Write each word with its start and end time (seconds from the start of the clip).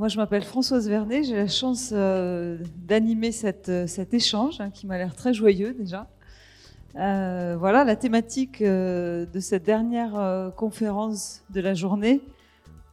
Moi, 0.00 0.08
je 0.08 0.16
m'appelle 0.16 0.44
Françoise 0.44 0.88
Vernet. 0.88 1.24
J'ai 1.24 1.36
la 1.36 1.46
chance 1.46 1.90
euh, 1.92 2.56
d'animer 2.88 3.32
euh, 3.68 3.86
cet 3.86 4.14
échange 4.14 4.58
hein, 4.58 4.70
qui 4.70 4.86
m'a 4.86 4.96
l'air 4.96 5.14
très 5.14 5.34
joyeux 5.34 5.74
déjà. 5.74 6.08
Euh, 6.96 7.54
voilà 7.58 7.84
la 7.84 7.96
thématique 7.96 8.62
de 8.62 9.40
cette 9.40 9.62
dernière 9.64 10.52
conférence 10.56 11.42
de 11.50 11.60
la 11.60 11.74
journée 11.74 12.22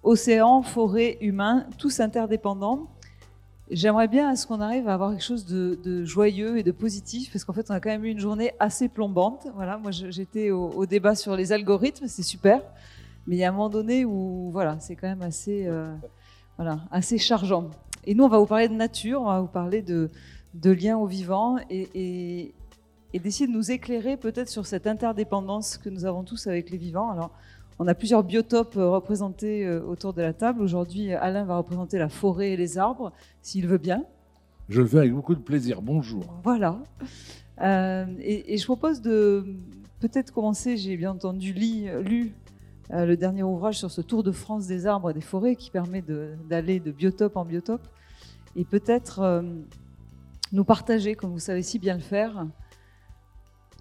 océan, 0.04 0.64
forêt, 0.64 1.18
humain, 1.22 1.66
tous 1.78 2.02
interdépendants. 2.02 2.90
J'aimerais 3.72 4.10
bien 4.10 4.28
à 4.28 4.36
ce 4.36 4.46
qu'on 4.46 4.60
arrive 4.60 4.90
à 4.90 4.94
avoir 4.94 5.12
quelque 5.12 5.24
chose 5.24 5.46
de, 5.46 6.04
joyeux 6.04 6.58
et 6.58 6.64
de 6.64 6.74
positif, 6.74 7.32
parce 7.32 7.46
qu'en 7.46 7.54
fait, 7.54 7.72
on 7.72 7.74
a 7.74 7.80
quand 7.80 7.90
même 7.90 8.04
eu 8.04 8.10
une 8.10 8.20
journée 8.20 8.52
assez 8.60 8.90
plombante. 8.90 9.48
Voilà, 9.56 9.78
moi, 9.78 9.92
j'étais 9.92 10.52
au, 10.52 10.86
débat 10.86 11.16
sur 11.16 11.38
les 11.38 11.54
algorithmes, 11.54 12.08
c'est 12.10 12.22
super, 12.22 12.62
mais 13.28 13.38
il 13.38 13.40
y 13.40 13.46
a 13.46 13.48
un 13.48 13.54
moment 13.54 13.70
donné 13.70 14.04
où, 14.04 14.50
voilà, 14.52 14.78
c'est 14.82 14.98
quand 14.98 15.08
même 15.08 15.22
assez, 15.22 15.70
voilà, 16.58 16.82
assez 16.92 17.18
chargeant. 17.18 17.70
Et 18.06 18.16
nous, 18.16 18.24
on 18.24 18.30
va 18.30 18.40
vous 18.40 18.46
parler 18.46 18.68
de 18.68 18.74
nature, 18.74 19.22
on 19.22 19.26
va 19.26 19.42
vous 19.42 19.48
parler 19.48 19.82
de, 19.82 20.10
de 20.54 20.72
liens 20.72 20.98
au 20.98 21.06
vivant 21.06 21.58
et, 21.70 21.90
et, 21.94 22.54
et 23.14 23.20
d'essayer 23.20 23.48
de 23.48 23.52
nous 23.52 23.72
éclairer 23.72 24.18
peut-être 24.18 24.50
sur 24.50 24.66
cette 24.66 24.88
interdépendance 24.88 25.78
que 25.78 25.90
nous 25.90 26.06
avons 26.06 26.24
tous 26.24 26.48
avec 26.48 26.70
les 26.70 26.78
vivants. 26.78 27.12
Alors, 27.12 27.32
on 27.80 27.88
a 27.88 27.94
plusieurs 27.94 28.24
biotopes 28.24 28.76
euh, 28.78 28.90
représentés 28.90 29.66
euh, 29.66 29.82
autour 29.84 30.14
de 30.14 30.22
la 30.22 30.34
table. 30.34 30.62
Aujourd'hui, 30.62 31.14
Alain 31.14 31.44
va 31.44 31.58
représenter 31.58 32.00
la 32.00 32.10
forêt 32.10 32.52
et 32.52 32.58
les 32.58 32.78
arbres, 32.78 33.12
s'il 33.42 33.68
veut 33.68 33.78
bien. 33.78 34.04
Je 34.70 34.82
le 34.82 34.88
fais 34.88 34.98
avec 34.98 35.14
beaucoup 35.14 35.36
de 35.36 35.42
plaisir. 35.42 35.82
Bonjour. 35.82 36.24
Voilà. 36.44 36.80
Euh, 37.62 38.06
et, 38.20 38.58
je 38.58 38.66
propose 38.66 39.02
de 39.02 39.46
peut-être 40.00 40.34
commencer, 40.34 40.78
j'ai 40.78 40.98
bien 40.98 41.12
entendu 41.12 41.54
lu 41.54 42.34
le 42.90 43.16
dernier 43.16 43.44
ouvrage 43.44 43.78
sur 43.78 43.92
ce 43.92 44.02
tour 44.02 44.24
de 44.24 44.32
France 44.32 44.68
des 44.68 44.88
arbres 44.88 45.10
et 45.10 45.14
des 45.14 45.22
forêts 45.22 45.56
qui 45.56 45.72
permet 45.72 46.04
d'aller 46.50 46.80
de, 46.80 46.92
biotope 46.92 47.36
en 47.36 47.46
biotope. 47.46 47.88
Et 48.56 48.64
peut-être 48.64 49.44
nous 50.52 50.64
partager, 50.64 51.16
comme 51.16 51.32
vous 51.32 51.40
savez 51.40 51.62
si 51.62 51.80
bien 51.80 51.96
le 51.96 52.02
faire, 52.02 52.48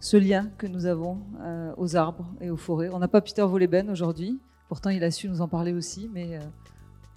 ce 0.00 0.16
lien 0.16 0.50
que 0.58 0.66
nous 0.66 0.86
avons 0.86 1.18
euh, 1.40 1.72
aux 1.77 1.96
arbres 1.96 2.27
et 2.40 2.50
aux 2.50 2.56
forêts. 2.56 2.88
On 2.92 2.98
n'a 2.98 3.08
pas 3.08 3.20
Peter 3.20 3.42
Voleben 3.42 3.90
aujourd'hui, 3.90 4.38
pourtant 4.68 4.90
il 4.90 5.02
a 5.04 5.10
su 5.10 5.28
nous 5.28 5.40
en 5.40 5.48
parler 5.48 5.72
aussi, 5.72 6.10
mais... 6.12 6.36
Euh, 6.36 6.40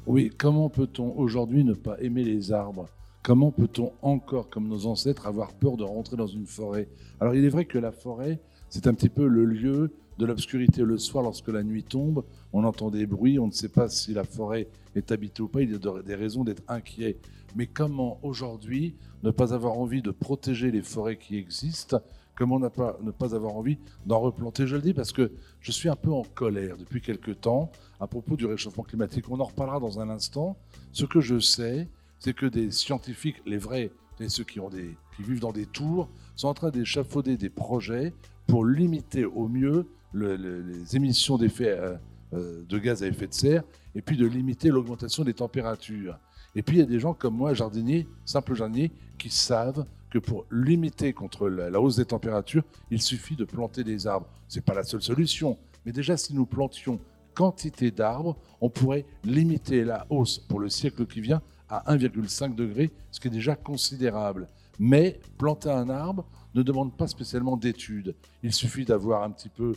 oui, 0.08 0.32
comment 0.36 0.70
peut-on 0.70 1.16
aujourd'hui 1.18 1.64
ne 1.64 1.74
pas 1.74 2.00
aimer 2.00 2.24
les 2.24 2.52
arbres? 2.52 2.88
Comment 3.22 3.52
peut-on 3.52 3.92
encore, 4.02 4.50
comme 4.50 4.68
nos 4.68 4.86
ancêtres, 4.86 5.28
avoir 5.28 5.54
peur 5.54 5.76
de 5.78 5.84
rentrer 5.84 6.16
dans 6.16 6.28
une 6.28 6.46
forêt? 6.46 6.88
Alors 7.20 7.36
il 7.36 7.44
est 7.44 7.50
vrai 7.50 7.66
que 7.66 7.78
la 7.78 7.92
forêt, 7.92 8.40
c'est 8.70 8.88
un 8.88 8.94
petit 8.94 9.10
peu 9.10 9.28
le 9.28 9.46
lieu 9.46 9.92
de 10.20 10.26
l'obscurité 10.26 10.84
le 10.84 10.98
soir 10.98 11.24
lorsque 11.24 11.48
la 11.48 11.64
nuit 11.64 11.84
tombe. 11.84 12.26
On 12.52 12.66
entend 12.66 12.92
des 12.92 13.06
bruits, 13.06 13.40
on 13.40 13.48
ne 13.48 13.52
sait 13.52 13.70
pas 13.70 13.88
si 13.88 14.14
la 14.14 14.26
forêt 14.26 14.68
est 14.96 15.14
habitée 15.14 15.42
ou 15.42 15.48
pas, 15.48 15.62
il 15.62 15.72
y 15.72 15.76
a 15.76 16.02
des 16.04 16.16
raisons 16.16 16.44
d'être 16.44 16.62
inquiet. 16.68 17.18
Mais 17.56 17.68
comment 17.68 18.20
aujourd'hui 18.22 18.96
ne 19.24 19.32
pas 19.32 19.54
avoir 19.54 19.80
envie 19.80 20.02
de 20.02 20.12
protéger 20.12 20.72
les 20.72 20.82
forêts 20.82 21.18
qui 21.18 21.38
existent? 21.38 22.02
Comment 22.36 22.60
ne 22.60 22.68
pas, 22.68 22.96
avoir 23.34 23.56
envie 23.56 23.78
d'en 24.06 24.20
replanter? 24.20 24.68
Je 24.68 24.76
le 24.76 24.82
dis 24.82 24.94
parce 24.94 25.14
que 25.14 25.32
je 25.62 25.72
suis 25.72 25.88
un 25.88 25.96
peu 25.96 26.12
en 26.12 26.24
colère 26.24 26.78
depuis 26.78 27.02
quelque 27.02 27.32
temps 27.32 27.72
à 28.02 28.08
propos 28.08 28.36
du 28.36 28.46
réchauffement 28.46 28.84
climatique. 28.84 29.30
On 29.30 29.40
en 29.40 29.46
reparlera 29.46 29.80
dans 29.80 30.02
un 30.02 30.10
instant. 30.10 30.58
Ce 30.92 31.06
que 31.06 31.22
je 31.22 31.40
sais, 31.40 31.88
c'est 32.20 32.34
que 32.34 32.46
des 32.46 32.72
scientifiques, 32.72 33.42
les 33.46 33.58
vrais, 33.58 33.92
et 34.20 34.28
ceux 34.28 34.44
qui, 34.44 34.60
ont 34.60 34.70
des, 34.70 34.98
qui 35.16 35.24
vivent 35.24 35.40
dans 35.40 35.54
des 35.54 35.66
tours, 35.66 36.10
sont 36.36 36.50
en 36.50 36.54
train 36.54 36.72
d'échafauder 36.72 37.38
des 37.38 37.50
projets 37.50 38.14
pour 38.48 38.66
limiter 38.66 39.24
au 39.24 39.48
mieux 39.48 39.86
les 40.14 40.96
émissions 40.96 41.38
d'effets 41.38 41.78
euh, 41.78 41.96
euh, 42.34 42.64
de 42.68 42.78
gaz 42.78 43.02
à 43.02 43.08
effet 43.08 43.26
de 43.28 43.34
serre 43.34 43.64
et 43.96 44.04
puis 44.04 44.16
de 44.16 44.28
limiter 44.28 44.70
l'augmentation 44.70 45.24
des 45.24 45.34
températures. 45.34 46.20
Et 46.56 46.62
puis 46.62 46.78
il 46.78 46.80
y 46.80 46.84
a 46.84 46.86
des 46.86 47.00
gens 47.00 47.14
comme 47.14 47.36
moi, 47.36 47.56
jardiniers, 47.56 48.08
simples 48.24 48.54
jardiniers, 48.54 48.92
qui 49.18 49.32
savent 49.32 49.86
que 50.12 50.20
pour 50.20 50.46
limiter 50.52 51.12
contre 51.14 51.50
la, 51.50 51.82
hausse 51.82 51.96
des 51.96 52.06
températures, 52.06 52.64
il 52.92 53.02
suffit 53.02 53.36
de 53.36 53.46
planter 53.46 53.84
des 53.84 54.06
arbres. 54.06 54.28
Ce 54.48 54.58
n'est 54.58 54.62
pas 54.62 54.76
la 54.76 54.84
seule 54.84 55.02
solution, 55.02 55.58
mais 55.86 55.92
déjà 55.92 56.18
si 56.18 56.36
nous 56.36 56.46
plantions 56.46 57.00
quantité 57.34 57.90
d'arbres, 57.90 58.38
on 58.62 58.70
pourrait 58.70 59.06
limiter 59.24 59.84
la 59.84 60.06
hausse 60.10 60.38
pour 60.38 60.60
le 60.60 60.70
siècle 60.70 61.08
qui 61.08 61.22
vient 61.22 61.42
à 61.68 61.96
1,5 61.96 62.54
degré, 62.54 62.92
ce 63.12 63.20
qui 63.20 63.28
est 63.28 63.32
déjà 63.32 63.56
considérable. 63.56 64.50
Mais 64.80 65.20
planter 65.38 65.70
un 65.70 65.90
arbre 65.90 66.26
ne 66.54 66.62
demande 66.62 66.96
pas 66.96 67.08
spécialement 67.08 67.58
d'études. 67.58 68.16
Il 68.44 68.54
suffit 68.54 68.86
d'avoir 68.86 69.24
un 69.24 69.32
petit 69.32 69.50
peu 69.50 69.74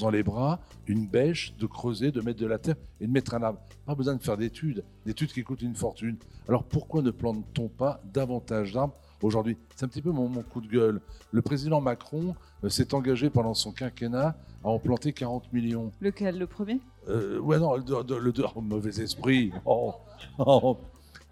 dans 0.00 0.10
les 0.10 0.22
bras, 0.22 0.60
une 0.86 1.06
bêche, 1.06 1.54
de 1.58 1.66
creuser, 1.66 2.10
de 2.10 2.20
mettre 2.20 2.40
de 2.40 2.46
la 2.46 2.58
terre 2.58 2.76
et 3.00 3.06
de 3.06 3.12
mettre 3.12 3.34
un 3.34 3.42
arbre. 3.42 3.60
Pas 3.84 3.94
besoin 3.94 4.14
de 4.14 4.22
faire 4.22 4.36
d'études, 4.36 4.84
d'études 5.04 5.32
qui 5.32 5.42
coûtent 5.42 5.62
une 5.62 5.74
fortune. 5.74 6.16
Alors 6.48 6.64
pourquoi 6.64 7.02
ne 7.02 7.10
plante-t-on 7.10 7.68
pas 7.68 8.00
davantage 8.12 8.72
d'arbres 8.72 8.94
aujourd'hui? 9.22 9.56
C'est 9.74 9.84
un 9.84 9.88
petit 9.88 10.02
peu 10.02 10.10
mon, 10.10 10.28
coup 10.42 10.60
de 10.60 10.68
gueule. 10.68 11.00
Le 11.30 11.42
président 11.42 11.80
Macron 11.80 12.34
euh, 12.64 12.68
s'est 12.68 12.94
engagé 12.94 13.30
pendant 13.30 13.54
son 13.54 13.72
quinquennat 13.72 14.36
à 14.64 14.68
en 14.68 14.78
planter 14.78 15.12
40 15.12 15.52
millions. 15.52 15.92
Lequel? 16.00 16.38
Le 16.38 16.46
premier? 16.46 16.80
Euh, 17.08 17.38
Ouais, 17.38 17.58
non, 17.58 17.76
le, 17.76 18.18
le, 18.18 18.32
oh, 18.54 18.60
mauvais 18.60 19.00
esprit. 19.00 19.52
Oh, 19.64 19.94
oh, 20.38 20.76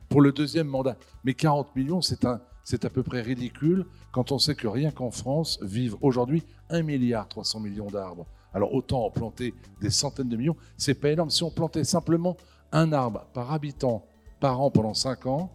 pour 0.08 0.20
le 0.20 0.32
deuxième 0.32 0.68
mandat. 0.68 0.96
Mais 1.24 1.34
40 1.34 1.74
millions, 1.76 2.00
c'est 2.00 2.24
un. 2.24 2.40
C'est 2.66 2.86
à 2.86 2.90
peu 2.90 3.02
près 3.02 3.20
ridicule 3.20 3.84
quand 4.10 4.32
on 4.32 4.38
sait 4.38 4.54
que 4.54 4.66
rien 4.66 4.90
qu'en 4.90 5.10
France 5.10 5.58
vivent 5.60 5.96
aujourd'hui 6.00 6.44
1 6.70 6.82
milliard 6.82 7.28
300 7.28 7.60
millions 7.60 7.90
d'arbres. 7.90 8.26
Alors 8.54 8.72
autant 8.72 9.04
en 9.04 9.10
planter 9.10 9.52
des 9.80 9.90
centaines 9.90 10.28
de 10.28 10.36
millions, 10.36 10.56
c'est 10.76 10.94
pas 10.94 11.10
énorme. 11.10 11.30
Si 11.30 11.42
on 11.42 11.50
plantait 11.50 11.84
simplement 11.84 12.36
un 12.72 12.92
arbre 12.92 13.26
par 13.34 13.52
habitant 13.52 14.06
par 14.40 14.60
an 14.60 14.70
pendant 14.70 14.94
5 14.94 15.26
ans, 15.26 15.50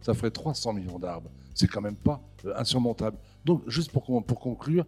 ça 0.00 0.14
ferait 0.14 0.30
300 0.30 0.72
millions 0.72 0.98
d'arbres 0.98 1.30
c'est 1.54 1.68
quand 1.68 1.80
même 1.80 1.96
pas 1.96 2.20
euh, 2.44 2.52
insurmontable. 2.56 3.16
Donc, 3.44 3.62
juste 3.68 3.92
pour, 3.92 4.24
pour 4.24 4.40
conclure, 4.40 4.84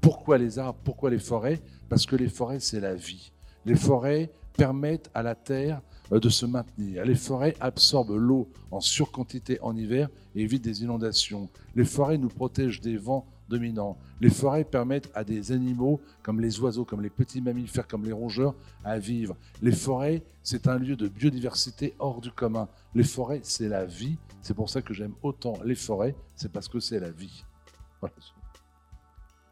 pourquoi 0.00 0.38
les 0.38 0.58
arbres, 0.58 0.78
pourquoi 0.84 1.10
les 1.10 1.18
forêts? 1.18 1.60
Parce 1.88 2.06
que 2.06 2.16
les 2.16 2.28
forêts, 2.28 2.60
c'est 2.60 2.80
la 2.80 2.94
vie. 2.94 3.32
Les 3.64 3.74
forêts 3.74 4.30
permettent 4.56 5.10
à 5.14 5.22
la 5.22 5.34
terre 5.34 5.80
euh, 6.12 6.20
de 6.20 6.28
se 6.28 6.46
maintenir. 6.46 7.04
Les 7.04 7.14
forêts 7.14 7.56
absorbent 7.60 8.16
l'eau 8.16 8.48
en 8.70 8.80
surquantité 8.80 9.58
en 9.62 9.76
hiver 9.76 10.08
et 10.34 10.42
évitent 10.42 10.64
des 10.64 10.82
inondations. 10.82 11.48
Les 11.74 11.84
forêts 11.84 12.18
nous 12.18 12.28
protègent 12.28 12.80
des 12.80 12.96
vents 12.96 13.26
dominants. 13.50 13.98
Les 14.20 14.30
forêts 14.30 14.64
permettent 14.64 15.10
à 15.14 15.24
des 15.24 15.52
animaux 15.52 16.00
comme 16.22 16.40
les 16.40 16.58
oiseaux, 16.60 16.86
comme 16.86 17.02
les 17.02 17.10
petits 17.10 17.42
mammifères, 17.42 17.86
comme 17.86 18.06
les 18.06 18.12
rongeurs 18.12 18.54
à 18.84 18.98
vivre. 18.98 19.36
Les 19.60 19.72
forêts, 19.72 20.22
c'est 20.42 20.66
un 20.68 20.78
lieu 20.78 20.96
de 20.96 21.08
biodiversité 21.08 21.94
hors 21.98 22.22
du 22.22 22.30
commun. 22.30 22.68
Les 22.94 23.04
forêts, 23.04 23.40
c'est 23.42 23.68
la 23.68 23.84
vie. 23.84 24.16
C'est 24.40 24.54
pour 24.54 24.70
ça 24.70 24.80
que 24.80 24.94
j'aime 24.94 25.12
autant 25.22 25.54
les 25.64 25.74
forêts, 25.74 26.14
c'est 26.34 26.50
parce 26.50 26.68
que 26.68 26.80
c'est 26.80 27.00
la 27.00 27.10
vie. 27.10 27.44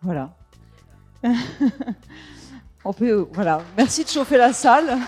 Voilà. 0.01 0.35
On 2.85 2.93
peut, 2.93 3.29
voilà. 3.33 3.61
Merci 3.77 4.05
de 4.05 4.09
chauffer 4.09 4.39
la 4.39 4.53
salle. 4.53 4.99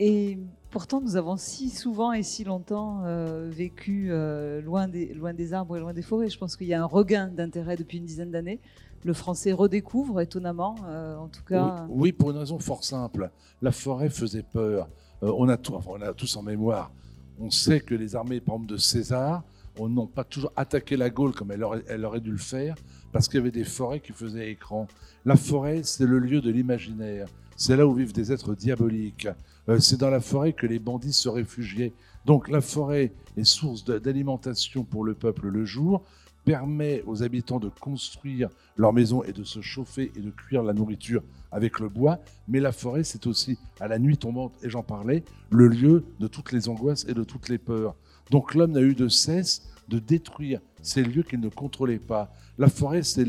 Et 0.00 0.38
pourtant, 0.72 1.00
nous 1.00 1.16
avons 1.16 1.36
si 1.36 1.70
souvent 1.70 2.12
et 2.12 2.24
si 2.24 2.42
longtemps 2.42 3.02
euh, 3.04 3.48
vécu 3.48 4.08
euh, 4.10 4.60
loin, 4.62 4.88
des, 4.88 5.52
arbres 5.52 5.76
et 5.76 5.80
loin 5.80 5.92
des 5.92 6.02
forêts. 6.02 6.28
Je 6.28 6.38
pense 6.38 6.56
qu'il 6.56 6.66
y 6.66 6.74
a 6.74 6.82
un 6.82 6.86
regain 6.86 7.28
d'intérêt 7.28 7.76
depuis 7.76 7.98
une 7.98 8.06
dizaine 8.06 8.32
d'années. 8.32 8.58
Le 9.04 9.12
français 9.12 9.52
redécouvre 9.52 10.20
étonnamment, 10.20 10.76
euh, 10.86 11.16
en 11.16 11.28
tout 11.28 11.44
cas. 11.44 11.86
Oui, 11.90 12.12
pour 12.12 12.30
une 12.30 12.38
raison 12.38 12.58
fort 12.58 12.82
simple. 12.82 13.30
La 13.60 13.70
forêt 13.70 14.08
faisait 14.08 14.42
peur. 14.42 14.88
on, 15.20 15.48
a 15.48 15.56
tout, 15.56 15.74
on 15.86 16.00
a 16.00 16.12
tous 16.14 16.36
en 16.36 16.42
mémoire. 16.42 16.90
On 17.38 17.50
sait 17.50 17.80
que 17.80 17.94
les 17.94 18.16
armées, 18.16 18.40
par 18.40 18.56
exemple, 18.56 18.72
de 18.72 18.78
César, 18.78 19.44
n'ont 19.78 20.06
pas 20.06 20.24
toujours 20.24 20.52
attaqué 20.56 20.96
la 20.96 21.10
Gaule 21.10 21.32
comme 21.32 21.52
elle 21.52 22.04
aurait 22.04 22.20
dû 22.20 22.30
le 22.30 22.38
faire, 22.38 22.76
parce 23.10 23.28
qu'il 23.28 23.38
y 23.38 23.40
avait 23.40 23.50
des 23.50 23.64
forêts 23.64 24.00
qui 24.00 24.12
faisaient 24.12 24.50
écran. 24.50 24.86
La 25.24 25.36
forêt, 25.36 25.82
c'est 25.82 26.06
le 26.06 26.18
lieu 26.18 26.40
de 26.40 26.50
l'imaginaire. 26.50 27.28
C'est 27.56 27.76
là 27.76 27.86
où 27.86 27.92
vivent 27.92 28.12
des 28.12 28.32
êtres 28.32 28.54
diaboliques. 28.54 29.28
Euh, 29.68 29.78
c'est 29.78 29.98
dans 29.98 30.10
la 30.10 30.20
forêt 30.20 30.52
que 30.52 30.66
les 30.66 30.78
bandits 30.78 31.12
se 31.12 31.28
réfugiaient. 31.28 31.92
Donc 32.24 32.48
la 32.48 32.60
forêt 32.60 33.12
est 33.36 33.44
source 33.44 33.84
d'alimentation 33.84 34.84
pour 34.84 35.04
le 35.04 35.14
peuple 35.14 35.48
le 35.48 35.64
jour, 35.64 36.02
permet 36.44 37.02
aux 37.06 37.22
habitants 37.22 37.60
de 37.60 37.68
construire 37.68 38.48
leur 38.76 38.92
maison 38.92 39.22
et 39.22 39.32
de 39.32 39.44
se 39.44 39.60
chauffer 39.60 40.10
et 40.16 40.20
de 40.20 40.30
cuire 40.30 40.62
la 40.62 40.72
nourriture 40.72 41.22
avec 41.52 41.78
le 41.78 41.88
bois. 41.88 42.18
Mais 42.48 42.60
la 42.60 42.72
forêt, 42.72 43.04
c'est 43.04 43.26
aussi, 43.26 43.58
à 43.80 43.88
la 43.88 43.98
nuit 43.98 44.18
tombante, 44.18 44.54
et 44.62 44.70
j'en 44.70 44.82
parlais, 44.82 45.22
le 45.50 45.68
lieu 45.68 46.04
de 46.18 46.26
toutes 46.26 46.52
les 46.52 46.68
angoisses 46.68 47.06
et 47.08 47.14
de 47.14 47.24
toutes 47.24 47.48
les 47.48 47.58
peurs. 47.58 47.94
Donc 48.30 48.54
l'homme 48.54 48.72
n'a 48.72 48.80
eu 48.80 48.94
de 48.94 49.08
cesse 49.08 49.68
de 49.88 49.98
détruire 49.98 50.60
ces 50.80 51.02
lieux 51.02 51.22
qu'il 51.22 51.40
ne 51.40 51.48
contrôlait 51.48 51.98
pas. 51.98 52.32
La 52.58 52.68
forêt, 52.68 53.02
c'est 53.02 53.24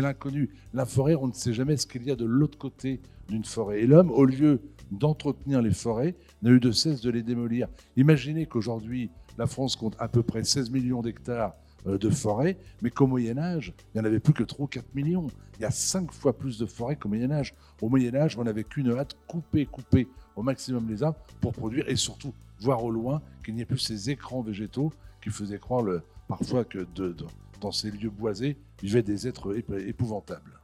l'inconnu. 0.00 0.50
La 0.72 0.86
forêt, 0.86 1.14
on 1.14 1.28
ne 1.28 1.32
sait 1.32 1.52
jamais 1.52 1.76
ce 1.76 1.86
qu'il 1.86 2.04
y 2.04 2.10
a 2.10 2.16
de 2.16 2.24
l'autre 2.24 2.58
côté 2.58 3.00
d'une 3.28 3.44
forêt. 3.44 3.82
Et 3.82 3.86
l'homme, 3.86 4.10
au 4.10 4.24
lieu 4.24 4.60
d'entretenir 4.90 5.62
les 5.62 5.72
forêts, 5.72 6.14
n'a 6.42 6.50
eu 6.50 6.60
de 6.60 6.72
cesse 6.72 7.00
de 7.00 7.10
les 7.10 7.22
démolir. 7.22 7.68
Imaginez 7.96 8.46
qu'aujourd'hui, 8.46 9.10
la 9.38 9.46
France 9.46 9.76
compte 9.76 9.96
à 9.98 10.08
peu 10.08 10.22
près 10.22 10.44
16 10.44 10.70
millions 10.70 11.02
d'hectares 11.02 11.54
euh, 11.86 11.98
de 11.98 12.08
forêts, 12.10 12.56
mais 12.82 12.90
qu'au 12.90 13.06
Moyen 13.06 13.38
Âge, 13.38 13.74
il 13.94 14.00
n'y 14.00 14.00
en 14.00 14.04
avait 14.04 14.20
plus 14.20 14.32
que 14.32 14.42
3 14.42 14.64
ou 14.64 14.68
4 14.68 14.94
millions. 14.94 15.26
Il 15.58 15.62
y 15.62 15.64
a 15.66 15.70
5 15.70 16.12
fois 16.12 16.32
plus 16.36 16.58
de 16.58 16.66
forêts 16.66 16.96
qu'au 16.96 17.08
Moyen 17.08 17.30
Âge. 17.30 17.54
Au 17.82 17.88
Moyen 17.88 18.14
Âge, 18.14 18.38
on 18.38 18.44
n'avait 18.44 18.64
qu'une 18.64 18.90
hâte, 18.90 19.16
couper, 19.26 19.66
couper 19.66 20.08
au 20.36 20.42
maximum 20.42 20.88
les 20.88 21.02
arbres 21.02 21.18
pour 21.40 21.52
produire 21.52 21.88
et 21.88 21.96
surtout 21.96 22.32
voir 22.60 22.82
au 22.84 22.90
loin 22.90 23.20
qu'il 23.44 23.54
n'y 23.54 23.62
ait 23.62 23.66
plus 23.66 23.78
ces 23.78 24.10
écrans 24.10 24.42
végétaux 24.42 24.92
qui 25.22 25.30
faisaient 25.30 25.58
croire 25.58 25.84
parfois 26.28 26.64
que 26.64 26.86
dans 27.60 27.72
ces 27.72 27.90
lieux 27.90 28.10
boisés 28.10 28.56
vivaient 28.82 29.02
des 29.02 29.26
êtres 29.26 29.56
épouvantables. 29.86 30.60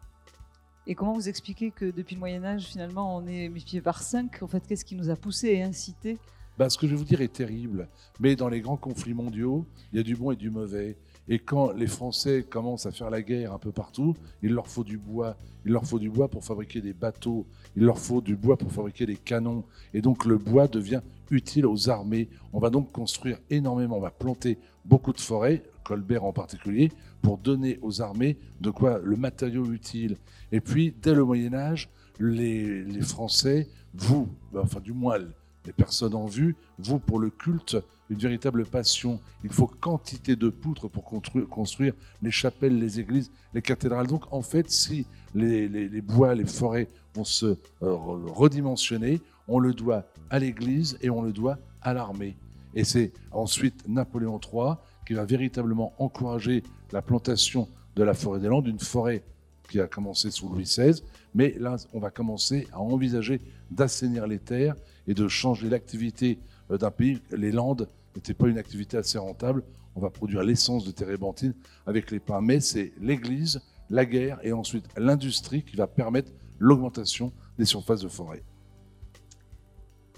Et 0.86 0.94
comment 0.94 1.12
vous 1.12 1.28
expliquez 1.28 1.70
que 1.70 1.90
depuis 1.90 2.14
le 2.14 2.20
Moyen 2.20 2.44
Âge, 2.44 2.64
finalement, 2.64 3.16
on 3.16 3.26
est 3.26 3.48
méfié 3.48 3.80
par 3.80 4.02
5 4.02 4.42
En 4.42 4.46
fait, 4.46 4.66
qu'est-ce 4.66 4.84
qui 4.84 4.96
nous 4.96 5.10
a 5.10 5.16
poussé 5.16 5.48
et 5.48 5.62
incité 5.62 6.18
bah, 6.58 6.70
Ce 6.70 6.78
que 6.78 6.86
je 6.86 6.92
vais 6.92 6.98
vous 6.98 7.04
dire 7.04 7.20
est 7.20 7.32
terrible. 7.32 7.88
Mais 8.18 8.34
dans 8.34 8.48
les 8.48 8.60
grands 8.60 8.76
conflits 8.76 9.14
mondiaux, 9.14 9.66
il 9.92 9.98
y 9.98 10.00
a 10.00 10.02
du 10.02 10.16
bon 10.16 10.30
et 10.30 10.36
du 10.36 10.50
mauvais. 10.50 10.96
Et 11.28 11.38
quand 11.38 11.70
les 11.72 11.86
Français 11.86 12.42
commencent 12.42 12.86
à 12.86 12.92
faire 12.92 13.10
la 13.10 13.22
guerre 13.22 13.52
un 13.52 13.58
peu 13.58 13.70
partout, 13.70 14.16
il 14.42 14.52
leur 14.52 14.66
faut 14.66 14.82
du 14.82 14.98
bois. 14.98 15.36
Il 15.64 15.72
leur 15.72 15.84
faut 15.84 15.98
du 15.98 16.10
bois 16.10 16.28
pour 16.28 16.44
fabriquer 16.44 16.80
des 16.80 16.94
bateaux. 16.94 17.46
Il 17.76 17.84
leur 17.84 17.98
faut 17.98 18.20
du 18.20 18.34
bois 18.34 18.56
pour 18.56 18.72
fabriquer 18.72 19.06
des 19.06 19.16
canons. 19.16 19.64
Et 19.94 20.00
donc 20.00 20.24
le 20.24 20.38
bois 20.38 20.66
devient 20.66 21.02
utile 21.30 21.66
aux 21.66 21.88
armées. 21.88 22.28
On 22.52 22.58
va 22.58 22.70
donc 22.70 22.90
construire 22.90 23.38
énormément. 23.50 23.98
On 23.98 24.00
va 24.00 24.10
planter 24.10 24.58
beaucoup 24.84 25.12
de 25.12 25.20
forêts, 25.20 25.62
Colbert 25.90 26.24
en 26.24 26.32
particulier, 26.32 26.92
pour 27.20 27.36
donner 27.36 27.80
aux 27.82 28.00
armées 28.00 28.36
de 28.60 28.70
quoi 28.70 29.00
le 29.02 29.16
matériau 29.16 29.72
utile. 29.72 30.18
Et 30.52 30.60
puis, 30.60 30.94
dès 31.02 31.14
le 31.14 31.24
Moyen 31.24 31.52
Âge, 31.52 31.88
les, 32.20 32.84
les 32.84 33.02
Français, 33.02 33.66
vous, 33.92 34.28
enfin 34.54 34.78
du 34.78 34.92
moins 34.92 35.18
les 35.66 35.72
personnes 35.72 36.14
en 36.14 36.26
vue, 36.26 36.54
vous 36.78 37.00
pour 37.00 37.18
le 37.18 37.28
culte, 37.28 37.76
une 38.08 38.18
véritable 38.18 38.64
passion. 38.64 39.18
Il 39.42 39.52
faut 39.52 39.66
quantité 39.66 40.36
de 40.36 40.48
poutres 40.48 40.88
pour 40.88 41.04
construire 41.48 41.94
les 42.22 42.30
chapelles, 42.30 42.78
les 42.78 43.00
églises, 43.00 43.32
les 43.52 43.62
cathédrales. 43.62 44.06
Donc 44.06 44.32
en 44.32 44.42
fait, 44.42 44.70
si 44.70 45.06
les, 45.34 46.00
bois, 46.02 46.36
les 46.36 46.46
forêts 46.46 46.88
vont 47.14 47.24
se 47.24 47.46
euh, 47.46 47.56
redimensionner, 47.82 49.20
on 49.48 49.58
le 49.58 49.74
doit 49.74 50.04
à 50.30 50.38
l'église 50.38 50.98
et 51.02 51.10
on 51.10 51.22
le 51.22 51.32
doit 51.32 51.58
à 51.82 51.94
l'armée. 51.94 52.36
Et 52.74 52.84
c'est 52.84 53.12
ensuite 53.32 53.88
Napoléon 53.88 54.38
III 54.40 54.74
qui 55.06 55.14
va 55.14 55.24
véritablement 55.24 55.94
encourager 55.98 56.62
la 56.92 57.02
plantation 57.02 57.68
de 57.96 58.02
la 58.02 58.14
forêt 58.14 58.40
des 58.40 58.48
Landes, 58.48 58.66
une 58.66 58.78
forêt 58.78 59.22
qui 59.68 59.80
a 59.80 59.86
commencé 59.86 60.30
sous 60.30 60.48
Louis 60.48 60.64
XVI, 60.64 61.02
mais 61.34 61.54
là, 61.58 61.76
on 61.92 62.00
va 62.00 62.10
commencer 62.10 62.66
à 62.72 62.80
envisager 62.80 63.40
d'assainir 63.70 64.26
les 64.26 64.38
terres 64.38 64.74
et 65.06 65.14
de 65.14 65.28
changer 65.28 65.68
l'activité 65.68 66.38
euh, 66.70 66.78
d'un 66.78 66.90
pays. 66.90 67.20
Les 67.30 67.52
Landes 67.52 67.88
n'était 68.16 68.34
pas 68.34 68.48
une 68.48 68.58
activité 68.58 68.96
assez 68.96 69.18
rentable. 69.18 69.62
On 69.94 70.00
va 70.00 70.10
produire 70.10 70.42
l'essence 70.42 70.84
de 70.84 70.90
térébenthine 70.90 71.54
avec 71.86 72.10
les 72.10 72.20
pains. 72.20 72.40
Mais 72.40 72.60
c'est 72.60 72.92
l'Église, 73.00 73.60
la 73.90 74.04
guerre 74.04 74.38
et 74.42 74.52
ensuite 74.52 74.86
l'industrie 74.96 75.62
qui 75.62 75.76
va 75.76 75.86
permettre 75.86 76.32
l'augmentation 76.58 77.32
des 77.58 77.64
surfaces 77.64 78.00
de 78.02 78.08
forêt. 78.08 78.42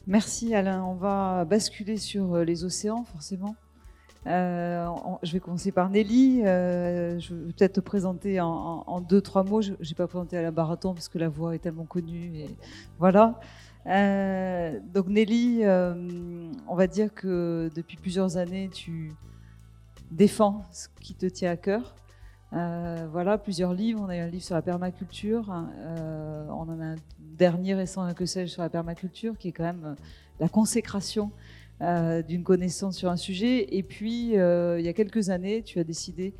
Merci 0.06 0.54
Alain. 0.54 0.82
On 0.82 0.94
va 0.94 1.44
basculer 1.44 1.96
sur 1.96 2.34
euh, 2.34 2.44
les 2.44 2.64
océans 2.64 3.04
forcément. 3.04 3.54
Euh, 4.26 4.88
je 5.22 5.32
vais 5.32 5.40
commencer 5.40 5.72
par 5.72 5.90
Nelly. 5.90 6.42
Euh, 6.44 7.18
je 7.18 7.34
vais 7.34 7.52
peut-être 7.52 7.74
te 7.74 7.80
présenter 7.80 8.40
en, 8.40 9.00
deux, 9.00 9.20
trois 9.20 9.42
mots. 9.42 9.62
Je 9.62 9.72
n'ai 9.72 9.94
pas 9.96 10.06
présenté 10.06 10.36
Alain 10.36 10.52
Baraton 10.52 10.94
parce 10.94 11.08
que 11.08 11.18
la 11.18 11.28
voix 11.28 11.54
est 11.54 11.58
tellement 11.58 11.84
connue. 11.84 12.36
Et 12.36 12.50
voilà. 12.98 13.40
Euh, 13.86 14.78
donc 14.94 15.08
Nelly, 15.08 15.62
on 15.66 16.74
va 16.74 16.86
dire 16.86 17.12
que 17.12 17.70
depuis 17.74 17.96
plusieurs 17.96 18.36
années, 18.36 18.70
tu 18.72 19.12
défends 20.10 20.64
ce 20.70 20.88
qui 21.00 21.14
te 21.14 21.26
tient 21.26 21.50
à 21.50 21.56
cœur. 21.56 21.94
Voilà, 22.52 23.38
plusieurs 23.38 23.74
livres. 23.74 24.00
On 24.04 24.08
a 24.08 24.16
eu 24.16 24.20
un 24.20 24.28
livre 24.28 24.44
sur 24.44 24.54
la 24.54 24.62
permaculture. 24.62 25.44
On 25.48 26.70
en 26.70 26.80
a 26.80 26.84
un 26.84 26.96
dernier 27.18 27.74
récent, 27.74 28.12
que 28.14 28.26
sais-je, 28.26 28.52
sur 28.52 28.62
la 28.62 28.68
permaculture, 28.68 29.36
qui 29.36 29.48
est 29.48 29.52
quand 29.52 29.64
même 29.64 29.96
la 30.38 30.48
consécration 30.48 31.32
d'une 32.28 32.44
connaissance 32.44 32.96
sur 32.96 33.10
un 33.10 33.16
sujet. 33.16 33.76
Et 33.76 33.82
puis, 33.82 34.34
il 34.34 34.80
y 34.80 34.88
a 34.88 34.92
quelques 34.92 35.30
années, 35.30 35.62
tu 35.62 35.78
as 35.78 35.84
décidé 35.84 36.34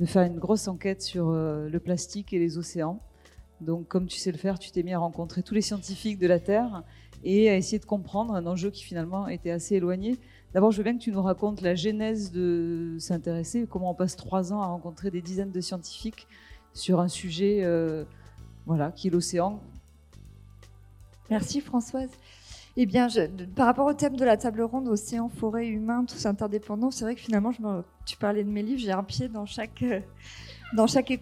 de 0.00 0.06
faire 0.06 0.22
une 0.22 0.38
grosse 0.38 0.68
enquête 0.68 1.02
sur 1.02 1.30
le 1.30 1.78
plastique 1.78 2.32
et 2.32 2.38
les 2.38 2.58
océans. 2.58 3.00
Donc, 3.60 3.88
comme 3.88 4.06
tu 4.06 4.18
sais 4.18 4.32
le 4.32 4.38
faire, 4.38 4.58
tu 4.58 4.70
t'es 4.70 4.82
mis 4.82 4.92
à 4.92 4.98
rencontrer 4.98 5.42
tous 5.42 5.54
les 5.54 5.62
scientifiques 5.62 6.18
de 6.18 6.26
la 6.26 6.38
Terre 6.38 6.84
et 7.24 7.50
à 7.50 7.56
essayer 7.56 7.78
de 7.78 7.84
comprendre 7.84 8.34
un 8.34 8.46
enjeu 8.46 8.70
qui 8.70 8.84
finalement 8.84 9.28
était 9.28 9.50
assez 9.50 9.76
éloigné. 9.76 10.18
D'abord, 10.54 10.70
je 10.70 10.78
veux 10.78 10.84
bien 10.84 10.96
que 10.96 11.02
tu 11.02 11.12
nous 11.12 11.22
racontes 11.22 11.60
la 11.60 11.74
genèse 11.74 12.32
de 12.32 12.96
s'intéresser, 12.98 13.66
comment 13.68 13.90
on 13.90 13.94
passe 13.94 14.16
trois 14.16 14.52
ans 14.52 14.62
à 14.62 14.66
rencontrer 14.66 15.10
des 15.10 15.20
dizaines 15.20 15.50
de 15.50 15.60
scientifiques 15.60 16.26
sur 16.72 17.00
un 17.00 17.08
sujet 17.08 17.60
euh, 17.64 18.04
voilà, 18.66 18.92
qui 18.92 19.08
est 19.08 19.10
l'océan. 19.10 19.60
Merci 21.30 21.60
Françoise. 21.60 22.10
Eh 22.80 22.86
bien, 22.86 23.08
par 23.56 23.66
rapport 23.66 23.86
au 23.86 23.92
thème 23.92 24.14
de 24.14 24.24
la 24.24 24.36
table 24.36 24.62
ronde, 24.62 24.86
océan, 24.86 25.28
forêt, 25.28 25.66
humain, 25.66 26.04
tous 26.04 26.26
interdépendants, 26.26 26.92
c'est 26.92 27.04
vrai 27.04 27.16
que 27.16 27.20
finalement, 27.20 27.50
tu 28.06 28.16
parlais 28.16 28.44
de 28.44 28.48
mes 28.48 28.62
livres, 28.62 28.78
j'ai 28.78 28.92
un 28.92 29.02
pied 29.02 29.26
dans 29.26 29.46
chaque, 29.46 29.84
dans 30.76 30.86
chaque 30.86 31.12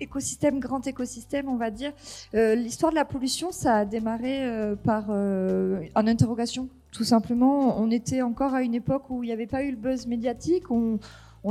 écosystème, 0.00 0.58
grand 0.58 0.84
écosystème, 0.84 1.48
on 1.48 1.54
va 1.54 1.70
dire. 1.70 1.92
Euh, 2.34 2.56
l'histoire 2.56 2.90
de 2.90 2.96
la 2.96 3.04
pollution, 3.04 3.52
ça 3.52 3.76
a 3.76 3.84
démarré 3.84 4.44
euh, 4.44 4.74
par 4.74 5.04
euh, 5.10 5.82
une 5.94 6.08
interrogation, 6.08 6.68
tout 6.90 7.04
simplement. 7.04 7.80
On 7.80 7.92
était 7.92 8.22
encore 8.22 8.52
à 8.52 8.62
une 8.62 8.74
époque 8.74 9.08
où 9.08 9.22
il 9.22 9.28
n'y 9.28 9.32
avait 9.32 9.46
pas 9.46 9.62
eu 9.62 9.70
le 9.70 9.76
buzz 9.76 10.08
médiatique. 10.08 10.68
On, 10.72 10.98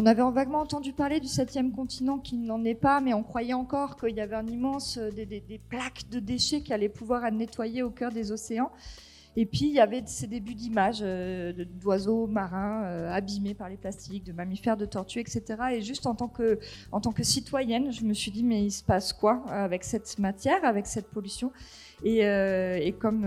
avait 0.05 0.29
vaguement 0.29 0.59
entendu 0.59 0.91
parler 0.91 1.21
du 1.21 1.27
septième 1.27 1.71
continent 1.71 2.17
qui 2.17 2.35
n'en 2.35 2.65
est 2.65 2.75
pas, 2.75 2.99
mais 2.99 3.13
on 3.13 3.23
croyait 3.23 3.53
encore 3.53 3.95
qu'il 3.95 4.17
y 4.17 4.19
avait 4.19 4.35
un 4.35 4.47
immense 4.47 4.97
des, 4.97 5.25
des, 5.25 5.61
plaques 5.69 6.09
de 6.11 6.19
déchets 6.19 6.59
qui 6.59 6.73
allaient 6.73 6.89
pouvoir 6.89 7.31
nettoyer 7.31 7.81
au 7.81 7.91
cœur 7.91 8.11
des 8.11 8.33
océans. 8.33 8.69
Et 9.35 9.45
puis, 9.45 9.65
il 9.65 9.73
y 9.73 9.79
avait 9.79 10.03
ces 10.05 10.27
débuts 10.27 10.53
d'images 10.53 10.99
euh, 11.01 11.53
d'oiseaux 11.81 12.27
marins 12.27 12.83
euh, 12.83 13.11
abîmés 13.11 13.55
par 13.55 13.67
les 13.67 13.77
plastiques, 13.77 14.23
de 14.23 14.31
mammifères, 14.31 14.77
de 14.77 14.85
tortues, 14.85 15.19
etc. 15.19 15.43
Et 15.73 15.81
juste 15.81 16.05
en 16.05 16.13
tant, 16.13 16.27
que, 16.27 16.59
en 16.91 17.01
tant 17.01 17.11
que 17.11 17.23
citoyenne, 17.23 17.91
je 17.91 18.03
me 18.03 18.13
suis 18.13 18.31
dit, 18.31 18.43
mais 18.43 18.63
il 18.63 18.71
se 18.71 18.83
passe 18.83 19.11
quoi 19.11 19.43
avec 19.49 19.83
cette 19.83 20.19
matière, 20.19 20.63
avec 20.63 20.85
cette 20.85 21.07
pollution? 21.07 21.51
Et, 22.03 22.25
euh, 22.25 22.77
et, 22.79 22.91
comme 22.91 23.25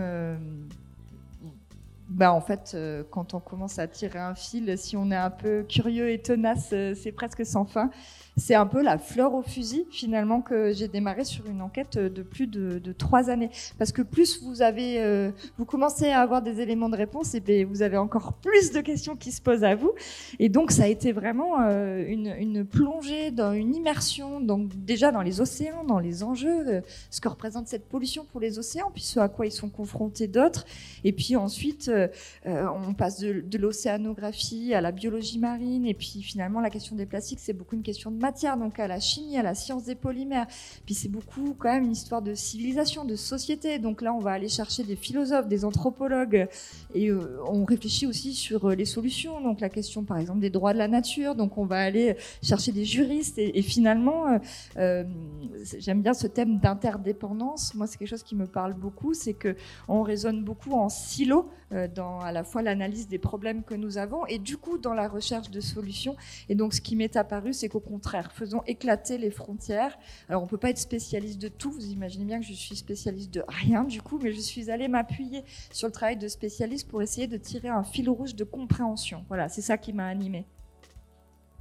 bah 2.08 2.32
en 2.32 2.40
fait, 2.40 2.72
euh, 2.74 3.02
quand 3.10 3.34
on 3.34 3.40
commence 3.40 3.80
à 3.80 3.88
tirer 3.88 4.20
un 4.20 4.36
fil, 4.36 4.78
si 4.78 4.96
on 4.96 5.10
est 5.10 5.16
un 5.16 5.30
peu 5.30 5.64
curieux 5.68 6.10
et 6.10 6.18
tenace, 6.20 6.70
euh, 6.72 6.94
c'est 6.94 7.10
presque 7.10 7.44
sans 7.44 7.64
fin. 7.64 7.90
C'est 8.36 8.54
un 8.54 8.66
peu 8.66 8.82
la 8.82 8.98
fleur 8.98 9.34
au 9.34 9.42
fusil, 9.42 9.86
finalement, 9.90 10.40
que 10.42 10.72
j'ai 10.72 10.88
démarré 10.88 11.24
sur 11.24 11.46
une 11.46 11.62
enquête 11.62 11.98
de 11.98 12.22
plus 12.22 12.46
de, 12.46 12.92
trois 12.92 13.30
années. 13.30 13.50
Parce 13.78 13.92
que 13.92 14.02
plus 14.02 14.42
vous 14.42 14.60
avez, 14.60 15.00
euh, 15.00 15.30
vous 15.56 15.64
commencez 15.64 16.10
à 16.10 16.20
avoir 16.20 16.42
des 16.42 16.60
éléments 16.60 16.90
de 16.90 16.96
réponse, 16.96 17.34
et 17.34 17.40
bien 17.40 17.64
vous 17.64 17.80
avez 17.80 17.96
encore 17.96 18.34
plus 18.34 18.72
de 18.72 18.82
questions 18.82 19.16
qui 19.16 19.32
se 19.32 19.40
posent 19.40 19.64
à 19.64 19.74
vous. 19.74 19.92
Et 20.38 20.50
donc, 20.50 20.70
ça 20.70 20.84
a 20.84 20.86
été 20.86 21.12
vraiment 21.12 21.56
une, 21.56 22.66
plongée 22.66 23.28
une 23.30 23.74
immersion, 23.74 24.40
donc 24.40 24.68
déjà 24.84 25.12
dans 25.12 25.22
les 25.22 25.40
océans, 25.40 25.84
dans 25.84 25.98
les 25.98 26.22
enjeux, 26.22 26.82
ce 27.10 27.22
que 27.22 27.28
représente 27.28 27.68
cette 27.68 27.88
pollution 27.88 28.26
pour 28.30 28.40
les 28.40 28.58
océans, 28.58 28.90
puis 28.92 29.02
ce 29.02 29.18
à 29.18 29.28
quoi 29.28 29.46
ils 29.46 29.52
sont 29.52 29.70
confrontés 29.70 30.28
d'autres. 30.28 30.66
Et 31.04 31.12
puis 31.12 31.36
ensuite, 31.36 31.90
euh, 31.96 32.08
euh, 32.46 32.66
on 32.68 32.94
passe 32.94 33.20
de, 33.20 33.58
l'océanographie 33.58 34.74
à 34.74 34.80
la 34.80 34.92
biologie 34.92 35.38
marine, 35.38 35.86
et 35.86 35.94
puis 35.94 36.22
finalement 36.22 36.60
la 36.60 36.70
question 36.70 36.94
des 36.94 37.06
plastiques, 37.06 37.40
c'est 37.40 37.52
beaucoup 37.52 37.74
une 37.74 37.82
question 37.82 38.10
de 38.10 38.18
matière, 38.18 38.56
donc 38.56 38.78
à 38.78 38.86
la 38.86 39.00
chimie, 39.00 39.38
à 39.38 39.42
la 39.42 39.54
science 39.54 39.84
des 39.84 39.94
polymères. 39.94 40.46
Puis 40.84 40.94
c'est 40.94 41.08
beaucoup 41.08 41.54
quand 41.58 41.72
même 41.72 41.84
une 41.84 41.92
histoire 41.92 42.22
de 42.22 42.34
civilisation, 42.34 43.04
de 43.04 43.16
société. 43.16 43.78
Donc 43.78 44.02
là, 44.02 44.12
on 44.12 44.18
va 44.18 44.32
aller 44.32 44.48
chercher 44.48 44.84
des 44.84 44.96
philosophes, 44.96 45.48
des 45.48 45.64
anthropologues, 45.64 46.48
et 46.94 47.08
euh, 47.08 47.40
on 47.48 47.64
réfléchit 47.64 48.06
aussi 48.06 48.34
sur 48.34 48.70
les 48.70 48.84
solutions. 48.84 49.40
Donc 49.40 49.60
la 49.60 49.68
question, 49.68 50.04
par 50.04 50.18
exemple, 50.18 50.40
des 50.40 50.50
droits 50.50 50.72
de 50.72 50.78
la 50.78 50.88
nature. 50.88 51.34
Donc 51.34 51.58
on 51.58 51.64
va 51.64 51.78
aller 51.78 52.16
chercher 52.42 52.72
des 52.72 52.84
juristes, 52.84 53.38
et, 53.38 53.62
finalement, 53.62 54.38
j'aime 54.76 56.02
bien 56.02 56.14
ce 56.14 56.26
thème 56.26 56.58
d'interdépendance. 56.58 57.74
Moi, 57.74 57.86
c'est 57.86 57.98
quelque 57.98 58.08
chose 58.08 58.22
qui 58.22 58.36
me 58.36 58.46
parle 58.46 58.74
beaucoup, 58.74 59.14
c'est 59.14 59.34
que 59.34 59.56
on 59.88 60.02
raisonne 60.02 60.44
beaucoup 60.44 60.72
en 60.72 60.88
silo 60.88 61.48
euh, 61.72 61.85
dans 61.88 62.20
à 62.20 62.32
la 62.32 62.44
fois 62.44 62.62
l'analyse 62.62 63.08
des 63.08 63.18
problèmes 63.18 63.62
que 63.62 63.74
nous 63.74 63.98
avons 63.98 64.26
et 64.26 64.38
du 64.38 64.56
coup 64.56 64.78
dans 64.78 64.94
la 64.94 65.08
recherche 65.08 65.50
de 65.50 65.60
solutions. 65.60 66.16
Et 66.48 66.54
donc 66.54 66.74
ce 66.74 66.80
qui 66.80 66.96
m'est 66.96 67.16
apparu, 67.16 67.52
c'est 67.52 67.68
qu'au 67.68 67.80
contraire, 67.80 68.32
faisons 68.32 68.62
éclater 68.66 69.18
les 69.18 69.30
frontières. 69.30 69.98
Alors 70.28 70.42
on 70.42 70.46
peut 70.46 70.58
pas 70.58 70.70
être 70.70 70.78
spécialiste 70.78 71.40
de 71.40 71.48
tout. 71.48 71.70
Vous 71.70 71.90
imaginez 71.90 72.24
bien 72.24 72.40
que 72.40 72.46
je 72.46 72.54
suis 72.54 72.76
spécialiste 72.76 73.32
de 73.32 73.44
rien 73.48 73.84
du 73.84 74.02
coup, 74.02 74.18
mais 74.22 74.32
je 74.32 74.40
suis 74.40 74.70
allée 74.70 74.88
m'appuyer 74.88 75.44
sur 75.72 75.88
le 75.88 75.92
travail 75.92 76.16
de 76.16 76.28
spécialiste 76.28 76.88
pour 76.88 77.02
essayer 77.02 77.26
de 77.26 77.36
tirer 77.36 77.68
un 77.68 77.82
fil 77.82 78.08
rouge 78.08 78.34
de 78.34 78.44
compréhension. 78.44 79.24
Voilà, 79.28 79.48
c'est 79.48 79.62
ça 79.62 79.78
qui 79.78 79.92
m'a 79.92 80.06
animée. 80.06 80.46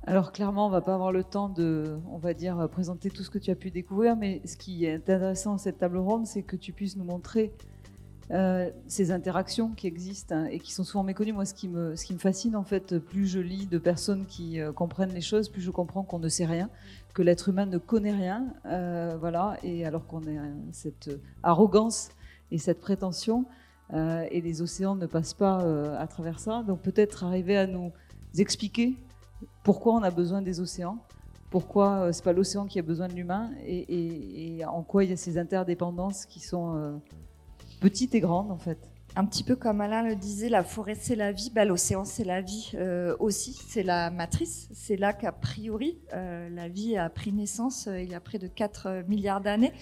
Alors 0.08 0.32
clairement, 0.32 0.68
on 0.68 0.70
va 0.70 0.82
pas 0.82 0.94
avoir 0.94 1.12
le 1.12 1.24
temps 1.24 1.50
de, 1.50 1.98
on 2.12 2.20
va 2.20 2.36
dire, 2.36 2.70
présenter 2.72 3.10
tout 3.10 3.24
ce 3.24 3.32
que 3.32 3.40
tu 3.40 3.50
as 3.50 3.56
pu 3.56 3.72
découvrir, 3.72 4.16
mais 4.16 4.40
ce 4.46 4.56
qui 4.56 4.86
est 4.86 4.94
intéressant 4.94 5.54
dans 5.54 5.58
cette 5.58 5.80
table 5.80 5.98
ronde, 5.98 6.28
c'est 6.28 6.44
que 6.44 6.56
tu 6.56 6.74
puisses 6.74 6.96
nous 6.96 7.04
montrer 7.04 7.52
euh, 8.32 8.72
ces 8.88 9.12
interactions 9.12 9.70
qui 9.76 9.86
existent 9.86 10.36
hein, 10.36 10.46
et 10.46 10.60
qui 10.60 10.74
sont 10.74 10.84
souvent 10.84 11.04
méconnues. 11.04 11.34
Moi, 11.34 11.46
ce 11.46 11.54
qui 11.54 11.68
me, 11.68 11.96
ce 11.96 12.06
qui 12.06 12.14
me 12.14 12.18
fascine, 12.18 12.56
en 12.56 12.64
fait, 12.64 12.98
plus 12.98 13.28
je 13.28 13.40
lis 13.40 13.68
de 13.68 13.78
personnes 13.78 14.26
qui 14.26 14.60
euh, 14.60 14.72
comprennent 14.72 15.14
les 15.14 15.22
choses, 15.22 15.48
plus 15.48 15.62
je 15.62 15.70
comprends 15.70 16.02
qu'on 16.02 16.18
ne 16.18 16.28
sait 16.28 16.46
rien, 16.46 16.72
que 17.14 17.22
l'être 17.22 17.50
humain 17.50 17.68
ne 17.68 17.78
connaît 17.78 18.16
rien, 18.16 18.48
euh, 18.66 19.16
voilà, 19.20 19.58
et 19.62 19.86
alors 19.86 20.08
qu'on 20.08 20.22
a 20.22 20.42
cette 20.72 21.12
arrogance 21.44 22.10
et 22.52 22.58
cette 22.58 22.82
prétention, 22.82 23.46
et 23.94 24.42
les 24.42 24.64
océans 24.64 24.96
ne 24.96 25.06
passent 25.06 25.36
pas 25.36 25.60
à 26.00 26.08
travers 26.08 26.40
ça. 26.40 26.64
Donc 26.64 26.82
peut-être 26.82 27.24
arriver 27.24 27.56
à 27.56 27.68
nous 27.68 27.92
expliquer 28.36 28.96
pourquoi 29.64 29.94
on 29.94 30.02
a 30.02 30.10
besoin 30.10 30.42
des 30.42 30.60
océans, 30.60 30.98
pourquoi 31.52 32.12
c'est 32.12 32.24
pas 32.24 32.34
l'océan 32.34 32.66
qui 32.66 32.80
a 32.80 32.82
besoin 32.82 33.08
de 33.08 33.14
l'humain 33.14 33.52
et, 33.64 34.64
en 34.66 34.82
quoi 34.82 35.04
il 35.04 35.12
y 35.12 35.14
a 35.14 35.18
ces 35.18 35.38
interdépendances 35.38 36.26
qui 36.26 36.40
sont 36.40 37.00
euh, 37.76 37.82
petites 37.82 38.16
et 38.16 38.20
grandes 38.20 38.52
en 38.52 38.58
fait. 38.58 38.78
Un 39.18 39.26
petit 39.26 39.44
peu 39.44 39.56
comme 39.56 39.80
Alain 39.80 40.04
le 40.04 40.16
disait, 40.16 40.50
la 40.50 40.64
forêt 40.64 40.96
c'est 40.96 41.16
la 41.16 41.32
vie, 41.32 41.50
bah, 41.54 41.64
l'océan 41.64 42.04
c'est 42.04 42.26
la 42.26 42.42
vie 42.42 42.72
euh, 42.76 43.16
aussi, 43.20 43.58
c'est 43.68 43.84
la 43.84 44.10
matrice. 44.10 44.68
C'est 44.74 44.98
là 44.98 45.14
qu'a 45.14 45.32
priori 45.32 46.00
la 46.12 46.68
vie 46.68 46.98
a 46.98 47.10
pris 47.10 47.32
naissance 47.32 47.88
il 47.92 48.10
y 48.10 48.16
a 48.16 48.20
près 48.20 48.40
de 48.40 48.48
4 48.48 49.06
milliards 49.08 49.42
d'années. 49.42 49.74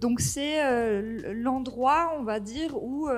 donc 0.00 0.20
c'est 0.20 1.34
l'endroit, 1.34 2.14
on 2.18 2.22
va 2.22 2.38
dire, 2.40 2.76
où 2.76 3.08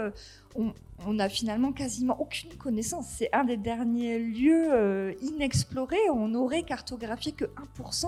on, 0.55 0.73
on 1.05 1.15
n'a 1.15 1.29
finalement 1.29 1.73
quasiment 1.73 2.21
aucune 2.21 2.55
connaissance. 2.55 3.07
C'est 3.09 3.29
un 3.33 3.45
des 3.45 3.57
derniers 3.57 4.19
lieux 4.19 4.73
euh, 4.73 5.13
inexplorés. 5.21 6.11
On 6.13 6.29
n'aurait 6.29 6.63
cartographié 6.63 7.33
que 7.33 7.45
1% 7.79 8.07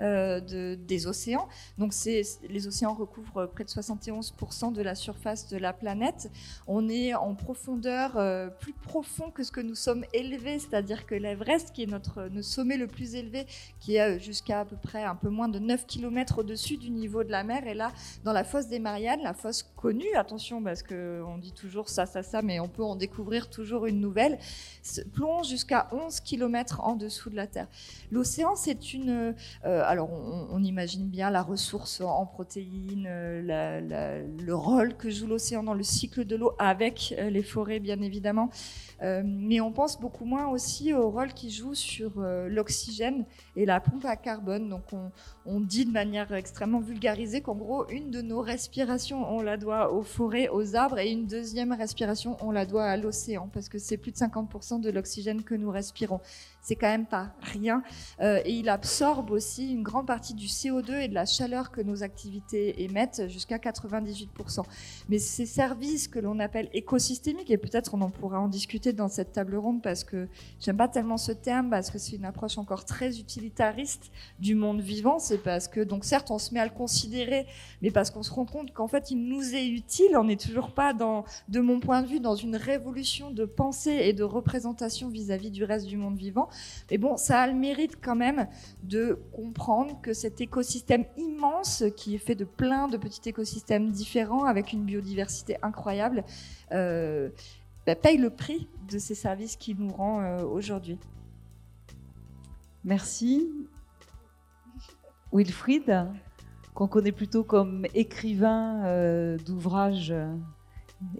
euh, 0.00 0.40
de, 0.40 0.74
des 0.74 1.06
océans. 1.06 1.48
Donc 1.78 1.92
les 2.04 2.66
océans 2.66 2.94
recouvrent 2.94 3.46
près 3.46 3.64
de 3.64 3.68
71% 3.68 4.72
de 4.72 4.82
la 4.82 4.94
surface 4.94 5.48
de 5.48 5.56
la 5.56 5.72
planète. 5.72 6.30
On 6.66 6.88
est 6.88 7.14
en 7.14 7.34
profondeur 7.34 8.16
euh, 8.16 8.48
plus 8.48 8.72
profond 8.72 9.30
que 9.30 9.44
ce 9.44 9.52
que 9.52 9.60
nous 9.60 9.76
sommes 9.76 10.04
élevés, 10.12 10.58
c'est-à-dire 10.58 11.06
que 11.06 11.14
l'Everest, 11.14 11.72
qui 11.72 11.84
est 11.84 11.86
notre, 11.86 12.28
sommet 12.42 12.76
le 12.76 12.86
plus 12.88 13.14
élevé, 13.14 13.46
qui 13.78 13.96
est 13.96 14.18
jusqu'à 14.18 14.60
à 14.60 14.64
peu 14.64 14.76
près 14.76 15.04
un 15.04 15.14
peu 15.14 15.28
moins 15.28 15.48
de 15.48 15.58
9 15.58 15.86
km 15.86 16.38
au-dessus 16.38 16.76
du 16.76 16.90
niveau 16.90 17.22
de 17.22 17.30
la 17.30 17.44
mer, 17.44 17.66
est 17.66 17.74
là 17.74 17.92
dans 18.24 18.32
la 18.32 18.44
fosse 18.44 18.66
des 18.66 18.80
Mariannes, 18.80 19.20
la 19.22 19.34
fosse 19.34 19.62
connue, 19.76 20.14
attention 20.16 20.62
parce 20.62 20.82
qu'on 20.82 21.38
dit 21.38 21.52
toujours 21.52 21.88
ça, 21.88 22.06
ça, 22.06 22.22
ça, 22.22 22.42
mais 22.42 22.58
on 22.58 22.68
peut 22.68 22.82
en 22.82 22.96
découvrir 22.96 23.48
toujours 23.48 23.86
une 23.86 24.00
nouvelle, 24.00 24.38
plonge 25.12 25.48
jusqu'à 25.48 25.88
11 25.92 26.20
km 26.20 26.80
en 26.80 26.96
dessous 26.96 27.30
de 27.30 27.36
la 27.36 27.46
Terre. 27.46 27.68
L'océan, 28.10 28.56
c'est 28.56 28.92
une... 28.92 29.34
Euh, 29.64 29.83
alors 29.86 30.10
on, 30.10 30.62
imagine 30.62 31.08
bien 31.08 31.30
la 31.30 31.42
ressource 31.42 32.00
en 32.00 32.26
protéines, 32.26 33.06
euh, 33.08 34.26
le 34.40 34.54
rôle 34.54 34.96
que 34.96 35.10
joue 35.10 35.26
l'océan 35.26 35.62
dans 35.62 35.74
le 35.74 35.82
cycle 35.82 36.24
de 36.24 36.36
l'eau 36.36 36.52
avec 36.58 37.14
euh, 37.18 37.30
les 37.30 37.42
forêts 37.42 37.80
bien 37.80 38.00
évidemment, 38.00 38.50
euh, 39.02 39.22
mais 39.24 39.60
on 39.60 39.72
pense 39.72 40.00
beaucoup 40.00 40.24
moins 40.24 40.48
aussi 40.48 40.92
au 40.92 41.10
rôle 41.10 41.32
qu'il 41.34 41.50
joue 41.50 41.74
sur 41.74 42.20
l'oxygène 42.20 43.24
et 43.56 43.66
la 43.66 43.80
pompe 43.80 44.04
à 44.04 44.16
carbone. 44.16 44.68
Donc 44.68 44.82
on, 45.46 45.60
dit 45.60 45.84
de 45.84 45.92
manière 45.92 46.32
extrêmement 46.32 46.80
vulgarisée 46.80 47.40
qu'en 47.40 47.54
gros 47.54 47.88
une 47.88 48.10
de 48.10 48.20
nos 48.22 48.40
respirations 48.40 49.26
on 49.32 49.40
la 49.40 49.56
doit 49.56 49.92
aux 49.92 50.02
forêts, 50.02 50.48
aux 50.48 50.76
arbres 50.76 50.98
et 50.98 51.10
une 51.10 51.26
deuxième 51.26 51.72
respiration 51.72 52.36
on 52.40 52.50
la 52.50 52.66
doit 52.66 52.84
à 52.84 52.96
l'océan 52.96 53.48
parce 53.52 53.68
que 53.68 53.78
c'est 53.78 53.96
plus 53.96 54.10
de 54.10 54.16
50% 54.16 54.80
de 54.80 54.90
l'oxygène 54.90 55.42
que 55.42 55.54
nous 55.54 55.70
respirons 55.70 56.20
c'est 56.64 56.76
quand 56.76 56.88
même 56.88 57.04
pas 57.04 57.34
rien. 57.42 57.82
Euh, 58.20 58.40
et 58.46 58.52
il 58.52 58.70
absorbe 58.70 59.30
aussi 59.30 59.70
une 59.70 59.82
grande 59.82 60.06
partie 60.06 60.32
du 60.32 60.46
CO2 60.46 60.94
et 60.94 61.08
de 61.08 61.14
la 61.14 61.26
chaleur 61.26 61.70
que 61.70 61.82
nos 61.82 62.02
activités 62.02 62.82
émettent, 62.82 63.28
jusqu'à 63.28 63.58
98%. 63.58 64.62
Mais 65.10 65.18
ces 65.18 65.44
services 65.44 66.08
que 66.08 66.18
l'on 66.18 66.40
appelle 66.40 66.70
écosystémiques, 66.72 67.50
et 67.50 67.58
peut-être 67.58 67.94
on 67.94 68.00
en 68.00 68.08
pourra 68.08 68.40
en 68.40 68.48
discuter 68.48 68.94
dans 68.94 69.08
cette 69.08 69.32
table 69.32 69.56
ronde 69.56 69.82
parce 69.82 70.04
que 70.04 70.26
j'aime 70.58 70.78
pas 70.78 70.88
tellement 70.88 71.18
ce 71.18 71.32
terme, 71.32 71.68
parce 71.68 71.90
que 71.90 71.98
c'est 71.98 72.16
une 72.16 72.24
approche 72.24 72.56
encore 72.56 72.86
très 72.86 73.18
utilitariste 73.18 74.10
du 74.38 74.54
monde 74.54 74.80
vivant. 74.80 75.18
C'est 75.18 75.42
parce 75.42 75.68
que, 75.68 75.80
donc 75.80 76.06
certes, 76.06 76.30
on 76.30 76.38
se 76.38 76.54
met 76.54 76.60
à 76.60 76.64
le 76.64 76.72
considérer, 76.72 77.46
mais 77.82 77.90
parce 77.90 78.10
qu'on 78.10 78.22
se 78.22 78.32
rend 78.32 78.46
compte 78.46 78.72
qu'en 78.72 78.88
fait, 78.88 79.10
il 79.10 79.22
nous 79.28 79.54
est 79.54 79.66
utile. 79.66 80.16
On 80.16 80.24
n'est 80.24 80.36
toujours 80.36 80.72
pas, 80.72 80.94
dans, 80.94 81.26
de 81.50 81.60
mon 81.60 81.78
point 81.78 82.00
de 82.00 82.06
vue, 82.06 82.20
dans 82.20 82.36
une 82.36 82.56
révolution 82.56 83.30
de 83.30 83.44
pensée 83.44 84.00
et 84.04 84.14
de 84.14 84.24
représentation 84.24 85.10
vis 85.10 85.30
à 85.30 85.36
-vis 85.36 85.50
du 85.50 85.64
reste 85.64 85.86
du 85.86 85.98
monde 85.98 86.16
vivant. 86.16 86.48
Mais 86.90 86.98
bon, 86.98 87.16
ça 87.16 87.40
a 87.40 87.46
le 87.46 87.54
mérite 87.54 87.96
quand 88.02 88.16
même 88.16 88.46
de 88.82 89.18
comprendre 89.32 90.00
que 90.02 90.12
cet 90.12 90.40
écosystème 90.40 91.04
immense, 91.16 91.84
qui 91.96 92.14
est 92.14 92.18
fait 92.18 92.34
de 92.34 92.44
plein 92.44 92.88
de 92.88 92.96
petits 92.96 93.28
écosystèmes 93.28 93.90
différents, 93.90 94.44
avec 94.44 94.72
une 94.72 94.84
biodiversité 94.84 95.56
incroyable, 95.62 96.24
euh, 96.72 97.30
bah, 97.86 97.94
paye 97.94 98.18
le 98.18 98.30
prix 98.30 98.68
de 98.90 98.98
ces 98.98 99.14
services 99.14 99.56
qu'il 99.56 99.76
nous 99.76 99.92
rend 99.92 100.22
euh, 100.22 100.42
aujourd'hui. 100.44 100.98
Merci. 102.84 103.50
Wilfried, 105.32 106.06
qu'on 106.74 106.86
connaît 106.86 107.12
plutôt 107.12 107.42
comme 107.44 107.86
écrivain 107.94 108.84
euh, 108.84 109.36
d'ouvrages 109.38 110.14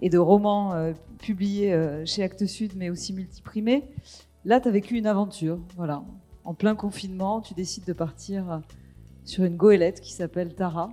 et 0.01 0.09
de 0.09 0.17
romans 0.17 0.93
publiés 1.19 2.03
chez 2.05 2.23
Actes 2.23 2.45
Sud, 2.45 2.73
mais 2.75 2.89
aussi 2.89 3.13
multiprimés. 3.13 3.83
Là, 4.45 4.61
tu 4.61 4.67
as 4.67 4.71
vécu 4.71 4.95
une 4.95 5.07
aventure, 5.07 5.57
voilà. 5.75 6.03
En 6.43 6.53
plein 6.53 6.75
confinement, 6.75 7.41
tu 7.41 7.55
décides 7.55 7.85
de 7.85 7.93
partir 7.93 8.61
sur 9.23 9.43
une 9.43 9.57
goélette 9.57 10.01
qui 10.01 10.13
s'appelle 10.13 10.53
Tara, 10.53 10.91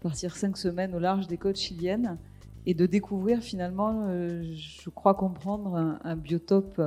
partir 0.00 0.34
cinq 0.34 0.56
semaines 0.56 0.94
au 0.94 0.98
large 0.98 1.26
des 1.26 1.36
côtes 1.36 1.58
chiliennes 1.58 2.16
et 2.64 2.72
de 2.72 2.86
découvrir 2.86 3.40
finalement, 3.40 4.06
euh, 4.08 4.42
je 4.54 4.88
crois 4.88 5.12
comprendre, 5.12 5.98
un, 6.02 6.16
biotope 6.16 6.80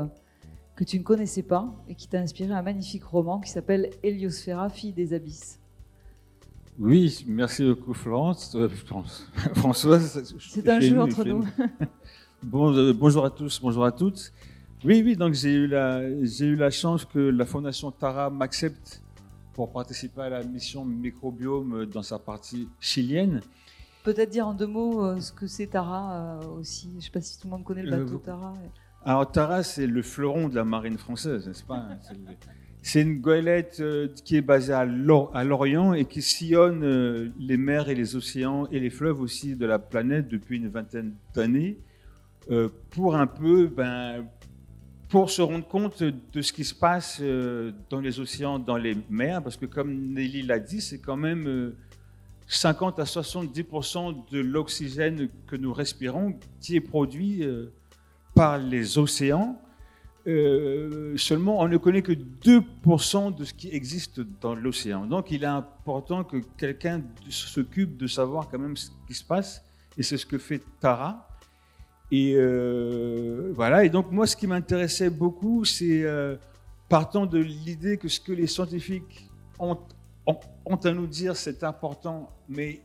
que 0.76 0.84
tu 0.84 0.98
ne 0.98 1.04
connaissais 1.04 1.44
pas 1.44 1.72
et 1.88 1.94
qui 1.94 2.08
t'a 2.08 2.18
inspiré 2.20 2.52
un 2.52 2.64
magnifique 2.64 3.04
roman 3.04 3.40
qui 3.40 3.52
s'appelle 3.52 3.92
Héliosphéra, 4.02 4.70
fille 4.70 4.94
des 4.94 5.14
abysses. 5.14 5.60
Oui, 6.80 7.26
merci 7.28 7.64
beaucoup 7.64 7.94
Florence. 7.94 8.56
Euh, 8.56 8.70
Françoise. 9.54 10.36
C'est 10.40 10.68
un 10.68 10.80
jeu 10.80 11.00
entre 11.00 11.24
nous. 11.24 11.46
bon, 12.44 12.74
euh, 12.74 12.92
bonjour 12.92 13.24
à 13.24 13.30
tous, 13.30 13.60
bonjour 13.62 13.86
à 13.86 13.92
toutes. 13.92 14.34
Oui, 14.86 15.02
oui, 15.04 15.16
donc 15.16 15.34
j'ai 15.34 15.54
eu, 15.54 15.68
la, 15.68 16.04
j'ai 16.24 16.46
eu 16.46 16.56
la 16.56 16.70
chance 16.70 17.04
que 17.04 17.18
la 17.18 17.46
Fondation 17.46 17.90
Tara 17.90 18.30
m'accepte 18.30 19.02
pour 19.54 19.72
participer 19.72 20.22
à 20.22 20.30
la 20.30 20.44
mission 20.44 20.86
microbiome 20.86 21.88
dans 21.88 22.04
sa 22.04 22.20
partie 22.20 22.70
chilienne. 22.80 23.42
Peut-être 24.04 24.30
dire 24.30 24.48
en 24.48 24.54
deux 24.54 24.68
mots 24.68 25.04
euh, 25.04 25.20
ce 25.20 25.32
que 25.32 25.48
c'est 25.48 25.66
Tara 25.68 26.40
euh, 26.44 26.60
aussi. 26.60 26.90
Je 26.92 26.96
ne 26.98 27.02
sais 27.02 27.10
pas 27.10 27.22
si 27.22 27.40
tout 27.40 27.48
le 27.48 27.52
monde 27.52 27.64
connaît 27.64 27.82
le 27.82 27.92
euh, 27.92 28.06
bateau 28.06 28.20
Tara. 28.20 28.54
Alors 29.04 29.32
Tara, 29.32 29.64
c'est 29.64 29.88
le 29.88 30.02
fleuron 30.04 30.48
de 30.48 30.56
la 30.56 30.64
marine 30.64 31.00
française, 31.00 31.48
n'est-ce 31.48 31.64
pas? 31.64 31.84
C'est 32.84 33.02
une 33.02 33.20
goélette 33.20 33.84
qui 34.24 34.38
est 34.38 34.42
basée 34.42 34.74
à 34.74 34.86
Lorient 34.86 35.94
et 35.94 36.06
qui 36.06 36.22
sillonne 36.22 37.34
les 37.38 37.58
mers 37.58 37.90
et 37.90 37.96
les 37.96 38.16
océans 38.16 38.68
et 38.68 38.80
les 38.80 38.92
fleuves 38.92 39.20
aussi 39.20 39.56
de 39.56 39.66
la 39.66 39.80
planète 39.80 40.28
depuis 40.30 40.58
une 40.58 40.70
vingtaine 40.70 41.16
d'années 41.34 41.80
pour 42.92 43.16
un 43.16 43.28
peu 43.28 43.68
ben, 43.68 44.26
pour 45.10 45.30
se 45.30 45.42
rendre 45.42 45.68
compte 45.68 46.04
de 46.04 46.42
ce 46.42 46.52
qui 46.52 46.66
se 46.66 46.76
passe 46.76 47.20
euh, 47.22 47.72
dans 47.90 48.02
les 48.02 48.20
océans, 48.20 48.60
dans 48.60 48.78
les 48.78 48.98
mers, 49.10 49.42
parce 49.42 49.56
que 49.56 49.66
comme 49.66 50.14
Nelly 50.14 50.42
l'a 50.42 50.60
dit, 50.60 50.82
c'est 50.82 51.00
quand 51.00 51.16
même 51.16 51.74
50 52.48 53.00
euh, 53.00 53.02
à 53.02 53.06
70% 53.06 54.30
de 54.32 54.40
l'oxygène 54.40 55.30
que 55.48 55.56
nous 55.56 55.74
respirons 55.74 56.38
qui 56.60 56.76
est 56.76 56.82
produit 56.82 57.44
euh, 57.44 57.72
par 58.36 58.58
les 58.58 58.98
océans. 58.98 59.62
seulement, 61.16 61.62
on 61.62 61.70
ne 61.70 61.78
connaît 61.78 62.02
que 62.02 62.12
2% 62.12 63.34
de 63.34 63.46
ce 63.46 63.54
qui 63.54 63.70
existe 63.70 64.20
dans 64.42 64.56
l'océan. 64.56 65.06
Donc, 65.06 65.32
il 65.32 65.44
est 65.44 65.46
important 65.64 66.26
que 66.26 66.38
quelqu'un 66.58 67.02
s'occupe 67.30 67.96
de 67.96 68.08
savoir 68.08 68.50
quand 68.50 68.60
même 68.60 68.76
ce 68.76 68.90
qui 69.08 69.14
se 69.14 69.24
passe, 69.24 69.64
et 69.98 70.04
c'est 70.04 70.18
ce 70.18 70.26
que 70.26 70.38
fait 70.38 70.62
Tara. 70.82 71.27
Et 72.12 72.34
euh, 72.36 73.52
voilà. 73.56 73.84
Et 73.84 73.90
donc 73.90 74.12
moi, 74.12 74.28
ce 74.28 74.36
qui 74.36 74.48
m'intéressait 74.48 75.10
beaucoup, 75.10 75.66
c'est 75.66 76.04
euh, 76.04 76.36
partant 76.90 77.26
de 77.26 77.40
l'idée 77.40 77.98
que 77.98 78.08
ce 78.08 78.20
que 78.20 78.32
les 78.32 78.48
scientifiques 78.48 79.30
ont, 79.60 79.78
à 80.26 80.92
nous 80.92 81.08
dire, 81.08 81.36
c'est 81.36 81.64
important, 81.64 82.30
mais 82.48 82.82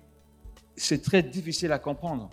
c'est 0.76 1.02
très 1.02 1.23
difficile 1.23 1.73
à 1.73 1.79
comprendre. 1.79 2.31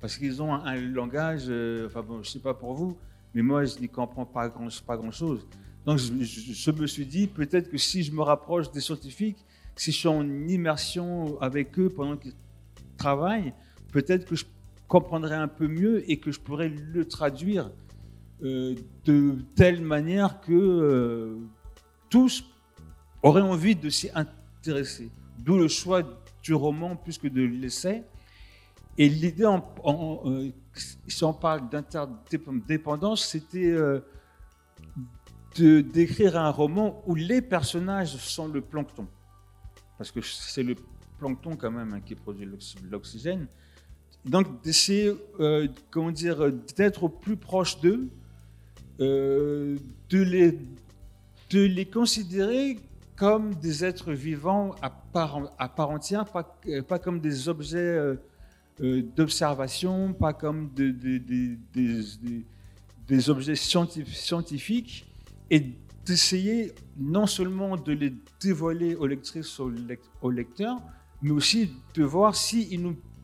Parce 0.00 0.16
qu'ils 0.16 0.42
ont 0.42 0.52
un, 0.52 0.74
langage, 0.74 1.44
euh, 1.48 1.86
enfin 1.86 2.02
bon, 2.02 2.22
je 2.22 2.30
sais 2.30 2.40
pas 2.40 2.54
pour 2.54 2.74
vous, 2.74 2.96
mais 3.34 3.42
moi 3.42 3.64
je 3.64 3.78
n'y 3.78 3.88
comprends 3.88 4.26
pas 4.26 4.48
grand, 4.48 4.66
pas 4.84 4.96
grand 4.96 5.12
chose. 5.12 5.46
Donc 5.86 5.98
je, 5.98 6.12
je 6.22 6.70
me 6.72 6.86
suis 6.88 7.06
dit 7.06 7.28
peut-être 7.28 7.70
que 7.70 7.78
si 7.78 8.02
je 8.02 8.10
me 8.10 8.22
rapproche 8.22 8.70
des 8.72 8.80
scientifiques, 8.80 9.38
si 9.76 9.92
je 9.92 9.96
suis 9.98 10.08
en 10.08 10.28
immersion 10.48 11.40
avec 11.40 11.78
eux 11.78 11.88
pendant 11.88 12.16
qu'ils 12.16 12.34
travaillent, 12.96 13.52
peut-être 13.92 14.24
que 14.24 14.34
je 14.34 14.44
comprendrais 14.92 15.36
un 15.36 15.48
peu 15.48 15.68
mieux 15.68 16.10
et 16.10 16.18
que 16.20 16.30
je 16.30 16.38
pourrais 16.38 16.68
le 16.68 17.08
traduire 17.08 17.70
euh, 18.42 18.74
de 19.06 19.38
telle 19.54 19.80
manière 19.80 20.42
que 20.42 20.52
euh, 20.52 21.38
tous 22.10 22.44
auraient 23.22 23.40
envie 23.40 23.74
de 23.74 23.88
s'y 23.88 24.10
intéresser. 24.14 25.10
D'où 25.38 25.56
le 25.56 25.68
choix 25.68 26.02
du 26.42 26.52
roman 26.52 26.94
plus 26.94 27.16
que 27.16 27.26
de 27.26 27.40
l'essai. 27.40 28.04
Et 28.98 29.08
l'idée, 29.08 29.46
en, 29.46 29.64
euh, 30.26 30.50
si 31.08 31.24
on 31.24 31.32
parle 31.32 31.70
d'interdépendance, 31.70 33.24
c'était 33.24 33.74
de 35.56 35.80
d'écrire 35.80 36.36
un 36.36 36.50
roman 36.50 37.02
où 37.06 37.14
les 37.14 37.40
personnages 37.40 38.16
sont 38.18 38.48
le 38.48 38.60
plancton. 38.60 39.08
Parce 39.96 40.10
que 40.10 40.20
c'est 40.20 40.62
le 40.62 40.76
plancton 41.18 41.56
quand 41.56 41.70
même 41.70 41.94
hein, 41.94 42.00
qui 42.02 42.14
produit 42.14 42.46
l'oxygène. 42.90 43.48
Donc 44.24 44.62
d'essayer, 44.62 45.12
comment 45.90 46.12
dire, 46.12 46.52
d'être 46.76 47.08
plus 47.08 47.36
proche 47.36 47.80
d'eux, 47.80 48.08
euh, 49.00 49.78
de, 50.10 50.22
les, 50.22 50.52
de 51.50 51.60
les 51.60 51.86
considérer 51.86 52.78
comme 53.16 53.54
des 53.54 53.84
êtres 53.84 54.12
vivants 54.12 54.74
à 54.82 54.90
part, 54.90 55.90
entière, 55.90 56.26
pas, 56.26 56.60
euh, 56.68 56.82
pas 56.82 56.98
comme 56.98 57.18
des 57.18 57.48
objets 57.48 57.78
euh, 57.78 58.16
d'observation, 59.16 60.12
pas 60.12 60.34
comme 60.34 60.68
des, 60.74 60.92
des, 60.92 61.56
objets 63.30 63.56
scientifiques, 63.56 65.06
et 65.50 65.72
d'essayer 66.04 66.72
non 66.98 67.26
seulement 67.26 67.76
de 67.76 67.92
les 67.92 68.12
dévoiler 68.40 68.94
aux 68.94 69.06
lectrices, 69.06 69.58
aux, 69.58 70.30
lecteurs, 70.30 70.76
mais 71.22 71.30
aussi 71.30 71.70
de 71.94 72.04
voir 72.04 72.36
s'ils 72.36 72.68
si 72.68 72.78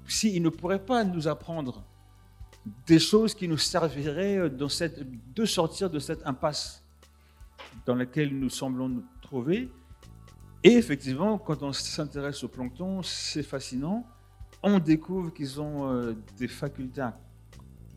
si 0.08 0.40
ne 0.40 0.48
pourraient 0.48 0.84
pas 0.84 1.04
nous 1.04 1.28
apprendre 1.28 1.84
des 2.86 2.98
choses 2.98 3.34
qui 3.34 3.48
nous 3.48 3.58
serviraient 3.58 4.50
de 4.50 5.44
sortir 5.44 5.90
de 5.90 5.98
cette 5.98 6.26
impasse 6.26 6.84
dans 7.86 7.94
laquelle 7.94 8.36
nous 8.36 8.50
semblons 8.50 8.88
nous 8.88 9.04
trouver. 9.22 9.70
Et 10.64 10.72
effectivement, 10.72 11.38
quand 11.38 11.62
on 11.62 11.72
s'intéresse 11.72 12.42
au 12.42 12.48
plancton, 12.48 13.02
c'est 13.02 13.42
fascinant. 13.42 14.06
On 14.62 14.78
découvre 14.78 15.32
qu'ils 15.32 15.60
ont 15.60 15.90
euh, 15.90 16.14
des 16.36 16.48
facultés 16.48 17.04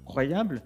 incroyables. 0.06 0.62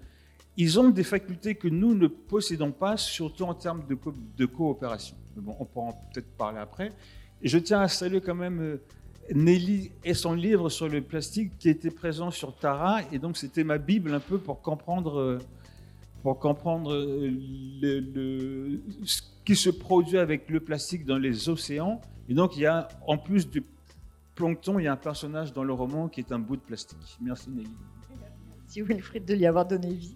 Ils 0.58 0.80
ont 0.80 0.90
des 0.90 1.04
facultés 1.04 1.56
que 1.56 1.68
nous 1.68 1.96
ne 1.96 2.08
possédons 2.08 2.72
pas, 2.72 2.98
surtout 2.98 3.44
en 3.44 3.54
termes 3.54 3.86
de, 3.88 4.46
coopération. 4.46 5.16
Bon, 5.36 5.56
on 5.60 5.66
pourra 5.66 5.94
peut-être 6.14 6.30
parler 6.38 6.60
après. 6.60 6.92
Et 7.42 7.48
je 7.48 7.58
tiens 7.58 7.82
à 7.82 7.88
saluer 7.88 8.22
quand 8.22 8.36
même 8.36 8.60
euh, 8.62 8.82
Nelly 9.34 9.92
et 10.04 10.14
son 10.14 10.34
livre 10.34 10.70
sur 10.70 10.88
le 10.88 11.02
plastique 11.02 11.58
qui 11.58 11.70
était 11.70 11.92
présent 11.92 12.32
sur 12.32 12.56
Tara. 12.56 13.02
Et 13.12 13.20
donc, 13.20 13.38
c'était 13.38 13.64
ma 13.64 13.78
Bible 13.78 14.14
un 14.14 14.20
peu 14.20 14.38
pour 14.38 14.62
comprendre, 14.62 15.20
euh, 15.20 15.40
pour 16.22 16.40
comprendre 16.40 16.94
euh, 16.94 18.80
ce 19.04 19.22
qui 19.44 19.56
se 19.56 19.70
produit 19.70 20.18
avec 20.18 20.50
le 20.50 20.60
plastique 20.60 21.06
dans 21.06 21.18
les 21.18 21.50
océans. 21.50 22.02
Et 22.30 22.34
donc, 22.34 22.56
il 22.58 22.62
y 22.62 22.66
a, 22.66 22.88
en 23.08 23.18
plus 23.18 23.50
du 23.50 23.64
plancton, 24.36 24.80
il 24.80 24.84
y 24.84 24.88
a 24.88 24.94
un 24.94 24.98
personnage 24.98 25.54
dans 25.54 25.64
le 25.64 25.74
roman 25.74 26.08
qui 26.08 26.20
est 26.20 26.32
un 26.32 26.40
bout 26.40 26.58
de 26.58 26.62
plastique. 26.62 27.18
Merci 27.22 27.50
Nelly. 27.50 27.70
Merci 28.62 28.82
Wilfried 28.82 29.26
de 29.26 29.34
lui 29.34 29.46
avoir 29.46 29.66
donné 29.66 29.94
vie. 29.94 30.16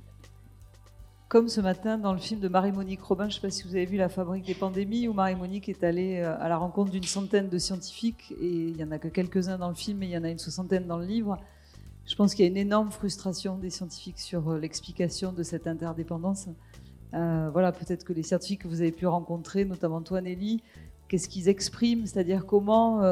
Comme 1.30 1.48
ce 1.48 1.62
matin 1.62 2.00
dans 2.00 2.12
le 2.12 2.18
film 2.18 2.40
de 2.40 2.48
Marie-Monique 2.48 3.04
Robin, 3.04 3.26
je 3.26 3.30
ne 3.30 3.34
sais 3.36 3.42
pas 3.42 3.52
si 3.52 3.62
vous 3.62 3.76
avez 3.76 3.86
vu 3.86 3.98
La 3.98 4.10
fabrique 4.10 4.48
des 4.48 4.56
pandémies, 4.56 5.08
où 5.08 5.14
Marie-Monique 5.14 5.70
est 5.70 5.84
allée 5.84 6.18
euh, 6.18 6.36
à 6.40 6.50
la 6.50 6.58
rencontre 6.58 6.90
d'une 6.90 7.04
centaine 7.04 7.50
de 7.50 7.60
scientifiques, 7.60 8.34
et 8.42 8.50
il 8.50 8.76
n'y 8.76 8.84
en 8.84 8.90
a 8.90 8.98
que 8.98 9.10
quelques-uns 9.10 9.60
dans 9.60 9.70
le 9.70 9.76
film, 9.76 10.00
mais 10.00 10.08
il 10.08 10.12
y 10.12 10.18
en 10.18 10.24
a 10.24 10.30
une 10.32 10.40
soixantaine 10.40 10.88
dans 10.88 10.98
le 10.98 11.06
livre. 11.06 11.38
Je 12.08 12.16
pense 12.16 12.34
qu'il 12.34 12.46
y 12.46 12.48
a 12.48 12.52
une 12.52 12.58
énorme 12.58 12.90
frustration 12.90 13.60
des 13.60 13.70
scientifiques 13.70 14.18
sur 14.18 14.50
euh, 14.50 14.58
l'explication 14.58 15.32
de 15.32 15.44
cette 15.44 15.68
interdépendance. 15.68 16.48
Euh, 17.14 17.52
voilà, 17.54 17.74
peut-être 17.74 18.06
que 18.06 18.14
les 18.14 18.24
scientifiques 18.24 18.64
que 18.64 18.68
vous 18.68 18.82
avez 18.82 18.92
pu 18.92 19.06
rencontrer, 19.06 19.66
notamment 19.66 20.02
toi 20.02 20.22
Nelly, 20.22 20.64
qu'est-ce 21.10 21.30
qu'ils 21.30 21.48
expriment, 21.48 22.08
c'est-à-dire 22.08 22.48
comment... 22.48 23.04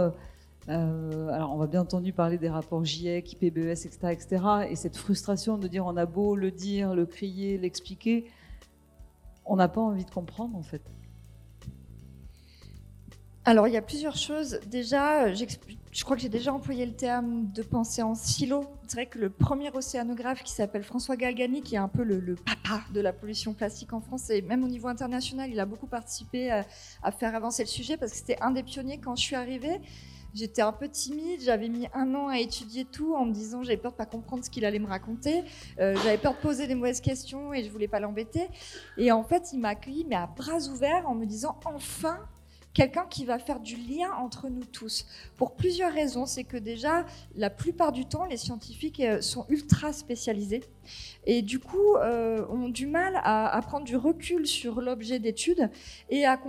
alors, 0.68 1.54
on 1.54 1.58
va 1.58 1.68
bien 1.68 1.82
entendu 1.82 2.12
parler 2.12 2.38
des 2.38 2.50
rapports 2.50 2.84
GIEC, 2.84 3.34
IPBES, 3.34 3.86
etc., 3.86 3.98
etc. 4.12 4.44
Et 4.70 4.76
cette 4.76 4.98
frustration 4.98 5.58
de 5.58 5.68
dire 5.68 5.86
on 5.86 5.96
a 5.96 6.06
beau 6.06 6.36
le 6.36 6.52
dire, 6.52 6.94
le 6.94 7.06
crier, 7.06 7.58
l'expliquer, 7.58 8.26
on 9.46 9.56
n'a 9.56 9.70
pas 9.70 9.82
envie 9.82 10.06
de 10.06 10.12
comprendre 10.12 10.58
en 10.58 10.64
fait. 10.64 10.82
Alors, 13.46 13.66
il 13.70 13.74
y 13.74 13.78
a 13.78 13.82
plusieurs 13.82 14.18
choses. 14.18 14.60
Déjà, 14.70 15.34
je 15.34 16.04
crois 16.04 16.18
que 16.18 16.22
j'ai 16.22 16.28
déjà 16.28 16.52
employé 16.52 16.86
le 16.86 16.92
terme 16.92 17.50
de 17.54 17.64
penser 17.64 18.02
en 18.02 18.14
silo. 18.14 18.66
C'est 18.88 18.98
vrai 18.98 19.06
que 19.06 19.20
le 19.20 19.30
premier 19.30 19.72
océanographe 19.74 20.44
qui 20.44 20.52
s'appelle 20.52 20.84
François 20.84 21.16
Galgani, 21.16 21.62
qui 21.62 21.76
est 21.76 21.78
un 21.78 21.88
peu 21.88 22.04
le, 22.04 22.36
papa 22.36 22.82
de 22.94 23.00
la 23.00 23.14
pollution 23.14 23.54
plastique 23.54 23.94
en 23.94 24.02
France, 24.02 24.30
et 24.32 24.42
même 24.42 24.66
au 24.66 24.68
niveau 24.68 24.90
international, 24.90 25.50
il 25.50 25.62
a 25.62 25.66
beaucoup 25.66 25.88
participé 25.88 26.52
à, 26.52 26.66
à 27.02 27.12
faire 27.14 27.34
avancer 27.36 27.64
le 27.64 27.70
sujet 27.70 27.96
parce 27.96 28.12
que 28.12 28.18
c'était 28.18 28.38
un 28.42 28.52
des 28.52 28.64
pionniers 28.64 28.98
quand 28.98 29.16
je 29.16 29.22
suis 29.22 29.36
arrivée. 29.38 29.80
J'étais 30.38 30.62
un 30.62 30.72
peu 30.72 30.88
timide, 30.88 31.42
j'avais 31.42 31.68
mis 31.68 31.88
un 31.96 32.14
an 32.14 32.28
à 32.28 32.38
étudier 32.38 32.86
tout 32.86 33.16
en 33.16 33.26
me 33.26 33.32
disant 33.32 33.64
j'avais 33.64 33.78
peur 33.78 33.92
de 33.92 33.98
pas 33.98 34.06
comprendre 34.06 34.46
ce 34.46 34.52
qu'il 34.52 34.66
allait 34.66 34.78
me 34.78 34.86
raconter, 34.86 35.44
euh, 35.80 35.96
j'avais 36.04 36.20
peur 36.20 36.34
de 36.34 36.38
poser 36.38 36.68
des 36.68 36.76
mauvaises 36.76 37.02
questions 37.02 37.56
et 37.56 37.64
je 37.64 37.72
voulais 37.72 37.88
pas 37.88 38.00
l'embêter. 38.00 38.48
Et 38.98 39.12
en 39.12 39.24
fait, 39.24 39.50
il 39.52 39.60
m'a 39.60 39.70
accueilli 39.70 40.06
mais 40.08 40.16
à 40.16 40.28
bras 40.28 40.60
ouverts 40.72 41.10
en 41.10 41.16
me 41.16 41.26
disant 41.26 41.58
enfin 41.66 42.20
quelqu'un 42.78 43.08
qui 43.10 43.26
va 43.26 43.40
faire 43.40 43.60
du 43.60 43.76
lien 43.76 44.12
entre 44.20 44.50
nous 44.50 44.64
tous. 44.64 45.08
Pour 45.36 45.56
plusieurs 45.56 45.92
raisons. 45.92 46.28
C'est 46.28 46.44
que 46.44 46.58
déjà, 46.58 47.08
la 47.36 47.50
plupart 47.50 47.92
du 47.92 48.06
temps, 48.06 48.26
les 48.26 48.38
scientifiques 48.38 49.00
euh, 49.00 49.20
sont 49.20 49.48
ultra 49.50 49.92
spécialisés 49.94 50.64
et 51.26 51.42
du 51.42 51.60
coup 51.60 51.96
euh, 51.98 52.46
ont 52.50 52.70
du 52.70 52.86
mal 52.86 53.20
à, 53.24 53.60
prendre 53.66 53.84
du 53.84 53.98
recul 53.98 54.48
sur 54.48 54.80
l'objet 54.80 55.20
d'étude 55.20 55.70
et 56.10 56.26
à, 56.26 56.40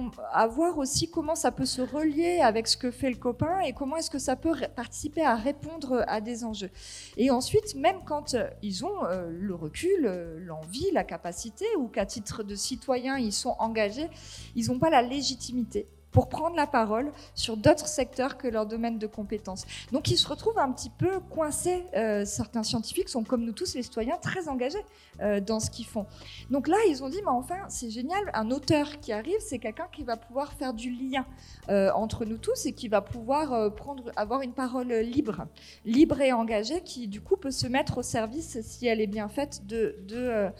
voir 0.46 0.78
aussi 0.78 1.10
comment 1.10 1.34
ça 1.34 1.50
peut 1.50 1.64
se 1.64 1.82
relier 1.82 2.38
avec 2.40 2.68
ce 2.68 2.76
que 2.76 2.92
fait 2.92 3.10
le 3.10 3.16
copain 3.16 3.60
et 3.60 3.72
comment 3.72 3.96
est-ce 3.96 4.10
que 4.10 4.20
ça 4.20 4.36
peut 4.36 4.54
participer 4.76 5.22
à 5.22 5.34
répondre 5.34 6.04
à 6.06 6.20
des 6.20 6.44
enjeux. 6.44 6.70
Et 7.16 7.30
ensuite, 7.30 7.74
même 7.74 8.00
quand 8.04 8.34
euh, 8.34 8.48
ils 8.62 8.84
ont 8.84 9.02
le 9.28 9.54
recul, 9.54 10.04
l'envie, 10.44 10.90
la 10.92 11.04
capacité 11.04 11.64
ou 11.78 11.88
qu'à 11.88 12.04
titre 12.04 12.42
de 12.42 12.54
citoyen 12.54 13.16
ils 13.16 13.32
sont 13.32 13.56
engagés, 13.58 14.08
ils 14.54 14.66
n'ont 14.66 14.78
pas 14.78 14.90
la 14.90 15.02
légitimité 15.02 15.88
pour 16.18 16.28
prendre 16.28 16.56
la 16.56 16.66
parole 16.66 17.12
sur 17.36 17.56
d'autres 17.56 17.86
secteurs 17.86 18.38
que 18.38 18.48
leur 18.48 18.66
domaine 18.66 18.98
de 18.98 19.06
compétences. 19.06 19.64
Donc 19.92 20.10
ils 20.10 20.16
se 20.16 20.26
retrouvent 20.26 20.58
un 20.58 20.72
petit 20.72 20.90
peu 20.90 21.20
coincés. 21.30 21.84
Euh, 21.94 22.24
certains 22.24 22.64
scientifiques 22.64 23.08
sont 23.08 23.22
comme 23.22 23.44
nous 23.44 23.52
tous 23.52 23.76
les 23.76 23.84
citoyens 23.84 24.16
très 24.20 24.48
engagés 24.48 24.84
euh, 25.20 25.38
dans 25.38 25.60
ce 25.60 25.70
qu'ils 25.70 25.86
font. 25.86 26.06
Donc 26.50 26.66
là 26.66 26.76
ils 26.88 27.04
ont 27.04 27.08
dit 27.08 27.20
mais 27.22 27.30
enfin 27.30 27.60
c'est 27.68 27.90
génial, 27.90 28.18
un 28.34 28.50
auteur 28.50 28.98
qui 28.98 29.12
arrive 29.12 29.38
c'est 29.38 29.60
quelqu'un 29.60 29.86
qui 29.92 30.02
va 30.02 30.16
pouvoir 30.16 30.54
faire 30.54 30.74
du 30.74 30.90
lien 30.90 31.24
euh, 31.68 31.92
entre 31.94 32.24
nous 32.24 32.36
tous 32.36 32.66
et 32.66 32.72
qui 32.72 32.88
va 32.88 33.00
pouvoir 33.00 33.72
prendre 33.76 34.10
avoir 34.16 34.40
une 34.42 34.54
parole 34.54 34.92
libre, 34.92 35.46
libre 35.84 36.20
et 36.20 36.32
engagée 36.32 36.80
qui 36.80 37.06
du 37.06 37.20
coup 37.20 37.36
peut 37.36 37.52
se 37.52 37.68
mettre 37.68 37.98
au 37.98 38.02
service 38.02 38.60
si 38.62 38.88
elle 38.88 39.00
est 39.00 39.06
bien 39.06 39.28
faite 39.28 39.68
de, 39.68 39.94
de 40.08 40.50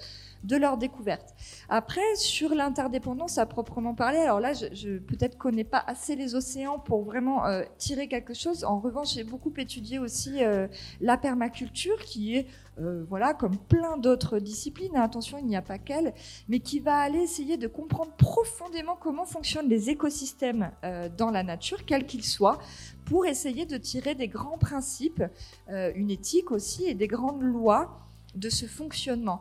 de 0.45 0.57
leur 0.57 0.77
découverte. 0.77 1.35
Après, 1.69 2.15
sur 2.17 2.55
l'interdépendance 2.55 3.39
à 3.39 3.47
proprement 3.47 3.95
parler, 3.95 4.19
alors 4.19 4.41
là, 4.41 4.53
je, 4.53 4.99
peut-être 4.99 5.37
connais 5.37 5.65
pas 5.65 5.83
assez 5.87 6.17
les 6.17 6.35
océans 6.35 6.79
pour 6.79 7.03
vraiment 7.03 7.47
euh, 7.47 7.63
tirer 7.77 8.09
quelque 8.09 8.35
chose. 8.35 8.65
En 8.65 8.79
revanche, 8.79 9.15
j'ai 9.15 9.25
beaucoup 9.25 9.53
étudié 9.57 9.99
aussi 9.99 10.45
euh, 10.45 10.69
la 11.01 11.17
permaculture, 11.17 11.99
qui 12.05 12.37
est, 12.37 12.47
euh, 12.81 13.05
voilà, 13.09 13.35
comme 13.35 13.57
plein 13.57 13.97
d'autres 13.97 14.39
disciplines, 14.39 14.97
hein, 14.97 15.03
attention, 15.03 15.39
il 15.39 15.47
n'y 15.47 15.57
a 15.57 15.63
pas 15.63 15.79
qu'elle, 15.79 16.15
mais 16.49 16.61
qui 16.61 16.79
va 16.79 16.97
aller 16.99 17.19
essayer 17.19 17.57
de 17.57 17.67
comprendre 17.67 18.13
profondément 18.13 18.97
comment 18.97 19.25
fonctionnent 19.25 19.69
les 19.69 19.91
écosystèmes 19.91 20.71
dans 21.17 21.31
la 21.31 21.43
nature, 21.43 21.85
quels 21.85 22.07
qu'ils 22.07 22.25
soient, 22.25 22.59
pour 23.05 23.27
essayer 23.27 23.67
de 23.67 23.77
tirer 23.77 24.15
des 24.15 24.29
grands 24.29 24.59
principes, 24.59 25.23
une 25.69 26.11
éthique 26.11 26.51
aussi, 26.51 26.85
et 26.85 26.95
des 26.95 27.09
grandes 27.09 27.43
lois 27.43 28.01
de 28.35 28.49
ce 28.49 28.67
fonctionnement. 28.67 29.41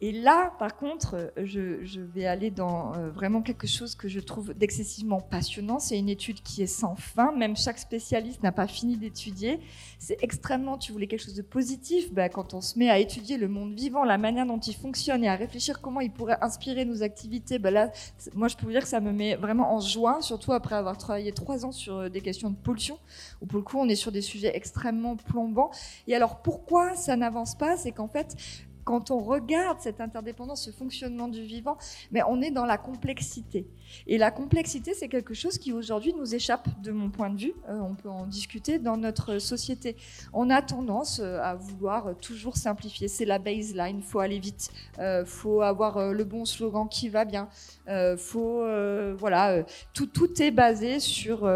Et, 0.00 0.12
là, 0.12 0.52
par 0.58 0.76
contre, 0.76 1.14
euh, 1.38 1.46
je, 1.46 2.00
vais 2.00 2.26
aller 2.26 2.50
dans 2.50 2.94
euh, 2.94 3.08
vraiment 3.08 3.40
quelque 3.40 3.66
chose 3.66 3.94
que 3.94 4.08
je 4.08 4.20
trouve 4.20 4.52
d'excessivement 4.52 5.20
passionnant. 5.20 5.78
C'est 5.78 5.98
une 5.98 6.10
étude 6.10 6.42
qui 6.42 6.62
est 6.62 6.66
sans 6.66 6.96
fin. 6.96 7.32
Même 7.32 7.56
chaque 7.56 7.78
spécialiste 7.78 8.42
n'a 8.42 8.52
pas 8.52 8.66
fini 8.66 8.98
d'étudier. 8.98 9.60
C'est 9.98 10.22
extrêmement, 10.22 10.76
tu 10.76 10.92
voulais 10.92 11.06
quelque 11.06 11.24
chose 11.24 11.34
de 11.34 11.42
positif, 11.42 12.12
bah, 12.12 12.28
quand 12.28 12.52
on 12.52 12.60
se 12.60 12.78
met 12.78 12.90
à 12.90 12.98
étudier 12.98 13.38
le 13.38 13.48
monde 13.48 13.72
vivant, 13.72 14.04
la 14.04 14.18
manière 14.18 14.44
dont 14.44 14.58
il 14.58 14.74
fonctionne 14.74 15.24
et 15.24 15.28
à 15.28 15.34
réfléchir 15.34 15.80
comment 15.80 16.00
il 16.00 16.12
pourrait 16.12 16.36
inspirer 16.42 16.84
nos 16.84 17.02
activités, 17.02 17.58
bah 17.58 17.70
là, 17.70 17.90
moi 18.34 18.48
je 18.48 18.56
peux 18.56 18.66
vous 18.66 18.72
dire 18.72 18.82
que 18.82 18.88
ça 18.88 19.00
me 19.00 19.12
met 19.12 19.36
vraiment 19.36 19.74
en 19.74 19.80
joie, 19.80 20.20
surtout 20.20 20.52
après 20.52 20.74
avoir 20.74 20.98
travaillé 20.98 21.32
trois 21.32 21.64
ans 21.64 21.72
sur 21.72 21.96
euh, 21.96 22.08
des 22.10 22.20
questions 22.20 22.50
de 22.50 22.56
pollution, 22.56 22.98
où 23.40 23.46
pour 23.46 23.58
le 23.58 23.64
coup 23.64 23.78
on 23.78 23.88
est 23.88 23.94
sur 23.94 24.12
des 24.12 24.20
sujets 24.20 24.54
extrêmement 24.54 25.16
plombants. 25.16 25.70
Et 26.06 26.14
alors 26.14 26.42
pourquoi 26.42 26.94
ça 26.96 27.16
n'avance 27.16 27.54
pas? 27.54 27.78
C'est 27.78 27.92
qu'en 27.92 28.08
fait, 28.08 28.36
quand 28.84 29.10
on 29.10 29.18
regarde 29.18 29.78
cette 29.80 30.00
interdépendance, 30.00 30.64
ce 30.64 30.70
fonctionnement 30.70 31.28
du 31.28 31.42
vivant, 31.42 31.76
mais 32.12 32.22
on 32.28 32.40
est 32.42 32.50
dans 32.50 32.66
la 32.66 32.78
complexité. 32.78 33.66
Et 34.06 34.18
la 34.18 34.30
complexité, 34.30 34.94
c'est 34.94 35.08
quelque 35.08 35.34
chose 35.34 35.58
qui 35.58 35.72
aujourd'hui 35.72 36.12
nous 36.14 36.34
échappe, 36.34 36.68
de 36.82 36.92
mon 36.92 37.10
point 37.10 37.30
de 37.30 37.38
vue. 37.38 37.54
Euh, 37.68 37.78
on 37.80 37.94
peut 37.94 38.08
en 38.08 38.26
discuter 38.26 38.78
dans 38.78 38.96
notre 38.96 39.38
société. 39.38 39.96
On 40.32 40.50
a 40.50 40.62
tendance 40.62 41.20
euh, 41.20 41.40
à 41.40 41.54
vouloir 41.54 42.08
euh, 42.08 42.14
toujours 42.14 42.56
simplifier. 42.56 43.08
C'est 43.08 43.24
la 43.24 43.38
baseline. 43.38 44.02
Faut 44.02 44.20
aller 44.20 44.38
vite. 44.38 44.70
Euh, 44.98 45.24
faut 45.24 45.62
avoir 45.62 46.12
le 46.12 46.24
bon 46.24 46.44
slogan 46.44 46.88
qui 46.88 47.08
va 47.08 47.24
bien. 47.24 47.48
Euh, 47.88 48.16
faut 48.16 48.64
voilà. 49.16 49.62
tout 49.92 50.06
tout 50.06 50.42
est 50.42 50.50
basé 50.50 51.00
sur 51.00 51.48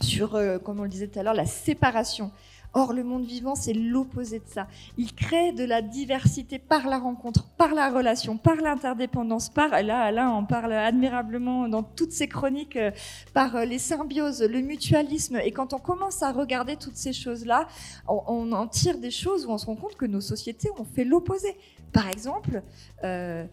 sur 0.00 0.38
comme 0.64 0.80
on 0.80 0.84
le 0.84 0.88
disait 0.88 1.08
tout 1.08 1.18
à 1.18 1.22
l'heure 1.22 1.34
la 1.34 1.46
séparation. 1.46 2.30
Or, 2.74 2.92
le 2.92 3.04
monde 3.04 3.24
vivant, 3.24 3.54
c'est 3.54 3.74
l'opposé 3.74 4.38
de 4.38 4.46
ça. 4.46 4.66
Il 4.96 5.14
crée 5.14 5.52
de 5.52 5.64
la 5.64 5.82
diversité 5.82 6.58
par 6.58 6.88
la 6.88 6.98
rencontre, 6.98 7.44
par 7.58 7.74
la 7.74 7.90
relation, 7.90 8.38
par 8.38 8.56
l'interdépendance, 8.56 9.50
par, 9.50 9.82
là, 9.82 10.02
Alain 10.02 10.30
en 10.30 10.44
parle 10.44 10.72
admirablement 10.72 11.68
dans 11.68 11.82
toutes 11.82 12.12
ses 12.12 12.28
chroniques, 12.28 12.76
euh, 12.76 12.90
par 13.34 13.56
euh, 13.56 13.64
les 13.64 13.78
symbioses, 13.78 14.42
le 14.42 14.60
mutualisme. 14.60 15.36
Et 15.44 15.52
quand 15.52 15.74
on 15.74 15.78
commence 15.78 16.22
à 16.22 16.32
regarder 16.32 16.76
toutes 16.76 16.96
ces 16.96 17.12
choses-là, 17.12 17.68
on, 18.08 18.22
on 18.26 18.52
en 18.52 18.66
tire 18.66 18.98
des 18.98 19.10
choses 19.10 19.44
où 19.44 19.50
on 19.50 19.58
se 19.58 19.66
rend 19.66 19.76
compte 19.76 19.96
que 19.96 20.06
nos 20.06 20.22
sociétés 20.22 20.70
ont 20.78 20.84
fait 20.84 21.04
l'opposé. 21.04 21.56
Par 21.92 22.08
exemple, 22.08 22.62
euh, 23.04 23.44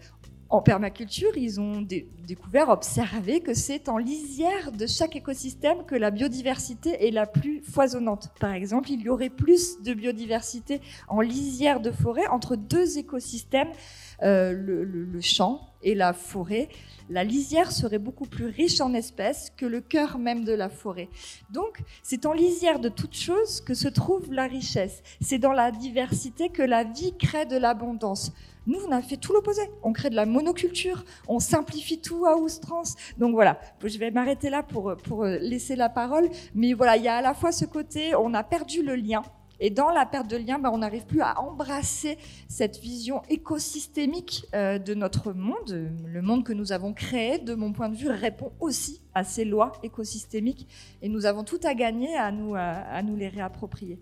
en 0.49 0.61
permaculture, 0.61 1.37
ils 1.37 1.59
ont 1.61 1.81
dé- 1.81 2.07
découvert, 2.27 2.69
observé 2.69 3.39
que 3.39 3.53
c'est 3.53 3.87
en 3.87 3.97
lisière 3.97 4.71
de 4.71 4.87
chaque 4.87 5.15
écosystème 5.15 5.83
que 5.85 5.93
la 5.95 6.09
biodiversité 6.09 7.07
est 7.07 7.11
la 7.11 7.27
plus 7.27 7.61
foisonnante. 7.61 8.29
Par 8.39 8.53
exemple, 8.53 8.89
il 8.91 9.01
y 9.01 9.09
aurait 9.09 9.29
plus 9.29 9.81
de 9.83 9.93
biodiversité 9.93 10.81
en 11.07 11.21
lisière 11.21 11.79
de 11.79 11.91
forêt 11.91 12.25
entre 12.27 12.55
deux 12.55 12.97
écosystèmes, 12.97 13.69
euh, 14.23 14.51
le, 14.51 14.83
le- 14.83 15.03
le 15.05 15.21
champ 15.21 15.61
et 15.83 15.93
la 15.93 16.13
forêt. 16.13 16.67
La 17.11 17.23
lisière 17.23 17.71
serait 17.71 17.97
beaucoup 17.99 18.25
plus 18.25 18.45
riche 18.47 18.81
en 18.81 18.93
espèces 18.93 19.51
que 19.55 19.65
le 19.65 19.81
cœur 19.81 20.17
même 20.19 20.43
de 20.45 20.53
la 20.53 20.69
forêt. 20.69 21.09
Donc, 21.51 21.79
c'est 22.03 22.25
en 22.25 22.33
lisière 22.33 22.79
de 22.79 22.89
toute 22.89 23.15
chose 23.15 23.61
que 23.61 23.73
se 23.73 23.87
trouve 23.87 24.31
la 24.33 24.45
richesse. 24.45 25.01
C'est 25.21 25.39
dans 25.39 25.53
la 25.53 25.71
diversité 25.71 26.49
que 26.49 26.61
la 26.61 26.83
vie 26.83 27.13
crée 27.17 27.45
de 27.45 27.57
l'abondance. 27.57 28.31
Nous, 28.67 28.79
on 28.87 28.91
a 28.91 29.01
fait 29.01 29.17
tout 29.17 29.33
l'opposé. 29.33 29.61
On 29.83 29.93
crée 29.93 30.09
de 30.09 30.15
la 30.15 30.25
monoculture, 30.25 31.03
on 31.27 31.39
simplifie 31.39 31.99
tout 32.01 32.25
à 32.25 32.35
outrance. 32.35 32.95
Donc 33.17 33.33
voilà, 33.33 33.59
je 33.83 33.97
vais 33.97 34.11
m'arrêter 34.11 34.49
là 34.49 34.63
pour, 34.63 34.95
pour 34.97 35.25
laisser 35.25 35.75
la 35.75 35.89
parole. 35.89 36.29
Mais 36.53 36.73
voilà, 36.73 36.97
il 36.97 37.03
y 37.03 37.07
a 37.07 37.15
à 37.15 37.21
la 37.21 37.33
fois 37.33 37.51
ce 37.51 37.65
côté, 37.65 38.15
on 38.15 38.33
a 38.33 38.43
perdu 38.43 38.83
le 38.83 38.95
lien. 38.95 39.23
Et 39.59 39.69
dans 39.69 39.89
la 39.89 40.05
perte 40.05 40.29
de 40.29 40.37
lien, 40.37 40.57
ben, 40.57 40.69
on 40.71 40.77
n'arrive 40.77 41.05
plus 41.05 41.21
à 41.21 41.39
embrasser 41.39 42.17
cette 42.47 42.79
vision 42.79 43.21
écosystémique 43.29 44.45
euh, 44.53 44.79
de 44.79 44.93
notre 44.93 45.33
monde. 45.33 45.91
Le 46.05 46.21
monde 46.21 46.45
que 46.45 46.53
nous 46.53 46.71
avons 46.71 46.93
créé, 46.93 47.39
de 47.39 47.55
mon 47.55 47.73
point 47.73 47.89
de 47.89 47.95
vue, 47.95 48.09
répond 48.09 48.53
aussi 48.59 49.01
à 49.13 49.23
ces 49.23 49.43
lois 49.43 49.73
écosystémiques. 49.83 50.67
Et 51.01 51.09
nous 51.09 51.25
avons 51.25 51.43
tout 51.43 51.59
à 51.63 51.73
gagner 51.73 52.15
à 52.15 52.31
nous, 52.31 52.55
à, 52.55 52.61
à 52.61 53.01
nous 53.03 53.17
les 53.17 53.27
réapproprier. 53.27 53.99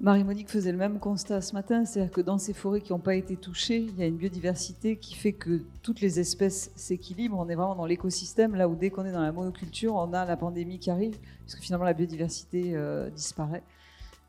Marie-Monique 0.00 0.50
faisait 0.50 0.70
le 0.70 0.78
même 0.78 0.98
constat 1.00 1.40
ce 1.40 1.54
matin, 1.54 1.84
c'est-à-dire 1.84 2.12
que 2.12 2.20
dans 2.20 2.38
ces 2.38 2.52
forêts 2.52 2.80
qui 2.82 2.92
n'ont 2.92 2.98
pas 2.98 3.14
été 3.14 3.36
touchées, 3.36 3.78
il 3.78 3.98
y 3.98 4.02
a 4.02 4.06
une 4.06 4.16
biodiversité 4.16 4.96
qui 4.96 5.14
fait 5.14 5.32
que 5.32 5.62
toutes 5.82 6.00
les 6.00 6.20
espèces 6.20 6.70
s'équilibrent. 6.76 7.38
On 7.38 7.48
est 7.48 7.54
vraiment 7.54 7.74
dans 7.74 7.86
l'écosystème, 7.86 8.54
là 8.54 8.68
où 8.68 8.76
dès 8.76 8.90
qu'on 8.90 9.06
est 9.06 9.12
dans 9.12 9.22
la 9.22 9.32
monoculture, 9.32 9.94
on 9.94 10.12
a 10.12 10.24
la 10.24 10.36
pandémie 10.36 10.78
qui 10.78 10.90
arrive, 10.90 11.18
puisque 11.40 11.60
finalement 11.60 11.86
la 11.86 11.94
biodiversité 11.94 12.72
euh, 12.74 13.10
disparaît. 13.10 13.62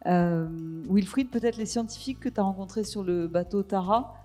Euh, 0.06 0.48
Wilfried, 0.89 1.30
peut-être 1.30 1.58
les 1.58 1.65
scientifiques 1.65 2.22
que 2.22 2.30
tu 2.30 2.39
as 2.39 2.43
rencontrés 2.43 2.86
sur 2.86 3.04
le 3.04 3.28
bateau 3.28 3.62
Tara, 3.62 4.15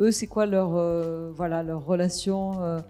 eux, 0.00 0.12
c'est 0.12 0.28
quoi 0.28 0.46
leur, 0.46 0.76
euh, 0.76 1.32
voilà, 1.34 1.64
leur 1.64 1.84
relation 1.84 2.80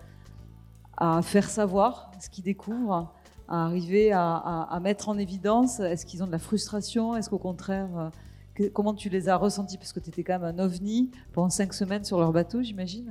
à 0.99 1.23
faire 1.23 1.49
savoir 1.49 2.13
ce 2.21 2.29
qu'ils 2.29 2.45
découvrent? 2.45 3.13
Arriver 3.49 4.13
à, 4.13 4.79
mettre 4.83 5.09
en 5.09 5.19
évidence 5.19 5.81
Est-ce 5.81 6.07
qu'ils 6.07 6.23
ont 6.23 6.27
de 6.27 6.33
la 6.33 6.39
frustration 6.39 7.17
Est-ce 7.17 7.31
qu'au 7.31 7.39
contraire, 7.39 8.11
euh, 8.61 8.69
comment 8.73 8.95
tu 8.95 9.09
les 9.09 9.29
as 9.29 9.37
ressentis? 9.37 9.77
Parce 9.79 9.93
que 9.93 10.01
tu 10.01 10.11
étais 10.11 10.23
quand 10.25 10.39
même 10.39 10.59
un 10.59 10.65
ovni 10.65 11.11
pendant 11.33 11.51
cinq 11.51 11.73
semaines 11.75 12.05
sur 12.05 12.19
leur 12.19 12.33
bateau, 12.33 12.63
j'imagine. 12.63 13.11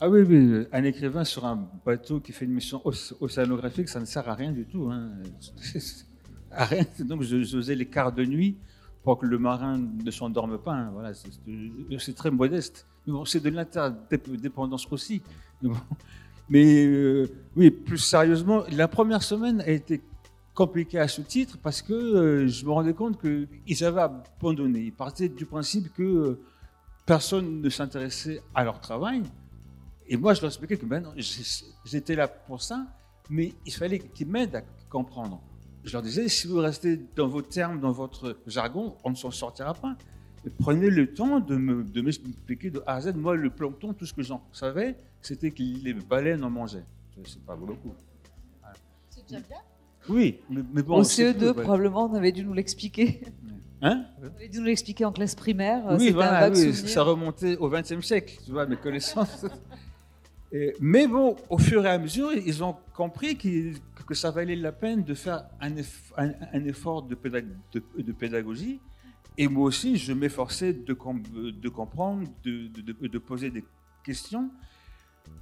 Ah 0.00 0.08
oui, 0.08 0.22
oui, 0.22 0.66
un 0.72 0.84
écrivain 0.84 1.24
sur 1.24 1.44
un 1.44 1.68
bateau 1.84 2.20
qui 2.20 2.32
fait 2.32 2.46
une 2.46 2.52
mission 2.54 2.80
oc- 2.86 3.14
océanographique, 3.20 3.88
ça 3.88 4.00
ne 4.00 4.06
sert 4.06 4.26
à 4.28 4.34
rien 4.34 4.52
du 4.52 4.64
tout. 4.64 4.88
hein. 4.90 5.10
À 6.52 6.64
rien. 6.64 6.84
Donc 7.00 7.22
je, 7.22 7.44
faisais 7.44 7.76
les 7.76 7.86
quarts 7.86 8.10
de 8.12 8.24
nuit 8.24 8.56
pour 9.04 9.18
que 9.18 9.26
le 9.26 9.38
marin 9.38 9.78
ne 9.78 10.10
s'endorme 10.10 10.58
pas. 10.58 10.72
hein. 10.72 10.90
Voilà, 10.92 11.12
c'est- 11.14 12.12
très 12.14 12.30
modeste. 12.32 12.86
C'est 13.24 13.42
de 13.42 13.50
l'interdépendance 13.50 14.86
aussi. 14.90 15.22
Mais, 16.50 16.84
euh, 16.84 17.30
oui, 17.56 17.70
plus 17.70 17.98
sérieusement, 17.98 18.64
la 18.72 18.88
première 18.88 19.22
semaine 19.22 19.60
a 19.60 19.68
été 19.68 20.02
compliquée 20.52 20.98
à 20.98 21.06
ce 21.06 21.20
titre 21.22 21.56
parce 21.62 21.80
que 21.80 21.92
euh, 21.92 22.48
je 22.48 22.66
me 22.66 22.72
rendais 22.72 22.92
compte 22.92 23.18
qu'ils 23.20 23.84
avaient 23.84 24.00
abandonné. 24.02 24.80
Ils 24.80 24.92
partaient 24.92 25.28
du 25.28 25.46
principe 25.46 25.94
que 25.94 26.02
euh, 26.02 26.40
personne 27.06 27.62
ne 27.62 27.70
s'intéressait 27.70 28.42
à 28.52 28.64
leur 28.64 28.80
travail. 28.80 29.22
Et 30.08 30.16
moi, 30.16 30.34
je 30.34 30.40
leur 30.42 30.50
expliquais 30.50 30.76
que 30.76 30.86
ben 30.86 31.04
j'étais 31.84 32.16
là 32.16 32.26
pour 32.26 32.60
ça, 32.60 32.84
mais 33.30 33.54
il 33.64 33.72
fallait 33.72 34.00
qu'ils 34.00 34.26
m'aident 34.26 34.56
à 34.56 34.62
comprendre. 34.90 35.40
Je 35.84 35.92
leur 35.92 36.02
disais, 36.02 36.28
si 36.28 36.48
vous 36.48 36.58
restez 36.58 37.00
dans 37.14 37.28
vos 37.28 37.42
termes, 37.42 37.80
dans 37.80 37.92
votre 37.92 38.36
jargon, 38.46 38.96
on 39.04 39.10
ne 39.10 39.14
s'en 39.14 39.30
sortira 39.30 39.72
pas. 39.72 39.96
Prenez 40.58 40.88
le 40.90 41.12
temps 41.12 41.40
de 41.40 41.56
me- 41.56 41.84
de 41.84 42.00
m'expliquer 42.00 42.70
de 42.70 42.82
A 42.86 42.94
à 42.96 43.00
Z. 43.02 43.14
Moi, 43.14 43.36
le 43.36 43.50
plancton, 43.50 43.92
tout 43.92 44.06
ce 44.06 44.14
que 44.14 44.22
j'en 44.22 44.42
savais, 44.52 44.96
c'était 45.20 45.50
que 45.50 45.62
les 45.62 45.92
baleines 45.94 46.42
en 46.44 46.50
mangeaient. 46.50 46.84
C'est 47.24 47.42
pas 47.44 47.56
beaucoup. 47.56 47.92
C'est 49.10 49.26
déjà 49.28 49.40
bien. 49.40 49.58
Oui, 50.08 50.38
mais, 50.48 50.62
mais 50.72 50.82
bon. 50.82 50.96
Au 50.98 51.04
c'est 51.04 51.34
tout, 51.34 51.38
CE2, 51.40 51.44
voilà. 51.52 51.62
probablement, 51.62 52.10
on 52.10 52.14
avait 52.14 52.32
dû 52.32 52.44
nous 52.44 52.54
l'expliquer. 52.54 53.20
Hein 53.82 54.04
On 54.20 54.26
avait 54.26 54.48
dû 54.50 54.58
nous 54.58 54.66
l'expliquer 54.66 55.06
en 55.06 55.12
classe 55.12 55.34
primaire. 55.34 55.82
Oui, 55.98 56.14
un 56.20 56.54
ça 56.54 57.02
remontait 57.02 57.56
au 57.56 57.70
XXe 57.70 58.02
siècle, 58.06 58.36
tu 58.44 58.50
vois, 58.50 58.66
mes 58.66 58.76
connaissances. 58.76 59.46
Et- 60.52 60.74
mais 60.80 61.06
bon, 61.06 61.34
au 61.48 61.56
fur 61.56 61.86
et 61.86 61.88
à 61.88 61.96
mesure, 61.98 62.30
ils 62.34 62.62
ont 62.62 62.76
compris 62.94 63.38
que 63.38 64.14
ça 64.14 64.30
valait 64.30 64.56
la 64.56 64.72
peine 64.72 65.02
de 65.02 65.14
faire 65.14 65.44
un, 65.62 65.70
eff- 65.76 66.12
un- 66.18 66.32
un 66.52 66.64
effort 66.66 67.02
de, 67.04 67.14
pédag- 67.14 67.46
de- 67.72 68.02
de 68.02 68.12
pédagogie. 68.12 68.80
Et 69.40 69.48
moi 69.48 69.64
aussi, 69.68 69.96
je 69.96 70.12
m'efforçais 70.12 70.74
de, 70.74 70.92
com- 70.92 71.22
de 71.22 71.68
comprendre, 71.70 72.28
de, 72.44 73.18
poser 73.18 73.50
des 73.50 73.64
questions. 74.04 74.50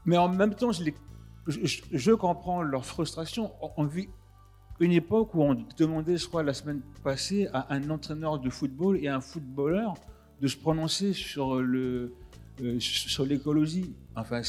Mais 0.05 0.17
en 0.17 0.29
même 0.29 0.55
temps, 0.55 0.71
je, 0.71 2.13
comprends 2.13 2.63
leur 2.63 2.85
frustration. 2.87 3.51
On- 3.77 3.87
vit 3.87 4.09
une 4.79 4.93
époque 4.93 5.35
où 5.35 5.43
on 5.43 5.67
demandait, 5.77 6.17
je 6.17 6.29
crois, 6.29 6.45
la 6.45 6.55
semaine 6.55 6.81
passée, 7.03 7.49
à 7.53 7.75
un 7.75 7.91
entraîneur 7.91 8.39
de 8.39 8.49
football 8.51 8.99
et 9.03 9.09
à 9.09 9.17
un 9.17 9.21
footballeur 9.21 9.95
de 10.41 10.47
se 10.47 10.57
prononcer 10.57 11.13
sur 11.13 11.57
euh, 11.57 12.15
l'écologie. 13.27 13.97
Enfin, 14.15 14.43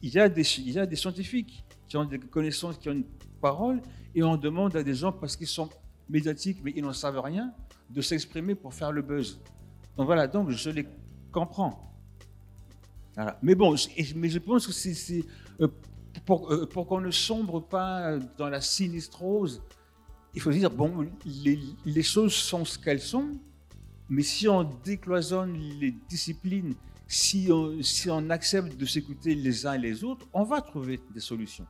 il 0.00 0.14
y 0.14 0.20
a 0.20 0.28
des 0.28 0.96
scientifiques 1.02 1.64
qui 1.88 1.96
ont 1.96 2.04
des 2.04 2.20
connaissances, 2.20 2.78
qui 2.78 2.88
ont 2.88 2.92
une 2.92 3.10
parole, 3.40 3.82
et 4.14 4.22
on 4.22 4.36
demande 4.36 4.76
à 4.76 4.84
des 4.84 4.94
gens 4.94 5.10
parce 5.10 5.34
qu'ils 5.36 5.48
sont 5.48 5.68
médiatiques 6.08 6.58
mais 6.62 6.72
ils 6.76 6.84
n'en 6.84 6.92
savent 6.92 7.18
rien 7.18 7.52
de 7.90 8.00
s'exprimer 8.00 8.54
pour 8.54 8.74
faire 8.74 8.92
le 8.92 9.02
buzz. 9.02 9.40
Donc 9.96 10.06
voilà, 10.06 10.26
donc 10.26 10.50
je 10.50 10.70
les 10.70 10.86
comprends. 11.32 11.82
Mais 13.42 13.54
bon, 13.54 13.74
mais 14.16 14.28
je 14.28 14.38
pense 14.38 14.66
que 14.66 15.62
euh, 15.62 15.68
pour, 16.26 16.52
euh, 16.52 16.66
pour 16.66 16.86
qu'on 16.86 17.00
ne 17.00 17.10
sombre 17.10 17.60
pas 17.60 18.18
dans 18.36 18.48
la 18.48 18.60
sinistrose, 18.60 19.62
il 20.34 20.40
faut 20.42 20.52
dire, 20.52 20.70
bon, 20.70 21.08
les, 21.24 21.58
les 21.86 22.02
choses 22.02 22.34
sont 22.34 22.64
ce 22.66 22.78
qu'elles 22.78 23.00
sont, 23.00 23.32
mais 24.08 24.22
si 24.22 24.46
on 24.48 24.64
décloisonne 24.84 25.54
les 25.80 25.92
disciplines, 26.08 26.74
si 27.08 27.48
on, 27.50 27.82
si 27.82 28.10
on 28.10 28.28
accepte 28.30 28.76
de 28.76 28.84
s'écouter 28.84 29.34
les 29.34 29.66
uns 29.66 29.74
et 29.74 29.78
les 29.78 30.04
autres, 30.04 30.26
on 30.32 30.42
va 30.42 30.60
trouver 30.60 31.00
des 31.14 31.20
solutions. 31.20 31.66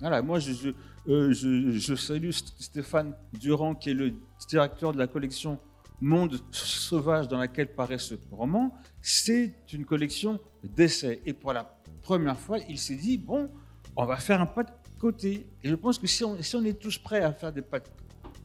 Voilà, 0.00 0.22
moi 0.22 0.38
je, 0.38 0.72
euh, 1.08 1.96
salue 1.96 2.30
St- 2.30 2.54
Stéphane 2.58 3.14
Durand, 3.32 3.74
qui 3.74 3.90
est 3.90 3.94
le 3.94 4.14
directeur 4.48 4.92
de 4.92 4.98
la 4.98 5.06
collection 5.06 5.58
Monde 6.02 6.40
sauvage 6.50 7.28
dans 7.28 7.36
laquelle 7.36 7.74
paraît 7.74 7.98
ce 7.98 8.14
roman, 8.30 8.74
c'est 9.02 9.54
une 9.70 9.84
collection 9.84 10.40
d'essais. 10.64 11.20
Et 11.26 11.34
pour 11.34 11.52
la 11.52 11.78
première 12.00 12.38
fois, 12.38 12.58
il 12.70 12.78
s'est 12.78 12.96
dit, 12.96 13.18
bon, 13.18 13.50
on 13.96 14.06
va 14.06 14.16
faire 14.16 14.40
un 14.40 14.46
pas 14.46 14.64
de 14.64 14.70
côté. 14.98 15.46
Et 15.62 15.68
je 15.68 15.74
pense 15.74 15.98
que 15.98 16.06
si 16.06 16.24
on, 16.24 16.36
est 16.64 16.80
tous 16.80 16.96
prêts 16.96 17.22
à 17.22 17.34
faire 17.34 17.52
des 17.52 17.60
pas 17.60 17.80
de 17.80 17.86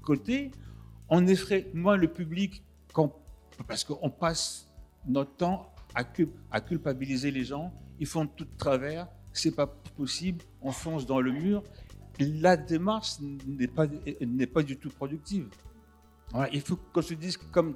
côté, 0.02 0.52
on 1.08 1.26
effraie 1.28 1.68
moins 1.74 1.96
le 1.96 2.10
public 2.10 2.62
parce 3.68 3.86
qu'on 3.86 4.10
passe 4.10 4.68
notre 5.08 5.38
temps 5.38 5.74
à, 5.94 6.60
culpabiliser 6.60 7.32
les 7.32 7.46
gens. 7.46 7.72
Ils 8.00 8.08
font 8.08 8.28
tout 8.28 8.44
de 8.44 8.58
travers, 8.58 9.08
c'est 9.40 9.56
pas 9.56 9.68
possible, 9.68 10.44
on 10.62 10.72
fonce 10.72 11.06
dans 11.06 11.22
le 11.22 11.32
mur. 11.32 11.64
La 12.20 12.56
démarche 12.56 13.20
n'est 13.20 13.68
pas, 13.68 13.88
n'est 14.22 14.48
pas 14.48 14.64
du 14.64 14.78
tout 14.78 14.90
productive. 14.90 15.48
il 16.52 16.62
faut 16.62 16.78
qu'on 16.78 17.02
se 17.02 17.14
dise, 17.14 17.38
comme 17.38 17.76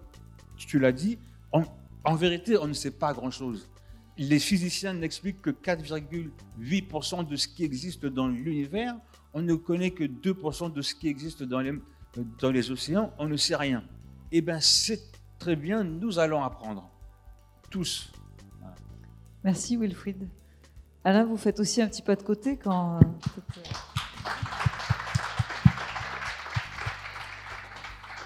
tu 0.58 0.80
l'as 0.80 0.91
dit, 0.91 1.17
en 1.52 2.15
vérité, 2.15 2.58
on 2.58 2.67
ne 2.67 2.74
sait 2.74 2.91
pas 2.91 3.13
grand-chose. 3.13 3.69
Les 4.17 4.39
physiciens 4.39 4.93
n'expliquent 4.93 5.41
que 5.41 5.50
4,8% 5.50 7.28
de 7.28 7.36
ce 7.36 7.48
qui 7.48 7.63
existe 7.63 8.06
dans 8.06 8.28
l'univers. 8.28 8.95
On 9.34 9.41
ne 9.41 9.56
connaît 9.56 9.91
que 9.91 10.04
2% 10.04 10.74
de 10.74 10.82
ce 10.82 10.93
qui 10.95 11.08
existe 11.08 11.43
dans 11.43 11.60
les, 11.60 11.74
dans 12.39 12.52
les 12.52 12.72
océans. 12.72 13.13
On 13.17 13.28
ne 13.28 13.38
sait 13.38 13.56
rien. 13.56 13.84
Eh 14.32 14.41
bien, 14.41 14.60
c'est 14.60 15.02
très 15.38 15.56
bien, 15.56 15.84
nous 15.84 16.19
allons 16.19 16.43
apprendre. 16.43 16.89
Tous. 17.69 18.12
Merci 19.43 19.78
Wilfried. 19.78 20.28
Alain, 21.10 21.24
vous 21.24 21.38
faites 21.38 21.60
aussi 21.60 21.82
un 21.82 21.88
petit 21.88 22.04
pas 22.04 22.15
de 22.15 22.22
côté 22.22 22.56
quand... 22.56 22.98
Euh, 22.98 23.00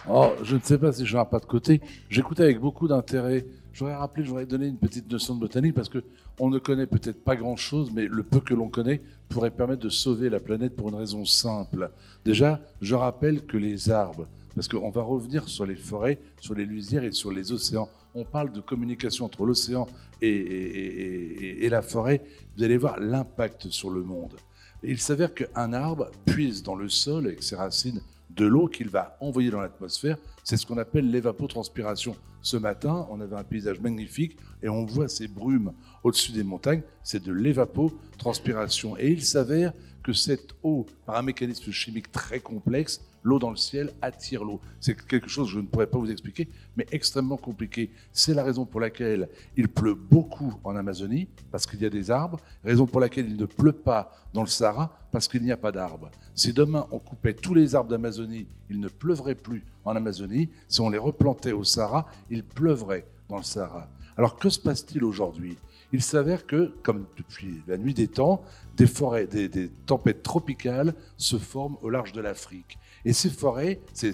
oh, 0.09 0.33
je 0.43 0.57
ne 0.57 0.61
sais 0.61 0.77
pas 0.77 0.91
si 0.91 1.05
je 1.05 1.15
un 1.15 1.23
pas 1.23 1.39
de 1.39 1.45
côté. 1.45 1.79
J'écoutais 2.09 2.43
avec 2.43 2.59
beaucoup 2.59 2.89
d'intérêt 2.89 3.45
J'aurais 3.71 3.95
rappelé, 3.95 4.25
j'aurais 4.25 4.45
donné 4.45 4.67
une 4.67 4.77
petite 4.77 5.09
notion 5.09 5.33
de 5.33 5.39
botanique 5.39 5.73
parce 5.73 5.87
que 5.87 6.03
on 6.39 6.49
ne 6.49 6.59
connaît 6.59 6.85
peut-être 6.85 7.23
pas 7.23 7.37
grand-chose, 7.37 7.89
mais 7.93 8.05
le 8.05 8.21
peu 8.21 8.41
que 8.41 8.53
l'on 8.53 8.67
connaît 8.67 9.01
pourrait 9.29 9.49
permettre 9.49 9.81
de 9.81 9.87
sauver 9.89 10.29
la 10.29 10.41
planète 10.41 10.75
pour 10.75 10.89
une 10.89 10.95
raison 10.95 11.23
simple. 11.23 11.89
Déjà, 12.25 12.59
je 12.81 12.95
rappelle 12.95 13.45
que 13.45 13.55
les 13.55 13.89
arbres, 13.91 14.27
parce 14.55 14.67
qu'on 14.67 14.89
va 14.89 15.03
revenir 15.03 15.47
sur 15.47 15.65
les 15.65 15.77
forêts, 15.77 16.19
sur 16.41 16.53
les 16.53 16.65
lisières 16.65 17.05
et 17.05 17.13
sur 17.13 17.31
les 17.31 17.53
océans. 17.53 17.87
On 18.15 18.25
parle 18.25 18.51
de 18.51 18.61
communication 18.61 19.25
entre 19.25 19.45
l'océan 19.45 19.87
et, 20.21 21.67
la 21.69 21.81
forêt. 21.81 22.23
Vous 22.55 22.63
allez 22.63 22.77
voir 22.77 22.99
l'impact 22.99 23.69
sur 23.69 23.89
le 23.89 24.03
monde. 24.03 24.35
il 24.83 24.99
s'avère 24.99 25.33
qu'un 25.33 25.73
arbre 25.73 26.11
puise 26.25 26.61
dans 26.61 26.75
le 26.75 26.89
sol 26.89 27.25
avec 27.25 27.41
ses 27.41 27.55
racines 27.55 28.01
de 28.35 28.45
l'eau 28.45 28.67
qu'il 28.67 28.89
va 28.89 29.17
envoyer 29.19 29.49
dans 29.49 29.61
l'atmosphère. 29.61 30.17
C'est 30.43 30.57
ce 30.57 30.65
qu'on 30.65 30.77
appelle 30.77 31.09
l'évapotranspiration. 31.09 32.15
Ce 32.41 32.57
matin, 32.57 33.07
on 33.09 33.21
avait 33.21 33.35
un 33.35 33.43
paysage 33.43 33.79
magnifique 33.79 34.37
et 34.61 34.69
on 34.69 34.85
voit 34.85 35.07
ces 35.07 35.27
brumes 35.27 35.73
au-dessus 36.03 36.31
des 36.31 36.43
montagnes. 36.43 36.81
C'est 37.03 37.23
de 37.23 37.31
l'évapotranspiration. 37.31 38.97
Et 38.97 39.11
il 39.11 39.23
s'avère 39.23 39.73
que 40.03 40.13
cette 40.13 40.53
eau, 40.63 40.85
par 41.05 41.15
un 41.15 41.21
mécanisme 41.21 41.71
chimique 41.71 42.11
très 42.11 42.39
complexe, 42.39 43.01
l'eau 43.23 43.39
dans 43.39 43.49
le 43.49 43.55
ciel 43.55 43.91
attire 44.01 44.43
l'eau. 44.43 44.59
C'est 44.79 44.95
quelque 45.07 45.29
chose 45.29 45.47
que 45.47 45.53
je 45.53 45.59
ne 45.59 45.65
pourrais 45.65 45.87
pas 45.87 45.97
vous 45.97 46.11
expliquer, 46.11 46.47
mais 46.77 46.85
extrêmement 46.91 47.37
compliqué. 47.37 47.89
C'est 48.11 48.33
la 48.33 48.43
raison 48.43 48.65
pour 48.65 48.79
laquelle 48.79 49.29
il 49.57 49.69
pleut 49.69 49.95
beaucoup 49.95 50.53
en 50.63 50.75
Amazonie, 50.75 51.27
parce 51.51 51.65
qu'il 51.65 51.81
y 51.81 51.85
a 51.85 51.89
des 51.89 52.11
arbres, 52.11 52.39
raison 52.63 52.85
pour 52.85 52.99
laquelle 52.99 53.25
il 53.27 53.37
ne 53.37 53.45
pleut 53.45 53.71
pas 53.71 54.15
dans 54.33 54.41
le 54.41 54.47
Sahara, 54.47 54.97
parce 55.11 55.27
qu'il 55.27 55.43
n'y 55.43 55.51
a 55.51 55.57
pas 55.57 55.71
d'arbres. 55.71 56.11
Si 56.35 56.53
demain 56.53 56.85
on 56.91 56.99
coupait 56.99 57.33
tous 57.33 57.53
les 57.53 57.75
arbres 57.75 57.89
d'Amazonie, 57.89 58.47
il 58.69 58.79
ne 58.79 58.87
pleuvrait 58.87 59.35
plus 59.35 59.63
en 59.85 59.95
Amazonie. 59.95 60.49
Si 60.67 60.81
on 60.81 60.89
les 60.89 60.97
replantait 60.97 61.51
au 61.51 61.63
Sahara, 61.63 62.07
il 62.29 62.43
pleuvrait 62.43 63.05
dans 63.29 63.37
le 63.37 63.43
Sahara. 63.43 63.89
Alors 64.17 64.37
que 64.37 64.49
se 64.49 64.59
passe-t-il 64.59 65.03
aujourd'hui? 65.03 65.57
Il 65.91 66.01
s'avère 66.01 66.47
que, 66.47 66.73
comme 66.81 67.05
depuis 67.17 67.61
la 67.67 67.77
nuit 67.77 67.93
des 67.93 68.07
temps, 68.07 68.43
des 68.75 68.87
forêts, 68.87 69.27
des, 69.27 69.69
tempêtes 69.85 70.23
tropicales 70.23 70.95
se 71.17 71.37
forment 71.37 71.77
au 71.81 71.89
large 71.89 72.13
de 72.13 72.21
l'Afrique. 72.21 72.79
Et 73.05 73.13
ces 73.13 73.29
forêts, 73.29 73.79
ces, 73.93 74.13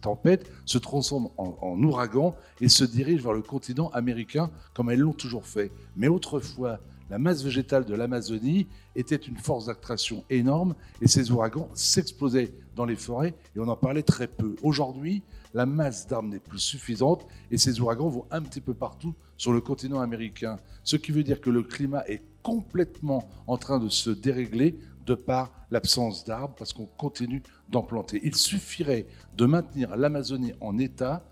tempêtes 0.00 0.50
se 0.64 0.78
transforment 0.78 1.30
en, 1.36 1.56
en 1.60 1.82
ouragans 1.82 2.34
et 2.60 2.68
se 2.68 2.84
dirigent 2.84 3.22
vers 3.22 3.32
le 3.32 3.42
continent 3.42 3.90
américain 3.90 4.50
comme 4.74 4.90
elles 4.90 5.00
l'ont 5.00 5.12
toujours 5.12 5.46
fait. 5.46 5.70
Mais 5.96 6.08
autrefois, 6.08 6.80
la 7.10 7.18
masse 7.18 7.42
végétale 7.42 7.84
de 7.84 7.94
l'Amazonie 7.94 8.68
était 8.94 9.16
une 9.16 9.36
force 9.36 9.66
d'attraction 9.66 10.24
énorme 10.30 10.76
et 11.02 11.08
ces 11.08 11.32
ouragans 11.32 11.68
s'explosaient 11.74 12.52
dans 12.76 12.84
les 12.84 12.94
forêts 12.94 13.34
et 13.56 13.58
on 13.58 13.66
en 13.66 13.76
parlait 13.76 14.04
très 14.04 14.28
peu. 14.28 14.54
Aujourd'hui, 14.62 15.22
la 15.52 15.66
masse 15.66 16.06
d'arbres 16.06 16.28
n'est 16.28 16.38
plus 16.38 16.60
suffisante 16.60 17.26
et 17.50 17.58
ces 17.58 17.80
ouragans 17.80 18.08
vont 18.08 18.26
un 18.30 18.42
petit 18.42 18.60
peu 18.60 18.74
partout 18.74 19.12
sur 19.36 19.52
le 19.52 19.60
continent 19.60 20.00
américain. 20.00 20.58
Ce 20.84 20.94
qui 20.94 21.10
veut 21.10 21.24
dire 21.24 21.40
que 21.40 21.50
le 21.50 21.64
climat 21.64 22.04
est 22.06 22.22
complètement 22.44 23.28
en 23.48 23.56
train 23.58 23.80
de 23.80 23.88
se 23.88 24.10
dérégler 24.10 24.78
de 25.10 25.14
par 25.16 25.50
l'absence 25.72 26.24
d'arbres 26.24 26.54
parce 26.56 26.72
qu'on 26.72 26.86
continue 26.86 27.42
d'en 27.68 27.82
planter. 27.82 28.20
Il 28.22 28.36
suffirait 28.36 29.06
de 29.36 29.44
maintenir 29.44 29.96
l'Amazonie 29.96 30.52
en 30.60 30.78
état 30.78 31.24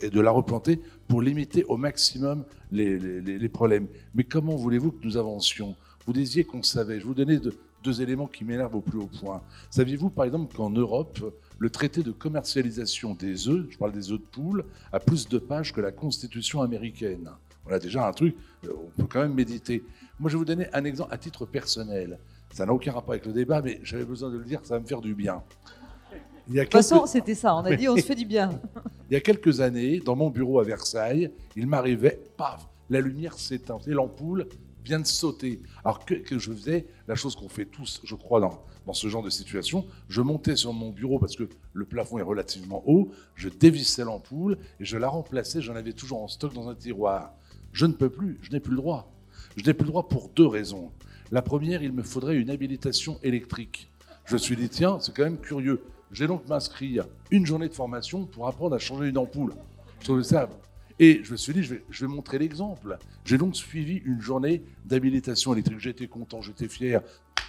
et 0.00 0.10
de 0.10 0.20
la 0.20 0.30
replanter 0.30 0.80
pour 1.08 1.22
limiter 1.22 1.64
au 1.64 1.78
maximum 1.78 2.44
les, 2.70 3.48
problèmes. 3.48 3.88
Mais 4.14 4.24
comment 4.24 4.54
voulez-vous 4.54 4.92
que 4.92 5.04
nous 5.04 5.16
avancions? 5.16 5.74
Vous 6.06 6.12
disiez 6.12 6.44
qu'on 6.44 6.62
savait. 6.62 7.00
Je 7.00 7.06
vous 7.06 7.14
donnais 7.14 7.40
deux 7.82 8.02
éléments 8.02 8.26
qui 8.26 8.44
m'énervent 8.44 8.76
au 8.76 8.80
plus 8.82 8.98
haut 8.98 9.10
point. 9.20 9.42
Saviez-vous 9.70 10.10
par 10.10 10.26
exemple 10.26 10.54
qu'en 10.54 10.70
Europe, 10.70 11.18
le 11.58 11.70
traité 11.70 12.02
de 12.02 12.12
commercialisation 12.12 13.14
des 13.14 13.48
œufs, 13.48 13.66
je 13.70 13.78
parle 13.78 13.92
des 13.92 14.12
œufs 14.12 14.20
de 14.20 14.26
poule, 14.26 14.64
a 14.92 15.00
plus 15.00 15.26
de 15.26 15.38
pages 15.38 15.72
que 15.72 15.80
la 15.80 15.90
Constitution 15.90 16.60
américaine? 16.60 17.30
Voilà 17.64 17.80
déjà 17.80 18.06
un 18.06 18.12
truc, 18.12 18.36
euh, 18.64 18.72
on 18.76 19.02
peut 19.02 19.08
quand 19.08 19.22
même 19.22 19.34
méditer. 19.34 19.82
Moi, 20.20 20.30
je 20.30 20.36
vais 20.36 20.38
vous 20.38 20.44
donner 20.44 20.68
un 20.72 20.84
exemple 20.84 21.12
à 21.12 21.18
titre 21.18 21.46
personnel. 21.46 22.20
Ça 22.56 22.64
n'a 22.64 22.72
aucun 22.72 22.92
rapport 22.92 23.10
avec 23.10 23.26
le 23.26 23.34
débat, 23.34 23.60
mais 23.60 23.80
j'avais 23.82 24.06
besoin 24.06 24.30
de 24.30 24.38
le 24.38 24.44
dire, 24.44 24.60
ça 24.62 24.76
va 24.76 24.80
me 24.80 24.86
faire 24.86 25.02
du 25.02 25.14
bien. 25.14 25.42
Il 26.48 26.54
y 26.54 26.58
a 26.58 26.62
de 26.62 26.68
toute 26.68 26.72
façon, 26.72 27.04
c'était 27.04 27.34
ça, 27.34 27.54
on 27.54 27.58
a 27.66 27.76
dit 27.76 27.86
on 27.86 27.96
se 27.96 28.00
fait 28.00 28.14
du 28.14 28.24
bien. 28.24 28.58
Il 29.10 29.12
y 29.12 29.16
a 29.16 29.20
quelques 29.20 29.60
années, 29.60 30.00
dans 30.00 30.16
mon 30.16 30.30
bureau 30.30 30.58
à 30.58 30.64
Versailles, 30.64 31.30
il 31.54 31.66
m'arrivait, 31.66 32.18
paf, 32.38 32.66
la 32.88 33.02
lumière 33.02 33.34
s'éteint 33.34 33.78
et 33.86 33.90
l'ampoule 33.90 34.46
vient 34.82 34.98
de 34.98 35.06
sauter. 35.06 35.60
Alors 35.84 36.06
que, 36.06 36.14
que 36.14 36.38
je 36.38 36.50
faisais, 36.50 36.86
la 37.06 37.14
chose 37.14 37.36
qu'on 37.36 37.50
fait 37.50 37.66
tous, 37.66 38.00
je 38.04 38.14
crois, 38.14 38.40
dans, 38.40 38.64
dans 38.86 38.94
ce 38.94 39.06
genre 39.08 39.22
de 39.22 39.28
situation. 39.28 39.84
Je 40.08 40.22
montais 40.22 40.56
sur 40.56 40.72
mon 40.72 40.92
bureau 40.92 41.18
parce 41.18 41.36
que 41.36 41.46
le 41.74 41.84
plafond 41.84 42.16
est 42.16 42.22
relativement 42.22 42.82
haut, 42.86 43.10
je 43.34 43.50
dévissais 43.50 44.04
l'ampoule 44.04 44.56
et 44.80 44.84
je 44.86 44.96
la 44.96 45.08
remplaçais, 45.08 45.60
j'en 45.60 45.76
avais 45.76 45.92
toujours 45.92 46.22
en 46.22 46.28
stock 46.28 46.54
dans 46.54 46.70
un 46.70 46.74
tiroir. 46.74 47.34
Je 47.72 47.84
ne 47.84 47.92
peux 47.92 48.08
plus, 48.08 48.38
je 48.40 48.50
n'ai 48.52 48.60
plus 48.60 48.70
le 48.70 48.78
droit. 48.78 49.12
Je 49.58 49.64
n'ai 49.66 49.74
plus 49.74 49.84
le 49.84 49.90
droit 49.90 50.08
pour 50.08 50.30
deux 50.30 50.46
raisons. 50.46 50.90
La 51.30 51.42
première, 51.42 51.82
il 51.82 51.92
me 51.92 52.02
faudrait 52.02 52.36
une 52.36 52.50
habilitation 52.50 53.18
électrique. 53.22 53.90
Je 54.24 54.34
me 54.34 54.38
suis 54.38 54.56
dit, 54.56 54.68
tiens, 54.68 54.98
c'est 55.00 55.14
quand 55.14 55.24
même 55.24 55.38
curieux. 55.38 55.82
J'ai 56.12 56.26
donc 56.26 56.48
m'inscrire 56.48 57.06
une 57.30 57.46
journée 57.46 57.68
de 57.68 57.74
formation 57.74 58.26
pour 58.26 58.46
apprendre 58.48 58.74
à 58.74 58.78
changer 58.78 59.08
une 59.08 59.18
ampoule. 59.18 59.54
Je 60.06 60.22
ça. 60.22 60.48
Et 60.98 61.20
je 61.24 61.32
me 61.32 61.36
suis 61.36 61.52
dit, 61.52 61.62
je 61.62 61.74
vais, 61.74 61.84
je 61.90 62.06
vais 62.06 62.12
montrer 62.12 62.38
l'exemple. 62.38 62.96
J'ai 63.24 63.38
donc 63.38 63.56
suivi 63.56 63.96
une 64.04 64.20
journée 64.20 64.62
d'habilitation 64.84 65.52
électrique. 65.52 65.80
J'étais 65.80 66.06
content, 66.06 66.40
j'étais 66.40 66.68
fier 66.68 67.02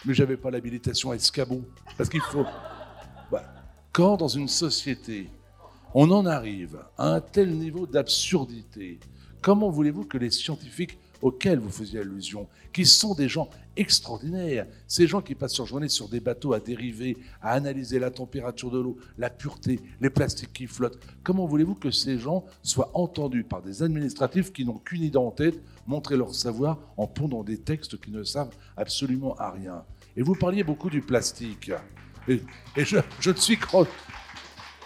mais 0.06 0.14
j'avais 0.14 0.38
pas 0.38 0.52
l'habilitation 0.52 1.12
à 1.12 1.16
escabeau. 1.16 1.64
Parce 1.98 2.10
qu'il 2.10 2.22
faut. 2.22 2.46
Bah, 3.32 3.44
quand 3.92 4.18
dans 4.18 4.28
une 4.28 4.48
société, 4.48 5.30
on 5.94 6.10
en 6.12 6.26
arrive 6.26 6.80
à 6.98 7.14
un 7.16 7.22
tel 7.22 7.52
niveau 7.52 7.88
d'absurdité, 7.88 9.00
comment 9.42 9.70
voulez-vous 9.70 10.06
que 10.06 10.18
les 10.18 10.32
scientifiques 10.32 10.98
auxquels 11.22 11.60
vous 11.60 11.70
faisiez 11.70 12.00
allusion, 12.00 12.48
qui 12.72 12.86
sont 12.86 13.16
des 13.16 13.28
gens 13.28 13.50
extraordinaires, 13.80 14.68
ces 14.88 15.08
gens 15.08 15.22
qui 15.22 15.36
passent 15.36 15.58
leur 15.58 15.68
journée 15.68 15.88
sur 15.88 16.10
des 16.10 16.20
bateaux 16.20 16.54
à 16.54 16.60
dériver, 16.60 17.18
à 17.42 17.52
analyser 17.52 18.00
la 18.00 18.12
température 18.12 18.72
de 18.72 18.80
l'eau, 18.80 18.98
la 19.18 19.30
pureté, 19.30 19.80
les 20.02 20.10
plastiques 20.10 20.54
qui 20.54 20.68
flottent, 20.68 21.00
comment 21.24 21.46
voulez-vous 21.46 21.76
que 21.76 21.92
ces 21.92 22.18
gens 22.18 22.46
soient 22.64 22.92
entendus 22.94 23.44
par 23.44 23.62
des 23.62 23.84
administratifs 23.84 24.52
qui 24.52 24.66
n'ont 24.66 24.78
qu'une 24.78 25.04
idée 25.04 25.18
en 25.18 25.32
tête, 25.32 25.62
montrer 25.86 26.18
leur 26.18 26.34
savoir 26.34 26.80
en 26.98 27.08
pondant 27.08 27.44
des 27.44 27.58
textes 27.58 28.00
qui 28.00 28.12
ne 28.12 28.24
servent 28.24 28.56
absolument 28.76 29.36
à 29.36 29.52
rien? 29.52 29.84
Et 30.16 30.22
vous 30.22 30.36
parliez 30.36 30.64
beaucoup 30.64 30.90
du 30.90 31.02
plastique. 31.02 31.72
Et, 32.28 32.42
je, 32.76 32.98
je, 33.20 33.30
ne 33.32 33.36
suis, 33.36 33.58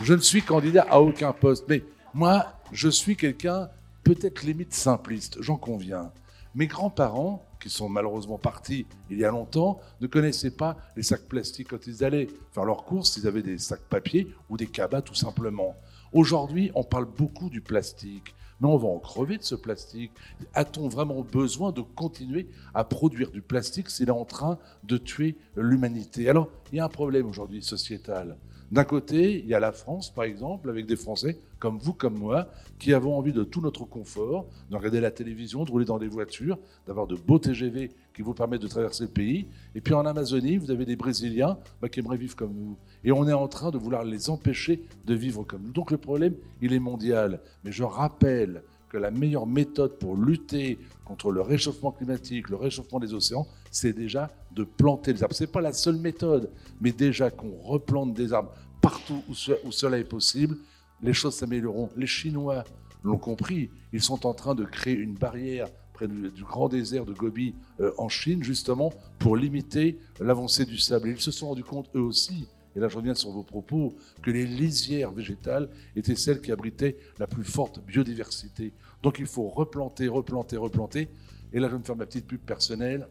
je 0.02 0.14
ne 0.14 0.20
suis 0.20 0.42
candidat 0.42 0.86
à 0.90 1.00
aucun 1.00 1.34
poste, 1.34 1.66
mais 1.68 1.84
moi, 2.14 2.54
je 2.72 2.90
suis 2.90 3.16
quelqu'un 3.16 3.70
peut-être 4.04 4.44
limite 4.44 4.74
simpliste, 4.74 5.42
j'en 5.42 5.58
conviens. 5.58 6.12
Mes 6.54 6.68
grands-parents, 6.68 7.46
qui 7.62 7.70
sont 7.70 7.88
malheureusement 7.88 8.38
partis 8.38 8.86
il 9.10 9.20
y 9.20 9.26
a 9.26 9.32
longtemps, 9.32 9.80
ne 10.02 10.08
connaissaient 10.08 10.52
pas 10.52 10.78
les 10.96 11.04
sacs 11.04 11.28
plastiques 11.28 11.70
quand 11.70 11.88
ils 11.88 12.04
allaient 12.04 12.28
faire 12.52 12.66
leurs 12.66 12.84
courses, 12.84 13.18
ils 13.18 13.28
avaient 13.28 13.44
des 13.44 13.58
sacs 13.58 13.88
papier 13.90 14.28
ou 14.50 14.58
des 14.58 14.68
cabas 14.68 15.02
tout 15.02 15.16
simplement. 15.16 15.76
Aujourd'hui, 16.12 16.72
on 16.76 16.84
parle 16.84 17.06
beaucoup 17.06 17.50
du 17.50 17.62
plastique, 17.62 18.36
mais 18.60 18.68
on 18.68 18.78
va 18.78 18.88
en 18.88 19.00
crever 19.00 19.38
de 19.38 19.44
ce 19.44 19.56
plastique. 19.56 20.12
A-t-on 20.54 20.88
vraiment 20.90 21.22
besoin 21.22 21.72
de 21.72 21.82
continuer 21.82 22.48
à 22.74 22.84
produire 22.84 23.32
du 23.32 23.42
plastique 23.42 23.90
s'il 23.90 24.10
est 24.10 24.12
en 24.12 24.26
train 24.26 24.60
de 24.84 24.98
tuer 24.98 25.38
l'humanité? 25.56 26.30
Alors, 26.30 26.50
il 26.72 26.78
y 26.78 26.80
a 26.80 26.86
un 26.86 26.90
problème 26.90 27.28
aujourd'hui 27.28 27.64
sociétal. 27.64 28.38
D'un 28.72 28.86
côté, 28.86 29.40
il 29.40 29.48
y 29.48 29.54
a 29.54 29.60
la 29.60 29.74
France, 29.74 30.14
par 30.14 30.24
exemple, 30.24 30.70
avec 30.70 30.86
des 30.86 30.96
Français 30.96 31.38
comme 31.60 31.78
vous, 31.78 31.94
comme 31.94 32.18
moi, 32.18 32.48
qui 32.80 32.94
avons 32.94 33.18
envie 33.18 33.34
de 33.34 33.44
tout 33.44 33.62
notre 33.62 33.86
confort, 33.86 34.48
de 34.70 34.76
regarder 34.78 35.02
la 35.02 35.12
télévision, 35.12 35.64
de 35.64 35.70
rouler 35.70 35.86
dans 35.86 36.00
des 36.00 36.08
voitures, 36.08 36.58
d'avoir 36.88 37.06
de 37.06 37.16
beaux 37.16 37.38
TGV 37.38 37.92
qui 38.14 38.22
vous 38.22 38.34
permettent 38.34 38.62
de 38.62 38.68
traverser 38.68 39.04
le 39.04 39.10
pays. 39.10 39.48
Et 39.76 39.82
puis 39.82 39.94
en 39.94 40.06
Amazonie, 40.06 40.58
vous 40.58 40.72
avez 40.72 40.86
des 40.86 40.96
Brésiliens 40.96 41.60
bah, 41.82 41.90
qui 41.90 42.00
aimeraient 42.00 42.18
vivre 42.18 42.36
comme 42.36 42.54
nous. 42.54 42.78
Et 43.04 43.12
on 43.12 43.28
est 43.28 43.34
en 43.34 43.48
train 43.48 43.72
de 43.72 43.78
vouloir 43.78 44.04
les 44.04 44.30
empêcher 44.30 44.84
de 45.06 45.14
vivre 45.14 45.44
comme 45.44 45.64
nous. 45.64 45.72
Donc 45.72 45.92
le 45.92 45.98
problème, 45.98 46.34
il 46.62 46.74
est 46.74 46.80
mondial. 46.80 47.42
Mais 47.64 47.72
je 47.72 47.84
rappelle 47.84 48.64
que 48.92 48.98
la 48.98 49.10
meilleure 49.10 49.48
méthode 49.48 49.98
pour 50.00 50.18
lutter 50.18 50.78
contre 51.06 51.32
le 51.32 51.40
réchauffement 51.40 51.94
climatique, 51.94 52.50
le 52.50 52.58
réchauffement 52.58 53.00
des 53.00 53.14
océans, 53.14 53.48
c'est 53.72 53.94
déjà 53.94 54.30
de 54.52 54.66
planter 54.66 55.14
des 55.14 55.24
arbres. 55.24 55.34
Ce 55.34 55.46
n'est 55.46 55.50
pas 55.50 55.62
la 55.62 55.72
seule 55.72 55.96
méthode, 55.96 56.52
mais 56.82 56.92
déjà 56.92 57.32
qu'on 57.32 57.56
replante 57.64 58.14
des 58.14 58.34
arbres 58.34 58.52
partout 58.82 59.24
où, 59.30 59.34
cela 59.72 59.98
est 59.98 60.04
possible, 60.04 60.58
les 61.02 61.14
choses 61.14 61.36
s'amélioreront. 61.36 61.90
Les 61.96 62.08
Chinois 62.08 62.66
l'ont 63.02 63.18
compris, 63.18 63.70
ils 63.94 64.02
sont 64.02 64.26
en 64.26 64.34
train 64.34 64.56
de 64.56 64.66
créer 64.66 64.96
une 64.96 65.14
barrière 65.14 65.70
près 65.94 66.10
du, 66.10 66.44
grand 66.44 66.68
désert 66.68 67.06
de 67.06 67.14
Gobi 67.14 67.56
euh, 67.80 67.94
en 67.98 68.10
Chine, 68.10 68.44
justement, 68.44 68.92
pour 69.20 69.38
limiter 69.38 70.00
l'avancée 70.20 70.66
du 70.66 70.78
sable. 70.78 71.08
ils 71.08 71.22
se 71.22 71.32
sont 71.32 71.48
rendus 71.48 71.64
compte, 71.64 71.90
eux 71.96 72.02
aussi, 72.02 72.46
et 72.76 72.80
là 72.80 72.88
je 72.88 72.98
reviens 72.98 73.16
sur 73.16 73.32
vos 73.32 73.44
propos, 73.44 73.96
que 74.22 74.32
les 74.32 74.46
lisières 74.46 75.12
végétales 75.12 75.70
étaient 75.96 76.16
celles 76.16 76.42
qui 76.42 76.52
abritaient 76.52 76.98
la 77.20 77.28
plus 77.28 77.44
forte 77.44 77.80
biodiversité. 77.86 78.74
Donc 79.02 79.20
il 79.20 79.26
faut 79.26 79.48
replanter, 79.50 80.08
replanter, 80.08 80.58
replanter. 80.58 81.10
Et 81.54 81.60
là 81.60 81.68
je 81.68 81.74
vais 81.74 81.80
me 81.80 81.84
faire 81.84 81.96
ma 81.96 82.06
petite 82.06 82.28
pub 82.28 82.42
personnelle. 82.42 83.08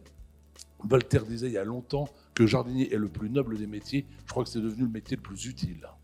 Voltaire 0.83 1.25
disait 1.25 1.47
il 1.47 1.53
y 1.53 1.57
a 1.57 1.63
longtemps 1.63 2.09
que 2.33 2.47
jardinier 2.47 2.93
est 2.93 2.97
le 2.97 3.07
plus 3.07 3.29
noble 3.29 3.57
des 3.57 3.67
métiers. 3.67 4.05
Je 4.25 4.31
crois 4.31 4.43
que 4.43 4.49
c'est 4.49 4.61
devenu 4.61 4.83
le 4.83 4.89
métier 4.89 5.15
le 5.17 5.21
plus 5.21 5.45
utile. 5.45 5.87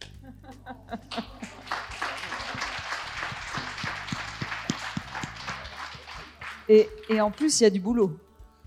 Et, 6.69 6.89
et 7.09 7.21
en 7.21 7.31
plus, 7.31 7.59
il 7.59 7.63
y 7.63 7.65
a 7.65 7.69
du 7.69 7.79
boulot. 7.79 8.17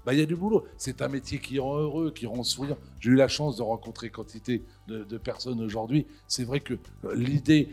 Bah, 0.06 0.14
il 0.14 0.18
y 0.18 0.22
a 0.22 0.26
du 0.26 0.36
boulot. 0.36 0.66
C'est 0.78 1.02
un 1.02 1.08
métier 1.08 1.38
qui 1.38 1.58
rend 1.58 1.76
heureux, 1.78 2.10
qui 2.10 2.26
rend 2.26 2.42
souriant. 2.42 2.78
J'ai 3.00 3.10
eu 3.10 3.14
la 3.14 3.28
chance 3.28 3.56
de 3.58 3.62
rencontrer 3.62 4.08
quantité 4.10 4.62
de, 4.88 5.04
de 5.04 5.18
personnes 5.18 5.60
aujourd'hui. 5.60 6.06
C'est 6.26 6.44
vrai 6.44 6.60
que 6.60 6.74
l'idée, 7.14 7.68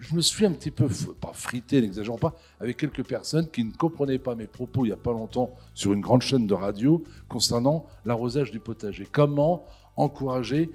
je 0.00 0.14
me 0.14 0.20
suis 0.20 0.44
un 0.44 0.52
petit 0.52 0.70
peu, 0.70 0.88
pas 1.20 1.32
frité, 1.32 1.80
n'exagérons 1.80 2.18
pas, 2.18 2.34
avec 2.60 2.76
quelques 2.76 3.04
personnes 3.04 3.48
qui 3.48 3.64
ne 3.64 3.72
comprenaient 3.72 4.18
pas 4.18 4.34
mes 4.34 4.46
propos 4.46 4.84
il 4.84 4.88
n'y 4.88 4.94
a 4.94 4.96
pas 4.96 5.12
longtemps 5.12 5.54
sur 5.74 5.92
une 5.92 6.00
grande 6.00 6.22
chaîne 6.22 6.46
de 6.46 6.54
radio 6.54 7.02
concernant 7.28 7.86
l'arrosage 8.04 8.50
du 8.50 8.60
potager. 8.60 9.06
Comment 9.10 9.64
encourager 9.96 10.70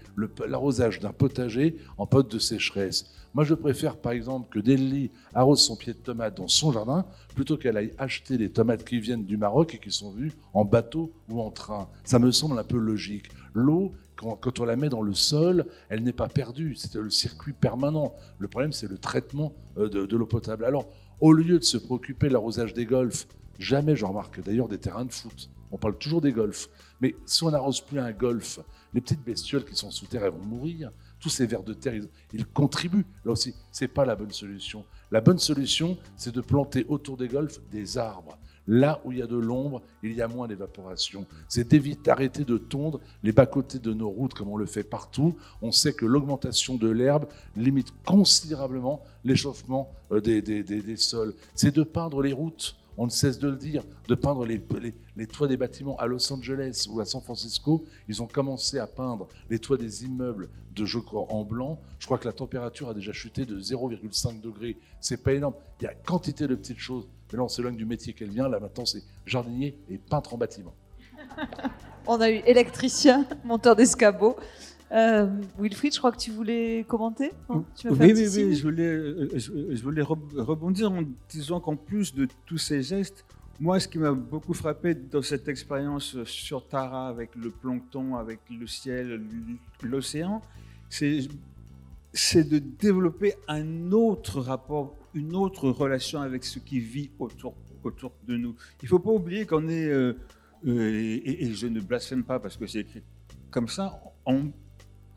l'arrosage 0.48 1.00
d'un 1.00 1.12
potager 1.12 1.78
en 1.98 2.06
période 2.06 2.30
de 2.30 2.40
sécheresse? 2.40 3.12
Moi, 3.36 3.44
je 3.44 3.54
préfère 3.54 3.98
par 3.98 4.14
exemple 4.14 4.48
que 4.50 4.60
Delhi 4.60 5.12
arrose 5.34 5.62
son 5.62 5.76
pied 5.76 5.94
de 5.94 5.98
tomate 5.98 6.38
dans 6.38 6.48
son 6.48 6.72
jardin 6.72 7.06
plutôt 7.36 7.58
qu'elle 7.58 7.76
aille 7.76 7.92
acheter 7.98 8.38
des 8.38 8.50
tomates 8.50 8.86
qui 8.86 9.00
viennent 9.00 9.26
du 9.26 9.36
Maroc 9.36 9.76
et 9.76 9.78
qui 9.78 9.92
sont 9.92 10.12
vues 10.12 10.32
en 10.54 10.64
bateau 10.64 11.12
ou 11.30 11.42
en 11.42 11.52
train. 11.52 11.90
Ça 12.06 12.18
me 12.18 12.32
semble 12.32 12.58
un 12.58 12.64
peu 12.64 12.78
logique. 12.78 13.26
L'eau, 13.54 13.92
quand, 14.16 14.60
on 14.60 14.66
la 14.66 14.76
met 14.76 14.90
dans 14.90 15.02
le 15.02 15.14
sol, 15.14 15.66
elle 15.90 16.04
n'est 16.04 16.14
pas 16.14 16.28
perdue. 16.28 16.76
C'est 16.76 16.96
le 16.96 17.10
circuit 17.10 17.54
permanent. 17.54 18.16
Le 18.40 18.48
problème, 18.48 18.72
c'est 18.72 18.88
le 18.88 18.98
traitement 18.98 19.54
euh, 19.78 19.90
de, 19.90 20.16
l'eau 20.16 20.26
potable. 20.26 20.66
Alors, 20.66 20.88
au 21.20 21.34
lieu 21.34 21.60
de 21.60 21.64
se 21.64 21.78
préoccuper 21.78 22.28
de 22.28 22.34
l'arrosage 22.34 22.74
des 22.74 22.86
golfs, 22.86 23.28
jamais 23.60 23.96
je 23.96 24.06
remarque 24.06 24.42
d'ailleurs 24.42 24.68
des 24.68 24.78
terrains 24.78 25.06
de 25.06 25.14
foot. 25.14 25.50
On 25.72 25.78
parle 25.78 25.98
toujours 25.98 26.22
des 26.22 26.32
golfs. 26.32 26.70
Mais 27.02 27.16
si 27.26 27.44
on 27.44 27.52
n'arrose 27.52 27.82
plus 27.82 28.00
un 28.00 28.12
golf, 28.12 28.60
les 28.94 29.02
petites 29.02 29.24
bestioles 29.24 29.66
qui 29.66 29.76
sont 29.76 29.92
sous 29.92 30.06
terre, 30.06 30.24
elles 30.24 30.32
vont 30.32 30.46
mourir. 30.46 30.92
Tous 31.20 31.30
ces 31.30 31.46
vers 31.46 31.64
de 31.64 31.74
terre, 31.74 32.02
ils, 32.34 32.46
contribuent. 32.46 33.06
Là 33.26 33.32
aussi, 33.32 33.54
ce 33.72 33.84
n'est 33.84 33.90
pas 33.90 34.06
la 34.06 34.16
bonne 34.16 34.32
solution. 34.32 34.86
La 35.12 35.22
bonne 35.22 35.40
solution, 35.40 35.98
c'est 36.16 36.34
de 36.34 36.42
planter 36.42 36.86
autour 36.88 37.18
des 37.18 37.28
golfs 37.28 37.60
des 37.72 37.98
arbres. 37.98 38.38
Là 38.68 39.02
où 39.06 39.12
il 39.12 39.20
y 39.20 39.22
a 39.22 39.28
de 39.28 39.38
l'ombre, 39.38 39.82
il 40.02 40.14
y 40.14 40.22
a 40.22 40.28
moins 40.28 40.48
d'évaporation. 40.48 41.26
C'est 41.48 41.68
d'arrêter 42.04 42.44
de 42.44 42.58
tondre 42.58 43.00
les 43.24 43.32
bas-côtés 43.32 43.80
de 43.80 43.94
nos 43.94 44.10
routes 44.10 44.34
comme 44.34 44.50
on 44.50 44.58
le 44.58 44.66
fait 44.66 44.84
partout. 44.84 45.36
On 45.62 45.72
sait 45.72 45.94
que 45.94 46.06
l'augmentation 46.06 46.76
de 46.76 46.90
l'herbe 46.90 47.26
limite 47.56 47.94
considérablement 48.06 49.04
l'échauffement 49.24 49.92
euh, 50.12 50.22
des, 50.22 50.42
des 50.42 50.98
sols. 50.98 51.34
C'est 51.54 51.76
de 51.76 51.84
peindre 51.84 52.22
les 52.22 52.34
routes 52.34 52.76
on 52.98 53.06
ne 53.06 53.12
cesse 53.12 53.40
de 53.40 53.50
le 53.50 53.58
dire, 53.58 53.84
de 54.08 54.16
peindre 54.16 54.46
les, 54.46 54.62
les, 55.16 55.28
toits 55.28 55.48
des 55.48 55.58
bâtiments 55.58 55.98
à 55.98 56.06
Los 56.06 56.32
Angeles 56.32 56.88
ou 56.90 57.00
à 57.00 57.06
San 57.06 57.22
Francisco. 57.22 57.86
Ils 58.08 58.22
ont 58.22 58.28
commencé 58.28 58.80
à 58.80 58.88
peindre 58.88 59.28
les 59.50 59.60
toits 59.60 59.78
des 59.78 60.06
immeubles 60.06 60.50
de 60.74 60.86
je 60.86 61.00
en 61.14 61.44
blanc. 61.44 61.80
Je 62.00 62.06
crois 62.06 62.18
que 62.18 62.26
la 62.26 62.34
température 62.34 62.90
a 62.90 62.94
déjà 62.94 63.12
chuté 63.12 63.46
de 63.46 63.60
0,5 63.60 64.42
degrés. 64.42 64.78
C'est 65.00 65.22
pas 65.22 65.34
énorme. 65.34 65.56
Il 65.82 65.86
y 65.86 65.88
a 65.88 65.94
quantité 65.94 66.48
de 66.48 66.56
petites 66.56 66.80
choses. 66.80 67.08
Mais 67.32 67.38
là, 67.38 67.44
on 67.44 67.48
s'éloigne 67.48 67.76
du 67.76 67.86
métier 67.86 68.14
qu'elle 68.14 68.30
vient. 68.30 68.48
Là, 68.48 68.60
maintenant, 68.60 68.86
c'est 68.86 69.04
jardinier 69.26 69.78
et 69.90 69.98
peintre 69.98 70.34
en 70.34 70.38
bâtiment. 70.38 70.74
on 72.08 72.22
a 72.22 72.30
eu 72.30 72.42
électricien, 72.46 73.26
monteur 73.44 73.76
d'escabeau. 73.76 74.36
Euh, 74.92 75.28
Wilfried, 75.58 75.94
je 75.94 75.98
crois 75.98 76.12
que 76.12 76.18
tu 76.18 76.32
voulais 76.32 76.86
commenter 76.88 77.32
Oui, 77.50 77.64
oui, 77.86 78.14
oui, 78.14 78.56
je 78.56 78.62
voulais, 78.62 78.84
euh, 78.84 79.30
je, 79.36 79.82
voulais 79.84 80.04
rebondir 80.04 80.92
en 80.92 81.04
disant 81.28 81.60
qu'en 81.60 81.76
plus 81.76 82.14
de 82.14 82.28
tous 82.46 82.60
ces 82.60 82.84
gestes, 82.84 83.26
moi, 83.60 83.80
ce 83.80 83.88
qui 83.88 83.98
m'a 83.98 84.12
beaucoup 84.12 84.54
frappé 84.54 84.94
dans 84.94 85.22
cette 85.22 85.48
expérience 85.48 86.22
sur 86.26 86.68
Tara, 86.68 87.08
avec 87.08 87.34
le 87.36 87.50
plancton, 87.50 88.16
avec 88.16 88.40
le 88.50 88.68
ciel, 88.68 89.22
l'océan, 89.82 90.42
c'est 90.90 92.44
de 92.44 92.60
développer 92.60 93.34
un 93.48 93.92
autre 93.92 94.42
rapport, 94.42 94.96
une 95.16 95.36
autre 95.36 95.70
relation 95.70 96.22
avec 96.22 96.44
ce 96.44 96.60
qui 96.60 96.80
vit 96.80 97.10
autour, 97.18 97.56
autour 97.84 98.12
de 98.28 98.38
nous. 98.38 98.56
Il 98.82 98.86
ne 98.86 98.90
faut 98.90 99.00
pas 99.00 99.12
oublier 99.12 99.48
qu'on 99.48 99.68
est, 99.68 99.88
euh, 99.88 100.14
et, 100.66 101.46
et, 101.46 101.54
je 101.54 101.66
ne 101.68 101.80
blasphème 101.80 102.24
pas 102.24 102.40
parce 102.40 102.58
que 102.58 102.68
c'est 102.68 102.82
écrit 102.82 103.02
comme 103.56 103.70
ça, 103.70 104.02
on, 104.26 104.52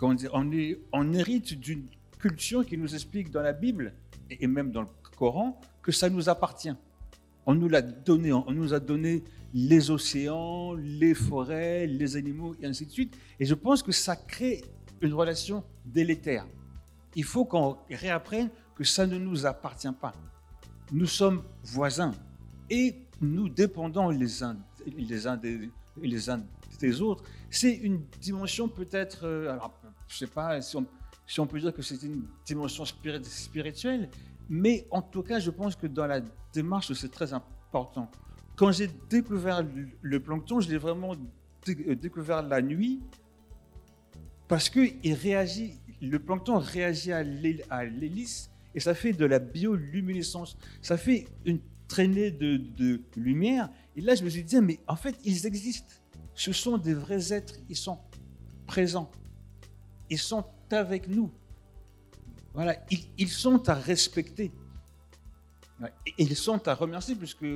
on, 0.01 0.53
est, 0.53 0.79
on 0.93 1.13
hérite 1.13 1.59
d'une 1.59 1.87
culture 2.21 2.65
qui 2.65 2.79
nous 2.79 2.95
explique 2.95 3.33
dans 3.33 3.43
la 3.43 3.53
Bible 3.53 3.95
et 4.31 4.47
même 4.47 4.71
dans 4.71 4.83
le 4.83 4.89
Coran 5.19 5.61
que 5.83 5.91
ça 5.91 6.09
nous 6.09 6.29
appartient. 6.29 6.73
On 7.47 7.57
nous 7.57 7.69
l'a 7.69 7.83
donné, 7.83 8.33
on 8.33 8.53
nous 8.53 8.75
a 8.75 8.79
donné 8.79 9.25
les 9.53 9.91
océans, 9.91 10.75
les 10.75 11.15
forêts, 11.15 11.89
les 11.89 12.17
animaux 12.17 12.55
et 12.63 12.67
ainsi 12.67 12.87
de 12.87 12.93
suite. 12.93 13.19
Et 13.41 13.45
je 13.45 13.55
pense 13.55 13.83
que 13.83 13.91
ça 13.91 14.15
crée 14.15 14.63
une 15.01 15.15
relation 15.15 15.65
délétère. 15.85 16.47
Il 17.17 17.25
faut 17.25 17.45
qu'on 17.45 17.77
réapprenne 17.91 18.51
que 18.79 18.85
ça 18.85 19.09
ne 19.09 19.19
nous 19.19 19.45
appartient 19.45 19.93
pas. 20.01 20.15
Nous 20.93 21.07
sommes 21.07 21.43
voisins 21.65 22.15
et 22.71 22.95
nous 23.21 23.49
dépendons 23.49 24.09
les 24.09 24.45
uns, 24.45 24.57
les 24.87 25.27
uns, 25.27 25.37
des, 25.37 27.01
autres. 27.03 27.25
C'est 27.51 27.75
une 27.75 28.05
dimension 28.21 28.69
peut-être, 28.69 29.27
euh, 29.27 29.51
alors 29.51 29.75
je 30.07 30.15
ne 30.15 30.19
sais 30.19 30.27
pas 30.33 30.61
si 30.63 30.77
on, 31.41 31.47
peut 31.47 31.59
dire 31.59 31.75
que 31.75 31.83
c'est 31.83 32.01
une 32.05 32.23
dimension 32.47 32.85
spirituelle, 32.85 34.09
mais 34.49 34.87
en 34.93 35.03
tout 35.03 35.25
cas, 35.25 35.41
je 35.41 35.51
pense 35.51 35.75
que 35.75 35.89
dans 35.89 36.07
la 36.07 36.21
démarche, 36.53 36.93
c'est 36.93 37.11
très 37.11 37.33
important. 37.33 38.09
Quand 38.55 38.71
j'ai 38.71 38.89
découvert 39.11 39.67
le 40.03 40.21
plancton, 40.21 40.61
je 40.61 40.71
l'ai 40.71 40.79
vraiment 40.79 41.15
euh, 41.69 41.95
découvert 41.97 42.43
la 42.43 42.63
nuit 42.63 43.01
parce 44.47 44.71
que 44.71 44.81
il 45.03 45.15
réagit, 45.15 45.81
le 46.01 46.19
plancton 46.21 46.59
réagit 46.59 47.13
à 47.13 47.25
l'hélice 47.85 48.51
et 48.79 48.81
ça 48.81 48.95
fait 48.95 49.13
de 49.13 49.25
la 49.25 49.41
bioluminescence. 49.41 50.57
Ça 50.83 50.97
fait 50.97 51.27
une 51.45 51.59
traînée 51.89 52.31
de, 52.31 52.59
de, 52.59 53.01
lumière. 53.17 53.69
Et 53.97 54.01
là, 54.01 54.15
je 54.15 54.23
me 54.23 54.31
suis 54.31 54.45
dit, 54.45 54.61
mais 54.61 54.79
en 54.87 54.95
fait, 54.95 55.17
ils 55.25 55.47
existent. 55.47 55.95
Ce 56.33 56.53
sont 56.53 56.79
des 56.79 56.95
vrais 56.95 57.33
êtres, 57.33 57.55
ils 57.69 57.75
sont 57.77 57.99
présents. 58.69 59.11
Ils 60.09 60.19
sont 60.21 60.45
avec 60.71 61.09
nous. 61.09 61.29
Voilà, 62.55 62.77
ils, 63.17 63.29
sont 63.29 63.69
à 63.69 63.75
respecter. 63.75 64.53
Et 66.07 66.13
ils 66.19 66.37
sont 66.37 66.69
à 66.69 66.75
remercier 66.75 67.17
puisque, 67.17 67.47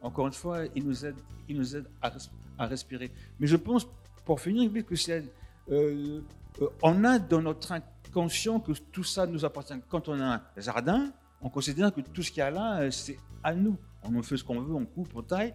encore 0.00 0.28
une 0.28 0.32
fois, 0.32 0.66
ils 0.76 0.86
nous 0.86 1.04
aident, 1.04 1.18
ils 1.48 1.56
nous 1.56 1.74
aident 1.74 1.90
à, 2.00 2.66
respirer. 2.66 3.10
Mais 3.40 3.48
je 3.48 3.56
pense, 3.56 3.88
pour 4.24 4.40
finir, 4.40 4.70
que 4.86 4.94
c'est, 4.94 5.24
euh, 5.68 6.20
euh, 6.62 6.68
on 6.80 7.02
a 7.02 7.18
dans 7.18 7.42
notre 7.42 7.72
inconscient 8.10 8.60
que 8.60 8.72
tout 8.72 9.04
ça 9.04 9.26
nous 9.26 9.44
appartient. 9.44 9.74
Quand 9.88 10.08
on 10.08 10.20
a 10.20 10.34
un 10.34 10.42
jardin, 10.56 11.12
on 11.40 11.48
considère 11.48 11.92
que 11.94 12.00
tout 12.00 12.22
ce 12.22 12.30
qu'il 12.30 12.40
y 12.40 12.42
a 12.42 12.50
là, 12.50 12.80
euh, 12.80 12.90
c'est 12.90 13.18
à 13.42 13.54
nous. 13.54 13.76
On 14.02 14.18
en 14.18 14.22
fait 14.22 14.36
ce 14.36 14.44
qu'on 14.44 14.60
veut, 14.60 14.74
on 14.74 14.84
coupe, 14.84 15.10
on 15.14 15.22
taille. 15.22 15.52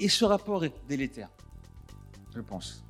Et 0.00 0.08
ce 0.08 0.24
rapport 0.24 0.64
est 0.64 0.74
délétère, 0.88 1.28
je 2.34 2.40
pense. 2.40 2.84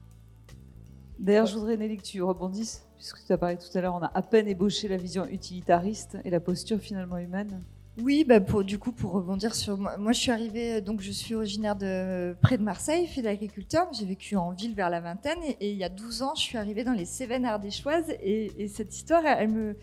D'ailleurs, 1.19 1.47
je 1.47 1.55
voudrais, 1.55 1.77
Nelly, 1.77 1.99
que 1.99 2.03
tu 2.03 2.23
rebondisses, 2.23 2.87
puisque 2.97 3.25
tu 3.27 3.33
as 3.33 3.39
parlé 3.39 3.59
tout 3.59 3.77
à 3.77 3.81
l'heure, 3.81 3.95
on 3.95 4.03
a 4.03 4.11
à 4.15 4.23
peine 4.23 4.49
ébauché 4.49 4.89
la 4.89 4.97
vision 4.97 5.27
utilitariste 5.27 6.17
et 6.25 6.31
la 6.31 6.41
posture 6.41 6.79
finalement 6.79 7.19
humaine. 7.19 7.63
Oui, 7.97 8.25
bah 8.25 8.41
pour, 8.41 8.65
du 8.65 8.79
coup, 8.79 8.91
pour 8.91 9.13
rebondir 9.13 9.55
sur 9.55 9.79
moi, 9.79 10.11
je 10.11 10.19
suis 10.19 10.33
arrivée, 10.33 10.81
donc 10.81 11.01
je 11.01 11.13
suis 11.13 11.35
originaire 11.35 11.77
de 11.77 12.37
près 12.43 12.59
de 12.59 12.63
Marseille, 12.63 13.07
fille 13.07 13.23
d'agriculteur. 13.23 13.87
J'ai 13.93 14.05
vécu 14.05 14.35
en 14.37 14.51
ville 14.51 14.75
vers 14.75 14.91
la 14.91 15.01
vingtaine 15.01 15.39
et, 15.61 15.71
il 15.71 15.77
y 15.77 15.85
a 15.85 15.89
12 15.89 16.23
ans, 16.23 16.35
je 16.35 16.43
suis 16.43 16.59
arrivée 16.59 16.83
dans 16.83 16.93
les 16.93 17.05
Cévennes 17.05 17.45
ardéchoises 17.45 18.11
et, 18.21 18.51
et 18.59 18.67
cette 18.67 18.95
histoire, 18.97 19.25
elle 19.25 19.49
me, 19.49 19.77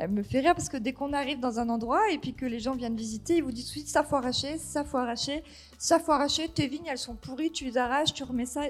elle 0.00 0.10
me 0.10 0.22
fait 0.22 0.40
rire 0.40 0.54
parce 0.54 0.68
que 0.68 0.76
dès 0.76 0.92
qu'on 0.92 1.12
arrive 1.12 1.40
dans 1.40 1.58
un 1.58 1.68
endroit 1.68 2.10
et 2.12 2.18
puis 2.18 2.32
que 2.32 2.46
les 2.46 2.60
gens 2.60 2.76
viennent 2.76 2.96
visiter, 2.96 3.36
ils 3.36 3.42
vous 3.42 3.50
disent 3.50 3.66
suite 3.66 3.88
ça 3.88 4.04
faut 4.04 4.14
arracher, 4.14 4.56
ça 4.56 4.84
faut 4.84 4.96
arracher, 4.96 5.42
ça 5.76 5.98
faut 5.98 6.12
arracher, 6.12 6.48
tes 6.48 6.68
vignes 6.68 6.86
elles 6.86 6.98
sont 6.98 7.16
pourries, 7.16 7.50
tu 7.50 7.64
les 7.64 7.76
arraches, 7.76 8.14
tu 8.14 8.22
remets 8.22 8.46
ça. 8.46 8.62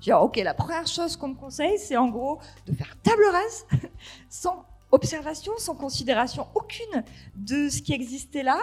J'ai 0.00 0.12
ok, 0.12 0.36
la 0.38 0.54
première 0.54 0.88
chose 0.88 1.16
qu'on 1.16 1.28
me 1.28 1.34
conseille, 1.34 1.78
c'est 1.78 1.96
en 1.96 2.08
gros 2.08 2.40
de 2.66 2.72
faire 2.72 2.96
table 3.02 3.22
rase 3.30 3.66
sans 4.28 4.66
observation, 4.92 5.52
sans 5.58 5.74
considération 5.74 6.46
aucune 6.54 7.02
de 7.34 7.68
ce 7.68 7.82
qui 7.82 7.92
existait 7.92 8.42
là. 8.42 8.58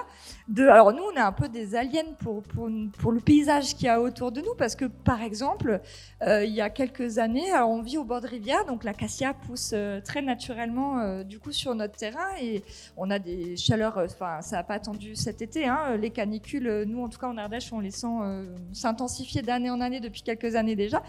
De, 0.47 0.67
alors 0.67 0.93
nous, 0.93 1.03
on 1.03 1.15
est 1.15 1.19
un 1.19 1.31
peu 1.31 1.49
des 1.49 1.75
aliens 1.75 2.13
pour, 2.19 2.43
le 2.67 3.19
paysage 3.19 3.75
qu'il 3.75 3.85
y 3.85 3.89
a 3.89 3.99
autour 3.99 4.31
de 4.31 4.41
nous, 4.41 4.55
parce 4.57 4.75
que 4.75 4.85
par 4.85 5.21
exemple, 5.21 5.81
euh, 6.21 6.45
il 6.45 6.53
y 6.53 6.61
a 6.61 6.69
quelques 6.69 7.17
années, 7.17 7.51
alors 7.51 7.69
on 7.69 7.81
vit 7.81 7.97
au 7.97 8.03
bord 8.03 8.21
de 8.21 8.27
rivière, 8.27 8.65
donc 8.65 8.83
l'acacia 8.83 9.33
pousse 9.33 9.71
euh, 9.73 9.99
très 10.01 10.21
naturellement 10.21 10.99
euh, 10.99 11.23
du 11.23 11.39
coup 11.39 11.51
sur 11.51 11.75
notre 11.75 11.95
terrain 11.95 12.29
et 12.39 12.63
on 12.97 13.09
a 13.09 13.19
des 13.19 13.57
chaleurs, 13.57 13.97
euh, 13.97 14.05
enfin 14.05 14.41
ça 14.41 14.57
n'a 14.57 14.63
pas 14.63 14.75
attendu 14.75 15.15
cet 15.15 15.41
été, 15.41 15.65
hein, 15.65 15.97
les 15.97 16.09
canicules, 16.09 16.67
euh, 16.67 16.85
nous 16.85 17.03
en 17.03 17.09
tout 17.09 17.19
cas 17.19 17.27
en 17.27 17.37
Ardèche, 17.37 17.71
on 17.73 17.79
les 17.79 17.91
sent 17.91 18.07
euh, 18.21 18.45
s'intensifier 18.73 19.41
d'année 19.41 19.69
en 19.69 19.81
année 19.81 19.99
depuis 19.99 20.21
quelques 20.21 20.55
années 20.55 20.75
déjà. 20.75 21.01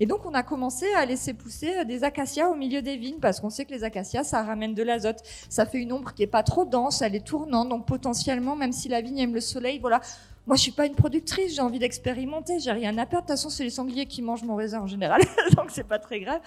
Et 0.00 0.06
donc 0.06 0.24
on 0.26 0.34
a 0.34 0.42
commencé 0.42 0.86
à 0.96 1.04
laisser 1.04 1.34
pousser 1.34 1.78
euh, 1.78 1.84
des 1.84 2.04
acacias 2.04 2.48
au 2.48 2.54
milieu 2.54 2.82
des 2.82 2.96
vignes, 2.96 3.18
parce 3.20 3.40
qu'on 3.40 3.50
sait 3.50 3.64
que 3.64 3.72
les 3.72 3.84
acacias, 3.84 4.24
ça 4.24 4.42
ramène 4.42 4.67
de 4.74 4.82
l'azote, 4.82 5.22
ça 5.48 5.66
fait 5.66 5.78
une 5.78 5.92
ombre 5.92 6.14
qui 6.14 6.22
est 6.22 6.26
pas 6.26 6.42
trop 6.42 6.64
dense, 6.64 7.02
elle 7.02 7.14
est 7.14 7.26
tournante, 7.26 7.68
donc 7.68 7.86
potentiellement, 7.86 8.56
même 8.56 8.72
si 8.72 8.88
la 8.88 9.00
vigne 9.00 9.18
aime 9.18 9.34
le 9.34 9.40
soleil, 9.40 9.78
voilà. 9.78 10.00
Moi, 10.48 10.56
je 10.56 10.62
suis 10.62 10.72
pas 10.72 10.86
une 10.86 10.94
productrice, 10.94 11.56
j'ai 11.56 11.60
envie 11.60 11.78
d'expérimenter, 11.78 12.58
j'ai 12.58 12.72
rien 12.72 12.96
à 12.96 13.04
perdre. 13.04 13.26
De 13.26 13.32
toute 13.32 13.36
façon, 13.36 13.50
c'est 13.50 13.64
les 13.64 13.70
sangliers 13.70 14.06
qui 14.06 14.22
mangent 14.22 14.44
mon 14.44 14.56
raisin 14.56 14.80
en 14.80 14.86
général, 14.86 15.20
donc 15.56 15.66
c'est 15.68 15.86
pas 15.86 15.98
très 15.98 16.20
grave. 16.20 16.40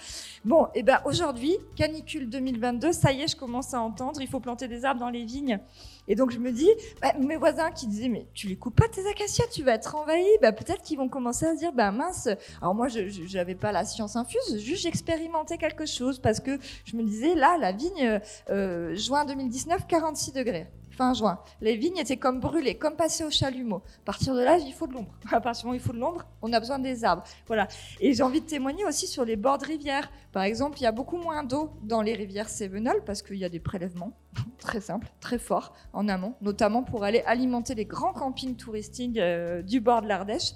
Bon, 0.44 0.66
et 0.74 0.82
ben 0.82 1.00
aujourd'hui, 1.04 1.56
canicule 1.76 2.28
2022, 2.28 2.90
ça 2.90 3.12
y 3.12 3.22
est, 3.22 3.28
je 3.28 3.36
commence 3.36 3.74
à 3.74 3.80
entendre, 3.80 4.20
il 4.20 4.26
faut 4.26 4.40
planter 4.40 4.66
des 4.66 4.84
arbres 4.84 4.98
dans 4.98 5.08
les 5.08 5.24
vignes. 5.24 5.60
Et 6.08 6.16
donc 6.16 6.32
je 6.32 6.40
me 6.40 6.50
dis, 6.50 6.68
bah, 7.00 7.12
mes 7.20 7.36
voisins 7.36 7.70
qui 7.70 7.86
disaient, 7.86 8.08
mais 8.08 8.26
tu 8.34 8.48
les 8.48 8.56
coupes 8.56 8.74
pas 8.74 8.88
tes 8.88 9.08
acacias, 9.08 9.44
tu 9.52 9.62
vas 9.62 9.74
être 9.74 9.94
envahi. 9.94 10.26
Bah, 10.40 10.50
peut-être 10.50 10.82
qu'ils 10.82 10.98
vont 10.98 11.08
commencer 11.08 11.46
à 11.46 11.54
se 11.54 11.60
dire, 11.60 11.72
bah 11.72 11.92
mince. 11.92 12.28
Alors 12.60 12.74
moi, 12.74 12.88
je 12.88 13.36
n'avais 13.36 13.54
pas 13.54 13.70
la 13.70 13.84
science 13.84 14.16
infuse, 14.16 14.58
juste 14.58 14.82
j'expérimentais 14.82 15.58
quelque 15.58 15.86
chose 15.86 16.18
parce 16.18 16.40
que 16.40 16.58
je 16.86 16.96
me 16.96 17.04
disais, 17.04 17.36
là, 17.36 17.56
la 17.56 17.70
vigne, 17.70 18.20
euh, 18.50 18.96
juin 18.96 19.24
2019, 19.24 19.86
46 19.86 20.32
degrés 20.32 20.66
fin 20.92 21.14
juin. 21.14 21.38
Les 21.60 21.76
vignes 21.76 21.98
étaient 21.98 22.16
comme 22.16 22.40
brûlées, 22.40 22.76
comme 22.76 22.94
passées 22.94 23.24
au 23.24 23.30
chalumeau. 23.30 23.76
À 23.76 24.04
partir 24.04 24.34
de 24.34 24.40
là, 24.40 24.58
il 24.58 24.72
faut 24.72 24.86
de 24.86 24.94
l'ombre. 24.94 25.12
À 25.32 25.40
partir 25.40 25.62
du 25.62 25.66
moment 25.66 25.72
où 25.72 25.80
il 25.80 25.84
faut 25.84 25.92
de 25.92 25.98
l'ombre, 25.98 26.24
on 26.42 26.52
a 26.52 26.60
besoin 26.60 26.78
des 26.78 27.04
arbres. 27.04 27.24
Voilà. 27.46 27.68
Et 28.00 28.12
j'ai 28.12 28.22
envie 28.22 28.40
de 28.40 28.46
témoigner 28.46 28.84
aussi 28.84 29.06
sur 29.06 29.24
les 29.24 29.36
bords 29.36 29.58
de 29.58 29.66
rivières. 29.66 30.10
Par 30.32 30.42
exemple, 30.42 30.78
il 30.78 30.82
y 30.82 30.86
a 30.86 30.92
beaucoup 30.92 31.16
moins 31.16 31.42
d'eau 31.42 31.70
dans 31.82 32.02
les 32.02 32.14
rivières 32.14 32.48
cévenoles 32.48 33.02
parce 33.04 33.22
qu'il 33.22 33.36
y 33.36 33.44
a 33.44 33.48
des 33.48 33.60
prélèvements 33.60 34.12
très 34.58 34.80
simples, 34.80 35.08
très 35.20 35.38
forts 35.38 35.74
en 35.92 36.08
amont, 36.08 36.34
notamment 36.40 36.82
pour 36.82 37.04
aller 37.04 37.22
alimenter 37.26 37.74
les 37.74 37.84
grands 37.84 38.12
campings 38.12 38.56
touristiques 38.56 39.18
euh, 39.18 39.62
du 39.62 39.80
bord 39.80 40.02
de 40.02 40.08
l'Ardèche. 40.08 40.52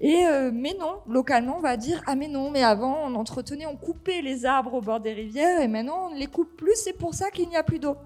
Et 0.00 0.26
euh, 0.26 0.52
mais 0.54 0.76
non, 0.78 1.00
localement, 1.08 1.56
on 1.58 1.60
va 1.60 1.76
dire 1.76 2.02
ah 2.06 2.14
mais 2.14 2.28
non, 2.28 2.50
mais 2.50 2.62
avant 2.62 2.98
on 3.04 3.14
entretenait, 3.16 3.66
on 3.66 3.76
coupait 3.76 4.22
les 4.22 4.46
arbres 4.46 4.74
au 4.74 4.80
bord 4.80 5.00
des 5.00 5.12
rivières 5.12 5.60
et 5.60 5.66
maintenant 5.66 6.06
on 6.06 6.14
ne 6.14 6.18
les 6.18 6.28
coupe 6.28 6.56
plus. 6.56 6.76
C'est 6.76 6.92
pour 6.92 7.14
ça 7.14 7.30
qu'il 7.30 7.48
n'y 7.48 7.56
a 7.56 7.64
plus 7.64 7.80
d'eau. 7.80 7.96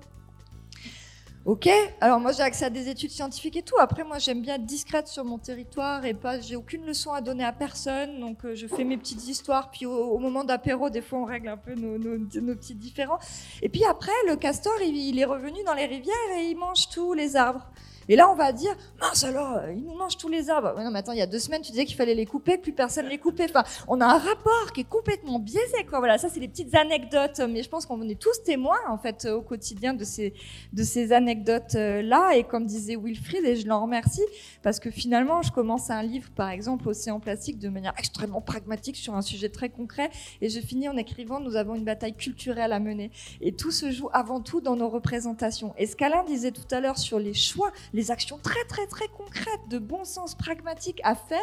Ok, 1.45 1.68
alors 2.01 2.20
moi 2.20 2.30
j'ai 2.30 2.45
accès 2.45 2.66
à 2.66 2.70
des 2.70 2.88
études 2.88 3.11
scientifiques 3.11 3.57
et 3.57 3.62
tout. 3.62 3.74
Après 3.80 4.05
moi 4.05 4.20
j'aime 4.20 4.43
bien 4.43 4.55
être 4.55 4.64
discrète 4.64 5.09
sur 5.09 5.24
mon 5.24 5.38
territoire 5.38 6.05
et 6.05 6.14
pas, 6.14 6.38
j'ai 6.38 6.55
aucune 6.55 6.86
leçon 6.86 7.11
à 7.11 7.20
donner 7.20 7.43
à 7.43 7.51
personne. 7.51 8.20
Donc 8.20 8.45
euh, 8.45 8.55
je 8.55 8.68
fais 8.68 8.84
mes 8.84 8.97
petites 8.97 9.26
histoires. 9.26 9.72
Puis 9.72 9.84
au, 9.84 10.18
moment 10.18 10.45
d'apéro, 10.45 10.88
des 10.88 11.03
fois 11.03 11.18
on 11.18 11.24
règle 11.24 11.49
un 11.49 11.57
peu 11.57 11.74
nos, 11.74 11.99
nos, 11.99 12.16
nos 12.16 12.55
petits 12.55 12.76
différends. 12.76 13.18
Et 13.61 13.68
puis 13.68 13.84
après 13.84 14.12
le 14.28 14.36
castor 14.36 14.72
il 14.82 15.18
est 15.18 15.24
revenu 15.24 15.59
dans 15.66 15.74
les 15.74 15.86
rivières 15.86 16.14
et 16.38 16.45
il 16.45 16.57
mange 16.57 16.88
tous 16.90 17.12
les 17.12 17.34
arbres. 17.34 17.66
Et 18.09 18.16
là, 18.16 18.30
on 18.30 18.34
va 18.34 18.53
dire, 18.53 18.74
mince 19.00 19.24
alors, 19.24 19.57
euh, 19.57 19.72
ils 19.72 19.84
nous 19.84 19.94
mangent 19.94 20.16
tous 20.16 20.28
les 20.28 20.50
arbres. 20.50 20.74
Non, 20.76 20.90
mais 20.90 21.00
attends, 21.00 21.12
il 21.12 21.18
y 21.18 21.22
a 21.22 21.26
deux 21.26 21.38
semaines, 21.38 21.62
tu 21.62 21.72
disais 21.72 21.84
qu'il 21.84 21.96
fallait 21.96 22.14
les 22.14 22.26
couper, 22.26 22.59
plus 22.59 22.72
personne 22.72 23.07
les 23.07 23.18
coupait. 23.18 23.46
Enfin, 23.48 23.64
on 23.88 24.00
a 24.00 24.07
un 24.07 24.18
rapport 24.18 24.72
qui 24.74 24.80
est 24.82 24.88
complètement 24.88 25.38
biaisé, 25.38 25.84
quoi. 25.88 25.98
Voilà, 25.98 26.18
ça, 26.18 26.28
c'est 26.28 26.40
des 26.40 26.48
petites 26.48 26.74
anecdotes. 26.74 27.40
Mais 27.48 27.62
je 27.62 27.68
pense 27.68 27.86
qu'on 27.86 28.00
est 28.09 28.20
tous 28.20 28.42
témoins, 28.44 28.78
en 28.88 28.98
fait, 28.98 29.26
au 29.26 29.42
quotidien 29.42 29.94
de 29.94 30.05
ces, 30.05 30.34
de 30.72 30.82
ces 30.82 31.12
anecdotes-là. 31.12 32.36
Et 32.36 32.44
comme 32.44 32.66
disait 32.66 32.96
Wilfried, 32.96 33.44
et 33.44 33.57
je 33.57 33.66
l'en 33.66 33.82
remercie, 33.82 34.24
parce 34.62 34.80
que 34.80 34.90
finalement, 34.90 35.42
je 35.42 35.53
commence 35.53 35.90
un 35.90 36.03
livre, 36.03 36.30
par 36.34 36.50
exemple, 36.50 36.88
Océan 36.88 37.20
Plastique, 37.20 37.59
de 37.59 37.68
manière 37.68 37.94
extrêmement 37.98 38.40
pragmatique 38.40 38.96
sur 38.96 39.14
un 39.14 39.22
sujet 39.22 39.48
très 39.48 39.68
concret. 39.68 40.11
Et 40.40 40.48
je 40.48 40.61
finis 40.61 40.88
en 40.88 40.96
écrivant, 40.96 41.40
nous 41.40 41.57
avons 41.57 41.74
une 41.74 41.84
bataille 41.84 42.14
culturelle 42.14 42.72
à 42.72 42.80
mener. 42.80 43.11
Et 43.40 43.53
tout 43.53 43.70
se 43.70 43.90
joue 43.90 44.09
avant 44.12 44.40
tout 44.40 44.61
dans 44.61 44.76
nos 44.76 44.88
représentations. 44.88 45.74
Et 45.78 45.86
ce 45.86 45.96
qu'Alain 45.96 46.24
disait 46.24 46.53
tout 46.53 46.62
à 46.70 46.80
l'heure 46.80 46.98
sur 46.98 47.18
les 47.18 47.34
choix, 47.34 47.72
les 47.93 48.11
actions 48.11 48.38
très 48.38 48.64
très 48.64 48.86
très 48.86 49.09
concrètes, 49.09 49.68
de 49.68 49.78
bon 49.78 50.05
sens 50.05 50.34
pragmatique 50.34 51.01
à 51.05 51.14
faire, 51.14 51.38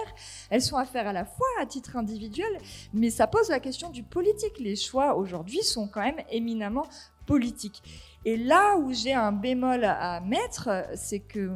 elles 0.49 0.61
sont 0.61 0.77
à 0.77 0.85
faire 0.85 1.07
à 1.07 1.13
la 1.13 1.25
fois 1.25 1.47
à 1.61 1.65
titre 1.65 1.95
individuel, 1.95 2.51
mais 2.93 3.09
ça 3.09 3.27
pose 3.27 3.49
la 3.49 3.59
question 3.59 3.89
du 3.89 4.03
politique. 4.03 4.59
Les 4.59 4.75
choix 4.75 5.15
aujourd'hui 5.15 5.63
sont 5.63 5.87
quand 5.87 6.01
même 6.01 6.21
éminemment 6.29 6.85
politiques. 7.25 7.83
Et 8.25 8.35
là 8.35 8.75
où 8.75 8.91
j'ai 8.91 9.13
un 9.13 9.31
bémol 9.31 9.85
à 9.85 10.19
mettre, 10.19 10.69
c'est 10.95 11.19
que 11.19 11.51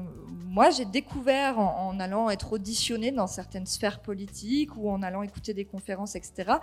moi 0.46 0.70
j'ai 0.70 0.86
découvert 0.86 1.60
en, 1.60 2.00
allant 2.00 2.30
être 2.30 2.54
auditionné 2.54 3.12
dans 3.12 3.28
certaines 3.28 3.66
sphères 3.66 4.00
politiques 4.00 4.78
ou 4.78 4.90
en 4.90 5.02
allant 5.02 5.24
écouter 5.24 5.54
des 5.54 5.66
conférences, 5.66 6.16
etc., 6.16 6.54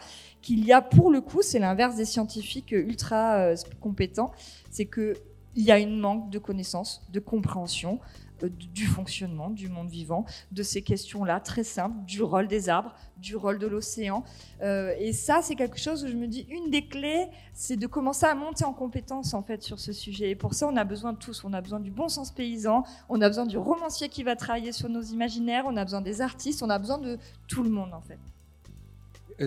qu'il 0.40 0.64
y 0.64 0.72
a 0.72 0.80
pour 0.80 1.10
le 1.10 1.20
coup, 1.20 1.42
c'est 1.42 1.58
l'inverse 1.58 1.96
des 1.96 2.06
scientifiques 2.06 2.72
ultra 2.72 3.36
euh, 3.36 3.56
compétents, 3.80 4.32
c'est 4.70 4.86
que 4.86 5.14
il 5.56 5.64
y 5.64 5.70
a 5.70 5.78
une 5.78 5.98
manque 5.98 6.30
de 6.30 6.38
connaissances, 6.38 7.02
de 7.10 7.20
compréhension 7.20 8.00
euh, 8.42 8.48
du 8.48 8.86
fonctionnement 8.86 9.50
du 9.50 9.68
monde 9.68 9.88
vivant, 9.88 10.24
de 10.52 10.62
ces 10.62 10.82
questions-là 10.82 11.40
très 11.40 11.64
simples, 11.64 11.96
du 12.06 12.22
rôle 12.22 12.48
des 12.48 12.68
arbres, 12.68 12.94
du 13.18 13.36
rôle 13.36 13.58
de 13.58 13.66
l'océan. 13.66 14.24
Euh, 14.62 14.94
et 14.98 15.12
ça, 15.12 15.40
c'est 15.42 15.54
quelque 15.54 15.78
chose 15.78 16.04
où 16.04 16.08
je 16.08 16.14
me 16.14 16.26
dis, 16.26 16.46
une 16.48 16.70
des 16.70 16.86
clés, 16.86 17.26
c'est 17.52 17.76
de 17.76 17.86
commencer 17.86 18.26
à 18.26 18.34
monter 18.34 18.64
en 18.64 18.72
compétence 18.72 19.34
en 19.34 19.42
fait 19.42 19.62
sur 19.62 19.78
ce 19.78 19.92
sujet. 19.92 20.30
Et 20.30 20.36
pour 20.36 20.54
ça, 20.54 20.68
on 20.68 20.76
a 20.76 20.84
besoin 20.84 21.12
de 21.12 21.18
tous. 21.18 21.44
On 21.44 21.52
a 21.52 21.60
besoin 21.60 21.80
du 21.80 21.90
bon 21.90 22.08
sens 22.08 22.30
paysan, 22.30 22.84
on 23.08 23.20
a 23.20 23.28
besoin 23.28 23.46
du 23.46 23.58
romancier 23.58 24.08
qui 24.08 24.22
va 24.22 24.36
travailler 24.36 24.72
sur 24.72 24.88
nos 24.88 25.02
imaginaires, 25.02 25.64
on 25.66 25.76
a 25.76 25.84
besoin 25.84 26.00
des 26.00 26.20
artistes, 26.20 26.62
on 26.62 26.70
a 26.70 26.78
besoin 26.78 26.98
de 26.98 27.18
tout 27.48 27.62
le 27.62 27.70
monde 27.70 27.92
en 27.92 28.00
fait. 28.00 28.18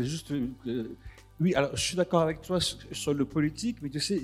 Juste, 0.04 0.32
euh, 0.32 0.97
oui, 1.39 1.54
alors 1.56 1.76
je 1.76 1.82
suis 1.82 1.95
d'accord 1.95 2.22
avec 2.22 2.41
toi 2.41 2.60
sur 2.60 3.14
le 3.14 3.26
politique, 3.26 3.78
mais 3.82 3.89
tu 3.89 3.99
sais, 3.99 4.22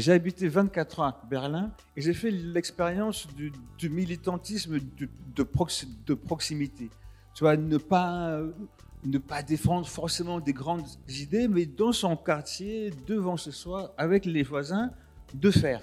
j'ai 0.00 0.12
habité 0.12 0.48
24 0.48 1.00
ans 1.00 1.04
à 1.04 1.22
Berlin 1.28 1.72
et 1.96 2.00
j'ai 2.00 2.14
fait 2.14 2.30
l'expérience 2.30 3.26
du, 3.34 3.52
du, 3.78 3.88
militantisme 3.88 4.78
de, 4.78 5.08
de, 5.34 5.42
prox, 5.42 5.86
de, 6.06 6.14
proximité. 6.14 6.90
Tu 7.34 7.44
vois, 7.44 7.56
ne 7.56 7.78
pas, 7.78 8.40
ne 9.04 9.18
pas 9.18 9.42
défendre 9.42 9.86
forcément 9.86 10.40
des 10.40 10.52
grandes 10.52 10.86
idées, 11.08 11.48
mais 11.48 11.66
dans 11.66 11.92
son 11.92 12.16
quartier, 12.16 12.92
devant 13.06 13.36
ce 13.36 13.50
soir, 13.50 13.92
avec 13.96 14.24
les 14.24 14.42
voisins, 14.42 14.90
de 15.32 15.50
faire. 15.50 15.82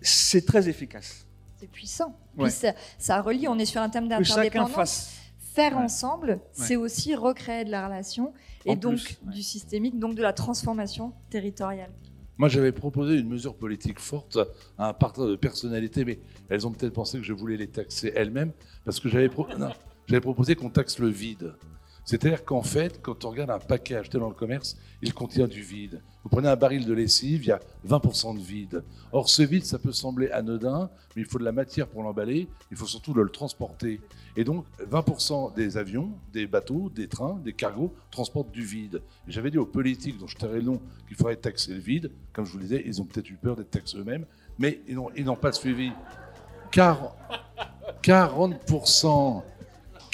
C'est 0.00 0.44
très 0.44 0.68
efficace. 0.68 1.26
C'est 1.56 1.70
puissant. 1.70 2.16
Ouais. 2.36 2.44
Puis 2.44 2.52
ça, 2.52 2.72
ça, 2.98 3.22
relie, 3.22 3.48
on 3.48 3.58
est 3.58 3.64
sur 3.64 3.80
un 3.80 3.88
thème 3.88 4.08
d'interdépendance. 4.08 5.12
Faire 5.38 5.76
ouais. 5.76 5.84
ensemble, 5.84 6.30
ouais. 6.30 6.40
c'est 6.52 6.76
aussi 6.76 7.14
recréer 7.14 7.64
de 7.64 7.70
la 7.70 7.86
relation 7.86 8.34
et 8.66 8.72
en 8.72 8.76
donc 8.76 9.02
plus, 9.02 9.18
du 9.22 9.42
systémique, 9.42 9.98
donc 9.98 10.14
de 10.14 10.22
la 10.22 10.34
transformation 10.34 11.14
territoriale. 11.30 11.90
Moi, 12.38 12.48
j'avais 12.48 12.72
proposé 12.72 13.16
une 13.18 13.28
mesure 13.28 13.56
politique 13.56 13.98
forte 13.98 14.38
à 14.76 14.88
un 14.88 14.92
parterre 14.92 15.26
de 15.26 15.36
personnalités, 15.36 16.04
mais 16.04 16.20
elles 16.48 16.66
ont 16.66 16.70
peut-être 16.70 16.92
pensé 16.92 17.18
que 17.18 17.24
je 17.24 17.32
voulais 17.32 17.56
les 17.56 17.68
taxer 17.68 18.12
elles-mêmes, 18.14 18.52
parce 18.84 19.00
que 19.00 19.08
j'avais 19.08 19.28
pro... 19.28 19.46
proposé 20.20 20.54
qu'on 20.54 20.70
taxe 20.70 20.98
le 20.98 21.08
vide. 21.08 21.54
C'est-à-dire 22.06 22.44
qu'en 22.44 22.62
fait, 22.62 23.02
quand 23.02 23.24
on 23.24 23.30
regarde 23.30 23.50
un 23.50 23.58
paquet 23.58 23.96
acheté 23.96 24.18
dans 24.18 24.28
le 24.28 24.34
commerce, 24.34 24.76
il 25.02 25.12
contient 25.12 25.48
du 25.48 25.60
vide. 25.60 26.00
Vous 26.22 26.28
prenez 26.28 26.48
un 26.48 26.54
baril 26.54 26.86
de 26.86 26.92
lessive, 26.94 27.42
il 27.42 27.48
y 27.48 27.52
a 27.52 27.60
20% 27.86 28.36
de 28.38 28.40
vide. 28.40 28.84
Or, 29.10 29.28
ce 29.28 29.42
vide, 29.42 29.64
ça 29.64 29.80
peut 29.80 29.90
sembler 29.90 30.30
anodin, 30.30 30.88
mais 31.14 31.22
il 31.22 31.28
faut 31.28 31.40
de 31.40 31.44
la 31.44 31.50
matière 31.50 31.88
pour 31.88 32.04
l'emballer, 32.04 32.46
il 32.70 32.76
faut 32.76 32.86
surtout 32.86 33.12
le 33.12 33.28
transporter. 33.28 34.00
Et 34.36 34.44
donc, 34.44 34.64
20% 34.88 35.54
des 35.54 35.76
avions, 35.78 36.12
des 36.32 36.46
bateaux, 36.46 36.90
des 36.90 37.08
trains, 37.08 37.40
des 37.44 37.52
cargos 37.52 37.92
transportent 38.12 38.52
du 38.52 38.62
vide. 38.62 39.02
J'avais 39.26 39.50
dit 39.50 39.58
aux 39.58 39.66
politiques 39.66 40.16
dont 40.18 40.28
je 40.28 40.36
tairai 40.36 40.58
le 40.58 40.62
nom 40.62 40.80
qu'il 41.08 41.16
faudrait 41.16 41.34
taxer 41.34 41.72
le 41.72 41.80
vide. 41.80 42.12
Comme 42.32 42.44
je 42.44 42.52
vous 42.52 42.58
le 42.58 42.64
disais, 42.64 42.84
ils 42.86 43.02
ont 43.02 43.04
peut-être 43.04 43.28
eu 43.28 43.34
peur 43.36 43.56
d'être 43.56 43.70
taxés 43.70 43.98
eux-mêmes, 43.98 44.26
mais 44.60 44.80
ils 44.86 45.24
n'ont 45.24 45.36
pas 45.36 45.50
suivi. 45.50 45.90
Car 46.70 47.16
40%, 48.04 49.42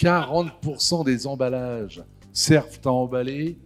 40% 0.02 1.04
des 1.04 1.28
emballages 1.28 2.02
servent 2.32 2.80
à 2.84 2.90
emballer 2.90 3.56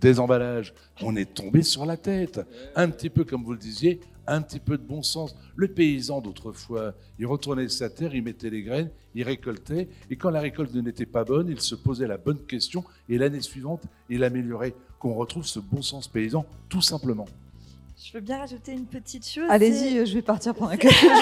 des 0.00 0.20
emballages. 0.20 0.72
On 1.00 1.16
est 1.16 1.34
tombé 1.34 1.64
sur 1.64 1.84
la 1.84 1.96
tête. 1.96 2.40
Un 2.76 2.88
petit 2.88 3.10
peu 3.10 3.24
comme 3.24 3.42
vous 3.42 3.50
le 3.50 3.58
disiez, 3.58 3.98
un 4.28 4.42
petit 4.42 4.60
peu 4.60 4.78
de 4.78 4.84
bon 4.84 5.02
sens. 5.02 5.34
Le 5.56 5.66
paysan 5.66 6.20
d'autrefois, 6.20 6.94
il 7.18 7.26
retournait 7.26 7.68
sa 7.68 7.90
terre, 7.90 8.14
il 8.14 8.22
mettait 8.22 8.48
les 8.48 8.62
graines, 8.62 8.90
il 9.16 9.24
récoltait, 9.24 9.88
et 10.08 10.14
quand 10.14 10.30
la 10.30 10.40
récolte 10.40 10.72
n'était 10.72 11.04
pas 11.04 11.24
bonne, 11.24 11.48
il 11.48 11.60
se 11.60 11.74
posait 11.74 12.06
la 12.06 12.16
bonne 12.16 12.46
question, 12.46 12.84
et 13.08 13.18
l'année 13.18 13.40
suivante, 13.40 13.82
il 14.08 14.22
améliorait. 14.22 14.74
Qu'on 15.00 15.14
retrouve 15.14 15.44
ce 15.44 15.58
bon 15.58 15.82
sens 15.82 16.06
paysan, 16.06 16.46
tout 16.68 16.80
simplement. 16.80 17.26
Je 18.04 18.12
veux 18.14 18.20
bien 18.20 18.38
rajouter 18.38 18.72
une 18.72 18.86
petite 18.86 19.28
chose. 19.28 19.46
Allez-y, 19.48 19.98
euh, 19.98 20.04
je 20.04 20.14
vais 20.14 20.22
partir 20.22 20.54
pendant 20.54 20.76
quelques 20.76 20.92
jours. 20.92 21.12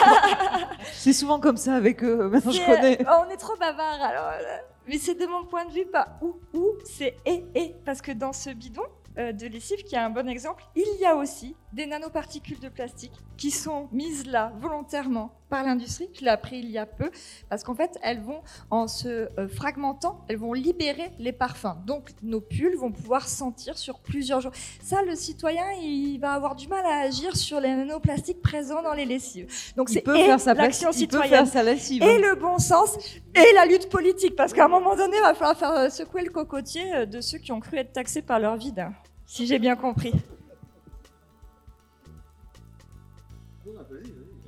C'est 0.93 1.13
souvent 1.13 1.39
comme 1.39 1.59
ça 1.59 1.75
avec 1.75 2.03
eux, 2.03 2.29
maintenant 2.29 2.53
je 2.53 2.65
connais. 2.65 2.99
Oh, 3.03 3.25
on 3.27 3.31
est 3.31 3.37
trop 3.37 3.55
bavard 3.57 4.01
alors. 4.01 4.31
Euh, 4.33 4.57
mais 4.89 4.97
c'est 4.97 5.15
de 5.15 5.27
mon 5.27 5.45
point 5.45 5.67
de 5.67 5.73
vue 5.73 5.85
pas 5.85 6.19
ou 6.23 6.37
ou, 6.55 6.73
c'est 6.85 7.17
et 7.27 7.45
et. 7.55 7.75
Parce 7.85 8.01
que 8.01 8.13
dans 8.13 8.33
ce 8.33 8.51
bidon, 8.51 8.83
euh, 9.19 9.33
de 9.33 9.47
lessive 9.47 9.83
qui 9.85 9.95
est 9.95 9.99
un 9.99 10.09
bon 10.09 10.27
exemple, 10.29 10.65
il 10.75 11.01
y 11.01 11.05
a 11.05 11.17
aussi 11.17 11.55
des 11.73 11.87
nanoparticules 11.87 12.61
de 12.61 12.69
plastique 12.69 13.13
qui 13.37 13.51
sont 13.51 13.89
mises 13.93 14.27
là 14.27 14.53
volontairement 14.61 15.33
par 15.49 15.65
l'industrie. 15.65 16.09
Je 16.15 16.21
l'ai 16.21 16.31
appris 16.31 16.59
il 16.59 16.71
y 16.71 16.79
a 16.79 16.87
peu 16.87 17.11
parce 17.49 17.65
qu'en 17.65 17.75
fait, 17.75 17.99
elles 18.03 18.21
vont, 18.21 18.41
en 18.71 18.87
se 18.87 19.09
euh, 19.09 19.49
fragmentant, 19.49 20.25
elles 20.29 20.37
vont 20.37 20.53
libérer 20.53 21.11
les 21.19 21.33
parfums. 21.33 21.77
Donc, 21.87 22.11
nos 22.23 22.41
pulls 22.41 22.77
vont 22.77 22.93
pouvoir 22.93 23.29
sentir 23.29 23.79
sur 23.79 24.01
plusieurs 24.01 24.41
jours. 24.41 24.53
Ça, 24.83 25.03
le 25.03 25.15
citoyen, 25.15 25.65
il 25.81 26.19
va 26.19 26.33
avoir 26.33 26.55
du 26.55 26.69
mal 26.69 26.85
à 26.87 27.01
agir 27.01 27.37
sur 27.37 27.61
les 27.61 27.75
nanoplastiques 27.75 28.43
présents 28.43 28.83
dans 28.83 28.95
les 28.95 29.05
lessives. 29.05 29.47
Donc, 29.77 29.89
c'est 29.89 30.07
l'action 30.55 30.93
citoyenne 30.93 31.47
et 31.87 32.19
le 32.19 32.35
bon 32.35 32.59
sens 32.59 32.97
et 33.35 33.55
la 33.55 33.67
lutte 33.67 33.89
politique. 33.89 34.37
Parce 34.37 34.53
qu'à 34.53 34.67
un 34.67 34.69
moment 34.69 34.97
donné, 34.97 35.17
il 35.17 35.23
va 35.23 35.35
falloir 35.35 35.57
faire 35.57 35.73
euh, 35.73 35.89
secouer 35.89 36.23
le 36.23 36.31
cocotier 36.31 37.07
de 37.07 37.21
ceux 37.21 37.39
qui 37.39 37.53
ont 37.53 37.61
cru 37.61 37.77
être 37.79 37.93
taxés 37.93 38.23
par 38.23 38.39
leur 38.39 38.57
vide 38.57 38.87
si 39.31 39.47
j'ai 39.47 39.61
bien 39.61 39.77
compris. 39.77 40.13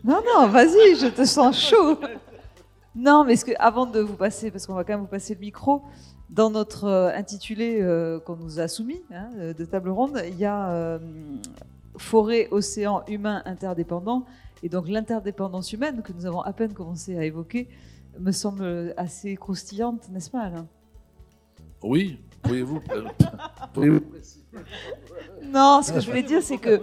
Non, 0.05 0.21
non, 0.27 0.49
vas-y, 0.49 0.97
je 0.97 1.09
te 1.09 1.25
sens 1.25 1.59
chaud. 1.59 1.99
Non, 2.95 3.25
mais 3.25 3.37
ce 3.37 3.45
que, 3.45 3.53
avant 3.59 3.87
de 3.87 4.01
vous 4.01 4.17
passer, 4.17 4.51
parce 4.51 4.67
qu'on 4.67 4.75
va 4.75 4.85
quand 4.85 4.93
même 4.95 5.03
vous 5.03 5.07
passer 5.07 5.35
le 5.35 5.41
micro, 5.41 5.83
dans 6.29 6.51
notre 6.51 6.85
euh, 6.85 7.15
intitulé 7.15 7.79
euh, 7.81 8.19
qu'on 8.19 8.37
nous 8.37 8.59
a 8.59 8.67
soumis 8.67 9.03
hein, 9.13 9.31
euh, 9.37 9.55
de 9.55 9.65
table 9.65 9.91
ronde, 9.91 10.21
il 10.27 10.39
y 10.39 10.45
a 10.45 10.99
forêt, 11.97 12.49
océan, 12.51 13.03
humain, 13.07 13.43
interdépendant. 13.45 14.25
Et 14.63 14.69
donc 14.69 14.89
l'interdépendance 14.89 15.73
humaine, 15.73 16.03
que 16.03 16.13
nous 16.13 16.27
avons 16.27 16.41
à 16.41 16.53
peine 16.53 16.73
commencé 16.73 17.17
à 17.19 17.25
évoquer, 17.25 17.69
me 18.19 18.33
semble 18.33 18.95
assez 18.97 19.37
croustillante, 19.37 20.09
n'est-ce 20.11 20.31
pas, 20.31 20.41
Alain? 20.41 20.67
Oui, 21.83 22.19
pourriez-vous 22.43 22.81
non, 25.45 25.83
ce 25.83 25.93
que 25.93 26.01
je 26.01 26.07
voulais 26.07 26.23
dire, 26.23 26.43
c'est 26.43 26.59
que 26.59 26.81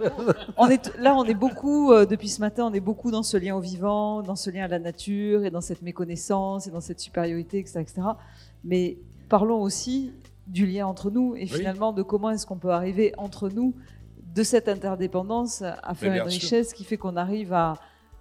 on 0.56 0.68
est, 0.68 0.96
là, 0.98 1.14
on 1.16 1.24
est 1.24 1.34
beaucoup, 1.34 1.92
euh, 1.92 2.06
depuis 2.06 2.28
ce 2.28 2.40
matin, 2.40 2.66
on 2.70 2.72
est 2.72 2.80
beaucoup 2.80 3.10
dans 3.10 3.22
ce 3.22 3.36
lien 3.36 3.56
au 3.56 3.60
vivant, 3.60 4.22
dans 4.22 4.36
ce 4.36 4.50
lien 4.50 4.64
à 4.64 4.68
la 4.68 4.78
nature, 4.78 5.44
et 5.44 5.50
dans 5.50 5.60
cette 5.60 5.82
méconnaissance, 5.82 6.66
et 6.66 6.70
dans 6.70 6.80
cette 6.80 7.00
supériorité, 7.00 7.58
etc. 7.58 7.80
etc. 7.80 8.02
Mais 8.64 8.98
parlons 9.28 9.60
aussi 9.60 10.12
du 10.46 10.66
lien 10.66 10.86
entre 10.86 11.10
nous, 11.10 11.34
et 11.36 11.46
finalement 11.46 11.92
de 11.92 12.02
comment 12.02 12.30
est-ce 12.30 12.46
qu'on 12.46 12.58
peut 12.58 12.70
arriver 12.70 13.12
entre 13.18 13.48
nous, 13.48 13.74
de 14.34 14.42
cette 14.42 14.68
interdépendance, 14.68 15.62
à 15.62 15.94
faire 15.94 16.12
une 16.14 16.28
richesse 16.28 16.72
qui 16.72 16.84
fait 16.84 16.96
qu'on 16.96 17.16
arrive 17.16 17.52
à, 17.52 17.74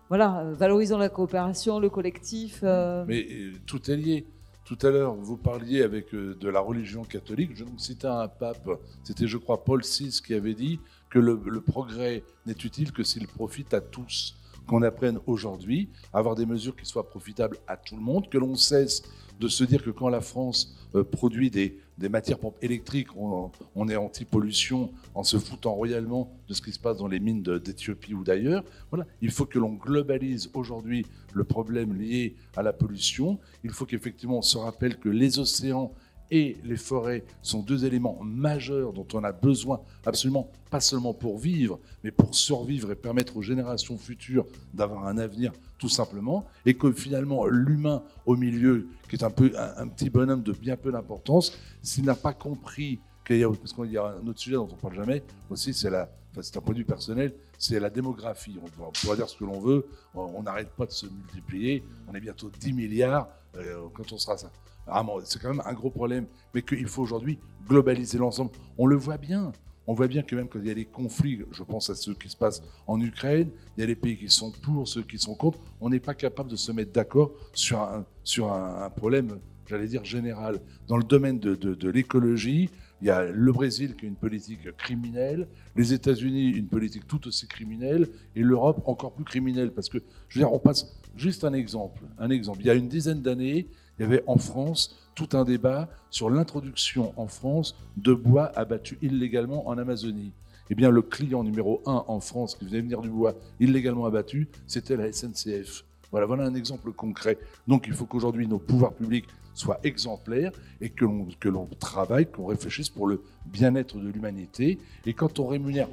voilà, 0.10 0.44
valorisant 0.54 0.98
la 0.98 1.10
coopération, 1.10 1.80
le 1.80 1.90
collectif. 1.90 2.62
Euh, 2.64 3.06
Mais 3.08 3.28
euh, 3.30 3.54
tout 3.66 3.90
est 3.90 3.96
lié. 3.96 4.26
Tout 4.70 4.86
à 4.86 4.92
l'heure, 4.92 5.16
vous 5.16 5.36
parliez 5.36 5.82
avec 5.82 6.14
euh, 6.14 6.36
de 6.36 6.48
la 6.48 6.60
religion 6.60 7.04
catholique. 7.04 7.56
Je 7.56 7.66
citais 7.78 8.06
un 8.06 8.28
pape, 8.28 8.70
c'était 9.04 9.26
je 9.26 9.40
crois 9.40 9.64
Paul 9.64 9.82
VI 9.82 10.22
qui 10.24 10.36
avait 10.36 10.54
dit 10.54 10.80
que 11.10 11.18
le, 11.18 11.42
le 11.44 11.60
progrès 11.60 12.24
n'est 12.46 12.54
utile 12.54 12.92
que 12.92 13.02
s'il 13.02 13.28
profite 13.28 13.74
à 13.74 13.82
tous. 13.82 14.36
Qu'on 14.68 14.84
apprenne 14.84 15.20
aujourd'hui 15.26 15.90
à 16.14 16.20
avoir 16.20 16.36
des 16.36 16.46
mesures 16.46 16.76
qui 16.76 16.86
soient 16.86 17.10
profitables 17.10 17.58
à 17.68 17.78
tout 17.78 17.96
le 17.96 18.04
monde, 18.04 18.30
que 18.30 18.38
l'on 18.38 18.54
cesse 18.54 19.02
de 19.40 19.48
se 19.48 19.64
dire 19.64 19.84
que 19.84 19.90
quand 19.90 20.10
la 20.10 20.22
France 20.22 20.76
euh, 20.96 21.04
produit 21.04 21.50
des, 21.50 21.78
matières 22.10 22.38
électriques, 22.62 23.16
on, 23.18 23.52
on 23.76 23.90
est 23.90 23.96
anti-pollution 23.96 24.92
en 25.16 25.24
se 25.24 25.38
foutant 25.38 25.74
royalement 25.74 26.32
de 26.48 26.54
ce 26.54 26.62
qui 26.62 26.72
se 26.72 26.80
passe 26.80 26.98
dans 26.98 27.08
les 27.08 27.20
mines 27.20 27.44
d'Éthiopie 27.44 28.14
ou 28.14 28.24
d'ailleurs. 28.24 28.64
Voilà, 28.90 29.06
il 29.22 29.32
faut 29.32 29.46
que 29.46 29.60
l'on 29.60 29.74
globalise 29.74 30.50
aujourd'hui 30.54 31.06
le 31.34 31.44
problème 31.44 31.94
lié 31.94 32.36
à 32.56 32.64
la 32.64 32.72
pollution. 32.72 33.38
Il 33.64 33.72
faut 33.72 33.86
qu'effectivement 33.86 34.38
on 34.38 34.42
se 34.42 34.58
rappelle 34.58 34.98
que 34.98 35.10
les 35.10 35.40
océans 35.40 35.92
et 36.32 36.58
les 36.64 36.78
forêts 36.78 37.24
sont 37.42 37.62
deux 37.62 37.86
éléments 37.86 38.20
majeurs 38.22 38.94
dont 38.94 39.08
on 39.14 39.24
a 39.24 39.32
besoin 39.32 39.82
absolument, 40.06 40.50
pas 40.70 40.80
seulement 40.80 41.14
pour 41.14 41.38
vivre, 41.38 41.80
mais 42.04 42.12
pour 42.12 42.36
survivre 42.36 42.92
et 42.92 42.96
permettre 42.96 43.38
aux 43.38 43.42
générations 43.42 43.98
futures 43.98 44.46
d'avoir 44.74 45.08
un 45.08 45.18
avenir 45.18 45.52
tout 45.78 45.90
simplement, 45.90 46.46
et 46.66 46.74
que 46.74 46.92
finalement 46.92 47.46
l'humain 47.46 48.04
au 48.26 48.36
milieu, 48.36 48.88
qui 49.10 49.16
est 49.16 49.24
un, 49.24 49.32
peu, 49.32 49.52
un, 49.56 49.88
petit 49.88 50.10
bonhomme 50.10 50.44
de 50.44 50.52
bien 50.52 50.76
peu 50.76 50.92
d'importance, 50.92 51.58
s'il 51.82 52.06
n'a 52.06 52.16
pas 52.16 52.34
compris 52.34 53.00
qu'il 53.26 53.38
y 53.38 53.44
a, 53.44 53.50
y 53.86 53.98
a 53.98 54.04
un 54.04 54.28
autre 54.28 54.40
sujet 54.40 54.56
dont 54.56 54.68
on 54.70 54.76
ne 54.76 54.82
parle 54.82 54.96
jamais, 54.96 55.24
aussi 55.50 55.74
c'est 55.74 55.90
la, 55.90 56.10
enfin, 56.32 56.42
c'est 56.42 56.58
un 56.58 56.62
point 56.62 56.74
de 56.74 56.80
vue 56.80 56.86
personnel, 56.86 57.34
c'est 57.58 57.80
la 57.80 57.90
démographie. 57.90 58.58
On, 58.62 58.92
pourra 58.92 59.16
dire 59.16 59.30
ce 59.30 59.38
que 59.38 59.46
l'on 59.46 59.60
veut, 59.60 59.88
on 60.14 60.44
n'arrête 60.44 60.70
pas 60.70 60.86
de 60.86 60.92
se 60.92 61.06
multiplier, 61.06 61.84
on 62.08 62.14
est 62.14 62.22
bientôt 62.22 62.52
10 62.60 62.74
milliards 62.74 63.30
euh, 63.56 63.88
quand 63.94 64.12
on 64.12 64.18
sera 64.18 64.38
ça. 64.38 64.52
Ah, 64.92 65.06
c'est 65.24 65.42
quand 65.42 65.50
même 65.50 65.64
un 65.66 65.74
gros 65.74 65.90
problème, 65.90 66.26
mais 66.54 66.62
qu'il 66.62 66.88
faut 66.88 67.02
aujourd'hui 67.02 67.40
globaliser 67.68 68.18
l'ensemble. 68.18 68.52
On 68.78 68.86
le 68.86 68.96
voit 68.96 69.18
bien. 69.18 69.52
On 69.88 69.96
voit 69.96 70.08
bien 70.08 70.22
que 70.22 70.36
même 70.36 70.48
quand 70.48 70.60
il 70.60 70.68
y 70.68 70.72
a 70.72 70.76
des 70.76 70.86
conflits, 70.86 71.40
je 71.52 71.64
pense 71.64 71.90
à 71.90 71.96
ceux 71.96 72.14
qui 72.14 72.30
se 72.30 72.38
passent 72.38 72.62
en 72.86 73.02
Ukraine, 73.02 73.50
il 73.76 73.82
y 73.82 73.84
a 73.84 73.88
les 73.88 73.96
pays 73.96 74.18
qui 74.18 74.30
sont 74.30 74.52
pour, 74.52 74.88
ceux 74.88 75.02
qui 75.02 75.18
sont 75.18 75.34
contre, 75.34 75.58
on 75.82 75.90
n'est 75.90 76.00
pas 76.00 76.14
capable 76.14 76.52
de 76.52 76.56
se 76.56 76.72
mettre 76.72 76.92
d'accord 76.92 77.32
sur 77.54 77.80
un, 77.80 78.06
sur 78.24 78.54
un, 78.54 78.88
problème, 78.92 79.40
j'allais 79.66 79.88
dire, 79.88 80.06
général. 80.06 80.62
Dans 80.88 80.98
le 80.98 81.04
domaine 81.04 81.40
de, 81.40 81.56
de, 81.56 81.90
l'écologie, 81.90 82.70
il 83.02 83.08
y 83.08 83.10
a 83.10 83.32
le 83.32 83.52
Brésil 83.52 83.96
qui 83.96 84.06
a 84.06 84.10
une 84.10 84.16
politique 84.16 84.76
criminelle, 84.78 85.48
les 85.76 85.92
États-Unis 85.92 86.52
une 86.52 86.68
politique 86.68 87.08
tout 87.08 87.28
aussi 87.28 87.48
criminelle, 87.48 88.10
et 88.36 88.42
l'Europe 88.44 88.84
encore 88.86 89.14
plus 89.14 89.26
criminelle. 89.26 89.72
Parce 89.72 89.90
que, 89.90 89.98
je 90.28 90.38
veux 90.38 90.46
dire, 90.46 90.54
on 90.54 90.60
passe 90.60 91.00
juste 91.16 91.46
un 91.46 91.54
exemple. 91.54 92.04
Un 92.20 92.30
exemple. 92.30 92.60
Il 92.62 92.68
y 92.68 92.70
a 92.70 92.76
une 92.76 92.90
dizaine 92.90 93.24
d'années, 93.24 93.68
il 94.00 94.04
y 94.04 94.06
avait 94.06 94.24
en 94.28 94.38
France 94.38 94.96
tout 95.14 95.30
un 95.34 95.44
débat 95.44 95.90
sur 96.10 96.30
l'introduction 96.30 97.14
en 97.18 97.28
France 97.28 97.76
de 97.98 98.14
bois 98.14 98.46
abattu 98.56 98.98
illégalement 99.02 99.68
en 99.68 99.78
Amazonie. 99.78 100.32
Eh 100.70 100.76
bien, 100.76 100.90
le 100.90 101.02
client 101.02 101.44
numéro 101.44 101.82
un 101.86 102.06
en 102.08 102.22
France 102.22 102.56
qui 102.56 102.66
faisait 102.66 102.80
venir 102.80 103.02
du 103.02 103.10
bois 103.10 103.34
illégalement 103.60 104.06
abattu, 104.06 104.48
c'était 104.68 104.96
la 104.96 105.12
SNCF. 105.12 105.84
Voilà, 106.12 106.26
voilà 106.26 106.46
un 106.46 106.56
exemple 106.56 106.92
concret. 106.94 107.38
Donc, 107.68 107.88
il 107.88 107.94
faut 107.94 108.06
qu'aujourd'hui 108.06 108.48
nos 108.48 108.60
pouvoirs 108.60 108.94
publics 108.94 109.26
soient 109.54 109.80
exemplaires 109.84 110.52
et 110.80 110.90
que 110.90 111.04
l'on, 111.04 111.28
que 111.40 111.50
l'on 111.50 111.68
travaille, 111.80 112.26
qu'on 112.26 112.46
réfléchisse 112.46 112.90
pour 112.90 113.08
le 113.08 113.22
bien-être 113.46 113.98
de 113.98 114.08
l'humanité. 114.08 114.80
Et 115.06 115.14
quand 115.14 115.40
on 115.40 115.48
rémunère 115.48 115.90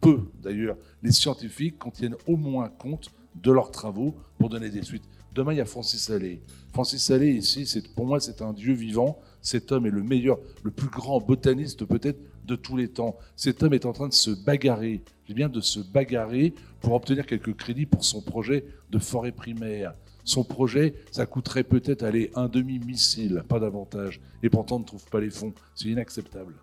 peu, 0.00 0.20
d'ailleurs, 0.42 0.76
les 1.02 1.12
scientifiques, 1.12 1.78
qu'on 1.78 1.90
tienne 1.90 2.16
au 2.26 2.36
moins 2.36 2.70
compte 2.70 3.10
de 3.34 3.52
leurs 3.52 3.70
travaux 3.70 4.14
pour 4.38 4.48
donner 4.48 4.70
des 4.70 4.82
suites. 4.82 5.08
Demain, 5.34 5.52
il 5.54 5.58
y 5.58 5.60
a 5.60 5.64
Francis 5.64 6.10
Allais. 6.10 6.40
Francis 6.72 7.10
Allais, 7.10 7.32
ici, 7.32 7.82
pour 7.94 8.06
moi, 8.06 8.20
c'est 8.20 8.42
un 8.42 8.52
dieu 8.52 8.74
vivant. 8.74 9.18
Cet 9.40 9.72
homme 9.72 9.86
est 9.86 9.90
le 9.90 10.02
meilleur, 10.02 10.38
le 10.62 10.70
plus 10.70 10.88
grand 10.88 11.20
botaniste 11.20 11.84
peut-être 11.84 12.18
de 12.46 12.54
tous 12.54 12.76
les 12.76 12.88
temps. 12.88 13.16
Cet 13.34 13.62
homme 13.62 13.72
est 13.72 13.86
en 13.86 13.92
train 13.92 14.08
de 14.08 14.12
se 14.12 14.30
bagarrer, 14.30 15.02
je 15.28 15.34
bien 15.34 15.48
de 15.48 15.60
se 15.60 15.80
bagarrer 15.80 16.52
pour 16.80 16.92
obtenir 16.92 17.26
quelques 17.26 17.56
crédits 17.56 17.86
pour 17.86 18.04
son 18.04 18.20
projet 18.20 18.64
de 18.90 18.98
forêt 18.98 19.32
primaire. 19.32 19.94
Son 20.24 20.44
projet, 20.44 20.94
ça 21.10 21.26
coûterait 21.26 21.64
peut-être 21.64 22.02
aller 22.02 22.30
un 22.36 22.48
demi-missile, 22.48 23.42
pas 23.48 23.58
davantage. 23.58 24.20
Et 24.42 24.50
pourtant, 24.50 24.76
on 24.76 24.80
ne 24.80 24.84
trouve 24.84 25.04
pas 25.06 25.20
les 25.20 25.30
fonds. 25.30 25.52
C'est 25.74 25.88
inacceptable. 25.88 26.54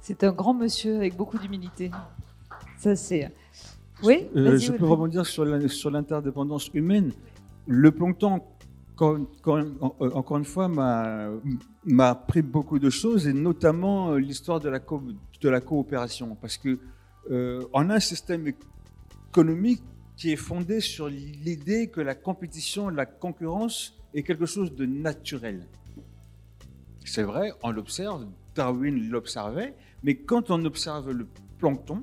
C'est 0.00 0.24
un 0.24 0.32
grand 0.32 0.54
monsieur 0.54 0.96
avec 0.96 1.16
beaucoup 1.16 1.38
d'humilité. 1.38 1.90
Ça, 2.78 2.94
c'est. 2.94 3.32
Oui, 4.02 4.26
euh, 4.36 4.58
je 4.58 4.72
peux 4.72 4.84
rebondir 4.84 5.24
sur 5.24 5.44
l'interdépendance 5.90 6.68
humaine. 6.74 7.12
Le 7.66 7.90
plancton, 7.90 8.40
euh, 9.02 9.24
encore 10.14 10.38
une 10.38 10.44
fois, 10.44 10.68
m'a 10.68 12.08
appris 12.08 12.42
beaucoup 12.42 12.78
de 12.78 12.90
choses, 12.90 13.26
et 13.26 13.32
notamment 13.32 14.12
euh, 14.12 14.18
l'histoire 14.18 14.60
de, 14.60 14.68
la 14.68 15.60
coopération. 15.60 16.36
Parce 16.40 16.56
qu'on 16.58 16.76
euh, 17.30 17.66
a 17.74 17.80
un 17.80 18.00
système 18.00 18.46
économique 18.46 19.82
qui 20.16 20.32
est 20.32 20.36
fondé 20.36 20.80
sur 20.80 21.08
l'idée 21.08 21.88
que 21.88 22.00
la 22.00 22.14
compétition, 22.14 22.88
la 22.88 23.04
concurrence 23.04 23.94
est 24.14 24.22
quelque 24.22 24.46
chose 24.46 24.74
de 24.74 24.86
naturel. 24.86 25.66
C'est 27.04 27.22
vrai, 27.22 27.52
on 27.62 27.70
l'observe, 27.70 28.26
Darwin 28.54 29.10
l'observait, 29.10 29.74
mais 30.02 30.16
quand 30.16 30.50
on 30.50 30.64
observe 30.64 31.10
le 31.10 31.26
plancton, 31.58 32.02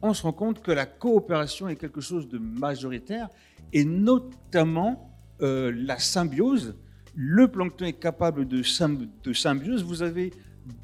on 0.00 0.14
se 0.14 0.22
rend 0.22 0.32
compte 0.32 0.62
que 0.62 0.72
la 0.72 0.86
coopération 0.86 1.68
est 1.68 1.76
quelque 1.76 2.00
chose 2.00 2.28
de 2.28 2.38
majoritaire 2.38 3.28
et 3.72 3.84
notamment 3.84 5.10
euh, 5.40 5.72
la 5.74 5.98
symbiose. 5.98 6.76
Le 7.14 7.48
plancton 7.48 7.84
est 7.84 7.92
capable 7.94 8.46
de, 8.46 8.62
symbiose. 8.62 9.82
Vous 9.84 10.02
avez 10.02 10.32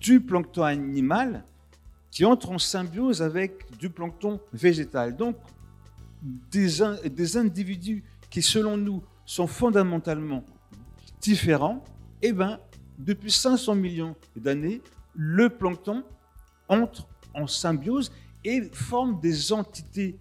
du 0.00 0.20
plancton 0.20 0.62
animal 0.62 1.44
qui 2.10 2.24
entre 2.24 2.50
en 2.50 2.58
symbiose 2.58 3.22
avec 3.22 3.64
du 3.78 3.90
plancton 3.90 4.40
végétal. 4.52 5.16
Donc, 5.16 5.36
des, 6.50 6.68
des 7.10 7.36
individus 7.36 8.02
qui, 8.30 8.42
selon 8.42 8.76
nous, 8.76 9.02
sont 9.24 9.46
fondamentalement 9.46 10.44
différents, 11.20 11.84
eh 12.22 12.32
ben, 12.32 12.58
depuis 12.98 13.30
500 13.30 13.74
millions 13.74 14.16
d'années, 14.34 14.80
le 15.14 15.48
plancton 15.48 16.02
entre 16.68 17.06
en 17.34 17.46
symbiose 17.46 18.10
et 18.44 18.62
forme 18.72 19.20
des 19.20 19.52
entités 19.52 20.18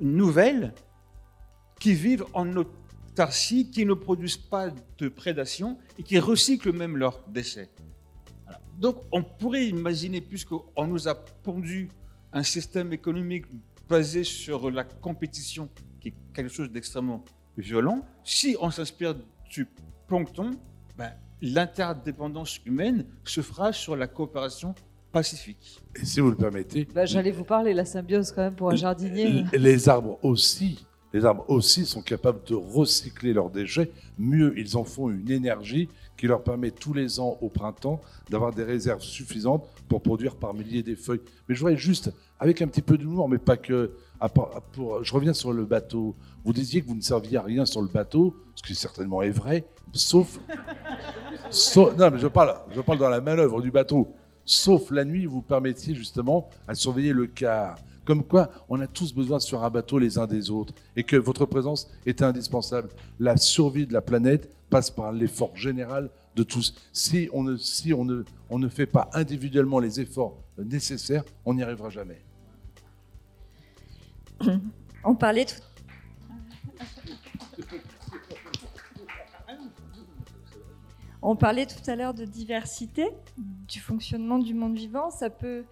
nouvelles 0.00 0.74
qui 1.82 1.94
vivent 1.94 2.24
en 2.32 2.46
autarcie, 2.56 3.68
qui 3.68 3.84
ne 3.84 3.94
produisent 3.94 4.36
pas 4.36 4.70
de 4.98 5.08
prédation 5.08 5.78
et 5.98 6.04
qui 6.04 6.16
recyclent 6.20 6.72
même 6.72 6.96
leurs 6.96 7.18
déchets. 7.28 7.68
Voilà. 8.44 8.60
Donc 8.78 8.98
on 9.10 9.24
pourrait 9.24 9.66
imaginer, 9.66 10.20
puisqu'on 10.20 10.86
nous 10.86 11.08
a 11.08 11.14
pondu 11.16 11.88
un 12.32 12.44
système 12.44 12.92
économique 12.92 13.46
basé 13.88 14.22
sur 14.22 14.70
la 14.70 14.84
compétition, 14.84 15.68
qui 16.00 16.08
est 16.08 16.14
quelque 16.32 16.52
chose 16.52 16.70
d'extrêmement 16.70 17.24
violent, 17.58 18.06
si 18.22 18.56
on 18.60 18.70
s'inspire 18.70 19.16
du 19.50 19.66
plancton, 20.06 20.52
ben, 20.96 21.10
l'interdépendance 21.40 22.60
humaine 22.64 23.04
se 23.24 23.40
fera 23.40 23.72
sur 23.72 23.96
la 23.96 24.06
coopération 24.06 24.76
pacifique. 25.10 25.80
Et 26.00 26.04
si 26.04 26.20
vous 26.20 26.30
le 26.30 26.36
permettez, 26.36 26.86
Bah, 26.94 27.06
J'allais 27.06 27.32
vous 27.32 27.44
parler, 27.44 27.74
la 27.74 27.84
symbiose 27.84 28.30
quand 28.30 28.42
même 28.42 28.54
pour 28.54 28.70
un 28.70 28.76
jardinier. 28.76 29.44
les 29.52 29.88
arbres 29.88 30.20
aussi, 30.22 30.86
les 31.12 31.24
arbres 31.24 31.44
aussi 31.48 31.84
sont 31.86 32.02
capables 32.02 32.40
de 32.46 32.54
recycler 32.54 33.32
leurs 33.32 33.50
déchets. 33.50 33.90
Mieux, 34.18 34.54
ils 34.58 34.76
en 34.76 34.84
font 34.84 35.10
une 35.10 35.30
énergie 35.30 35.88
qui 36.16 36.26
leur 36.26 36.42
permet 36.42 36.70
tous 36.70 36.92
les 36.94 37.20
ans 37.20 37.36
au 37.40 37.48
printemps 37.48 38.00
d'avoir 38.30 38.52
des 38.52 38.64
réserves 38.64 39.02
suffisantes 39.02 39.66
pour 39.88 40.02
produire 40.02 40.36
par 40.36 40.54
milliers 40.54 40.82
des 40.82 40.96
feuilles. 40.96 41.20
Mais 41.48 41.54
je 41.54 41.60
voudrais 41.60 41.76
juste, 41.76 42.12
avec 42.38 42.62
un 42.62 42.66
petit 42.68 42.82
peu 42.82 42.96
d'humour, 42.96 43.28
mais 43.28 43.38
pas 43.38 43.56
que. 43.56 43.92
je 45.02 45.12
reviens 45.14 45.32
sur 45.34 45.52
le 45.52 45.64
bateau. 45.64 46.14
Vous 46.44 46.52
disiez 46.52 46.80
que 46.82 46.86
vous 46.88 46.94
ne 46.94 47.00
serviez 47.00 47.36
à 47.38 47.42
rien 47.42 47.66
sur 47.66 47.82
le 47.82 47.88
bateau, 47.88 48.36
ce 48.54 48.62
qui 48.62 48.74
certainement 48.74 49.22
est 49.22 49.30
vrai, 49.30 49.64
sauf. 49.92 50.38
sauf- 51.50 51.96
non, 51.96 52.10
mais 52.10 52.18
je 52.18 52.26
parle, 52.28 52.54
je 52.74 52.80
parle 52.80 52.98
dans 52.98 53.08
la 53.10 53.20
manœuvre 53.20 53.60
du 53.60 53.70
bateau. 53.70 54.14
Sauf 54.44 54.90
la 54.90 55.04
nuit, 55.04 55.26
vous 55.26 55.42
permettiez 55.42 55.94
justement 55.94 56.48
à 56.66 56.74
surveiller 56.74 57.12
le 57.12 57.26
quart. 57.26 57.76
Comme 58.04 58.24
quoi, 58.24 58.50
on 58.68 58.80
a 58.80 58.86
tous 58.86 59.14
besoin 59.14 59.38
sur 59.38 59.62
un 59.62 59.70
bateau 59.70 59.98
les 59.98 60.18
uns 60.18 60.26
des 60.26 60.50
autres 60.50 60.74
et 60.96 61.04
que 61.04 61.16
votre 61.16 61.46
présence 61.46 61.90
est 62.04 62.22
indispensable. 62.22 62.88
La 63.20 63.36
survie 63.36 63.86
de 63.86 63.92
la 63.92 64.02
planète 64.02 64.50
passe 64.70 64.90
par 64.90 65.12
l'effort 65.12 65.54
général 65.56 66.10
de 66.34 66.42
tous. 66.42 66.74
Si 66.92 67.28
on 67.32 67.42
ne, 67.44 67.56
si 67.56 67.92
on 67.92 68.04
ne, 68.04 68.24
on 68.50 68.58
ne 68.58 68.68
fait 68.68 68.86
pas 68.86 69.08
individuellement 69.12 69.78
les 69.78 70.00
efforts 70.00 70.36
nécessaires, 70.58 71.24
on 71.44 71.54
n'y 71.54 71.62
arrivera 71.62 71.90
jamais. 71.90 72.20
On 75.04 75.16
parlait 75.16 75.44
tout 75.44 75.60
On 81.24 81.36
parlait 81.36 81.66
tout 81.66 81.88
à 81.88 81.94
l'heure 81.94 82.14
de 82.14 82.24
diversité, 82.24 83.08
du 83.38 83.78
fonctionnement 83.78 84.40
du 84.40 84.54
monde 84.54 84.74
vivant. 84.74 85.10
Ça 85.10 85.30
peut, 85.30 85.62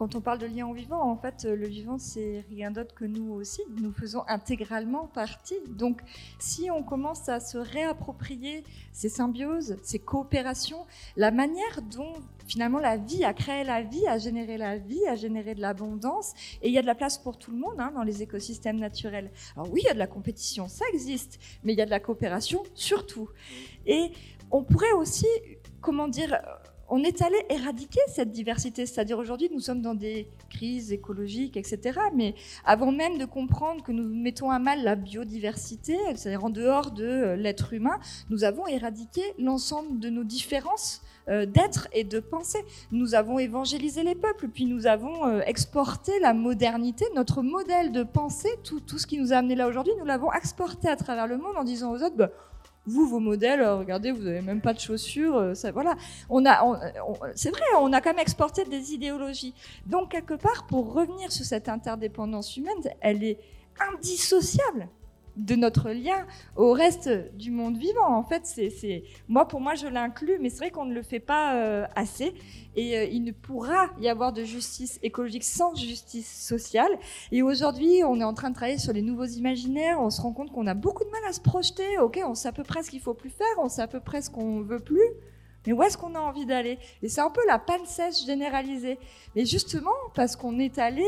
quand 0.00 0.14
on 0.14 0.22
parle 0.22 0.38
de 0.38 0.46
lien 0.46 0.66
au 0.66 0.72
vivant, 0.72 1.02
en 1.02 1.14
fait, 1.14 1.44
le 1.44 1.66
vivant, 1.66 1.98
c'est 1.98 2.42
rien 2.48 2.70
d'autre 2.70 2.94
que 2.94 3.04
nous 3.04 3.34
aussi. 3.34 3.60
Nous 3.82 3.92
faisons 3.92 4.22
intégralement 4.28 5.06
partie. 5.06 5.58
Donc, 5.68 6.00
si 6.38 6.70
on 6.70 6.82
commence 6.82 7.28
à 7.28 7.38
se 7.38 7.58
réapproprier 7.58 8.64
ces 8.94 9.10
symbioses, 9.10 9.76
ces 9.82 9.98
coopérations, 9.98 10.86
la 11.18 11.30
manière 11.30 11.82
dont 11.82 12.14
finalement 12.46 12.78
la 12.78 12.96
vie 12.96 13.24
a 13.26 13.34
créé 13.34 13.62
la 13.62 13.82
vie, 13.82 14.06
a 14.06 14.16
généré 14.16 14.56
la 14.56 14.78
vie, 14.78 15.06
a 15.06 15.16
généré 15.16 15.54
de 15.54 15.60
l'abondance, 15.60 16.32
et 16.62 16.68
il 16.68 16.72
y 16.72 16.78
a 16.78 16.82
de 16.82 16.86
la 16.86 16.94
place 16.94 17.18
pour 17.18 17.36
tout 17.36 17.50
le 17.50 17.58
monde 17.58 17.78
hein, 17.78 17.92
dans 17.94 18.02
les 18.02 18.22
écosystèmes 18.22 18.78
naturels. 18.78 19.30
Alors 19.54 19.70
oui, 19.70 19.80
il 19.84 19.86
y 19.86 19.90
a 19.90 19.94
de 19.94 19.98
la 19.98 20.06
compétition, 20.06 20.66
ça 20.66 20.86
existe, 20.94 21.38
mais 21.62 21.74
il 21.74 21.78
y 21.78 21.82
a 21.82 21.86
de 21.86 21.90
la 21.90 22.00
coopération 22.00 22.62
surtout. 22.74 23.28
Et 23.84 24.12
on 24.50 24.64
pourrait 24.64 24.92
aussi, 24.92 25.28
comment 25.82 26.08
dire, 26.08 26.40
on 26.90 27.02
est 27.04 27.22
allé 27.22 27.36
éradiquer 27.48 28.00
cette 28.08 28.32
diversité. 28.32 28.84
C'est-à-dire 28.84 29.18
aujourd'hui, 29.18 29.48
nous 29.52 29.60
sommes 29.60 29.80
dans 29.80 29.94
des 29.94 30.28
crises 30.50 30.92
écologiques, 30.92 31.56
etc. 31.56 31.98
Mais 32.14 32.34
avant 32.64 32.92
même 32.92 33.16
de 33.16 33.24
comprendre 33.24 33.82
que 33.82 33.92
nous 33.92 34.02
mettons 34.02 34.50
à 34.50 34.58
mal 34.58 34.82
la 34.82 34.96
biodiversité, 34.96 35.96
c'est-à-dire 36.16 36.44
en 36.44 36.50
dehors 36.50 36.90
de 36.90 37.34
l'être 37.38 37.72
humain, 37.72 37.98
nous 38.28 38.44
avons 38.44 38.66
éradiqué 38.66 39.22
l'ensemble 39.38 40.00
de 40.00 40.10
nos 40.10 40.24
différences 40.24 41.02
euh, 41.28 41.46
d'être 41.46 41.86
et 41.92 42.02
de 42.02 42.18
penser. 42.18 42.58
Nous 42.90 43.14
avons 43.14 43.38
évangélisé 43.38 44.02
les 44.02 44.16
peuples, 44.16 44.48
puis 44.48 44.64
nous 44.64 44.86
avons 44.86 45.26
euh, 45.26 45.40
exporté 45.46 46.18
la 46.18 46.34
modernité, 46.34 47.04
notre 47.14 47.42
modèle 47.42 47.92
de 47.92 48.02
pensée, 48.02 48.50
tout, 48.64 48.80
tout 48.80 48.98
ce 48.98 49.06
qui 49.06 49.18
nous 49.18 49.32
a 49.32 49.36
amené 49.36 49.54
là 49.54 49.68
aujourd'hui, 49.68 49.92
nous 49.98 50.04
l'avons 50.04 50.32
exporté 50.32 50.88
à 50.88 50.96
travers 50.96 51.28
le 51.28 51.36
monde 51.36 51.56
en 51.56 51.62
disant 51.62 51.92
aux 51.92 52.02
autres, 52.02 52.16
bah, 52.16 52.30
vous, 52.86 53.06
vos 53.06 53.20
modèles, 53.20 53.60
euh, 53.60 53.76
regardez, 53.76 54.10
vous 54.10 54.22
n'avez 54.22 54.40
même 54.40 54.60
pas 54.60 54.72
de 54.72 54.80
chaussures. 54.80 55.36
euh, 55.36 55.54
voilà. 55.72 55.96
On 56.28 56.44
a, 56.46 56.60
c'est 57.34 57.50
vrai, 57.50 57.62
on 57.80 57.92
a 57.92 58.00
quand 58.00 58.10
même 58.10 58.18
exporté 58.18 58.64
des 58.64 58.92
idéologies. 58.94 59.54
Donc, 59.86 60.10
quelque 60.10 60.34
part, 60.34 60.66
pour 60.66 60.92
revenir 60.92 61.30
sur 61.30 61.44
cette 61.44 61.68
interdépendance 61.68 62.56
humaine, 62.56 62.78
elle 63.00 63.22
est 63.22 63.38
indissociable 63.94 64.88
de 65.44 65.54
notre 65.56 65.90
lien 65.90 66.26
au 66.56 66.72
reste 66.72 67.08
du 67.34 67.50
monde 67.50 67.76
vivant. 67.76 68.06
En 68.06 68.22
fait, 68.22 68.42
c'est, 68.44 69.04
moi, 69.28 69.48
pour 69.48 69.60
moi, 69.60 69.74
je 69.74 69.86
l'inclus, 69.86 70.38
mais 70.40 70.50
c'est 70.50 70.58
vrai 70.58 70.70
qu'on 70.70 70.84
ne 70.84 70.94
le 70.94 71.02
fait 71.02 71.20
pas 71.20 71.56
euh, 71.56 71.86
assez. 71.96 72.34
Et 72.76 72.96
euh, 72.96 73.04
il 73.04 73.24
ne 73.24 73.32
pourra 73.32 73.90
y 74.00 74.08
avoir 74.08 74.32
de 74.32 74.44
justice 74.44 74.98
écologique 75.02 75.44
sans 75.44 75.74
justice 75.74 76.46
sociale. 76.46 76.90
Et 77.32 77.42
aujourd'hui, 77.42 78.02
on 78.04 78.20
est 78.20 78.24
en 78.24 78.34
train 78.34 78.50
de 78.50 78.54
travailler 78.54 78.78
sur 78.78 78.92
les 78.92 79.02
nouveaux 79.02 79.24
imaginaires. 79.24 80.00
On 80.00 80.10
se 80.10 80.20
rend 80.20 80.32
compte 80.32 80.52
qu'on 80.52 80.66
a 80.66 80.74
beaucoup 80.74 81.04
de 81.04 81.10
mal 81.10 81.22
à 81.28 81.32
se 81.32 81.40
projeter. 81.40 81.98
Ok, 81.98 82.20
on 82.24 82.34
sait 82.34 82.48
à 82.48 82.52
peu 82.52 82.64
près 82.64 82.82
ce 82.82 82.90
qu'il 82.90 83.00
faut 83.00 83.14
plus 83.14 83.30
faire, 83.30 83.46
on 83.58 83.68
sait 83.68 83.82
à 83.82 83.88
peu 83.88 84.00
près 84.00 84.22
ce 84.22 84.30
qu'on 84.30 84.60
veut 84.60 84.80
plus. 84.80 85.08
Mais 85.66 85.74
où 85.74 85.82
est-ce 85.82 85.98
qu'on 85.98 86.14
a 86.14 86.20
envie 86.20 86.46
d'aller? 86.46 86.78
Et 87.02 87.08
c'est 87.08 87.20
un 87.20 87.28
peu 87.28 87.42
la 87.46 87.58
panne 87.58 87.84
sèche 87.84 88.24
généralisée. 88.24 88.98
Mais 89.36 89.44
justement, 89.44 89.90
parce 90.14 90.34
qu'on 90.34 90.58
est 90.58 90.78
allé 90.78 91.04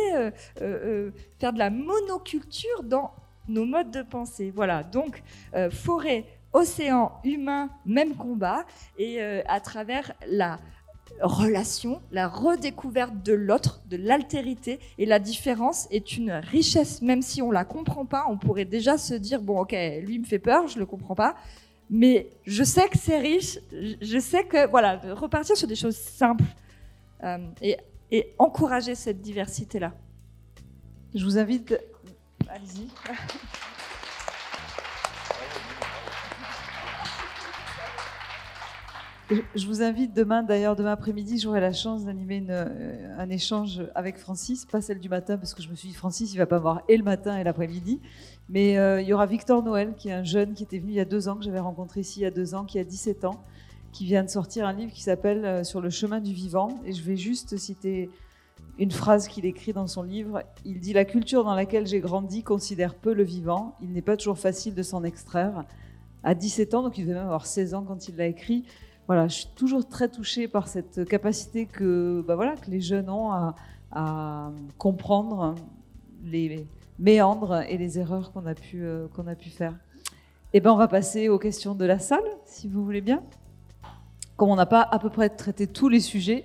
euh, 0.61 1.11
faire 1.39 1.55
de 1.55 1.59
la 1.59 1.71
monoculture 1.71 2.83
dans 2.83 3.13
nos 3.49 3.65
modes 3.65 3.91
de 3.91 4.03
pensée. 4.03 4.53
Voilà, 4.55 4.83
donc 4.83 5.23
euh, 5.55 5.71
forêt, 5.71 6.25
océan, 6.53 7.13
humain, 7.25 7.71
même 7.87 8.15
combat. 8.15 8.65
Et 8.99 9.21
euh, 9.23 9.43
à 9.47 9.61
travers 9.61 10.13
la 10.29 10.59
relation, 11.21 12.01
la 12.11 12.27
redécouverte 12.27 13.23
de 13.23 13.33
l'autre, 13.35 13.83
de 13.89 13.97
l'altérité 13.97 14.81
et 14.99 15.05
la 15.07 15.19
différence 15.19 15.87
est 15.91 16.17
une 16.17 16.31
richesse, 16.33 17.03
même 17.03 17.21
si 17.23 17.43
on 17.43 17.51
la 17.51 17.65
comprend 17.65 18.07
pas, 18.07 18.25
on 18.31 18.39
pourrait 18.39 18.65
déjà 18.65 18.97
se 18.97 19.13
dire 19.15 19.43
bon 19.43 19.61
ok, 19.61 19.73
lui 20.03 20.19
me 20.19 20.25
fait 20.25 20.39
peur, 20.39 20.69
je 20.69 20.79
le 20.79 20.87
comprends 20.87 21.15
pas, 21.15 21.37
mais 21.91 22.31
je 22.47 22.65
sais 22.65 22.89
que 22.89 22.97
c'est 22.97 23.19
riche, 23.19 23.59
je- 24.01 24.19
sais 24.21 24.45
que 24.45 24.67
voilà, 24.69 25.01
repartir 25.13 25.55
sur 25.57 25.69
des 25.69 25.75
choses 25.77 25.97
simples 25.97 26.45
euh, 27.25 27.39
et, 27.61 27.77
et 28.11 28.33
encourager 28.39 28.95
cette 28.95 29.21
diversité 29.21 29.79
là. 29.79 29.93
Je 31.15 31.23
vous 31.25 31.37
invite. 31.37 31.75
Allez-y. 32.53 32.89
Je- 39.55 39.67
vous 39.67 39.83
invite 39.83 40.13
demain, 40.13 40.43
d'ailleurs, 40.43 40.77
demain 40.77 40.93
après-midi, 40.93 41.39
j'aurai 41.39 41.61
la 41.61 41.73
chance 41.73 42.05
d'animer 42.05 42.45
euh, 42.51 43.15
un 43.19 43.31
échange 43.31 43.81
avec 43.95 44.19
Francis, 44.19 44.67
pas 44.67 44.83
celle 44.83 44.99
du 45.01 45.09
matin, 45.09 45.39
parce 45.39 45.55
que 45.55 45.63
je 45.63 45.71
me 45.71 45.75
suis 45.75 45.89
dit, 45.89 45.95
Francis, 45.95 46.35
il 46.35 46.37
va 46.39 46.45
pas 46.45 46.59
voir 46.59 46.83
et 46.89 46.99
le 46.99 47.05
matin 47.05 47.39
et 47.39 47.45
l'après-midi. 47.45 48.01
Mais 48.51 48.77
euh, 48.77 49.01
il 49.01 49.09
y 49.09 49.15
aura 49.15 49.25
Victor 49.25 49.63
Noël, 49.63 49.95
qui 49.97 50.11
est 50.11 50.13
un 50.13 50.25
jeune 50.25 50.53
qui 50.53 50.65
était 50.65 50.79
venu 50.79 50.93
il 50.93 50.97
y 50.97 51.01
a 51.01 51.07
deux 51.07 51.29
ans, 51.29 51.37
que 51.37 51.45
j'avais 51.45 51.61
rencontré 51.61 52.01
ici 52.01 52.21
il 52.21 52.23
y 52.25 52.27
a 52.27 52.31
deux 52.31 52.55
ans, 52.55 52.65
qui 52.65 52.79
a 52.79 52.85
17 52.85 53.25
ans, 53.25 53.43
qui 53.93 54.05
vient 54.05 54.23
de 54.25 54.29
sortir 54.29 54.67
un 54.67 54.73
livre 54.75 54.93
qui 54.93 55.03
s'appelle 55.03 55.45
euh, 55.47 55.65
Sur 55.65 55.81
le 55.81 55.89
chemin 55.89 56.21
du 56.21 56.35
vivant. 56.35 56.69
Et 56.85 56.93
je 56.93 57.03
vais 57.03 57.17
juste 57.17 57.57
citer 57.57 58.11
une 58.79 58.91
phrase 58.91 59.29
qu'il 59.29 59.45
écrit 59.45 59.73
dans 59.73 59.87
son 59.87 60.03
livre. 60.03 60.43
Il 60.65 60.81
dit 60.81 60.93
La 60.93 61.05
culture 61.05 61.45
dans 61.45 61.55
laquelle 61.55 61.87
j'ai 61.87 62.01
grandi 62.01 62.43
considère 62.43 62.95
peu 62.95 63.13
le 63.13 63.23
vivant. 63.23 63.77
Il 63.83 63.93
n'est 63.93 64.03
pas 64.03 64.17
toujours 64.17 64.39
facile 64.39 64.75
de 64.75 64.83
s'en 64.83 65.05
extraire. 65.05 65.65
À 66.25 66.35
17 66.35 66.75
ans, 66.75 66.83
donc 66.83 66.99
il 66.99 67.03
devait 67.05 67.15
même 67.15 67.27
avoir 67.27 67.47
16 67.47 67.75
ans 67.75 67.85
quand 67.87 68.09
il 68.09 68.17
l'a 68.17 68.27
écrit. 68.27 68.65
Voilà, 69.09 69.29
je 69.29 69.35
suis 69.35 69.49
toujours 69.57 69.87
très 69.89 70.09
touchée 70.09 70.47
par 70.47 70.69
cette 70.69 71.05
capacité 71.05 71.67
que, 71.67 72.25
bah 72.27 72.37
voilà, 72.37 72.57
que 72.57 72.71
les 72.71 72.81
jeunes 72.81 73.11
ont 73.11 73.33
à, 73.33 74.53
comprendre 74.79 75.55
les 76.25 76.67
méandres 76.99 77.63
et 77.69 77.77
les 77.77 77.99
erreurs 77.99 78.33
qu'on 78.33 78.47
a, 78.47 78.55
pu, 78.55 78.85
euh, 78.85 79.07
qu'on 79.09 79.27
a 79.27 79.35
pu 79.35 79.51
faire. 79.51 79.75
Et 80.55 80.61
ben, 80.61 80.71
on 80.71 80.77
va 80.77 80.89
passer 80.89 81.29
aux 81.29 81.39
questions 81.39 81.75
de 81.75 81.85
la 81.85 81.99
salle, 81.99 82.25
si 82.47 82.69
vous 82.69 82.85
voulez 82.85 83.01
bien. 83.01 83.23
Comme 84.37 84.49
on 84.49 84.57
n'a 84.57 84.67
pas 84.67 84.81
à 84.81 84.99
peu 84.99 85.11
près 85.11 85.29
traité 85.29 85.67
tous 85.67 85.89
les 85.89 86.01
sujets, 86.01 86.45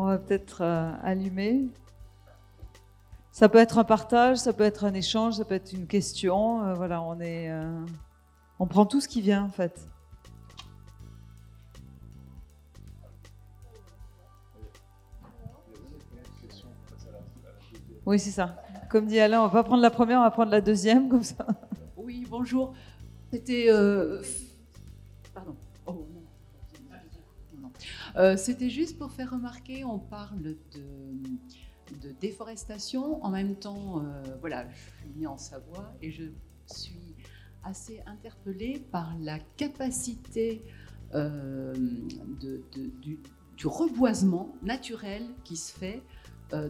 On 0.00 0.06
va 0.06 0.16
peut-être 0.16 0.62
euh, 0.62 0.92
allumer. 1.02 1.68
Ça 3.32 3.50
peut 3.50 3.58
être 3.58 3.76
un 3.76 3.84
partage, 3.84 4.38
ça 4.38 4.54
peut 4.54 4.64
être 4.64 4.86
un 4.86 4.94
échange, 4.94 5.34
ça 5.34 5.44
peut 5.44 5.54
être 5.54 5.74
une 5.74 5.86
question. 5.86 6.64
Euh, 6.64 6.72
voilà, 6.72 7.02
on 7.02 7.20
est, 7.20 7.50
euh, 7.50 7.84
on 8.58 8.66
prend 8.66 8.86
tout 8.86 9.02
ce 9.02 9.08
qui 9.08 9.20
vient 9.20 9.44
en 9.44 9.50
fait. 9.50 9.86
Oui, 18.06 18.18
c'est 18.18 18.30
ça. 18.30 18.56
Comme 18.88 19.04
dit 19.04 19.20
Alain, 19.20 19.42
on 19.42 19.48
va 19.48 19.62
prendre 19.62 19.82
la 19.82 19.90
première, 19.90 20.20
on 20.20 20.22
va 20.22 20.30
prendre 20.30 20.50
la 20.50 20.62
deuxième, 20.62 21.10
comme 21.10 21.24
ça. 21.24 21.46
Oui, 21.98 22.26
bonjour. 22.26 22.72
C'était. 23.30 23.68
Pardon. 25.34 25.54
Euh, 28.16 28.36
C'était 28.36 28.70
juste 28.70 28.98
pour 28.98 29.12
faire 29.12 29.30
remarquer, 29.30 29.84
on 29.84 29.98
parle 29.98 30.42
de, 30.42 30.56
déforestation. 32.20 33.22
En 33.24 33.30
même 33.30 33.56
temps, 33.56 33.98
euh, 33.98 34.22
voilà, 34.40 34.68
je 34.70 34.76
suis 34.76 35.10
née 35.16 35.26
en 35.26 35.38
Savoie 35.38 35.92
et 36.02 36.10
je 36.10 36.24
suis 36.66 37.14
assez 37.64 38.00
interpellée 38.06 38.78
par 38.90 39.16
la 39.20 39.38
capacité 39.56 40.62
euh, 41.14 41.74
du, 43.00 43.66
reboisement 43.66 44.54
naturel 44.62 45.22
qui 45.44 45.56
se 45.56 45.72
fait 45.72 46.02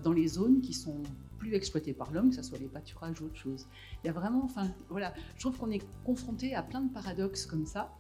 dans 0.03 0.13
les 0.13 0.29
zones 0.29 0.61
qui 0.61 0.75
sont 0.75 1.03
plus 1.39 1.55
exploitées 1.55 1.95
par 1.95 2.13
l'homme, 2.13 2.31
que 2.31 2.37
ce 2.37 2.43
soit 2.43 2.59
les 2.59 2.67
pâturages 2.67 3.21
ou 3.21 3.27
autre 3.27 3.37
chose. 3.37 3.67
Il 4.03 4.09
y 4.09 4.11
a 4.11 4.13
vraiment, 4.13 4.45
enfin, 4.45 4.69
voilà, 4.89 5.15
je 5.37 5.41
trouve 5.41 5.57
qu'on 5.57 5.71
est 5.71 5.85
confronté 6.05 6.55
à 6.55 6.63
plein 6.63 6.81
de 6.83 6.93
paradoxes 6.93 7.47
comme 7.47 7.65
ça. 7.65 7.93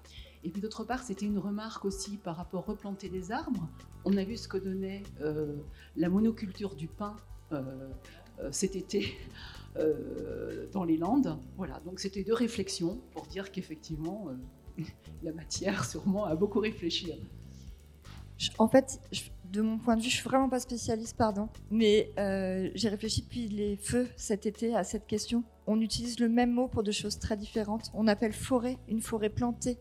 Et 0.42 0.50
puis 0.50 0.60
d'autre 0.62 0.84
part, 0.84 1.02
c'était 1.02 1.26
une 1.26 1.38
remarque 1.38 1.84
aussi 1.84 2.16
par 2.16 2.36
rapport 2.36 2.64
à 2.68 2.72
replanter 2.72 3.08
des 3.08 3.30
arbres. 3.30 3.68
On 4.04 4.16
a 4.16 4.24
vu 4.24 4.36
ce 4.36 4.48
que 4.48 4.56
donnait 4.56 5.02
euh, 5.20 5.56
la 5.96 6.08
monoculture 6.08 6.74
du 6.74 6.88
pin 6.88 7.14
euh, 7.52 7.90
euh, 8.40 8.48
cet 8.52 8.74
été 8.76 9.14
dans 10.72 10.84
les 10.84 10.96
Landes. 10.96 11.38
Voilà, 11.56 11.80
donc 11.84 12.00
c'était 12.00 12.24
deux 12.24 12.34
réflexions 12.34 13.00
pour 13.12 13.26
dire 13.26 13.52
qu'effectivement, 13.52 14.28
la 15.22 15.32
matière 15.32 15.84
sûrement 15.84 16.24
a 16.24 16.34
beaucoup 16.34 16.58
réfléchi. 16.60 17.12
Je- 18.38 18.50
En 18.58 18.66
fait, 18.68 19.00
de 19.52 19.60
mon 19.62 19.78
point 19.78 19.96
de 19.96 20.02
vue, 20.02 20.08
je 20.08 20.16
suis 20.16 20.24
vraiment 20.24 20.48
pas 20.48 20.60
spécialiste, 20.60 21.16
pardon, 21.16 21.48
mais 21.70 22.10
j'ai 22.74 22.88
réfléchi 22.88 23.22
depuis 23.22 23.48
les 23.48 23.76
feux 23.76 24.08
cet 24.16 24.46
été 24.46 24.74
à 24.74 24.84
cette 24.84 25.06
question. 25.06 25.44
On 25.66 25.80
utilise 25.80 26.18
le 26.18 26.28
même 26.28 26.50
mot 26.52 26.66
pour 26.66 26.82
deux 26.82 26.90
choses 26.92 27.18
très 27.18 27.36
différentes. 27.36 27.90
On 27.94 28.08
appelle 28.08 28.32
forêt 28.32 28.78
une 28.88 29.00
forêt 29.02 29.28
plantée 29.30 29.78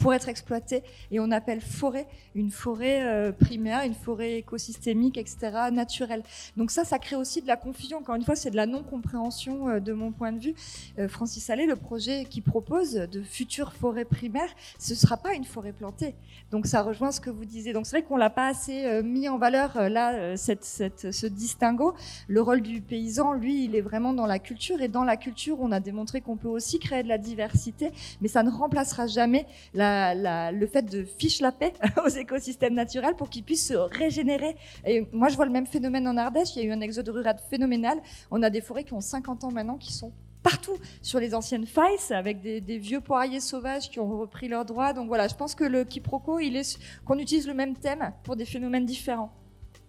pour 0.00 0.12
être 0.14 0.28
exploitée 0.28 0.82
et 1.12 1.20
on 1.20 1.30
appelle 1.30 1.60
forêt 1.60 2.06
une 2.34 2.50
forêt 2.50 3.02
euh, 3.06 3.32
primaire, 3.32 3.84
une 3.84 3.94
forêt 3.94 4.38
écosystémique, 4.38 5.16
etc., 5.18 5.38
naturelle. 5.72 6.22
Donc 6.56 6.70
ça, 6.70 6.84
ça 6.84 6.98
crée 6.98 7.16
aussi 7.16 7.42
de 7.42 7.46
la 7.46 7.56
confusion. 7.56 7.98
Encore 7.98 8.14
une 8.16 8.24
fois, 8.24 8.34
c'est 8.36 8.50
de 8.50 8.56
la 8.56 8.66
non-compréhension 8.66 9.68
euh, 9.68 9.80
de 9.80 9.92
mon 9.92 10.10
point 10.12 10.32
de 10.32 10.38
vue. 10.40 10.54
Euh, 10.98 11.08
Francis 11.08 11.48
Allais, 11.50 11.66
le 11.66 11.76
projet 11.76 12.24
qui 12.28 12.40
propose 12.40 12.94
de 12.94 13.22
futures 13.22 13.72
forêts 13.72 14.04
primaires, 14.04 14.48
ce 14.78 14.94
sera 14.94 15.16
pas 15.16 15.34
une 15.34 15.44
forêt 15.44 15.72
plantée. 15.72 16.14
Donc 16.50 16.66
ça 16.66 16.82
rejoint 16.82 17.12
ce 17.12 17.20
que 17.20 17.30
vous 17.30 17.44
disiez. 17.44 17.72
Donc 17.72 17.86
c'est 17.86 17.98
vrai 17.98 18.06
qu'on 18.06 18.16
l'a 18.16 18.30
pas 18.30 18.48
assez 18.48 19.02
mis 19.02 19.28
en 19.28 19.38
valeur 19.38 19.88
là, 19.90 20.36
cette, 20.36 20.64
cette- 20.64 21.10
ce 21.12 21.26
distinguo. 21.26 21.94
Le 22.26 22.40
rôle 22.40 22.62
du 22.62 22.80
paysan, 22.80 23.32
lui, 23.34 23.64
il 23.66 23.76
est 23.76 23.80
vraiment 23.80 24.12
dans 24.12 24.26
la 24.26 24.38
culture 24.38 24.80
et 24.80 24.88
dans 24.88 25.04
la 25.04 25.16
culture, 25.16 25.58
on 25.60 25.70
a 25.72 25.80
démontré 25.80 26.20
qu'on 26.20 26.36
peut 26.36 26.48
aussi 26.48 26.78
créer 26.78 27.02
de 27.02 27.08
la 27.08 27.18
diversité, 27.18 27.90
mais 28.20 28.28
ça 28.28 28.42
ne 28.42 28.50
remplacera 28.50 29.06
jamais 29.06 29.46
la- 29.74 29.89
le 30.14 30.66
fait 30.66 30.82
de 30.82 31.04
fiche 31.04 31.40
la 31.40 31.52
paix 31.52 31.72
aux 32.04 32.08
écosystèmes 32.08 32.74
naturels 32.74 33.16
pour 33.16 33.28
qu'ils 33.30 33.44
puissent 33.44 33.68
se 33.68 33.74
régénérer. 33.74 34.56
Et 34.86 35.06
moi, 35.12 35.28
je 35.28 35.36
vois 35.36 35.46
le 35.46 35.52
même 35.52 35.66
phénomène 35.66 36.06
en 36.08 36.16
Ardèche. 36.16 36.56
Il 36.56 36.62
y 36.62 36.66
a 36.66 36.68
eu 36.68 36.72
un 36.72 36.80
exode 36.80 37.08
rural 37.08 37.36
phénoménal. 37.50 37.98
On 38.30 38.42
a 38.42 38.50
des 38.50 38.60
forêts 38.60 38.84
qui 38.84 38.92
ont 38.92 39.00
50 39.00 39.44
ans 39.44 39.50
maintenant, 39.50 39.76
qui 39.76 39.92
sont 39.92 40.12
partout 40.42 40.76
sur 41.02 41.20
les 41.20 41.34
anciennes 41.34 41.66
failles 41.66 41.98
avec 42.10 42.40
des, 42.40 42.78
vieux 42.78 43.00
poiriers 43.00 43.40
sauvages 43.40 43.90
qui 43.90 44.00
ont 44.00 44.18
repris 44.18 44.48
leurs 44.48 44.64
droits. 44.64 44.92
Donc 44.92 45.08
voilà, 45.08 45.28
je 45.28 45.34
pense 45.34 45.54
que 45.54 45.64
le 45.64 45.84
quiproquo, 45.84 46.38
il 46.38 46.56
est 46.56 46.78
qu'on 47.04 47.18
utilise 47.18 47.46
le 47.46 47.54
même 47.54 47.76
thème 47.76 48.12
pour 48.24 48.36
des 48.36 48.44
phénomènes 48.44 48.86
différents. 48.86 49.32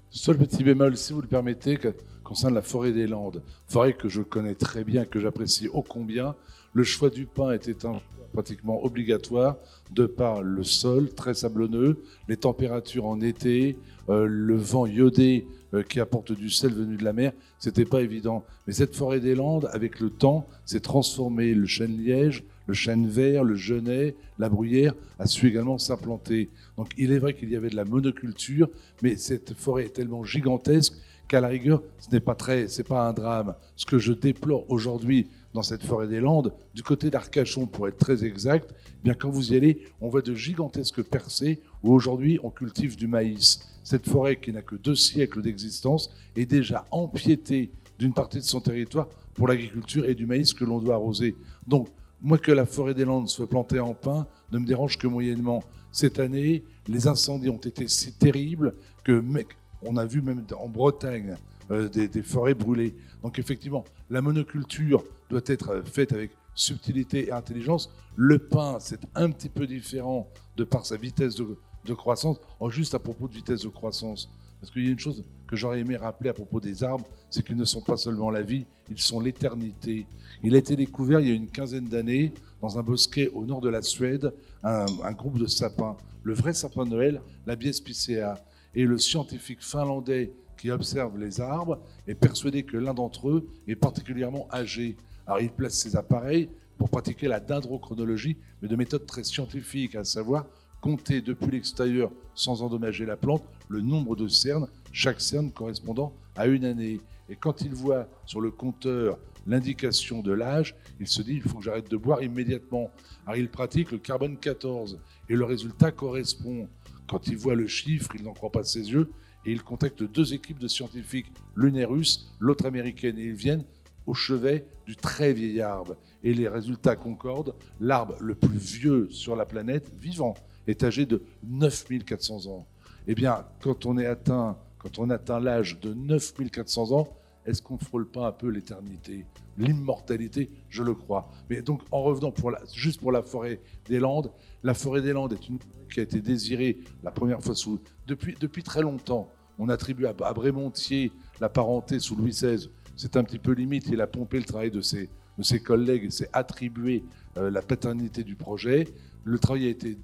Seul 0.10 0.38
petit 0.38 0.64
bémol, 0.64 0.98
si 0.98 1.14
vous 1.14 1.22
le 1.22 1.28
permettez, 1.28 1.78
que- 1.78 1.96
concerne 2.32 2.54
la 2.54 2.62
forêt 2.62 2.94
des 2.94 3.08
Landes. 3.08 3.44
Forêt 3.68 3.92
que 3.92 4.08
je 4.08 4.22
connais 4.22 4.56
très 4.56 4.86
bien, 4.86 5.04
que 5.04 5.20
j'apprécie 5.20 5.68
ô 5.68 5.82
combien. 5.82 6.36
Le 6.74 6.84
choix 6.86 7.10
du 7.10 7.26
pin 7.26 7.52
était 7.52 7.86
un 7.86 8.00
pratiquement 8.32 8.84
obligatoire 8.84 9.58
de 9.92 10.06
par 10.06 10.42
le 10.42 10.64
sol 10.64 11.14
très 11.14 11.34
sablonneux, 11.34 12.02
les 12.28 12.38
températures 12.38 13.06
en 13.06 13.22
été, 13.22 13.78
euh, 14.10 14.26
le 14.26 14.56
vent 14.56 14.86
iodé 14.86 15.46
euh, 15.74 15.84
qui 15.84 16.00
apporte 16.00 16.32
du 16.32 16.50
sel 16.50 16.74
venu 16.74 16.98
de 16.98 17.04
la 17.04 17.14
mer. 17.14 17.34
C'était 17.60 17.86
pas 17.86 18.02
évident. 18.02 18.44
Mais 18.68 18.74
cette 18.74 18.96
forêt 18.96 19.20
des 19.20 19.36
Landes, 19.36 19.70
avec 19.72 20.00
le 20.00 20.10
temps, 20.10 20.48
s'est 20.66 20.80
transformée. 20.80 21.54
Le 21.54 21.66
chêne 21.66 21.98
liège, 21.98 22.44
le 22.68 22.74
chêne 22.74 23.08
vert, 23.08 23.44
le 23.44 23.56
genêt, 23.56 24.16
la 24.40 24.50
bruyère 24.50 24.94
a 25.20 25.28
su 25.28 25.48
également 25.48 25.78
s'implanter. 25.78 26.50
Donc 26.78 26.92
il 26.98 27.12
est 27.12 27.20
vrai 27.20 27.34
qu'il 27.34 27.50
y 27.50 27.56
avait 27.56 27.70
de 27.70 27.76
la 27.76 27.86
monoculture, 27.86 28.70
mais 29.02 29.16
cette 29.16 29.54
forêt 29.54 29.86
est 29.86 29.94
tellement 29.94 30.24
gigantesque 30.24 30.94
qu'à 31.28 31.42
la 31.42 31.48
rigueur, 31.48 31.82
ce 32.00 32.12
n'est 32.12 32.20
pas 32.20 32.36
très, 32.36 32.68
c'est 32.68 32.88
pas 32.88 33.08
un 33.08 33.14
drame. 33.14 33.56
Ce 33.76 33.86
que 33.86 33.98
je 33.98 34.14
déplore 34.14 34.66
aujourd'hui 34.70 35.28
dans 35.54 35.64
cette 35.64 35.84
forêt 35.84 36.08
des 36.08 36.20
Landes, 36.20 36.54
du 36.74 36.84
côté 36.84 37.10
d'Arcachon 37.10 37.66
pour 37.66 37.88
être 37.88 37.98
très 37.98 38.24
exact, 38.24 38.74
eh 38.88 39.04
bien 39.04 39.14
quand 39.14 39.30
vous 39.30 39.54
y 39.54 39.56
allez, 39.56 39.82
on 40.00 40.10
voit 40.10 40.22
de 40.22 40.34
gigantesques 40.34 41.04
percées 41.04 41.60
où 41.84 41.94
aujourd'hui 41.94 42.40
on 42.44 42.50
cultive 42.50 42.96
du 42.96 43.08
maïs. 43.08 43.60
Cette 43.84 44.08
forêt 44.08 44.38
qui 44.38 44.54
n'a 44.54 44.62
que 44.62 44.76
deux 44.76 44.96
siècles 44.96 45.42
d'existence 45.42 46.14
est 46.36 46.46
déjà 46.46 46.86
empiétée 46.92 47.72
d'une 48.00 48.14
partie 48.14 48.38
de 48.38 48.44
son 48.44 48.62
territoire 48.62 49.08
pour 49.34 49.48
l'agriculture 49.48 50.06
et 50.06 50.16
du 50.16 50.26
maïs 50.26 50.54
que 50.54 50.66
l'on 50.66 50.80
doit 50.80 50.96
arroser. 50.96 51.36
Donc, 51.68 51.90
moi 52.22 52.38
que 52.38 52.52
la 52.52 52.66
forêt 52.66 52.94
des 52.94 53.06
Landes 53.06 53.30
soit 53.30 53.50
plantée 53.50 53.80
en 53.80 53.94
pin 53.94 54.28
ne 54.52 54.60
me 54.60 54.66
dérange 54.66 54.98
que 54.98 55.08
moyennement. 55.08 55.64
Cette 55.92 56.20
année, 56.20 56.64
les 56.88 57.08
incendies 57.08 57.50
ont 57.50 57.58
été 57.58 57.88
si 57.88 58.14
terribles 58.14 58.76
que, 59.04 59.12
mec, 59.12 59.48
on 59.82 59.98
a 59.98 60.06
vu 60.06 60.22
même 60.22 60.44
en 60.58 60.70
Bretagne 60.70 61.36
euh, 61.72 61.90
des, 61.90 62.08
des 62.08 62.22
forêts 62.22 62.54
brûlées. 62.54 62.96
Donc 63.24 63.40
effectivement, 63.40 63.84
la 64.10 64.22
monoculture 64.22 65.04
doit 65.32 65.42
être 65.46 65.70
euh, 65.70 65.84
faite 65.84 66.12
avec 66.12 66.32
subtilité 66.54 67.28
et 67.28 67.32
intelligence. 67.32 67.90
Le 68.16 68.38
pain, 68.38 68.78
c'est 68.80 69.00
un 69.16 69.32
petit 69.32 69.50
peu 69.50 69.66
différent 69.66 70.28
de 70.58 70.64
par 70.64 70.86
sa 70.86 70.98
vitesse 70.98 71.36
de, 71.36 71.94
croissance. 71.94 72.38
Oh, 72.60 72.70
juste 72.70 72.94
à 72.94 73.00
propos 73.00 73.28
de 73.28 73.34
vitesse 73.34 73.62
de 73.62 73.70
croissance, 73.70 74.30
parce 74.60 74.72
qu'il 74.72 74.86
y 74.86 74.90
a 74.90 74.92
une 74.92 75.00
chose 75.00 75.24
que 75.48 75.56
j'aurais 75.56 75.80
aimé 75.80 75.96
rappeler 75.96 76.30
à 76.30 76.34
propos 76.34 76.60
des 76.60 76.84
arbres, 76.84 77.06
c'est 77.30 77.44
qu'ils 77.44 77.56
ne 77.56 77.66
sont 77.66 77.82
pas 77.82 77.98
seulement 77.98 78.30
la 78.30 78.44
vie, 78.44 78.66
ils 78.90 79.00
sont 79.00 79.20
l'éternité. 79.20 80.06
Il 80.44 80.54
a 80.56 80.58
été 80.58 80.76
découvert 80.76 81.20
il 81.22 81.30
y 81.30 81.32
a 81.32 81.36
une 81.36 81.48
quinzaine 81.48 81.88
d'années 81.88 82.34
dans 82.62 82.78
un 82.78 82.84
bosquet 82.84 83.30
au 83.30 83.46
nord 83.46 83.62
de 83.62 83.70
la 83.70 83.82
Suède, 83.82 84.34
un, 84.64 84.86
un 85.04 85.12
groupe 85.14 85.40
de 85.40 85.48
sapins, 85.48 85.98
le 86.24 86.34
vrai 86.34 86.54
sapin 86.54 86.86
de 86.86 86.92
Noël, 86.92 87.22
la 87.48 87.56
Biespicea. 87.56 88.36
Et 88.76 88.86
le 88.86 88.98
scientifique 88.98 89.62
finlandais 89.62 90.32
qui 90.58 90.70
observe 90.70 91.18
les 91.18 91.42
arbres 91.42 91.80
est 92.08 92.16
persuadé 92.16 92.64
que 92.64 92.78
l'un 92.78 92.94
d'entre 92.94 93.30
eux 93.30 93.48
est 93.68 93.76
particulièrement 93.76 94.48
âgé. 94.54 94.96
Alors 95.32 95.42
il 95.42 95.50
place 95.50 95.76
ses 95.76 95.96
appareils 95.96 96.50
pour 96.78 96.90
pratiquer 96.90 97.30
la 97.30 97.40
dendrochronologie, 97.40 98.36
mais 98.62 98.68
de 98.68 98.76
méthode 98.76 99.06
très 99.06 99.24
scientifique, 99.24 99.96
à 99.96 100.04
savoir 100.04 100.46
compter 100.82 101.22
depuis 101.22 101.52
l'extérieur, 101.52 102.12
sans 102.36 102.62
endommager 102.62 103.06
la 103.06 103.16
plante, 103.16 103.42
le 103.70 103.80
nombre 103.80 104.18
de 104.18 104.28
cernes, 104.28 104.68
chaque 104.92 105.22
cerne 105.22 105.50
correspondant 105.50 106.12
à 106.36 106.48
une 106.48 106.66
année. 106.66 107.00
Et 107.30 107.38
quand 107.38 107.62
il 107.62 107.74
voit 107.74 108.10
sur 108.26 108.42
le 108.42 108.52
compteur 108.52 109.18
l'indication 109.48 110.22
de 110.22 110.34
l'âge, 110.34 110.76
il 111.00 111.08
se 111.08 111.22
dit 111.22 111.36
il 111.36 111.44
faut 111.44 111.60
que 111.60 111.64
j'arrête 111.64 111.90
de 111.90 111.96
boire 111.96 112.22
immédiatement. 112.22 112.92
Alors 113.26 113.38
il 113.38 113.48
pratique 113.48 113.92
le 113.92 114.00
carbone 114.00 114.36
14 114.36 115.00
et 115.30 115.36
le 115.38 115.46
résultat 115.46 115.92
correspond. 115.92 116.68
Quand 117.08 117.26
il 117.28 117.38
voit 117.38 117.56
le 117.56 117.68
chiffre, 117.68 118.12
il 118.16 118.24
n'en 118.24 118.34
croit 118.34 118.52
pas 118.52 118.66
ses 118.66 118.92
yeux 118.92 119.10
et 119.46 119.54
il 119.54 119.64
contacte 119.64 120.04
deux 120.04 120.34
équipes 120.34 120.60
de 120.60 120.68
scientifiques, 120.68 121.32
l'une 121.56 121.78
est 121.78 121.86
russe, 121.86 122.34
l'autre 122.40 122.66
américaine, 122.66 123.18
et 123.18 123.24
ils 123.24 123.34
viennent 123.34 123.64
au 124.06 124.14
chevet 124.14 124.66
du 124.86 124.96
très 124.96 125.34
vieil 125.34 125.62
arbre. 125.62 125.96
Et 126.24 126.34
les 126.34 126.48
résultats 126.48 126.96
concordent. 126.96 127.56
L'arbre 127.80 128.16
le 128.20 128.36
plus 128.36 128.58
vieux 128.58 129.08
sur 129.10 129.36
la 129.36 129.46
planète, 129.46 129.92
vivant, 130.00 130.36
est 130.68 130.84
âgé 130.84 131.06
de 131.06 131.24
9400 131.44 132.48
ans. 132.48 132.68
Eh 133.08 133.16
bien, 133.16 133.46
quand 133.62 133.86
on 133.86 133.98
est 133.98 134.06
atteint, 134.06 134.58
quand 134.78 135.00
on 135.00 135.10
atteint 135.10 135.40
l'âge 135.40 135.80
de 135.80 135.94
9400 135.94 136.92
ans, 136.92 137.08
est-ce 137.46 137.62
qu'on 137.62 137.74
ne 137.76 137.80
frôle 137.80 138.08
pas 138.08 138.28
un 138.28 138.32
peu 138.32 138.50
l'éternité 138.50 139.26
L'immortalité, 139.58 140.52
je 140.70 140.84
le 140.84 140.94
crois. 140.94 141.30
Mais 141.50 141.62
donc, 141.62 141.82
en 141.92 142.04
revenant 142.04 142.32
pour 142.32 142.52
juste 142.74 143.00
pour 143.02 143.12
la 143.12 143.24
forêt 143.24 143.60
des 143.88 144.00
Landes, 144.00 144.32
la 144.64 144.74
forêt 144.74 145.02
des 145.02 145.14
Landes 145.14 145.34
est 145.34 145.50
une 145.50 145.58
qui 145.92 146.00
a 146.00 146.04
été 146.04 146.22
désirée 146.22 146.78
la 147.04 147.12
première 147.12 147.42
fois 147.42 147.56
sous, 147.56 147.80
depuis, 148.08 148.36
depuis 148.40 148.64
très 148.64 148.82
longtemps. 148.82 149.30
On 149.58 149.70
attribue 149.70 150.06
à, 150.06 150.14
à 150.24 150.34
Brémontier 150.34 151.12
la 151.40 151.50
parenté 151.50 152.00
sous 152.00 152.16
Louis 152.16 152.32
XVI. 152.32 152.70
C'est 153.02 153.18
un 153.18 153.24
petit 153.24 153.40
peu 153.40 153.54
limite. 153.54 153.88
Il 153.88 154.00
a 154.00 154.06
pompé 154.06 154.38
le 154.38 154.44
travail 154.44 154.70
de 154.70 154.80
ses, 154.80 155.10
de 155.36 155.44
ses 155.44 155.60
collègues 155.60 156.12
s'est 156.12 156.30
attribué 156.34 157.04
euh, 157.36 157.50
la 157.50 157.64
paternité 157.64 158.24
du 158.24 158.36
projet. 158.36 158.88
Le 159.24 159.40
travail 159.40 159.66
a 159.66 159.70
été 159.70 159.98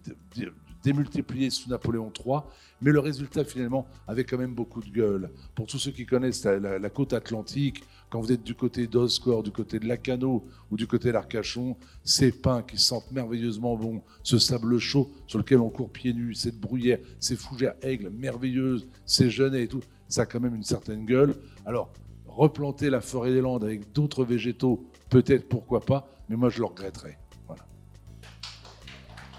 démultiplié 0.81 1.51
sous 1.51 1.69
Napoléon 1.69 2.11
III, 2.25 2.39
mais 2.81 2.91
le 2.91 2.99
résultat 2.99 3.43
finalement 3.43 3.85
avait 4.07 4.23
quand 4.23 4.39
même 4.39 4.55
beaucoup 4.55 4.81
de 4.81 4.89
gueule. 4.89 5.29
Pour 5.53 5.67
tous 5.67 5.77
ceux 5.77 5.91
qui 5.91 6.07
connaissent 6.07 6.43
la, 6.43 6.79
la, 6.79 6.89
côte 6.89 7.13
atlantique, 7.13 7.83
quand 8.09 8.19
vous 8.19 8.31
êtes 8.31 8.41
du 8.41 8.55
côté 8.55 8.87
d'Oscore, 8.87 9.43
du 9.43 9.51
côté 9.51 9.77
de 9.77 9.87
Lacano 9.87 10.43
ou 10.71 10.75
du 10.75 10.87
côté 10.87 11.11
d'Arcachon, 11.11 11.77
ces 12.03 12.31
pins 12.31 12.63
qui 12.63 12.79
sentent 12.79 13.11
merveilleusement 13.11 13.75
bon, 13.75 14.01
ce 14.23 14.39
sable 14.39 14.79
chaud 14.79 15.11
sur 15.27 15.37
lequel 15.37 15.59
on 15.59 15.69
court 15.69 15.91
pieds 15.91 16.15
nus, 16.15 16.33
cette 16.33 16.59
bruyère, 16.59 16.97
ces 17.19 17.35
fougères 17.35 17.75
aigles 17.83 18.09
merveilleuses, 18.09 18.87
ces 19.05 19.29
genêts 19.29 19.65
et 19.65 19.67
tout, 19.67 19.83
ça 20.09 20.23
a 20.23 20.25
quand 20.25 20.39
même 20.39 20.55
une 20.55 20.63
certaine 20.63 21.05
gueule. 21.05 21.35
Alors, 21.63 21.91
replanter 22.37 22.89
la 22.89 23.01
forêt 23.01 23.31
des 23.31 23.41
Landes 23.41 23.63
avec 23.63 23.91
d'autres 23.93 24.23
végétaux, 24.23 24.85
peut-être 25.09 25.49
pourquoi 25.49 25.81
pas, 25.81 26.07
mais 26.29 26.35
moi 26.35 26.49
je 26.49 26.59
le 26.59 26.65
regretterais. 26.65 27.17
Voilà. 27.47 27.63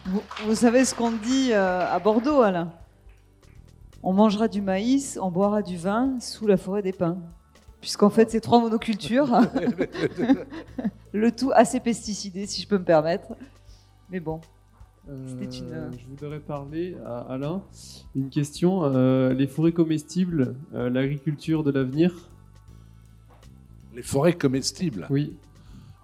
Vous, 0.07 0.22
vous 0.46 0.55
savez 0.55 0.84
ce 0.84 0.94
qu'on 0.94 1.12
dit 1.12 1.53
euh, 1.53 1.86
à 1.90 1.99
Bordeaux, 1.99 2.40
Alain? 2.42 2.72
On 4.03 4.12
mangera 4.12 4.49
du 4.49 4.61
maïs, 4.62 5.18
on 5.20 5.30
boira 5.30 5.62
du 5.62 5.76
vin 5.76 6.18
sous 6.20 6.46
la 6.46 6.57
forêt 6.57 6.82
des 6.82 6.92
pins. 6.92 7.18
Puisqu'en 7.80 8.11
fait, 8.11 8.30
c'est 8.30 8.40
trois 8.40 8.61
monocultures. 8.61 9.28
le 11.12 11.32
tout 11.32 11.51
assez 11.55 11.80
pesticidé, 11.80 12.46
si 12.46 12.62
je 12.62 12.68
peux 12.68 12.78
me 12.78 12.84
permettre. 12.84 13.28
Mais 14.11 14.20
bon, 14.20 14.40
C'était 15.26 15.57
une- 15.59 15.72
Euh, 15.72 15.90
Je 15.99 16.07
voudrais 16.07 16.40
parler 16.40 16.96
à 17.07 17.18
Alain 17.32 17.62
une 18.14 18.30
question. 18.30 18.82
euh, 18.84 19.32
les 19.32 19.46
forêts 19.46 19.72
comestibles, 19.72 20.55
euh, 20.74 20.90
l'agriculture 20.90 21.62
de 21.62 21.70
l'avenir? 21.70 22.28
Les 23.99 24.05
forêts 24.05 24.34
comestibles, 24.34 25.09
Oui. 25.11 25.36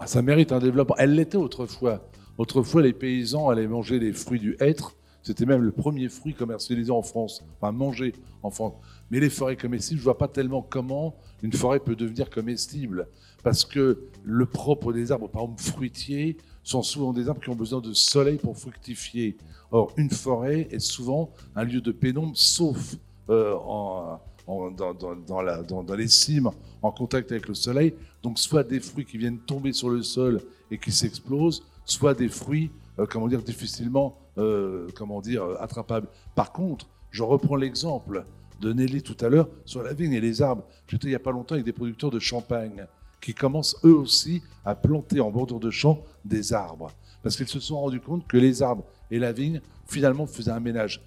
ah, 0.00 0.08
ça 0.08 0.20
mérite 0.20 0.50
un 0.50 0.58
développement. 0.58 0.96
Elle 0.98 1.14
l'était 1.14 1.36
autrefois. 1.36 2.04
Autrefois, 2.38 2.82
les 2.82 2.92
paysans 2.92 3.48
allaient 3.48 3.68
manger 3.68 4.00
les 4.00 4.12
fruits 4.12 4.40
du 4.40 4.56
hêtre. 4.58 4.96
C'était 5.22 5.46
même 5.46 5.62
le 5.62 5.70
premier 5.70 6.08
fruit 6.08 6.34
commercialisé 6.34 6.90
en 6.90 7.02
France, 7.02 7.44
enfin 7.56 7.70
mangé 7.70 8.12
en 8.42 8.50
France. 8.50 8.72
Mais 9.12 9.20
les 9.20 9.30
forêts 9.30 9.54
comestibles, 9.56 10.00
je 10.00 10.04
vois 10.04 10.18
pas 10.18 10.26
tellement 10.26 10.60
comment 10.60 11.14
une 11.44 11.52
forêt 11.52 11.78
peut 11.78 11.94
devenir 11.94 12.30
comestible. 12.30 13.06
Parce 13.44 13.64
que 13.64 14.00
le 14.24 14.44
propre 14.44 14.92
des 14.92 15.12
arbres, 15.12 15.28
par 15.28 15.42
exemple 15.42 15.62
fruitiers, 15.62 16.36
sont 16.64 16.82
souvent 16.82 17.12
des 17.12 17.28
arbres 17.28 17.40
qui 17.40 17.50
ont 17.50 17.54
besoin 17.54 17.80
de 17.80 17.92
soleil 17.92 18.38
pour 18.38 18.58
fructifier. 18.58 19.36
Or, 19.70 19.92
une 19.96 20.10
forêt 20.10 20.66
est 20.72 20.80
souvent 20.80 21.30
un 21.54 21.62
lieu 21.62 21.80
de 21.80 21.92
pénombre, 21.92 22.32
sauf 22.34 22.96
euh, 23.30 23.54
en, 23.54 24.18
dans, 24.46 25.94
les 25.96 26.08
cimes, 26.08 26.50
en 26.82 26.90
contact 26.90 27.32
avec 27.32 27.48
le 27.48 27.54
soleil. 27.54 27.94
Donc, 28.22 28.38
soit 28.38 28.64
des 28.64 28.80
fruits 28.80 29.04
qui 29.04 29.18
viennent 29.18 29.38
tomber 29.38 29.72
sur 29.72 29.88
le 29.88 30.02
sol 30.02 30.40
et 30.70 30.78
qui 30.78 30.92
s'explosent, 30.92 31.64
soit 31.84 32.14
des 32.14 32.28
fruits, 32.28 32.70
euh, 32.98 33.06
comment 33.08 33.28
dire, 33.28 33.42
difficilement, 33.42 34.18
euh, 34.38 34.88
comment 34.94 35.20
dire, 35.20 35.44
euh, 35.44 35.56
attrapables. 35.60 36.08
Par 36.34 36.52
contre, 36.52 36.86
je 37.10 37.22
reprends 37.22 37.56
l'exemple 37.56 38.24
de 38.60 38.72
Nelly 38.72 39.02
tout 39.02 39.16
à 39.24 39.28
l'heure 39.28 39.48
sur 39.64 39.82
la 39.82 39.92
vigne 39.92 40.12
et 40.12 40.20
les 40.20 40.42
arbres. 40.42 40.64
J'étais 40.88 41.08
il 41.08 41.10
n'y 41.10 41.16
a 41.16 41.20
pas 41.20 41.32
longtemps 41.32 41.54
avec 41.54 41.64
des 41.64 41.72
producteurs 41.72 42.10
de 42.10 42.18
champagne 42.18 42.86
qui 43.20 43.34
commencent 43.34 43.76
eux 43.84 43.94
aussi 43.94 44.42
à 44.64 44.74
planter 44.74 45.20
en 45.20 45.30
bordure 45.30 45.60
de 45.60 45.70
champ 45.70 46.02
des 46.24 46.52
arbres. 46.52 46.90
Parce 47.22 47.36
qu'ils 47.36 47.48
se 47.48 47.60
sont 47.60 47.80
rendus 47.80 48.00
compte 48.00 48.26
que 48.26 48.36
les 48.36 48.62
arbres 48.62 48.84
et 49.10 49.18
la 49.18 49.32
vigne, 49.32 49.60
finalement, 49.86 50.26
faisaient 50.26 50.50
un 50.50 50.60
ménage, 50.60 51.00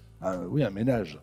oui, 0.50 0.64
un 0.64 0.70
ménage 0.70 1.20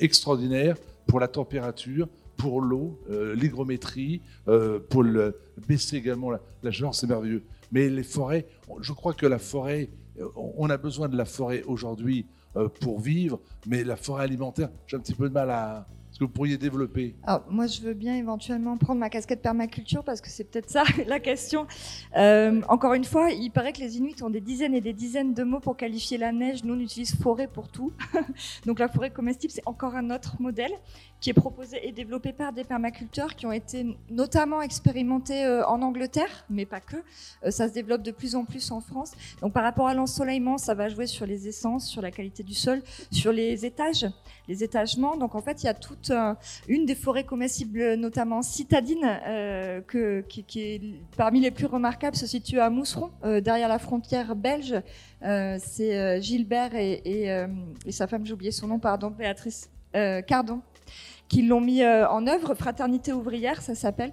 extraordinaire 0.00 0.76
pour 1.08 1.18
la 1.18 1.26
température, 1.26 2.06
pour 2.36 2.60
l'eau, 2.60 3.00
euh, 3.10 3.34
l'hygrométrie, 3.34 4.22
euh, 4.46 4.78
pour 4.78 5.02
le, 5.02 5.36
baisser 5.66 5.96
également 5.96 6.30
la, 6.30 6.40
la 6.62 6.70
chaleur, 6.70 6.94
c'est 6.94 7.08
merveilleux. 7.08 7.42
Mais 7.72 7.88
les 7.88 8.04
forêts, 8.04 8.46
je 8.80 8.92
crois 8.92 9.14
que 9.14 9.26
la 9.26 9.38
forêt, 9.38 9.90
euh, 10.20 10.28
on 10.36 10.70
a 10.70 10.76
besoin 10.76 11.08
de 11.08 11.16
la 11.16 11.24
forêt 11.24 11.64
aujourd'hui 11.64 12.26
pour 12.80 12.98
vivre, 12.98 13.40
mais 13.66 13.84
la 13.84 13.94
forêt 13.94 14.24
alimentaire, 14.24 14.70
j'ai 14.86 14.96
un 14.96 15.00
petit 15.00 15.14
peu 15.14 15.28
de 15.28 15.34
mal 15.34 15.50
à... 15.50 15.86
Que 16.18 16.24
vous 16.24 16.30
pourriez 16.30 16.58
développer 16.58 17.14
moi, 17.48 17.66
je 17.66 17.80
veux 17.80 17.94
bien 17.94 18.16
éventuellement 18.16 18.76
prendre 18.76 18.98
ma 18.98 19.08
casquette 19.08 19.40
permaculture 19.40 20.02
parce 20.02 20.20
que 20.20 20.28
c'est 20.28 20.44
peut-être 20.44 20.68
ça 20.68 20.82
la 21.06 21.20
question. 21.20 21.66
Euh, 22.16 22.60
encore 22.68 22.94
une 22.94 23.04
fois, 23.04 23.30
il 23.30 23.50
paraît 23.50 23.72
que 23.72 23.80
les 23.80 23.98
Inuits 23.98 24.22
ont 24.22 24.30
des 24.30 24.40
dizaines 24.40 24.74
et 24.74 24.80
des 24.80 24.92
dizaines 24.92 25.34
de 25.34 25.44
mots 25.44 25.60
pour 25.60 25.76
qualifier 25.76 26.18
la 26.18 26.32
neige. 26.32 26.64
Nous, 26.64 26.74
on 26.74 26.80
utilise 26.80 27.14
forêt 27.14 27.46
pour 27.46 27.68
tout. 27.68 27.92
Donc, 28.66 28.78
la 28.80 28.88
forêt 28.88 29.10
comestible, 29.10 29.52
c'est 29.52 29.66
encore 29.66 29.94
un 29.94 30.10
autre 30.10 30.36
modèle 30.40 30.72
qui 31.20 31.30
est 31.30 31.34
proposé 31.34 31.86
et 31.86 31.92
développé 31.92 32.32
par 32.32 32.52
des 32.52 32.64
permaculteurs 32.64 33.34
qui 33.34 33.46
ont 33.46 33.52
été 33.52 33.96
notamment 34.10 34.62
expérimentés 34.62 35.44
euh, 35.44 35.66
en 35.66 35.82
Angleterre, 35.82 36.44
mais 36.48 36.64
pas 36.64 36.80
que. 36.80 36.96
Euh, 37.44 37.50
ça 37.50 37.68
se 37.68 37.72
développe 37.72 38.02
de 38.02 38.12
plus 38.12 38.36
en 38.36 38.44
plus 38.44 38.70
en 38.70 38.80
France. 38.80 39.12
Donc, 39.40 39.52
par 39.52 39.64
rapport 39.64 39.88
à 39.88 39.94
l'ensoleillement, 39.94 40.58
ça 40.58 40.74
va 40.74 40.88
jouer 40.88 41.06
sur 41.06 41.26
les 41.26 41.48
essences, 41.48 41.88
sur 41.88 42.02
la 42.02 42.12
qualité 42.12 42.42
du 42.44 42.54
sol, 42.54 42.82
sur 43.10 43.32
les 43.32 43.66
étages, 43.66 44.06
les 44.46 44.62
étagements. 44.62 45.16
Donc, 45.16 45.34
en 45.34 45.42
fait, 45.42 45.62
il 45.62 45.66
y 45.66 45.68
a 45.68 45.74
toute 45.74 46.10
euh, 46.10 46.34
une 46.68 46.86
des 46.86 46.94
forêts 46.94 47.24
comestibles, 47.24 47.94
notamment 47.94 48.42
citadines, 48.42 48.98
qui, 49.88 50.60
est 50.60 50.80
parmi 51.16 51.40
les 51.40 51.50
plus 51.50 51.66
remarquables, 51.66 52.16
se 52.16 52.26
situe 52.26 52.60
à 52.60 52.70
Mousseron, 52.70 53.10
derrière 53.42 53.68
la 53.68 53.78
frontière 53.78 54.36
belge. 54.36 54.74
C'est 55.20 56.22
Gilbert 56.22 56.74
et, 56.74 57.02
et, 57.84 57.92
sa 57.92 58.06
femme, 58.06 58.24
j'ai 58.24 58.32
oublié 58.32 58.52
son 58.52 58.68
nom, 58.68 58.78
pardon, 58.78 59.10
Béatrice 59.10 59.70
Cardon, 60.26 60.60
qui 61.28 61.42
l'ont 61.42 61.60
mis 61.60 61.82
euh, 61.82 62.08
en 62.08 62.26
œuvre. 62.26 62.54
Fraternité 62.54 63.12
ouvrière, 63.12 63.62
ça 63.62 63.74
s'appelle. 63.74 64.12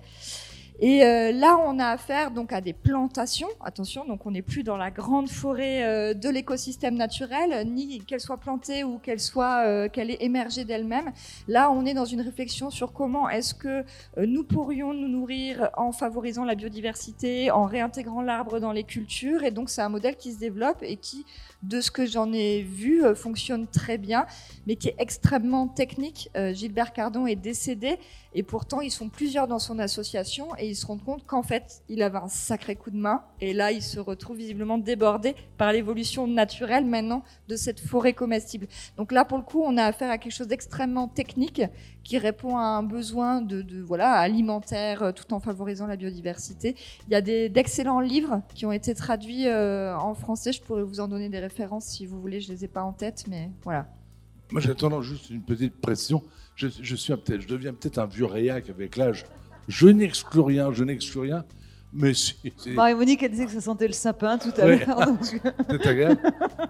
Et 0.82 1.06
euh, 1.06 1.32
là, 1.32 1.58
on 1.66 1.80
a 1.80 1.88
affaire 1.88 2.32
donc 2.32 2.52
à 2.52 2.60
des 2.60 2.74
plantations. 2.74 3.48
Attention, 3.64 4.04
donc 4.06 4.26
on 4.26 4.32
n'est 4.32 4.42
plus 4.42 4.62
dans 4.62 4.76
la 4.76 4.92
grande 4.92 5.30
forêt 5.30 5.86
euh, 5.86 6.14
de 6.14 6.28
l'écosystème 6.28 6.96
naturel, 6.96 7.66
ni 7.66 8.00
qu'elle 8.00 8.20
soit 8.20 8.36
plantée 8.36 8.84
ou 8.84 8.98
qu'elle 8.98 9.22
soit 9.22 9.88
qu'elle 9.88 10.12
ait 10.12 10.18
émergé 10.20 10.66
d'elle-même. 10.66 11.14
Là, 11.48 11.72
on 11.72 11.86
est 11.86 11.94
dans 11.94 12.04
une 12.04 12.20
réflexion 12.20 12.72
sur 12.72 12.92
comment 12.92 13.30
est-ce 13.30 13.54
que 13.54 13.86
nous 14.18 14.44
pourrions 14.44 14.94
nous 14.94 15.08
nourrir 15.08 15.70
en 15.78 15.94
favorisant 15.94 16.44
la 16.44 16.56
biodiversité, 16.56 17.52
en 17.52 17.64
réintégrant 17.64 18.22
l'arbre 18.22 18.60
dans 18.60 18.74
les 18.74 18.84
cultures. 18.84 19.44
Et 19.44 19.52
donc, 19.52 19.70
c'est 19.70 19.82
un 19.82 19.88
modèle 19.88 20.18
qui 20.18 20.34
se 20.34 20.40
développe 20.40 20.80
et 20.82 20.98
qui, 20.98 21.26
de 21.68 21.82
ce 21.82 21.92
que 21.92 22.06
j'en 22.06 22.32
ai 22.32 22.62
vu, 22.62 23.04
euh, 23.04 23.16
fonctionne 23.16 23.68
très 23.68 23.98
bien, 23.98 24.26
mais 24.68 24.76
qui 24.76 24.90
est 24.90 24.96
extrêmement 24.98 25.68
technique. 25.68 26.30
Euh, 26.36 26.54
Gilbert 26.54 26.94
Cardon 26.94 27.26
est 27.26 27.36
décédé 27.36 27.98
et 28.34 28.44
pourtant, 28.44 28.82
ils 28.82 28.92
sont 28.92 29.08
plusieurs 29.08 29.48
dans 29.48 29.60
son 29.60 29.80
association 29.80 30.50
et 30.58 30.68
ils 30.68 30.76
se 30.76 30.86
rendent 30.86 31.04
compte 31.04 31.26
qu'en 31.26 31.42
fait, 31.42 31.84
il 31.88 32.04
avait 32.04 32.18
un 32.18 32.28
sacré 32.28 32.76
coup 32.76 32.92
de 32.92 32.98
main. 32.98 33.24
Et 33.40 33.54
là, 33.54 33.72
il 33.72 33.82
se 33.82 33.98
retrouve 33.98 34.38
visiblement 34.38 34.78
débordé 34.78 35.36
par 35.58 35.72
l'évolution 35.72 36.28
naturelle 36.28 36.86
maintenant 36.86 37.24
de 37.48 37.56
cette 37.56 37.80
forêt 37.80 38.14
comestible. 38.14 38.68
Donc 38.98 39.14
là, 39.14 39.24
pour 39.24 39.38
le 39.38 39.44
coup, 39.44 39.64
on 39.64 39.78
a 39.78 39.84
affaire 39.84 40.12
à 40.12 40.18
quelque 40.18 40.34
chose 40.34 40.50
d'extrêmement 40.50 41.08
technique 41.08 41.62
qui 42.06 42.18
répond 42.18 42.56
à 42.56 42.62
un 42.62 42.84
besoin 42.84 43.42
de, 43.42 43.62
de, 43.62 43.82
voilà 43.82 44.12
alimentaire 44.14 45.04
euh, 45.04 45.12
tout 45.12 45.34
en 45.34 45.40
favorisant 45.42 45.88
la 45.88 45.98
biodiversité. 45.98 46.76
Il 47.08 47.12
y 47.12 47.16
a 47.16 47.22
des- 47.22 47.50
d'excellents 47.50 48.00
livres 48.00 48.42
qui 48.54 48.66
ont 48.66 48.72
été 48.72 48.94
traduits 48.96 49.48
euh, 49.48 49.94
en 49.98 50.14
français. 50.14 50.54
Je 50.54 50.62
pourrais 50.62 50.84
vous 50.84 51.00
en 51.02 51.08
donner 51.10 51.28
des 51.30 51.40
références 51.40 51.86
si 51.88 52.06
vous 52.06 52.22
voulez. 52.22 52.40
Je 52.40 52.54
les 52.54 52.64
ai 52.64 52.68
pas 52.70 52.84
en 52.84 52.94
tête, 52.94 53.26
mais 53.28 53.50
voilà. 53.64 53.88
Moi, 54.52 54.62
j'attends 54.62 55.02
juste 55.02 55.32
une 55.32 55.42
petite 55.42 55.76
pression. 55.82 56.24
Je, 56.56 56.68
je 56.80 56.96
suis 56.96 57.12
peut-être, 57.18 57.42
je 57.42 57.48
deviens 57.48 57.74
peut-être 57.74 57.98
un 57.98 58.06
vieux 58.06 58.26
réac 58.26 58.70
avec 58.70 58.96
l'âge. 58.96 59.26
Je 59.68 59.88
n'exclus 59.88 60.42
rien, 60.42 60.72
je 60.72 60.84
n'exclus 60.84 61.22
rien, 61.22 61.44
mais 61.92 62.12
Marie-Monique, 62.68 63.24
elle 63.24 63.32
disait 63.32 63.48
que 63.48 63.52
ça 63.52 63.62
sentait 63.62 63.88
le 63.88 63.94
sapin 63.94 64.38
tout 64.38 64.52
à 64.58 64.66
Ouais. 64.66 64.86
l'heure. 64.86 65.00
agréable. 65.70 66.22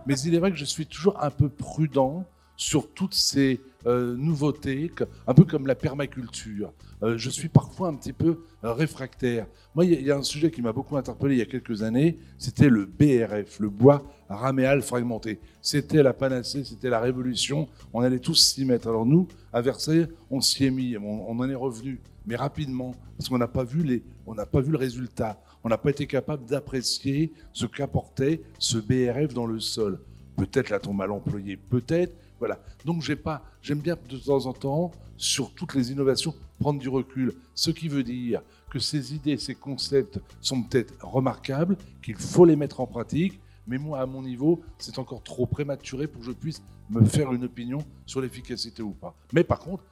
Mais 0.05 0.17
il 0.19 0.33
est 0.33 0.39
vrai 0.39 0.51
que 0.51 0.57
je 0.57 0.63
suis 0.65 0.85
toujours 0.85 1.21
un 1.21 1.29
peu 1.29 1.49
prudent 1.49 2.23
sur 2.55 2.89
toutes 2.93 3.13
ces 3.13 3.59
euh, 3.85 4.15
nouveautés, 4.15 4.91
un 5.27 5.33
peu 5.33 5.43
comme 5.43 5.67
la 5.67 5.75
permaculture. 5.75 6.73
Euh, 7.03 7.17
je 7.17 7.29
suis 7.29 7.49
parfois 7.49 7.89
un 7.89 7.95
petit 7.95 8.13
peu 8.13 8.39
euh, 8.63 8.73
réfractaire. 8.73 9.47
Moi, 9.75 9.85
il 9.85 10.01
y, 10.01 10.11
a- 10.11 10.17
un 10.17 10.23
sujet 10.23 10.49
qui 10.49 10.61
m'a 10.61 10.71
beaucoup 10.71 10.97
interpellé 10.97 11.35
il 11.35 11.39
y 11.39 11.41
a 11.41 11.45
quelques 11.45 11.83
années, 11.83 12.17
c'était 12.37 12.69
le 12.69 12.85
BRF, 12.85 13.59
le 13.59 13.69
bois 13.69 14.03
raméal 14.29 14.81
fragmenté. 14.81 15.39
C'était 15.61 16.01
la 16.01 16.13
panacée, 16.13 16.63
c'était 16.63 16.89
la 16.89 16.99
révolution, 16.99 17.67
on 17.93 18.01
allait 18.01 18.19
tous 18.19 18.35
s'y 18.35 18.65
mettre. 18.65 18.87
Alors 18.87 19.05
nous, 19.05 19.27
à 19.51 19.61
Versailles, 19.61 20.07
on 20.31 20.41
s'y 20.41 20.65
est 20.65 20.71
mis, 20.71 20.97
on, 20.97 21.29
en 21.29 21.49
est 21.49 21.55
revenu, 21.55 21.99
mais 22.25 22.35
rapidement, 22.35 22.95
parce 23.17 23.29
qu'on 23.29 23.37
n'a 23.37 23.47
pas 23.47 23.63
vu 23.63 23.83
les, 23.83 24.03
pas 24.51 24.61
vu 24.61 24.71
le 24.71 24.77
résultat. 24.77 25.39
On 25.63 25.69
n'a 25.69 25.77
pas 25.77 25.89
été 25.89 26.05
capable 26.07 26.45
d'apprécier 26.45 27.33
ce 27.51 27.65
qu'apportait 27.65 28.41
ce 28.59 28.77
BRF 28.77 29.33
dans 29.33 29.47
le 29.47 29.59
sol. 29.59 29.99
Peut-être 30.37 30.69
l'a-t-on 30.69 30.93
mal 30.93 31.11
employé, 31.11 31.57
peut-être. 31.57 32.13
Voilà. 32.45 32.61
Donc 32.85 33.01
j'ai 33.01 33.15
pas, 33.15 33.41
j'aime 33.63 33.79
bien 33.79 33.97
de 34.07 34.17
temps 34.17 34.45
en 34.45 34.53
temps 34.53 34.91
sur 35.17 35.51
toutes 35.51 35.73
les 35.73 35.91
innovations 35.91 36.35
prendre 36.59 36.79
du 36.79 36.89
recul. 36.89 37.33
Ce 37.55 37.71
qui 37.71 37.87
veut 37.87 38.03
dire 38.03 38.43
que 38.69 38.77
ces 38.77 39.15
idées, 39.15 39.37
ces 39.37 39.55
concepts 39.55 40.19
sont 40.41 40.61
peut-être 40.61 40.93
remarquables, 41.03 41.75
qu'il 42.03 42.15
faut 42.15 42.45
les 42.45 42.55
mettre 42.55 42.81
en 42.81 42.85
pratique. 42.85 43.39
Mais 43.65 43.79
moi, 43.79 43.99
à 43.99 44.05
mon 44.05 44.21
niveau, 44.21 44.61
c'est 44.77 44.99
encore 44.99 45.23
trop 45.23 45.47
prématuré 45.47 46.05
pour 46.05 46.21
que 46.21 46.27
je 46.27 46.33
puisse 46.33 46.61
me 46.91 47.03
faire 47.03 47.33
une 47.33 47.45
opinion 47.45 47.79
sur 48.05 48.21
l'efficacité 48.21 48.83
ou 48.83 48.91
pas. 48.91 49.15
Mais 49.33 49.43
par 49.43 49.57
contre, 49.57 49.83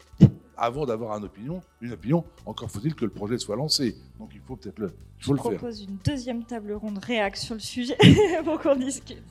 avant 0.56 0.86
d'avoir 0.86 1.18
une 1.18 1.24
opinion, 1.24 1.60
une 1.82 1.93
opinion, 1.93 2.24
encore 2.45 2.70
faut-il 2.70 2.93
que 2.93 3.06
le 3.06 3.10
projet 3.12 3.39
soit 3.39 3.56
lancé. 3.56 3.95
Donc 4.20 4.30
il 4.36 4.41
faut 4.41 4.58
peut-être 4.58 4.78
le, 4.78 4.93
il 5.18 5.24
faut 5.26 5.32
Je 5.32 5.34
le 5.34 5.38
faire. 5.49 5.58
propose 5.58 5.82
une 5.82 5.97
deuxième 6.06 6.43
table 6.43 6.74
ronde 6.74 6.99
réac 6.99 7.36
sur 7.36 7.56
le 7.56 7.62
sujet 7.62 7.97
pour 8.45 8.60
qu'on 8.60 8.76
discute. 8.76 9.24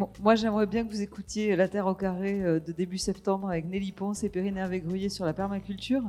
Bon, 0.00 0.08
moi, 0.22 0.34
j'aimerais 0.34 0.64
bien 0.66 0.86
que 0.86 0.90
vous 0.90 1.02
écoutiez 1.02 1.54
La 1.56 1.68
Terre 1.68 1.86
au 1.86 1.94
carré 1.94 2.42
euh, 2.42 2.58
de 2.58 2.72
début 2.72 2.96
septembre 2.96 3.50
avec 3.50 3.66
Nelly 3.66 3.92
Ponce 3.92 4.24
et 4.24 4.30
Perrine 4.30 4.56
Hervé-Gruyer 4.56 5.10
sur 5.10 5.26
la 5.26 5.34
permaculture, 5.34 6.00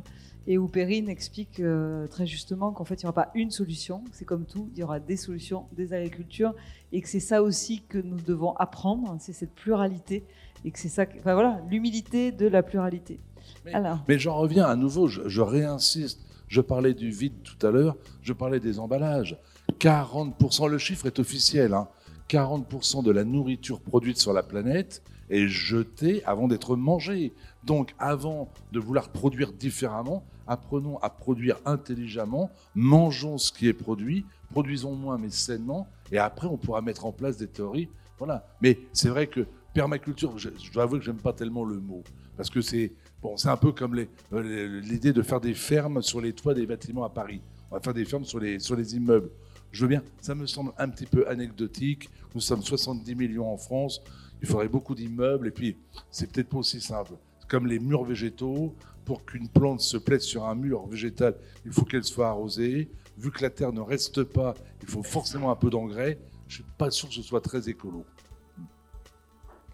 et 0.47 0.57
où 0.57 0.69
Perrine 0.69 1.09
explique 1.09 1.59
euh, 1.59 2.07
très 2.07 2.25
justement 2.25 2.71
qu'en 2.71 2.85
fait, 2.85 3.01
il 3.03 3.05
n'y 3.05 3.09
aura 3.09 3.25
pas 3.25 3.31
une 3.35 3.51
solution, 3.51 4.05
c'est 4.13 4.23
comme 4.23 4.45
tout, 4.45 4.69
il 4.73 4.79
y 4.79 4.83
aura 4.83 5.01
des 5.01 5.17
solutions, 5.17 5.65
des 5.75 5.91
agricultures, 5.91 6.55
et 6.93 7.01
que 7.01 7.09
c'est 7.09 7.19
ça 7.19 7.43
aussi 7.43 7.81
que 7.81 7.97
nous 7.97 8.15
devons 8.15 8.53
apprendre, 8.55 9.17
c'est 9.19 9.33
cette 9.33 9.53
pluralité, 9.55 10.23
et 10.63 10.71
que 10.71 10.79
c'est 10.79 10.87
ça, 10.87 11.05
que- 11.05 11.19
enfin 11.19 11.33
voilà, 11.33 11.59
l'humilité 11.69 12.31
de 12.31 12.47
la 12.47 12.63
pluralité. 12.63 13.19
Mais- 13.65 13.73
Alors, 13.73 13.97
Mais 14.07 14.17
j'en 14.17 14.37
reviens 14.37 14.67
à 14.67 14.77
nouveau, 14.77 15.09
je, 15.09 15.27
je 15.27 15.41
réinsiste. 15.41 16.21
Je 16.47 16.61
parlais 16.61 16.93
du 16.93 17.09
vide 17.09 17.33
tout 17.43 17.67
à 17.67 17.71
l'heure, 17.71 17.97
je 18.21 18.31
parlais 18.31 18.61
des 18.61 18.79
emballages. 18.79 19.37
40%, 19.79 20.67
le 20.69 20.77
chiffre 20.77 21.07
est 21.07 21.19
officiel, 21.19 21.73
hein, 21.73 21.89
40% 22.31 23.03
de 23.03 23.11
la 23.11 23.25
nourriture 23.25 23.81
produite 23.81 24.17
sur 24.17 24.31
la 24.31 24.41
planète 24.41 25.03
est 25.29 25.47
jetée 25.47 26.23
avant 26.23 26.47
d'être 26.47 26.77
mangée. 26.77 27.33
Donc 27.65 27.93
avant 27.99 28.49
de 28.71 28.79
vouloir 28.79 29.09
produire 29.09 29.51
différemment, 29.51 30.23
apprenons 30.47 30.97
à 30.99 31.09
produire 31.09 31.57
intelligemment, 31.65 32.49
mangeons 32.73 33.37
ce 33.37 33.51
qui 33.51 33.67
est 33.67 33.73
produit, 33.73 34.25
produisons 34.49 34.95
moins 34.95 35.17
mais 35.17 35.29
sainement, 35.29 35.87
et 36.11 36.17
après 36.19 36.47
on 36.47 36.57
pourra 36.57 36.81
mettre 36.81 37.05
en 37.05 37.11
place 37.11 37.35
des 37.35 37.47
théories. 37.47 37.89
Voilà. 38.17 38.47
Mais 38.61 38.79
c'est 38.93 39.09
vrai 39.09 39.27
que 39.27 39.45
permaculture, 39.73 40.37
je, 40.37 40.49
dois 40.71 40.83
avouer 40.83 40.99
que 40.99 41.05
j'aime 41.05 41.17
pas 41.17 41.33
tellement 41.33 41.65
le 41.65 41.79
mot, 41.79 42.01
parce 42.37 42.49
que 42.49 42.61
c'est 42.61 42.93
bon, 43.21 43.35
un 43.43 43.57
peu 43.57 43.73
comme 43.73 44.05
euh, 44.33 44.81
l'idée 44.81 45.11
de 45.11 45.21
faire 45.21 45.41
des 45.41 45.53
fermes 45.53 46.01
sur 46.01 46.21
les 46.21 46.31
toits 46.31 46.53
des 46.53 46.65
bâtiments 46.65 47.03
à 47.03 47.09
Paris. 47.09 47.41
On 47.69 47.75
va 47.75 47.81
faire 47.81 47.93
des 47.93 48.05
fermes 48.05 48.25
sur 48.25 48.39
les, 48.39 48.59
sur 48.59 48.75
les 48.75 48.95
immeubles. 48.95 49.29
Je 49.71 49.81
veux 49.81 49.87
bien, 49.87 50.03
ça 50.19 50.35
me 50.35 50.45
semble 50.45 50.73
un 50.77 50.89
petit 50.89 51.05
peu 51.05 51.27
anecdotique. 51.27 52.09
Nous 52.35 52.41
sommes 52.41 52.61
70 52.61 53.15
millions 53.15 53.51
en 53.51 53.57
France, 53.57 54.01
il 54.41 54.47
faudrait 54.47 54.67
beaucoup 54.67 54.95
d'immeubles, 54.95 55.47
et 55.47 55.51
puis 55.51 55.77
c'est 56.09 56.31
peut-être 56.31 56.49
pas 56.49 56.57
aussi 56.57 56.81
simple. 56.81 57.13
Comme 57.47 57.67
les 57.67 57.79
murs 57.79 58.03
végétaux, 58.03 58.73
pour 59.05 59.25
qu'une 59.25 59.49
plante 59.49 59.81
se 59.81 59.97
plaise 59.97 60.21
sur 60.21 60.45
un 60.45 60.55
mur 60.55 60.87
végétal, 60.87 61.35
il 61.65 61.71
faut 61.71 61.85
qu'elle 61.85 62.03
soit 62.03 62.29
arrosée. 62.29 62.89
Vu 63.17 63.31
que 63.31 63.41
la 63.41 63.49
terre 63.49 63.73
ne 63.73 63.81
reste 63.81 64.23
pas, 64.23 64.53
il 64.81 64.87
faut 64.87 65.03
forcément 65.03 65.51
un 65.51 65.55
peu 65.55 65.69
d'engrais. 65.69 66.17
Je 66.47 66.55
suis 66.55 66.65
pas 66.77 66.91
sûr 66.91 67.09
que 67.09 67.15
ce 67.15 67.21
soit 67.21 67.41
très 67.41 67.69
écolo. 67.69 68.05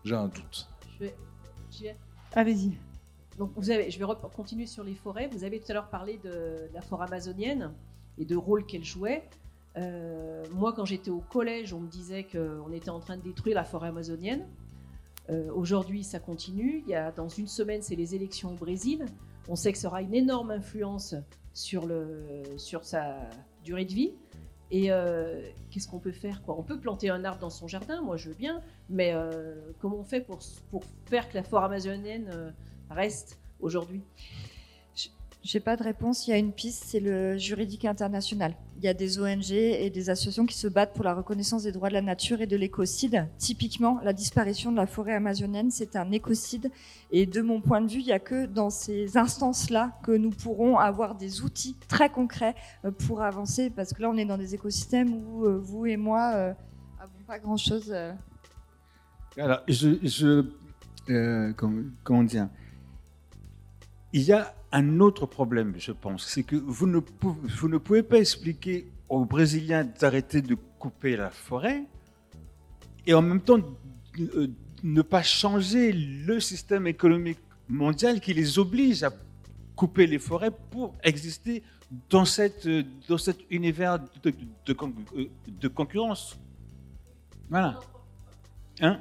J'ai 0.03 0.15
un 0.15 0.27
doute. 0.27 0.67
Je 0.99 1.05
vais... 1.05 1.95
Allez-y. 2.33 2.77
Donc 3.37 3.51
vous 3.55 3.69
avez, 3.69 3.91
je 3.91 3.99
vais 3.99 4.05
continuer 4.35 4.65
sur 4.65 4.83
les 4.83 4.95
forêts. 4.95 5.27
Vous 5.27 5.43
avez 5.43 5.59
tout 5.59 5.71
à 5.71 5.73
l'heure 5.73 5.89
parlé 5.89 6.17
de, 6.23 6.69
la 6.73 6.81
forêt 6.81 7.05
amazonienne 7.05 7.73
et 8.17 8.25
de 8.25 8.35
rôle 8.35 8.65
qu'elle 8.65 8.83
jouait. 8.83 9.29
Euh, 9.77 10.43
moi, 10.51 10.73
quand 10.73 10.85
j'étais 10.85 11.11
au 11.11 11.19
collège, 11.19 11.73
on 11.73 11.79
me 11.79 11.87
disait 11.87 12.23
qu'on 12.23 12.71
était 12.71 12.89
en 12.89 12.99
train 12.99 13.17
de 13.17 13.21
détruire 13.21 13.55
la 13.55 13.63
forêt 13.63 13.89
amazonienne. 13.89 14.47
Euh, 15.29 15.51
aujourd'hui, 15.53 16.03
ça 16.03 16.19
continue. 16.19 16.83
Il 16.85 16.89
y 16.89 16.95
a, 16.95 17.11
dans 17.11 17.29
une 17.29 17.47
semaine, 17.47 17.81
c'est 17.81 17.95
les 17.95 18.15
élections 18.15 18.51
au 18.51 18.55
Brésil. 18.55 19.05
On 19.47 19.55
sait 19.55 19.71
que 19.71 19.77
ça 19.77 19.87
aura 19.87 20.01
une 20.01 20.13
énorme 20.13 20.51
influence 20.51 21.15
sur, 21.53 21.85
le, 21.85 22.43
sur 22.57 22.85
sa 22.85 23.17
durée 23.63 23.85
de 23.85 23.93
vie. 23.93 24.13
Et 24.71 24.91
euh, 24.91 25.41
qu'est-ce 25.69 25.87
qu'on 25.87 25.99
peut 25.99 26.11
faire 26.11 26.41
On 26.47 26.63
peut 26.63 26.79
planter 26.79 27.09
un 27.09 27.23
arbre 27.23 27.39
dans 27.39 27.49
son 27.49 27.67
jardin, 27.67 28.01
moi 28.01 28.17
je 28.17 28.29
veux 28.29 28.35
bien, 28.35 28.61
mais 28.89 29.15
comment 29.79 29.95
on 29.95 30.03
fait 30.03 30.19
pour, 30.19 30.39
pour 30.69 30.83
faire 31.05 31.29
que 31.29 31.35
la 31.35 31.43
forêt 31.43 31.63
amazonienne 31.63 32.53
reste 32.89 33.39
aujourd'hui? 33.61 34.01
J'ai 35.47 35.61
pas 35.61 35.77
de 35.77 35.83
réponse. 35.83 36.27
Il 36.27 36.31
y 36.31 36.33
a 36.33 36.37
une 36.37 36.51
piste, 36.51 36.83
c'est 36.87 36.99
le 36.99 37.37
juridique 37.37 37.85
international. 37.85 38.53
Il 38.79 38.83
y 38.83 38.89
a 38.89 38.93
des 38.93 39.17
ONG 39.17 39.51
et 39.51 39.89
des 39.89 40.09
associations 40.09 40.45
qui 40.45 40.57
se 40.57 40.67
battent 40.67 40.93
pour 40.93 41.05
la 41.05 41.13
reconnaissance 41.13 41.63
des 41.63 41.71
droits 41.71 41.87
de 41.87 41.93
la 41.93 42.01
nature 42.01 42.41
et 42.41 42.47
de 42.47 42.57
l'écocide. 42.57 43.25
Typiquement, 43.37 44.01
la 44.03 44.11
disparition 44.11 44.73
de 44.73 44.75
la 44.75 44.85
forêt 44.87 45.13
amazonienne, 45.13 45.71
c'est 45.71 45.95
un 45.95 46.11
écocide. 46.11 46.69
Et 47.11 47.25
de 47.25 47.41
mon 47.41 47.61
point 47.61 47.79
de 47.79 47.89
vue, 47.89 48.01
il 48.01 48.05
n'y 48.07 48.11
a 48.11 48.19
que 48.19 48.45
dans 48.45 48.69
ces 48.69 49.15
instances-là 49.15 49.97
que 50.03 50.11
nous 50.11 50.31
pourrons 50.31 50.77
avoir 50.77 51.15
des 51.15 51.41
outils 51.41 51.77
très 51.87 52.09
concrets 52.09 52.53
euh, 52.83 52.91
pour 52.91 53.21
avancer. 53.21 53.69
Parce 53.69 53.93
que 53.93 54.01
là, 54.01 54.09
on 54.09 54.17
est 54.17 54.25
dans 54.25 54.37
des 54.37 54.53
écosystèmes 54.53 55.13
où 55.13 55.45
euh, 55.45 55.57
vous 55.57 55.85
et 55.85 55.95
moi 55.95 56.33
n'avons 56.33 56.55
euh, 56.99 57.25
pas 57.25 57.39
grand-chose. 57.39 57.95
Alors, 59.37 59.61
je, 59.69 59.97
je 60.03 60.45
comment 62.03 62.23
dire? 62.23 62.49
Il 64.17 64.23
y 64.23 64.33
a 64.33 64.51
un 64.71 64.99
autre 64.99 65.27
problème, 65.27 65.75
je 65.77 65.91
pense, 65.91 66.25
c'est 66.25 66.41
que 66.41 66.55
vous 66.55 66.87
ne, 66.87 66.99
pouvez, 67.77 68.01
pas 68.01 68.17
expliquer 68.17 68.87
aux 69.09 69.25
Brésiliens 69.25 69.83
d'arrêter 69.83 70.41
de 70.41 70.55
couper 70.79 71.15
la 71.15 71.29
forêt 71.29 71.83
et 73.05 73.13
en 73.13 73.21
même 73.21 73.41
temps 73.41 73.59
euh, 74.19 74.47
ne 74.83 75.01
pas 75.03 75.21
changer 75.21 75.93
le 75.93 76.39
système 76.39 76.87
économique 76.87 77.37
mondial 77.69 78.19
qui 78.19 78.33
les 78.33 78.57
oblige 78.57 79.03
à 79.03 79.11
couper 79.75 80.07
les 80.07 80.19
forêts 80.19 80.51
pour 80.71 80.95
exister 81.03 81.61
dans, 82.09 82.25
cet 82.25 82.65
univers 83.51 83.99
de, 84.23 84.33
de, 84.65 85.67
concurrence. 85.67 86.39
Voilà. 87.51 87.79
Hein? 88.81 88.99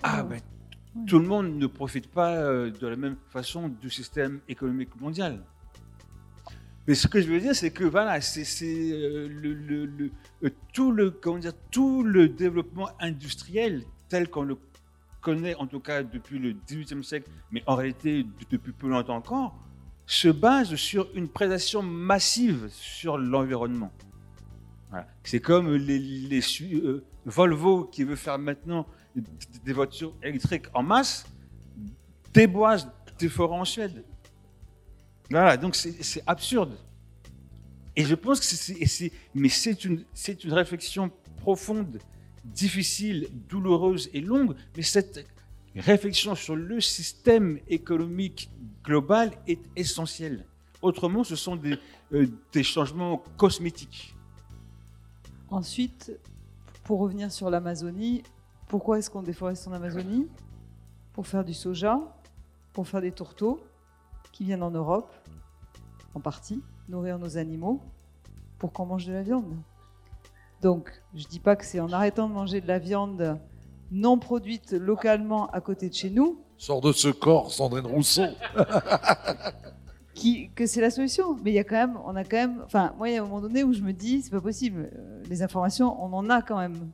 Ah 0.00 0.22
ben 0.22 0.40
tout 1.06 1.18
le 1.18 1.26
monde 1.26 1.56
ne 1.56 1.66
profite 1.66 2.08
pas 2.08 2.36
euh, 2.36 2.70
de 2.70 2.86
la 2.86 2.96
même 2.96 3.16
façon 3.30 3.68
du 3.68 3.90
système 3.90 4.40
économique 4.48 5.00
mondial. 5.00 5.40
Mais 6.86 6.94
ce 6.94 7.06
que 7.06 7.20
je 7.20 7.28
veux 7.28 7.38
dire, 7.38 7.54
c'est 7.54 7.70
que 7.70 7.84
voilà, 7.84 8.20
c'est 8.20 8.44
euh, 8.64 9.28
euh, 10.42 10.50
tout, 10.72 10.90
le, 10.90 11.20
tout 11.70 12.02
le 12.02 12.28
développement 12.28 12.88
industriel 12.98 13.84
tel 14.08 14.28
qu'on 14.28 14.42
le 14.42 14.56
connaît, 15.20 15.54
en 15.56 15.66
tout 15.66 15.80
cas 15.80 16.02
depuis 16.02 16.38
le 16.38 16.54
XVIIIe 16.66 17.04
siècle, 17.04 17.30
mais 17.52 17.62
en 17.66 17.76
réalité 17.76 18.26
depuis 18.50 18.72
peu 18.72 18.88
longtemps 18.88 19.16
encore, 19.16 19.56
se 20.06 20.28
base 20.28 20.74
sur 20.74 21.08
une 21.14 21.28
prédation 21.28 21.82
massive 21.82 22.68
sur 22.70 23.18
l'environnement. 23.18 23.92
C'est 25.22 25.38
comme 25.38 25.72
les 25.76 26.40
Volvo 27.24 27.84
qui 27.84 28.02
veut 28.02 28.16
faire 28.16 28.38
maintenant 28.40 28.86
des 29.14 29.72
voitures 29.72 30.14
électriques 30.22 30.66
en 30.74 30.82
masse 30.82 31.26
déboisent 32.32 32.88
des 33.18 33.28
forêts 33.28 33.56
en 33.56 33.64
Suède. 33.64 34.04
Voilà, 35.30 35.56
donc 35.56 35.76
c'est 35.76 36.22
absurde. 36.26 36.76
Et 37.96 38.04
je 38.04 38.14
pense 38.14 38.40
que 38.40 38.46
c'est, 38.46 39.12
mais 39.34 39.48
c'est 39.48 39.84
une, 39.84 40.04
une 40.44 40.52
réflexion 40.52 41.10
profonde, 41.38 41.98
difficile, 42.44 43.28
douloureuse 43.48 44.10
et 44.12 44.20
longue, 44.20 44.54
mais 44.76 44.82
cette 44.82 45.26
réflexion 45.74 46.34
sur 46.34 46.56
le 46.56 46.80
système 46.80 47.58
économique 47.68 48.50
global 48.84 49.32
est 49.46 49.60
essentielle. 49.76 50.46
Autrement, 50.82 51.24
ce 51.24 51.36
sont 51.36 51.56
des, 51.56 51.78
euh, 52.12 52.26
des 52.52 52.62
changements 52.62 53.22
cosmétiques. 53.36 54.14
Ensuite, 55.48 56.12
pour 56.84 57.00
revenir 57.00 57.30
sur 57.30 57.50
l'Amazonie, 57.50 58.22
pourquoi 58.70 59.00
est-ce 59.00 59.10
qu'on 59.10 59.22
déforeste 59.22 59.66
en 59.66 59.72
Amazonie? 59.72 60.28
Pour 61.12 61.26
faire 61.26 61.44
du 61.44 61.54
soja, 61.54 62.00
pour 62.72 62.86
faire 62.86 63.00
des 63.00 63.10
tourteaux 63.10 63.58
qui 64.30 64.44
viennent 64.44 64.62
en 64.62 64.70
Europe, 64.70 65.12
en 66.14 66.20
partie, 66.20 66.62
nourrir 66.88 67.18
nos 67.18 67.36
animaux, 67.36 67.80
pour 68.58 68.72
qu'on 68.72 68.86
mange 68.86 69.06
de 69.06 69.12
la 69.12 69.22
viande. 69.22 69.56
Donc, 70.62 71.02
je 71.14 71.24
ne 71.24 71.28
dis 71.28 71.40
pas 71.40 71.56
que 71.56 71.64
c'est 71.64 71.80
en 71.80 71.90
arrêtant 71.92 72.28
de 72.28 72.32
manger 72.32 72.60
de 72.60 72.68
la 72.68 72.78
viande 72.78 73.40
non 73.90 74.20
produite 74.20 74.70
localement 74.70 75.50
à 75.50 75.60
côté 75.60 75.88
de 75.88 75.94
chez 75.94 76.10
nous. 76.10 76.40
Sors 76.56 76.80
de 76.80 76.92
ce 76.92 77.08
corps, 77.08 77.50
Sandrine 77.50 77.86
Rousseau. 77.86 78.22
qui, 80.14 80.48
que 80.54 80.66
c'est 80.66 80.80
la 80.80 80.90
solution. 80.90 81.36
Mais 81.42 81.50
il 81.50 81.54
y 81.54 81.58
a 81.58 81.64
quand 81.64 81.74
même, 81.74 81.98
on 82.04 82.14
a 82.14 82.22
quand 82.22 82.36
même, 82.36 82.62
enfin, 82.66 82.94
moi, 82.96 83.08
il 83.08 83.14
y 83.14 83.18
a 83.18 83.20
un 83.20 83.24
moment 83.24 83.40
donné 83.40 83.64
où 83.64 83.72
je 83.72 83.82
me 83.82 83.92
dis, 83.92 84.22
c'est 84.22 84.30
pas 84.30 84.40
possible. 84.40 84.90
Euh, 84.94 85.22
les 85.28 85.42
informations, 85.42 86.00
on 86.00 86.12
en 86.12 86.30
a 86.30 86.40
quand 86.40 86.58
même 86.58 86.92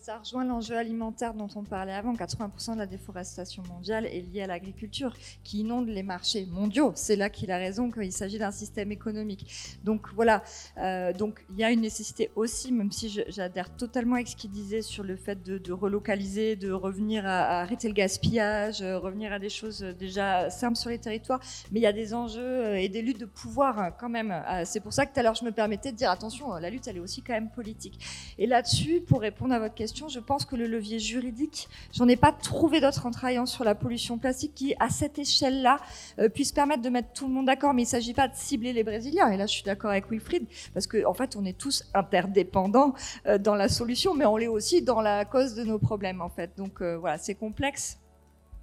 ça 0.00 0.16
rejoint 0.16 0.46
l'enjeu 0.46 0.78
alimentaire 0.78 1.34
dont 1.34 1.48
on 1.56 1.62
parlait 1.62 1.92
avant. 1.92 2.14
80% 2.14 2.72
de 2.72 2.78
la 2.78 2.86
déforestation 2.86 3.62
mondiale 3.64 4.06
est 4.06 4.22
liée 4.22 4.40
à 4.40 4.46
l'agriculture 4.46 5.14
qui 5.44 5.60
inonde 5.60 5.88
les 5.88 6.02
marchés 6.02 6.46
mondiaux. 6.46 6.92
C'est 6.94 7.16
là 7.16 7.28
qu'il 7.28 7.50
a 7.52 7.58
raison 7.58 7.90
qu'il 7.90 8.10
s'agit 8.10 8.38
d'un 8.38 8.50
système 8.50 8.92
économique. 8.92 9.78
Donc 9.84 10.08
voilà, 10.14 10.42
euh, 10.78 11.12
donc 11.12 11.44
il 11.50 11.56
y 11.56 11.64
a 11.64 11.70
une 11.70 11.82
nécessité 11.82 12.30
aussi, 12.34 12.72
même 12.72 12.90
si 12.90 13.22
j'adhère 13.28 13.76
totalement 13.76 14.14
avec 14.14 14.28
ce 14.28 14.36
qu'il 14.36 14.50
disait 14.50 14.80
sur 14.80 15.04
le 15.04 15.16
fait 15.16 15.42
de, 15.42 15.72
relocaliser, 15.72 16.56
de 16.56 16.72
revenir 16.72 17.26
à, 17.26 17.60
arrêter 17.60 17.86
le 17.86 17.94
gaspillage, 17.94 18.80
euh, 18.80 18.98
revenir 18.98 19.34
à 19.34 19.38
des 19.38 19.50
choses 19.50 19.82
déjà 19.98 20.48
simples 20.48 20.76
sur 20.76 20.88
les 20.88 20.98
territoires. 20.98 21.40
Mais 21.72 21.80
il 21.80 21.82
y 21.82 21.86
a 21.86 21.92
des 21.92 22.14
enjeux 22.14 22.40
euh, 22.40 22.80
et 22.80 22.88
des 22.88 23.02
luttes 23.02 23.20
de 23.20 23.26
pouvoir 23.26 23.78
hein, 23.78 23.90
quand 23.90 24.08
même. 24.08 24.34
C'est 24.64 24.80
pour 24.80 24.94
ça 24.94 25.04
que 25.04 25.12
tout 25.12 25.20
à 25.20 25.22
l'heure 25.22 25.34
je 25.34 25.44
me 25.44 25.52
permettais 25.52 25.92
de 25.92 25.96
dire 25.96 26.10
attention, 26.10 26.54
la 26.54 26.70
lutte 26.70 26.88
elle 26.88 26.96
est 26.96 27.00
aussi 27.00 27.20
quand 27.20 27.34
même 27.34 27.50
politique. 27.50 28.02
Et 28.38 28.46
là-dessus, 28.46 29.02
pour 29.02 29.20
répondre 29.20 29.52
à 29.52 29.58
votre 29.58 29.74
question, 29.74 29.89
je 30.08 30.20
pense 30.20 30.44
que 30.44 30.56
le 30.56 30.66
levier 30.66 30.98
juridique, 30.98 31.68
j'en 31.92 32.08
ai 32.08 32.16
pas 32.16 32.32
trouvé 32.32 32.80
d'autres 32.80 33.06
en 33.06 33.10
travaillant 33.10 33.46
sur 33.46 33.64
la 33.64 33.74
pollution 33.74 34.18
plastique 34.18 34.54
qui, 34.54 34.74
à 34.78 34.88
cette 34.88 35.18
échelle-là, 35.18 35.78
euh, 36.18 36.28
puisse 36.28 36.52
permettre 36.52 36.82
de 36.82 36.88
mettre 36.88 37.12
tout 37.12 37.26
le 37.26 37.34
monde 37.34 37.46
d'accord. 37.46 37.74
Mais 37.74 37.82
il 37.82 37.86
ne 37.86 37.90
s'agit 37.90 38.14
pas 38.14 38.28
de 38.28 38.34
cibler 38.34 38.72
les 38.72 38.84
Brésiliens. 38.84 39.28
Et 39.28 39.36
là, 39.36 39.46
je 39.46 39.52
suis 39.52 39.62
d'accord 39.62 39.90
avec 39.90 40.10
Wilfried, 40.10 40.46
parce 40.74 40.86
qu'en 40.86 41.10
en 41.10 41.14
fait, 41.14 41.36
on 41.36 41.44
est 41.44 41.56
tous 41.56 41.84
interdépendants 41.94 42.94
euh, 43.26 43.38
dans 43.38 43.54
la 43.54 43.68
solution, 43.68 44.14
mais 44.14 44.26
on 44.26 44.36
l'est 44.36 44.48
aussi 44.48 44.82
dans 44.82 45.00
la 45.00 45.24
cause 45.24 45.54
de 45.54 45.64
nos 45.64 45.78
problèmes, 45.78 46.20
en 46.20 46.30
fait. 46.30 46.52
Donc 46.56 46.80
euh, 46.80 46.96
voilà, 46.96 47.18
c'est 47.18 47.34
complexe. 47.34 47.98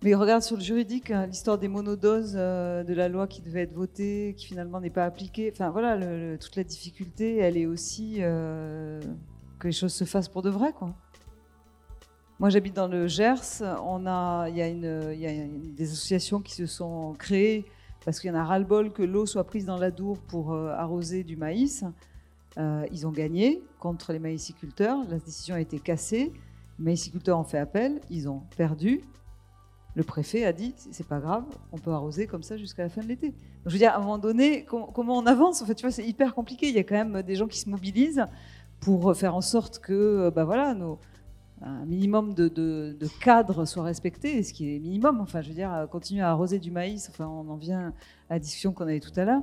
Mais 0.04 0.14
regarde 0.14 0.44
sur 0.44 0.58
le 0.58 0.62
juridique, 0.62 1.10
hein, 1.10 1.26
l'histoire 1.26 1.58
des 1.58 1.68
monodoses, 1.68 2.34
de 2.34 2.94
la 2.94 3.10
loi 3.10 3.26
qui 3.26 3.42
devait 3.42 3.64
être 3.64 3.74
votée, 3.74 4.36
qui 4.38 4.46
finalement 4.46 4.80
n'est 4.80 4.92
pas 4.92 5.06
appliquée. 5.06 5.52
Enfin 5.52 5.72
voilà, 5.72 5.98
toute 6.38 6.56
la 6.56 6.64
difficulté, 6.64 7.38
elle 7.38 7.58
est 7.58 7.66
aussi 7.66 8.20
que 9.58 9.68
les 9.68 9.72
choses 9.72 9.94
se 9.94 10.04
fassent 10.04 10.30
pour 10.30 10.42
de 10.42 10.50
vrai, 10.50 10.72
quoi. 10.72 10.94
Moi, 12.40 12.50
j'habite 12.50 12.76
dans 12.76 12.88
le 12.88 13.08
Gers. 13.08 13.64
On 13.84 14.06
a, 14.06 14.48
il 14.50 14.58
y 14.58 14.62
a, 14.62 15.48
des 15.76 15.92
associations 15.92 16.40
qui 16.40 16.54
se 16.54 16.68
sont 16.68 17.16
créées 17.18 17.66
parce 18.06 18.20
qu'il 18.20 18.30
y 18.30 18.32
en 18.32 18.36
a 18.36 18.44
ras-le-bol 18.44 18.94
que 18.94 19.02
l'eau 19.02 19.26
soit 19.26 19.44
prise 19.44 19.66
dans 19.66 19.78
la 19.78 19.90
Dour 19.90 20.20
pour 20.20 20.54
euh, 20.54 20.70
arroser 20.70 21.24
du 21.24 21.36
maïs. 21.36 21.84
Euh, 22.60 22.86
ils 22.92 23.08
ont 23.08 23.12
gagné 23.12 23.64
contre 23.80 24.14
les 24.14 24.20
maïsiculteurs. 24.20 25.00
La 25.10 25.18
décision 25.18 25.56
a 25.56 25.60
été 25.60 25.80
cassée. 25.80 26.32
Les 26.78 26.86
maïsiculteurs 26.86 27.40
ont 27.40 27.44
fait 27.44 27.58
appel. 27.58 28.02
Ils 28.12 28.30
ont 28.30 28.44
perdu. 28.56 29.02
Le 29.96 30.04
préfet 30.04 30.46
a 30.46 30.54
dit 30.54 30.76
c'est 30.78 31.08
pas 31.08 31.20
grave, 31.20 31.44
on 31.72 31.80
peut 31.80 31.90
arroser 31.90 32.28
comme 32.28 32.44
ça 32.44 32.56
jusqu'à 32.56 32.84
la 32.84 32.90
fin 32.90 33.02
de 33.02 33.08
l'été. 33.08 33.34
Je 33.66 33.72
veux 33.72 33.80
dire, 33.80 33.94
à 33.94 33.96
un 33.96 34.00
moment 34.00 34.20
donné, 34.20 34.64
comment 34.64 35.18
on 35.18 35.26
avance? 35.26 35.64
En 35.64 35.66
fait, 35.66 35.74
tu 35.74 35.82
vois, 35.82 35.92
c'est 35.92 36.06
hyper 36.06 36.36
compliqué. 36.36 36.68
Il 36.68 36.76
y 36.76 36.78
a 36.78 36.84
quand 36.84 37.04
même 37.04 37.24
des 37.24 37.34
gens 37.34 37.48
qui 37.48 37.60
se 37.60 37.68
mobilisent 37.68 38.28
pour 38.80 39.18
faire 39.18 39.34
en 39.34 39.42
sorte 39.42 39.80
que, 39.80 40.30
bah 40.30 40.46
voilà, 40.46 40.76
nos, 40.76 41.00
un 41.62 41.86
minimum 41.86 42.34
de, 42.34 42.48
de, 42.48 43.08
cadre 43.20 43.66
soit 43.66 43.84
respecté, 43.84 44.44
ce 44.44 44.54
qui 44.54 44.76
est 44.76 44.80
minimum. 44.80 45.22
Enfin, 45.22 45.42
je 45.42 45.50
veux 45.50 45.56
dire, 45.56 45.88
continuer 45.92 46.22
à 46.22 46.30
arroser 46.30 46.60
du 46.60 46.72
maïs, 46.72 47.10
enfin, 47.10 47.28
on 47.28 47.50
en 47.50 47.56
vient 47.56 47.94
à 48.30 48.34
la 48.34 48.40
discussion 48.40 48.74
qu'on 48.74 48.84
avait 48.84 49.00
tout 49.00 49.18
à 49.20 49.26
l'heure. 49.26 49.42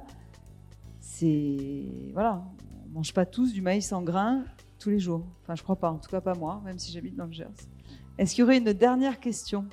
C'est. 1.00 1.86
Voilà, 2.12 2.44
on 2.86 2.98
mange 2.98 3.12
pas 3.12 3.26
tous 3.26 3.52
du 3.52 3.62
maïs 3.62 3.92
en 3.92 4.02
grains 4.02 4.44
tous 4.78 4.90
les 4.90 4.98
jours. 4.98 5.26
Enfin, 5.42 5.54
je 5.54 5.62
crois 5.62 5.76
pas, 5.76 5.90
en 5.90 5.98
tout 5.98 6.10
cas 6.10 6.20
pas 6.20 6.34
moi, 6.34 6.60
même 6.64 6.78
si 6.78 6.92
j'habite 6.92 7.16
dans 7.16 7.26
le 7.26 7.32
Gers. 7.32 7.48
Est-ce 8.18 8.34
qu'il 8.34 8.42
y 8.42 8.44
aurait 8.44 8.58
une 8.58 8.72
dernière 8.72 9.18
question? 9.18 9.64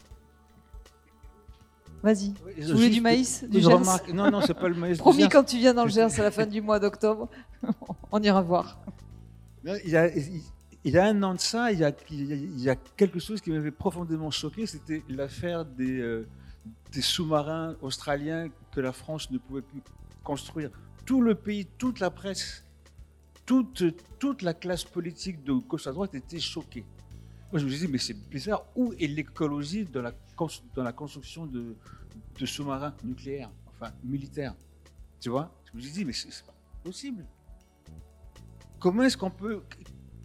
Vas-y. 2.01 2.33
vous 2.57 2.73
voulez 2.73 2.89
du 2.89 3.01
maïs 3.01 3.43
du 3.43 3.59
Gers 3.59 3.79
Non, 4.13 4.31
non, 4.31 4.41
c'est 4.41 4.55
pas 4.55 4.67
le 4.67 4.75
maïs. 4.75 4.97
Promis, 4.97 5.29
quand 5.29 5.43
tu 5.43 5.57
viens 5.57 5.73
dans 5.73 5.83
le 5.83 5.89
Gers 5.91 6.19
à 6.19 6.23
la 6.23 6.31
fin 6.31 6.45
du 6.45 6.61
mois 6.61 6.79
d'octobre, 6.79 7.29
on 8.11 8.21
ira 8.21 8.41
voir. 8.41 8.79
il 9.63 9.89
y 9.89 9.95
a, 9.95 10.07
il 10.15 10.41
y 10.85 10.97
a 10.97 11.05
un 11.05 11.21
an 11.21 11.35
de 11.35 11.39
ça, 11.39 11.71
il 11.71 11.79
y 11.79 11.83
a, 11.83 11.93
il 12.09 12.77
quelque 12.97 13.19
chose 13.19 13.39
qui 13.39 13.51
m'avait 13.51 13.71
profondément 13.71 14.31
choqué, 14.31 14.65
c'était 14.65 15.03
l'affaire 15.09 15.63
des, 15.63 15.99
euh, 15.99 16.27
des 16.91 17.01
sous-marins 17.01 17.75
australiens 17.81 18.49
que 18.71 18.81
la 18.81 18.91
France 18.91 19.29
ne 19.29 19.37
pouvait 19.37 19.61
plus 19.61 19.81
construire. 20.23 20.71
Tout 21.05 21.21
le 21.21 21.35
pays, 21.35 21.67
toute 21.77 21.99
la 21.99 22.09
presse, 22.09 22.63
toute, 23.45 23.83
toute 24.17 24.41
la 24.41 24.53
classe 24.53 24.83
politique 24.83 25.43
de 25.43 25.53
gauche 25.53 25.85
à 25.85 25.91
droite 25.91 26.15
était 26.15 26.39
choquée. 26.39 26.85
Moi, 27.51 27.59
je 27.59 27.65
me 27.65 27.69
disais, 27.69 27.87
mais 27.87 27.97
c'est 27.97 28.13
bizarre, 28.29 28.63
où 28.75 28.93
est 28.93 29.07
l'écologie 29.07 29.85
dans 29.85 30.01
la, 30.01 30.13
dans 30.73 30.83
la 30.83 30.93
construction 30.93 31.45
de, 31.45 31.75
de 32.39 32.45
sous-marins 32.45 32.95
nucléaires, 33.03 33.51
enfin 33.67 33.91
militaires? 34.03 34.55
Tu 35.19 35.29
vois? 35.29 35.53
Je 35.65 35.77
me 35.77 35.81
suis 35.81 35.91
dit, 35.91 36.05
mais 36.05 36.13
c'est 36.13 36.45
pas 36.45 36.53
possible. 36.83 37.25
Comment 38.79 39.03
est-ce 39.03 39.17
qu'on 39.17 39.29
peut 39.29 39.61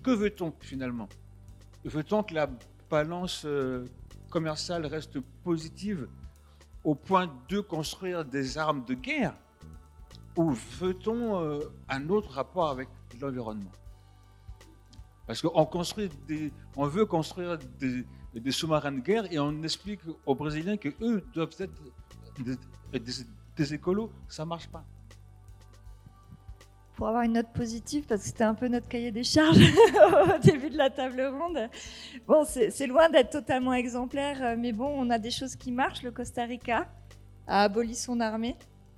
que 0.07 0.13
veut-on 0.13 0.53
finalement? 0.61 1.09
Veut-on 1.85 2.23
que 2.23 2.33
la 2.33 2.49
balance 2.89 3.43
euh, 3.45 3.85
commerciale 4.31 4.87
reste 4.87 5.19
positive 5.43 6.07
au 6.85 6.95
point 6.95 7.29
de 7.49 7.59
construire 7.59 8.25
des 8.25 8.57
armes 8.57 8.85
de 8.85 8.95
guerre? 8.95 9.35
Ou 10.37 10.53
veut-on 10.53 11.43
euh, 11.43 11.59
un 11.89 12.09
autre 12.09 12.31
rapport 12.31 12.69
avec 12.71 12.89
l'environnement? 13.21 13.73
Parce 15.27 15.43
qu'on 15.43 15.67
construit 15.67 16.09
des, 16.29 16.53
on 16.77 16.87
veut 16.87 17.07
construire 17.07 17.59
des, 17.81 18.53
sous-marins 18.53 18.93
de 18.93 19.01
guerre 19.01 19.33
et 19.33 19.41
on 19.41 19.61
explique 19.65 20.03
aux 20.25 20.37
Brésiliens 20.37 20.77
que 20.77 20.91
eux 21.01 21.21
doivent 21.35 21.57
être 21.59 21.83
des, 22.45 23.11
des 23.57 23.75
écolos, 23.75 24.13
ça 24.29 24.45
marche 24.45 24.69
pas 24.69 24.85
pour 26.97 27.09
avoir 27.09 27.23
une 27.23 27.35
note 27.35 27.53
positive, 27.53 28.05
parce 28.09 28.23
que 28.23 28.27
c'était 28.27 28.45
un 28.45 28.55
peu 28.55 28.69
notre 28.69 28.89
cahier 28.89 29.13
des 29.13 29.23
charges 29.23 29.59
au 29.61 30.39
début 30.39 30.71
de 30.71 30.79
la 30.79 30.91
table 30.91 31.23
ronde. 31.23 31.69
Bon, 32.27 32.45
c'est 32.45 32.87
loin 32.87 33.11
d'être 33.11 33.31
totalement 33.31 33.75
exemplaire, 33.75 34.57
mais 34.59 34.73
bon, 34.73 34.89
on 34.97 35.11
a 35.11 35.19
des 35.19 35.31
choses 35.31 35.57
qui 35.57 35.71
marchent. 35.71 36.03
Le 36.03 36.11
Costa 36.11 36.45
Rica 36.45 36.89
a 37.47 37.65
aboli 37.65 37.95
son 37.95 38.19
armée. 38.19 38.57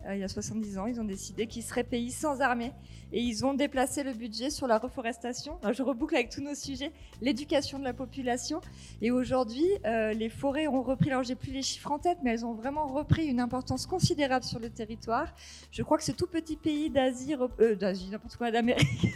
Euh, 0.09 0.17
il 0.17 0.21
y 0.21 0.25
a 0.25 0.29
70 0.29 0.79
ans, 0.79 0.87
ils 0.87 1.01
ont 1.01 1.05
décidé 1.05 1.47
qu'ils 1.47 1.63
seraient 1.63 1.85
pays 1.85 2.11
sans 2.11 2.41
armée 2.41 2.73
et 3.13 3.21
ils 3.21 3.45
ont 3.45 3.55
déplacé 3.55 4.03
le 4.03 4.13
budget 4.13 4.51
sur 4.51 4.67
la 4.67 4.79
reforestation. 4.79 5.59
je 5.73 5.83
reboucle 5.83 6.15
avec 6.15 6.31
tous 6.31 6.41
nos 6.41 6.55
sujets, 6.55 6.93
l'éducation 7.21 7.79
de 7.79 7.85
la 7.85 7.93
population. 7.93 8.61
Et 9.03 9.11
aujourd'hui, 9.11 9.67
euh, 9.87 10.13
les 10.13 10.29
forêts 10.29 10.67
ont 10.67 10.83
repris, 10.83 11.11
alors 11.11 11.23
j'ai 11.25 11.35
plus 11.35 11.53
les 11.53 11.63
chiffres 11.63 11.91
en 11.91 11.99
tête, 11.99 12.19
mais 12.23 12.33
elles 12.33 12.45
ont 12.45 12.55
vraiment 12.55 12.87
repris 12.87 13.27
une 13.27 13.41
importance 13.41 13.87
considérable 13.87 14.45
sur 14.45 14.59
le 14.59 14.71
territoire. 14.71 15.35
Je 15.71 15.83
crois 15.83 15.99
que 15.99 16.05
ce 16.05 16.13
tout 16.13 16.27
petit 16.27 16.57
pays 16.57 16.91
d'Asie, 16.91 17.35
euh, 17.61 17.75
d'Asie, 17.75 18.09
n'importe 18.11 18.37
quoi, 18.37 18.51
d'Amérique, 18.51 19.09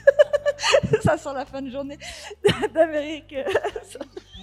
ça 1.03 1.17
sent 1.17 1.33
la 1.35 1.47
fin 1.47 1.63
de 1.63 1.71
journée, 1.71 1.99
d'Amérique 2.75 3.35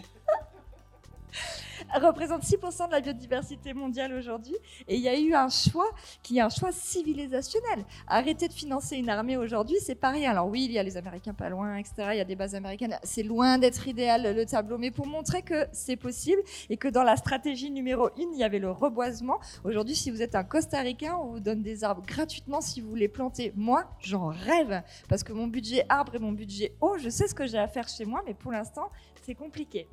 représente 1.95 2.43
6% 2.43 2.87
de 2.87 2.91
la 2.91 3.01
biodiversité 3.01 3.73
mondiale 3.73 4.13
aujourd'hui. 4.13 4.55
Et 4.87 4.95
il 4.95 5.01
y 5.01 5.09
a 5.09 5.17
eu 5.19 5.33
un 5.33 5.49
choix 5.49 5.89
qui 6.21 6.37
est 6.37 6.41
un 6.41 6.49
choix 6.49 6.71
civilisationnel. 6.71 7.85
Arrêter 8.07 8.47
de 8.47 8.53
financer 8.53 8.97
une 8.97 9.09
armée 9.09 9.37
aujourd'hui, 9.37 9.77
c'est 9.81 9.95
pas 9.95 10.09
rien. 10.09 10.31
Alors 10.31 10.47
oui, 10.47 10.65
il 10.65 10.71
y 10.71 10.79
a 10.79 10.83
les 10.83 10.97
Américains 10.97 11.33
pas 11.33 11.49
loin, 11.49 11.77
etc. 11.77 12.09
Il 12.11 12.17
y 12.17 12.21
a 12.21 12.25
des 12.25 12.35
bases 12.35 12.55
américaines. 12.55 12.97
C'est 13.03 13.23
loin 13.23 13.57
d'être 13.57 13.87
idéal 13.87 14.35
le 14.35 14.45
tableau, 14.45 14.77
mais 14.77 14.91
pour 14.91 15.07
montrer 15.07 15.41
que 15.41 15.65
c'est 15.71 15.95
possible 15.95 16.41
et 16.69 16.77
que 16.77 16.87
dans 16.87 17.03
la 17.03 17.15
stratégie 17.15 17.71
numéro 17.71 18.07
1, 18.07 18.11
il 18.33 18.37
y 18.37 18.43
avait 18.43 18.59
le 18.59 18.71
reboisement. 18.71 19.39
Aujourd'hui, 19.63 19.95
si 19.95 20.11
vous 20.11 20.21
êtes 20.21 20.35
un 20.35 20.43
Costa-Ricain, 20.43 21.15
on 21.15 21.31
vous 21.33 21.39
donne 21.39 21.61
des 21.61 21.83
arbres 21.83 22.03
gratuitement 22.05 22.61
si 22.61 22.81
vous 22.81 22.89
voulez 22.89 23.07
planter. 23.07 23.53
Moi, 23.55 23.85
j'en 23.99 24.27
rêve 24.27 24.83
parce 25.07 25.23
que 25.23 25.33
mon 25.33 25.47
budget 25.47 25.85
arbre 25.89 26.15
et 26.15 26.19
mon 26.19 26.31
budget 26.31 26.75
eau, 26.81 26.97
je 26.97 27.09
sais 27.09 27.27
ce 27.27 27.35
que 27.35 27.47
j'ai 27.47 27.57
à 27.57 27.67
faire 27.67 27.87
chez 27.87 28.05
moi, 28.05 28.21
mais 28.25 28.33
pour 28.33 28.51
l'instant, 28.51 28.89
c'est 29.21 29.35
compliqué. 29.35 29.87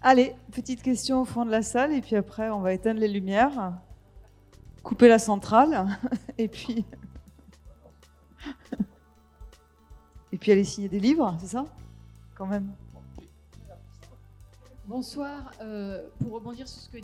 Allez, 0.00 0.36
petite 0.52 0.80
question 0.80 1.22
au 1.22 1.24
fond 1.24 1.44
de 1.44 1.50
la 1.50 1.62
salle, 1.62 1.92
et 1.92 2.00
puis 2.00 2.14
après, 2.14 2.50
on 2.50 2.60
va 2.60 2.72
éteindre 2.72 3.00
les 3.00 3.08
lumières, 3.08 3.72
couper 4.84 5.08
la 5.08 5.18
centrale, 5.18 5.98
et 6.38 6.46
puis. 6.46 6.84
et 10.32 10.38
puis 10.38 10.52
aller 10.52 10.62
signer 10.62 10.88
des 10.88 11.00
livres, 11.00 11.36
c'est 11.40 11.48
ça? 11.48 11.66
Quand 12.36 12.46
même. 12.46 12.72
Bonsoir. 14.86 15.50
Euh, 15.60 16.06
pour 16.20 16.32
rebondir 16.32 16.68
sur 16.68 16.80
ce 16.80 16.88
que 16.90 16.98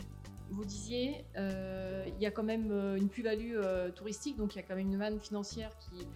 vous 0.51 0.63
disiez, 0.63 1.25
euh, 1.35 2.05
il 2.07 2.23
y 2.23 2.25
a 2.25 2.31
quand 2.31 2.43
même 2.43 2.71
euh, 2.71 2.95
une 2.95 3.09
plus-value 3.09 3.57
touristique, 3.93 4.37
donc 4.37 4.55
il 4.55 4.59
y 4.59 4.61
a 4.61 4.63
quand 4.63 4.75
même 4.75 4.87
une 4.87 4.97
manne 4.97 5.19
financière 5.19 5.69
qui, 5.79 6.07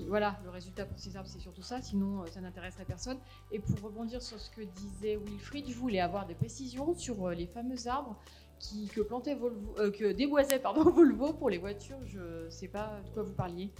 voilà, 0.00 0.38
le 0.44 0.50
résultat 0.50 0.86
pour 0.86 0.98
ces 0.98 1.16
arbres, 1.16 1.28
c'est 1.28 1.40
surtout 1.40 1.62
ça, 1.62 1.82
sinon 1.82 2.22
euh, 2.22 2.26
ça 2.26 2.40
n'intéresserait 2.40 2.84
personne. 2.84 3.18
Et 3.50 3.58
pour 3.58 3.80
rebondir 3.80 4.22
sur 4.22 4.40
ce 4.40 4.50
que 4.50 4.62
disait 4.62 5.16
Wilfried, 5.16 5.68
je 5.68 5.74
voulais 5.74 6.00
avoir 6.00 6.26
des 6.26 6.34
précisions 6.34 6.94
sur 6.94 7.26
euh, 7.26 7.34
les 7.34 7.46
fameux 7.46 7.86
arbres 7.86 8.16
qui, 8.58 8.88
que 8.88 9.00
plantait 9.00 9.34
Volvo, 9.34 9.74
euh, 9.78 9.90
que 9.90 10.12
déboisait 10.12 10.58
pardon, 10.58 10.84
Volvo 10.90 11.32
pour 11.32 11.50
les 11.50 11.58
voitures. 11.58 11.98
Je 12.06 12.44
ne 12.44 12.50
sais 12.50 12.68
pas 12.68 13.00
de 13.04 13.10
quoi 13.10 13.22
vous 13.22 13.34
parliez. 13.34 13.70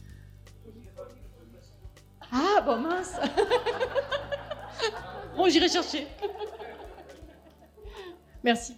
Ah, 2.31 2.63
bon 2.65 2.79
mince 2.79 3.17
Bon, 5.37 5.49
j'irai 5.49 5.69
chercher. 5.69 6.07
Merci. 8.45 8.75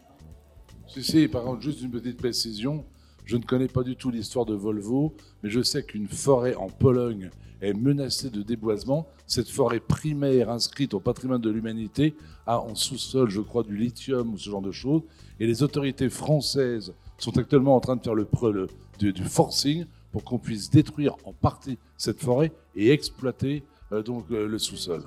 Ceci, 0.87 1.27
par 1.27 1.43
contre, 1.43 1.63
juste 1.63 1.81
une 1.81 1.91
petite 1.91 2.17
précision. 2.17 2.85
Je 3.25 3.37
ne 3.37 3.43
connais 3.43 3.69
pas 3.69 3.83
du 3.83 3.97
tout 3.97 4.11
l'histoire 4.11 4.45
de 4.45 4.55
Volvo, 4.55 5.15
mais 5.43 5.51
je 5.51 5.63
sais 5.63 5.83
qu'une 5.83 6.09
forêt 6.09 6.55
en 6.55 6.69
Pologne 6.69 7.31
est 7.63 7.73
menacée 7.73 8.31
de 8.31 8.43
déboisement. 8.43 9.07
Cette 9.27 9.49
forêt 9.49 9.81
primaire 9.81 10.51
inscrite 10.51 10.93
au 10.93 11.01
patrimoine 11.01 11.41
de 11.41 11.51
l'humanité 11.51 12.15
a 12.47 12.61
en 12.61 12.75
sous-sol, 12.75 13.31
je 13.31 13.41
crois, 13.41 13.63
du 13.63 13.77
lithium 13.77 14.35
ou 14.35 14.39
ce 14.39 14.51
genre 14.51 14.61
de 14.61 14.73
choses. 14.73 15.03
Et 15.41 15.47
les 15.47 15.63
autorités 15.63 16.11
françaises 16.11 16.93
sont 17.19 17.39
actuellement 17.39 17.77
en 17.77 17.81
train 17.81 17.97
de 17.97 18.03
faire 18.03 18.15
le, 18.15 18.69
du, 18.99 19.25
forcing 19.25 19.87
pour 20.13 20.25
qu'on 20.25 20.39
puisse 20.39 20.69
détruire 20.69 21.17
en 21.25 21.33
partie 21.33 21.79
cette 21.97 22.21
forêt 22.21 22.53
et 22.77 22.91
exploiter 22.91 23.65
euh, 23.93 24.03
donc 24.03 24.31
euh, 24.31 24.47
le 24.47 24.59
sous-sol. 24.59 25.05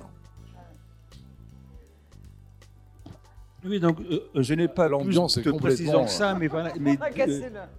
Oui, 3.68 3.80
donc 3.80 3.99
euh, 4.01 4.30
je 4.36 4.53
n'ai 4.53 4.68
pas 4.68 4.88
l'ambiance 4.88 5.38
de 5.38 5.51
précision 5.51 6.05
que 6.05 6.09
ça, 6.11 6.36
mais 6.36 6.47
voilà. 6.47 6.74
Mais, 6.80 6.97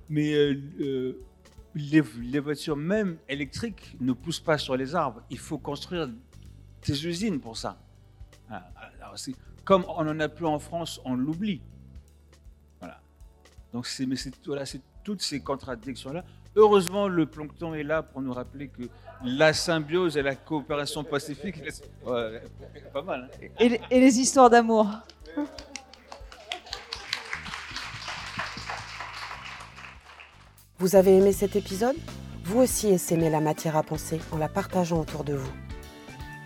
mais 0.09 0.33
euh, 0.35 1.13
les, 1.75 2.41
voitures 2.41 2.77
même 2.77 3.17
électriques 3.29 3.97
ne 4.01 4.13
poussent 4.13 4.41
pas 4.41 4.59
sur 4.59 4.77
les 4.77 4.95
arbres. 4.95 5.23
Il 5.31 5.39
faut 5.39 5.59
construire 5.59 6.09
des 6.87 7.07
usines 7.07 7.41
pour 7.41 7.57
ça. 7.57 7.79
Ah, 8.51 8.69
alors, 9.01 9.15
comme 9.65 9.85
on 9.89 10.05
n'en 10.05 10.19
a 10.21 10.29
plus 10.29 10.47
en 10.47 10.59
France, 10.59 11.01
on 11.05 11.15
l'oublie. 11.15 11.61
Voilà. 12.81 13.01
Donc 13.73 13.87
c'est 13.87 14.07
mais 14.07 14.17
c'est 14.17 14.33
voilà, 14.47 14.65
toutes 15.05 15.23
ces 15.23 15.41
contradictions 15.41 16.13
là. 16.13 16.25
Heureusement, 16.57 17.07
le 17.07 17.27
plancton 17.27 17.75
est 17.75 17.85
là 17.85 18.03
pour 18.03 18.21
nous 18.21 18.33
rappeler 18.33 18.69
que 18.69 18.83
la 19.23 19.53
symbiose 19.53 20.17
et 20.17 20.23
la 20.23 20.35
coopération 20.35 21.05
pacifique, 21.05 21.57
ouais, 22.07 22.43
pas 22.93 23.03
mal. 23.03 23.31
Hein. 23.33 23.49
et, 23.61 23.81
et 23.91 24.01
les 24.01 24.19
histoires 24.19 24.51
d'amour. 24.51 24.89
Vous 30.81 30.95
avez 30.95 31.17
aimé 31.17 31.33
cet 31.33 31.57
épisode? 31.57 31.97
Vous 32.45 32.61
aussi 32.61 32.87
essaimez 32.89 33.31
la 33.31 33.41
matière 33.41 33.77
à 33.77 33.83
penser 33.83 34.21
en 34.31 34.39
la 34.39 34.49
partageant 34.49 35.01
autour 35.01 35.25
de 35.25 35.35
vous. 35.35 35.53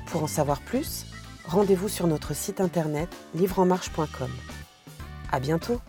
Pour 0.07 0.23
en 0.23 0.27
savoir 0.27 0.63
plus, 0.63 1.05
rendez-vous 1.45 1.91
sur 1.91 2.07
notre 2.07 2.35
site 2.35 2.59
internet 2.59 3.15
livreenmarche.com. 3.35 4.31
À 5.31 5.39
bientôt 5.39 5.81